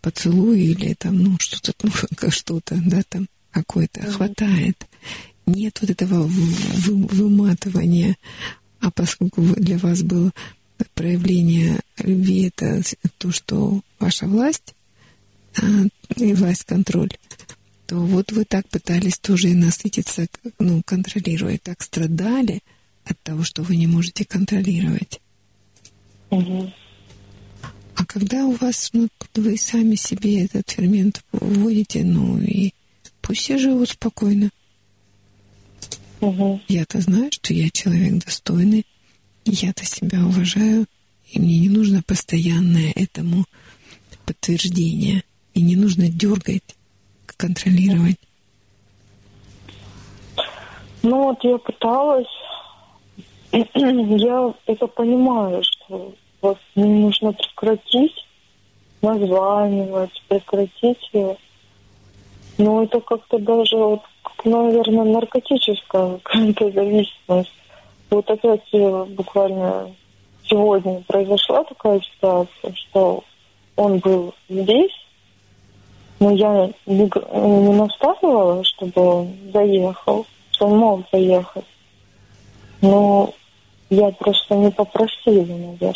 [0.00, 4.12] поцелуй или там, ну, что-то, ну, что-то, да, там какое-то mm-hmm.
[4.12, 4.86] хватает.
[5.46, 8.16] Нет вот этого вы, выматывания.
[8.80, 10.30] А поскольку для вас было
[10.94, 12.82] проявление любви, это
[13.18, 14.74] то, что ваша власть
[15.60, 15.66] а,
[16.16, 17.10] и власть-контроль,
[17.86, 20.28] то вот вы так пытались тоже и насытиться,
[20.60, 22.60] ну, контролируя, так страдали
[23.04, 25.20] от того, что вы не можете контролировать.
[26.30, 26.72] Угу.
[27.96, 32.72] А когда у вас, ну, вы сами себе этот фермент вводите, ну и
[33.22, 34.50] пусть все живут спокойно.
[36.20, 36.60] Угу.
[36.68, 38.84] Я-то знаю, что я человек достойный,
[39.44, 40.86] я-то себя уважаю,
[41.30, 43.44] и мне не нужно постоянное этому
[44.24, 45.22] подтверждение,
[45.54, 46.62] и не нужно дергать,
[47.26, 48.18] контролировать.
[51.02, 52.26] Ну вот я пыталась,
[53.52, 58.26] я это понимаю, что вот нужно прекратить
[59.02, 61.36] названивать, прекратить ее.
[62.58, 64.00] Но это как-то даже, вот,
[64.44, 67.52] наверное, наркотическая какая-то зависимость.
[68.10, 69.94] Вот опять э, буквально
[70.48, 73.24] сегодня произошла такая ситуация, что
[73.74, 74.92] он был здесь,
[76.20, 81.64] но я не, не настаивала, чтобы он заехал, что он мог заехать.
[82.86, 83.34] Но
[83.90, 85.94] я просто не попросила, наверное.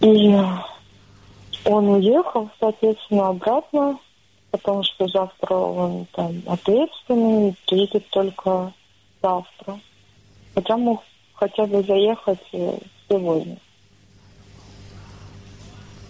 [0.00, 0.36] И
[1.64, 3.98] он уехал, соответственно, обратно,
[4.50, 8.72] потому что завтра он там ответственный, приедет только
[9.22, 9.78] завтра.
[10.54, 11.02] Хотя мог
[11.34, 12.78] хотя бы заехать э,
[13.08, 13.56] сегодня.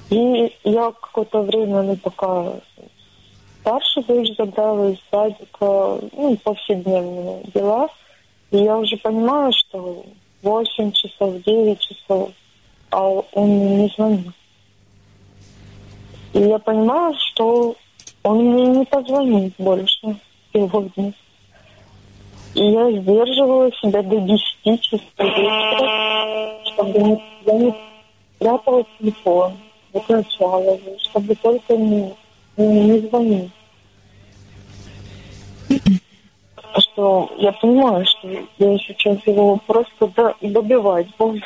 [0.08, 2.54] И я какое-то время, ну, пока
[3.62, 7.88] старшую дочь забрала из садика, ну, повседневные дела,
[8.50, 10.04] и я уже понимаю, что
[10.42, 12.30] 8 часов, 9 часов,
[12.90, 14.32] а он не звонит.
[16.34, 17.76] И я понимаю, что
[18.22, 20.16] он мне не позвонит больше
[20.52, 21.12] сегодня.
[22.54, 27.74] И я сдерживала себя до 10 часов вечера, чтобы не, я не
[28.36, 29.56] спрятала телефон,
[29.92, 32.12] выключала его, чтобы только не,
[32.56, 33.50] не, звонить.
[36.78, 41.40] Что я понимаю, что я сейчас его просто добивать буду.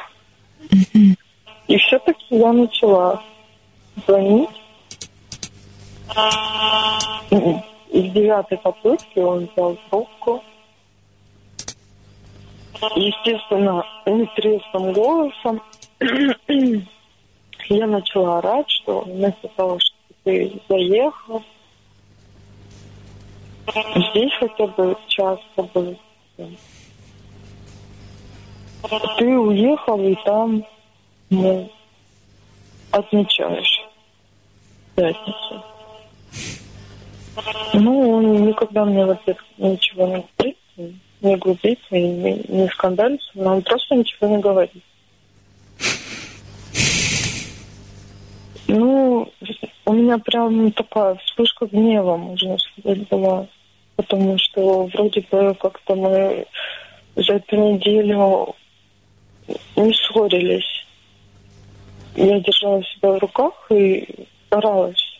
[1.67, 3.23] И все-таки я начала
[4.07, 4.51] звонить.
[7.91, 10.43] Из девятой попытки он взял трубку.
[12.94, 15.62] Естественно, неприятным голосом
[17.68, 19.95] я начала орать, что вместо того, что
[20.27, 21.41] ты заехал,
[23.69, 25.99] здесь хотя бы час побыть.
[29.19, 30.65] Ты уехал, и там
[31.31, 31.71] ну,
[32.91, 33.87] отмечаешь
[34.97, 35.63] пятницу.
[37.75, 40.59] Ну, он никогда мне в ответ ничего не говорит,
[41.21, 44.83] не глубится, не, не скандалится, но он просто ничего не говорит.
[48.69, 49.33] Ну,
[49.85, 53.47] у меня прям такая вспышка гнева, можно сказать, была.
[53.97, 56.47] Потому что вроде бы как-то мы
[57.15, 58.55] за эту неделю
[59.77, 60.86] не ссорились
[62.17, 65.19] я держала себя в руках и старалась.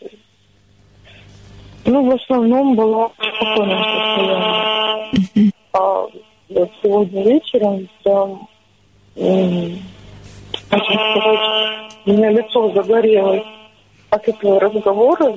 [1.85, 5.51] Ну, в основном была спокойное состояние.
[5.73, 6.07] А
[6.49, 8.47] вот сегодня вечером прям,
[9.15, 9.79] можно
[10.71, 13.43] сказать, у меня лицо загорелось
[14.09, 15.35] от этого разговора.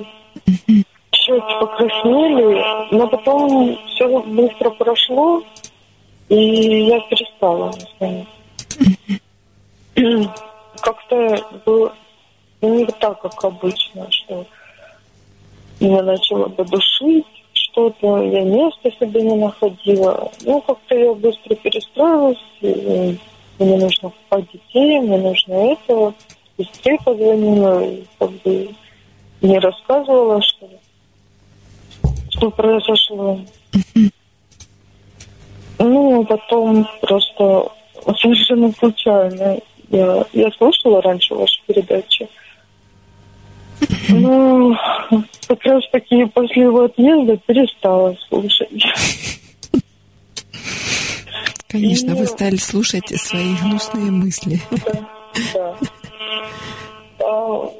[1.13, 5.43] щеки покраснели, но потом все быстро прошло,
[6.29, 7.71] и я перестала.
[10.81, 11.93] Как-то было
[12.61, 14.45] не так, как обычно, что
[15.79, 20.31] меня начало бы душить что-то, я места себе не находила.
[20.43, 23.17] Ну, как-то я быстро перестроилась, мне
[23.59, 26.13] нужно купать детей, мне нужно это.
[26.57, 28.75] Быстрее позвонила, и как бы
[29.41, 30.69] не рассказывала, что,
[32.29, 33.39] что произошло.
[35.79, 37.71] Ну, а потом просто
[38.19, 42.27] совершенно случайно я, я слушала раньше ваши передачи.
[44.09, 44.75] Ну,
[45.47, 48.69] как раз таки после его отъезда перестала слушать.
[51.67, 54.59] Конечно, вы стали слушать свои гнусные мысли.
[54.85, 55.07] Да,
[55.53, 55.75] да.
[57.19, 57.71] А,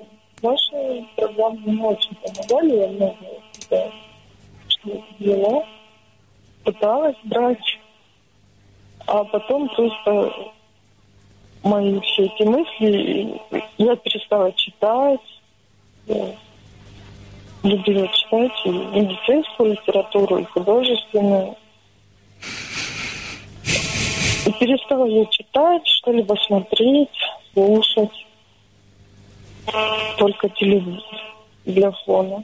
[0.41, 3.15] ваши программы мне очень помогали, я много
[3.69, 3.91] да,
[4.67, 5.65] что делала,
[6.63, 7.79] пыталась брать,
[9.07, 10.33] а потом просто
[11.63, 13.41] мои все эти мысли,
[13.77, 15.19] я перестала читать,
[17.63, 21.55] любила читать и медицинскую литературу, и художественную.
[24.45, 27.09] И перестала я читать, что-либо смотреть,
[27.53, 28.25] слушать.
[30.17, 31.03] Только телевизор
[31.65, 32.43] для фона.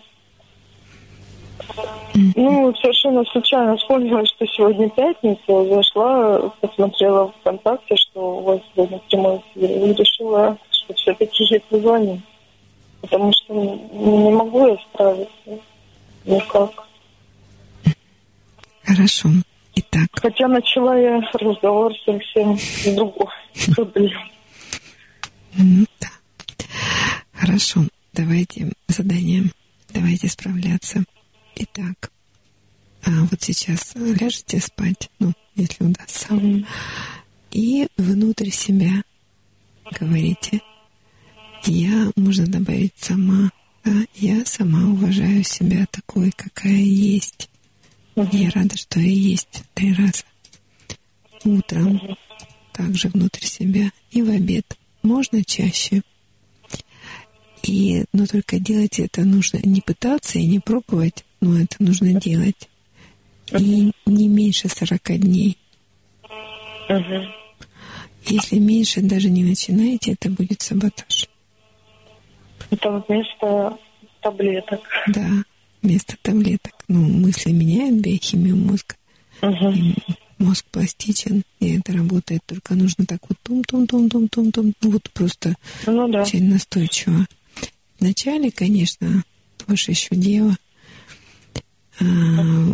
[2.35, 9.41] Ну, совершенно случайно вспомнила, что сегодня пятница, зашла, посмотрела ВКонтакте, что у вас сегодня прямой
[9.55, 12.21] эфир, и решила, что все-таки я позвоню.
[13.01, 15.59] Потому что не могу я справиться
[16.25, 16.87] никак.
[18.83, 19.29] Хорошо.
[19.75, 20.07] Итак.
[20.13, 23.27] Хотя начала я разговор совсем с другой
[23.75, 24.31] проблемы.
[25.53, 26.07] Да.
[27.37, 27.87] Хорошо.
[28.13, 29.51] Давайте задание.
[29.93, 31.03] Давайте справляться.
[31.55, 32.11] Итак,
[33.03, 36.27] а вот сейчас ляжете спать, ну, если удастся,
[37.51, 39.03] и внутрь себя
[39.99, 40.61] говорите,
[41.65, 43.51] я, можно добавить сама,
[43.83, 47.49] да, я сама уважаю себя такой, какая есть.
[48.15, 50.23] Я рада, что я есть три раза.
[51.43, 52.17] Утром
[52.73, 54.65] также внутрь себя и в обед.
[55.03, 56.01] Можно чаще.
[57.67, 62.69] И, но только делать это нужно не пытаться и не пробовать, но это нужно делать.
[63.51, 65.57] И не меньше 40 дней.
[66.89, 67.27] Угу.
[68.27, 71.27] Если меньше даже не начинаете, это будет саботаж.
[72.69, 73.77] Это вместо
[74.21, 74.81] таблеток.
[75.07, 75.29] Да,
[75.81, 76.73] вместо таблеток.
[76.87, 78.95] Ну, мысли меняют биохимию мозга.
[79.41, 79.69] Угу.
[79.69, 79.95] И
[80.39, 82.41] мозг пластичен, и это работает.
[82.45, 84.73] Только нужно так вот тум-тум-тум-тум-тум-тум.
[84.81, 85.55] Ну, вот просто
[85.85, 86.23] ну, да.
[86.23, 87.25] очень настойчиво.
[87.99, 89.23] Вначале, конечно,
[89.67, 90.55] ваше еще дело–
[91.99, 92.03] а,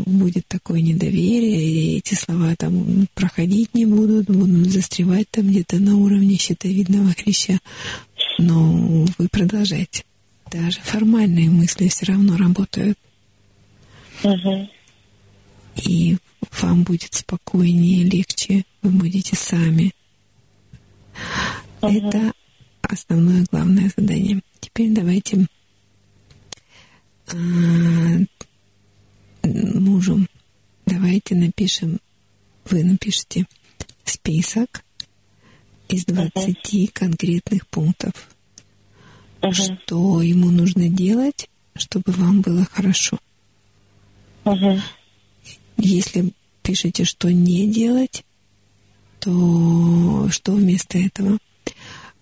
[0.06, 5.95] будет такое недоверие, и эти слова там проходить не будут, будут застревать там где-то на
[5.95, 7.60] уровне щитовидного хряща.
[8.38, 10.03] Но вы продолжайте.
[10.52, 12.98] Даже формальные мысли все равно работают.
[14.24, 14.69] Угу.
[15.85, 16.18] И
[16.61, 19.93] вам будет спокойнее, легче, вы будете сами.
[21.82, 21.92] Угу.
[21.92, 22.34] Это
[22.82, 24.42] основное главное задание.
[24.64, 25.45] Теперь давайте
[27.27, 27.35] а,
[29.43, 30.25] мужу,
[30.85, 32.00] давайте напишем,
[32.64, 33.45] вы напишите
[34.06, 34.85] список
[35.90, 36.90] из 20 uh-huh.
[36.93, 38.14] конкретных пунктов,
[39.42, 39.51] uh-huh.
[39.51, 43.19] что ему нужно делать, чтобы вам было хорошо.
[44.45, 44.80] Uh-huh.
[45.75, 48.24] Если пишете, что не делать,
[49.19, 51.38] то что вместо этого?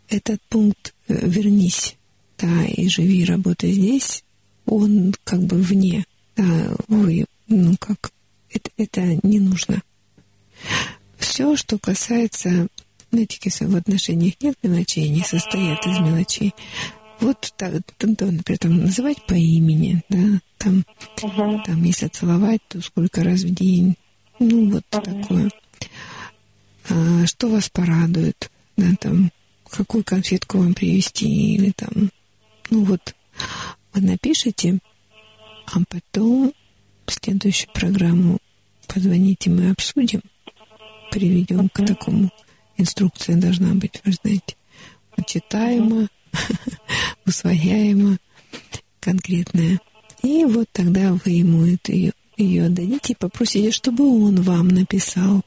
[0.09, 1.97] Этот пункт э, «вернись»,
[2.41, 4.23] да, и живи, работай здесь,
[4.65, 6.05] он как бы вне
[6.37, 8.11] а, вы, ну как,
[8.49, 9.81] это, это не нужно.
[11.17, 12.67] Все, что касается,
[13.11, 16.53] если в отношениях нет мелочей, они состоят из мелочей.
[17.19, 20.83] Вот так, там, там, например, там, называть по имени, да, там,
[21.17, 21.63] uh-huh.
[21.65, 23.95] там, если целовать, то сколько раз в день,
[24.39, 25.21] ну, вот uh-huh.
[25.21, 25.51] такое.
[26.89, 29.31] А, что вас порадует, да, там,
[29.69, 32.09] какую конфетку вам привезти, или там,
[32.71, 33.13] ну, вот,
[33.93, 34.79] вы напишите,
[35.67, 36.53] а потом
[37.05, 38.39] в следующую программу
[38.87, 40.21] позвоните, мы обсудим,
[41.11, 42.29] приведем к такому.
[42.77, 44.55] Инструкция должна быть, вы знаете,
[45.27, 46.07] читаема,
[47.25, 48.17] усвояема,
[48.99, 49.79] конкретная.
[50.23, 55.41] И вот тогда вы ему это ее, ее дадите и попросите, чтобы он вам написал,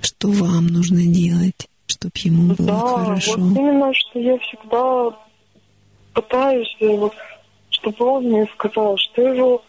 [0.00, 3.38] что вам нужно делать, чтобы ему было да, хорошо.
[3.38, 5.16] Вот именно, что я всегда
[6.14, 6.76] пытаюсь
[7.70, 9.62] чтобы он мне сказал, что его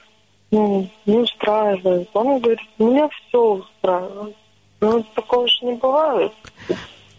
[0.52, 2.10] ну, не устраивает.
[2.14, 4.36] Он говорит, меня все устраивает.
[4.80, 6.32] Ну, такого же не бывает.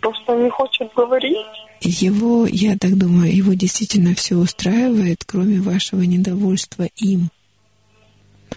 [0.01, 1.37] Просто не хочет говорить.
[1.81, 7.31] Его, я так думаю, его действительно все устраивает, кроме вашего недовольства им.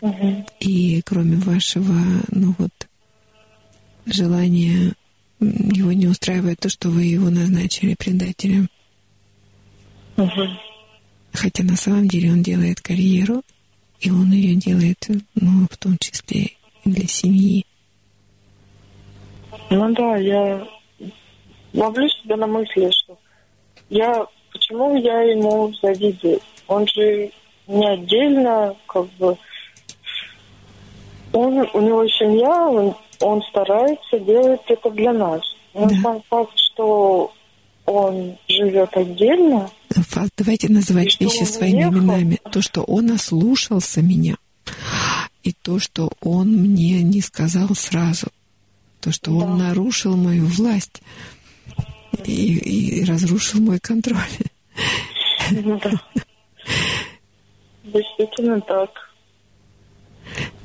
[0.01, 0.45] Угу.
[0.61, 1.93] И кроме вашего,
[2.31, 2.71] ну вот,
[4.05, 4.93] желания,
[5.39, 8.69] его не устраивает то, что вы его назначили предателем.
[10.19, 10.47] Угу.
[11.33, 13.41] Хотя на самом деле он делает карьеру,
[14.01, 16.51] и он ее делает, ну, в том числе
[16.83, 17.65] и для семьи.
[19.69, 20.67] Ну да, я
[21.73, 23.17] ловлю себя на мысли, что
[23.89, 26.39] я почему я ему завидую?
[26.67, 27.31] Он же
[27.67, 29.37] не отдельно, как бы
[31.31, 35.41] он, у него семья, он, он старается делать это для нас.
[35.73, 35.95] Но Да.
[36.01, 37.31] сам факт, что
[37.89, 39.69] он живет отдельно,
[40.37, 41.93] давайте называть И вещи он своими уехал?
[41.99, 42.39] именами.
[42.51, 44.37] То, что он ослушался меня,
[45.43, 48.27] и то, что он мне не сказал сразу,
[49.01, 49.65] то, что он Да.
[49.69, 51.01] нарушил мою власть
[52.25, 52.57] и,
[53.01, 54.17] и разрушил мой контроль.
[55.51, 56.01] да.
[57.83, 58.89] Действительно так.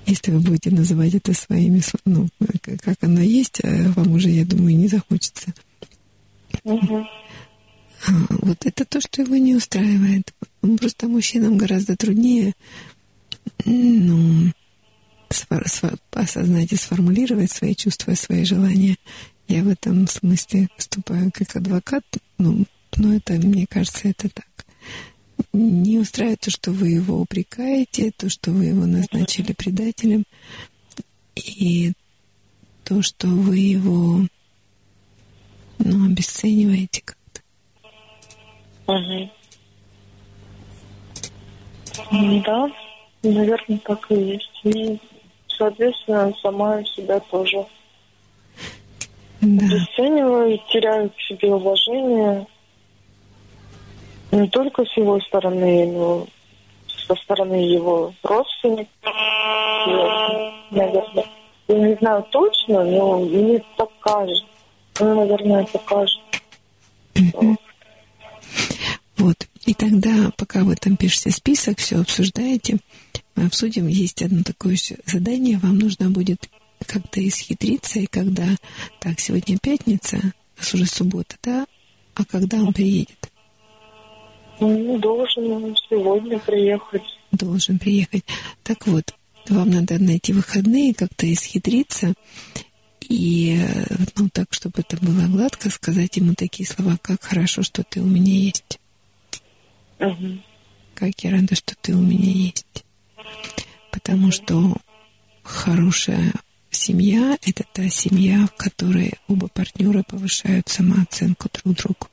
[0.07, 2.29] Если вы будете называть это своими, ну,
[2.83, 5.55] как оно есть, э, вам уже, я думаю, не захочется.
[6.65, 6.71] А,
[8.43, 10.33] Вот это то, что его не устраивает.
[10.61, 12.55] Просто мужчинам гораздо труднее
[13.65, 14.53] ну,
[16.11, 18.97] осознать и сформулировать свои чувства и свои желания.
[19.49, 22.05] Я в этом смысле выступаю как адвокат,
[22.39, 22.65] ну,
[22.97, 24.47] но это, мне кажется, это так.
[25.53, 30.25] Не устраивает то, что вы его упрекаете, то, что вы его назначили предателем,
[31.35, 31.93] и
[32.85, 34.27] то, что вы его
[35.79, 37.41] ну, обесцениваете как-то.
[42.13, 42.71] М, Да,
[43.23, 44.61] наверное, так и есть.
[44.65, 44.99] И,
[45.49, 47.65] соответственно, сама себя тоже
[49.41, 49.67] Да.
[49.67, 52.47] обесцениваю, теряю к себе уважение.
[54.33, 56.27] Не только с его стороны, но
[57.07, 58.89] со стороны его родственников.
[59.07, 61.25] И, Наверное,
[61.69, 64.45] я не знаю точно, но мне так кажется.
[65.01, 66.21] Ну, наверное, кажется.
[67.15, 67.57] что
[69.17, 69.49] Вот.
[69.67, 72.79] И тогда, пока вы там пишете список, все обсуждаете,
[73.35, 73.89] мы обсудим.
[73.89, 75.59] Есть одно такое еще задание.
[75.59, 76.49] Вам нужно будет
[76.87, 78.47] как-то исхитриться, и когда...
[79.01, 81.67] Так, сегодня пятница, у нас уже суббота, да?
[82.15, 83.31] А когда он приедет?
[84.61, 87.03] Ну, должен он сегодня приехать.
[87.33, 88.25] Должен приехать.
[88.63, 89.15] Так вот,
[89.49, 92.15] вам надо найти выходные, как-то исхитриться,
[93.09, 93.59] и,
[94.17, 98.07] ну, так, чтобы это было гладко, сказать ему такие слова, как хорошо, что ты у
[98.07, 98.79] меня есть.
[99.99, 100.43] Мгм.
[100.95, 102.85] как я рада, что ты у меня есть.
[103.91, 104.75] Потому что
[105.43, 106.33] хорошая
[106.71, 112.09] семья— это та семья, в которой оба партнера повышают самооценку друг другу.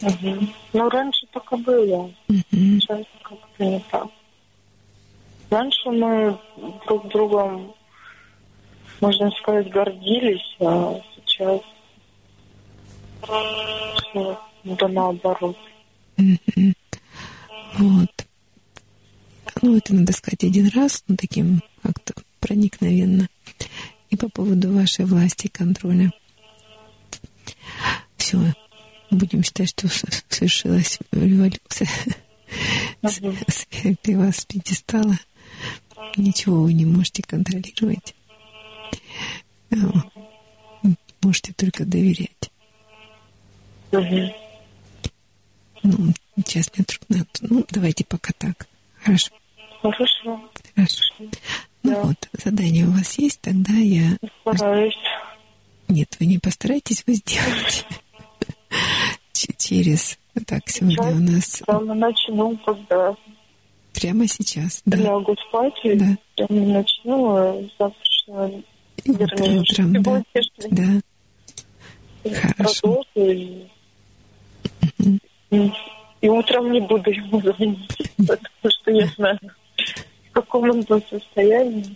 [0.00, 0.52] Мгм.
[0.72, 2.12] Ну, раньше и было.
[2.28, 2.80] Мгм.
[2.80, 4.08] Сейчас как-то не так.
[5.50, 6.38] Раньше мы
[6.86, 7.74] друг другом,
[9.00, 11.60] можно сказать, гордились, а сейчас
[14.64, 15.56] да наоборот.
[17.78, 18.26] Вот.
[19.62, 23.28] Ну, это надо сказать один раз, ну, таким как-то проникновенно.
[24.10, 26.12] И по поводу вашей власти и контроля.
[28.16, 28.38] Все.
[29.10, 29.88] Будем считать, что
[30.28, 31.88] совершилась революция.
[33.02, 35.18] Свергли вас с пьедестала.
[36.16, 38.14] Ничего вы не можете контролировать.
[41.22, 42.50] Можете только доверять.
[43.90, 44.32] Мгм.
[45.82, 47.26] Ну, сейчас мне трудно.
[47.40, 48.66] Ну, давайте пока так.
[49.02, 49.30] Хорошо,
[49.82, 50.40] Хорошо.
[50.74, 51.14] хорошо.
[51.82, 52.02] Ну Да.
[52.02, 54.16] вот, задание у вас есть, тогда я...
[54.40, 54.96] Стараюсь.
[55.88, 57.84] Нет, вы не постарайтесь, вы сделаете.
[59.58, 60.18] Через...
[60.46, 63.16] Так, сегодня у нас Прямо начну, когда
[63.94, 64.82] прямо сейчас.
[64.84, 66.16] Да, лягу спать, и Да.
[66.36, 68.62] прямо начну а завтрашнего,
[69.06, 70.22] Вернее, утром, да.
[72.24, 73.04] Да, Хорошо.
[73.14, 73.66] и,
[76.20, 79.38] и утром не буду ему звонить, потому что я знаю,
[80.30, 81.94] в каком он был состоянии.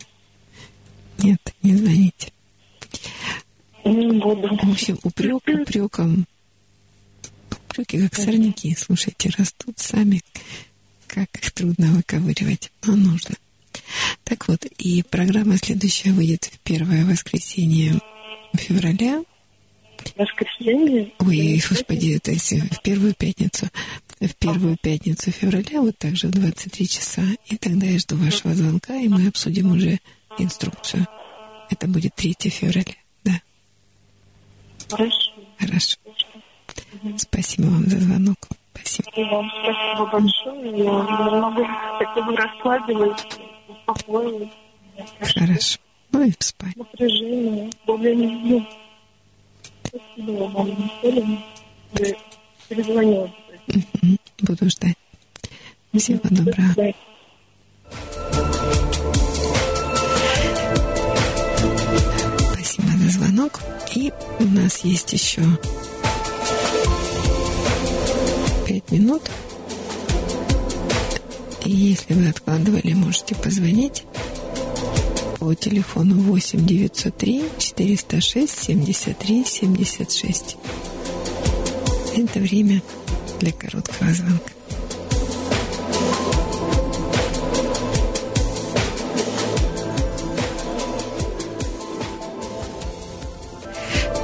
[1.18, 2.32] нет, не звоните.
[3.84, 4.48] Не буду.
[4.56, 6.26] В общем, упрек упреком.
[7.70, 10.20] Упреки как сорняки, слушайте, растут сами.
[11.06, 13.34] Как их трудно выковыривать, но нужно.
[14.24, 18.00] Так вот, и программа следующая выйдет в первое воскресенье
[18.54, 19.22] февраля.
[20.16, 21.12] воскресенье.
[21.18, 23.68] Ой, господи, это в первую пятницу.
[24.20, 27.22] В первую пятницу февраля, вот так же в 23 часа.
[27.46, 29.98] И тогда я жду вашего звонка, и мы обсудим уже
[30.38, 31.06] инструкцию.
[31.70, 32.94] Это будет 3 февраля,
[33.24, 33.40] да.
[34.90, 35.32] Хорошо.
[35.58, 35.96] Хорошо.
[37.16, 38.36] Спасибо вам за звонок.
[38.74, 39.10] Спасибо.
[39.16, 40.70] И вам спасибо большое.
[40.70, 41.66] Я немного
[41.98, 43.26] хотя бы расслабилась,
[43.86, 44.48] успокоилась.
[45.20, 45.78] Хорошо.
[46.12, 46.76] Ну и спать.
[46.76, 48.66] Напряжение, более не
[49.84, 50.90] Спасибо вам,
[52.68, 53.32] перезвонила.
[54.40, 54.96] Буду ждать.
[55.96, 56.94] Всего доброго.
[62.52, 63.60] Спасибо за звонок.
[63.94, 65.42] И у нас есть еще
[68.66, 69.22] пять минут.
[71.64, 74.04] И если вы откладывали, можете позвонить
[75.38, 80.56] по телефону 8 903 406 73 76.
[82.16, 82.82] Это время
[83.40, 84.52] для короткого звонка.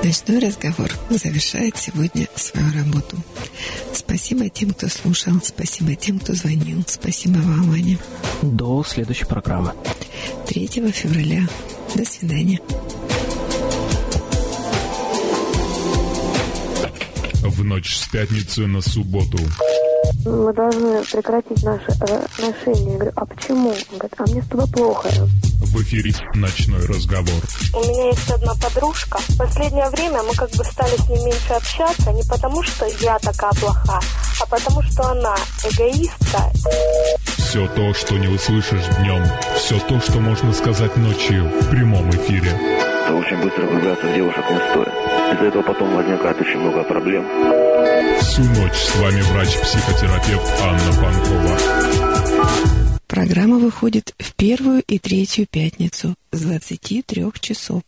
[0.06, 3.16] Ночной разговор завершает сегодня свою работу.
[4.16, 7.98] Спасибо тем, кто слушал, спасибо тем, кто звонил, спасибо вам, Аня.
[8.40, 9.74] До следующей программы.
[10.46, 11.46] 3 февраля.
[11.94, 12.58] До свидания.
[17.42, 19.36] В ночь с пятницы на субботу.
[20.24, 22.92] Мы должны прекратить наши э, отношения.
[22.92, 23.68] Я говорю, а почему?
[23.68, 25.08] Он говорит, а мне с тобой плохо.
[25.08, 27.42] В эфире «Ночной разговор».
[27.74, 29.18] У меня есть одна подружка.
[29.18, 33.18] В последнее время мы как бы стали с ней меньше общаться, не потому что я
[33.18, 34.00] такая плоха,
[34.40, 36.52] а потому что она эгоистка.
[37.56, 39.24] Все то, что не услышишь днем.
[39.56, 42.50] Все то, что можно сказать ночью в прямом эфире.
[43.08, 44.88] Очень быстро влюбляться в девушек не стоит.
[45.32, 47.24] Из-за этого потом возникает очень много проблем.
[48.20, 51.58] Всю ночь с вами врач-психотерапевт Анна Панкова.
[53.06, 57.80] Программа выходит в первую и третью пятницу с 23 часов.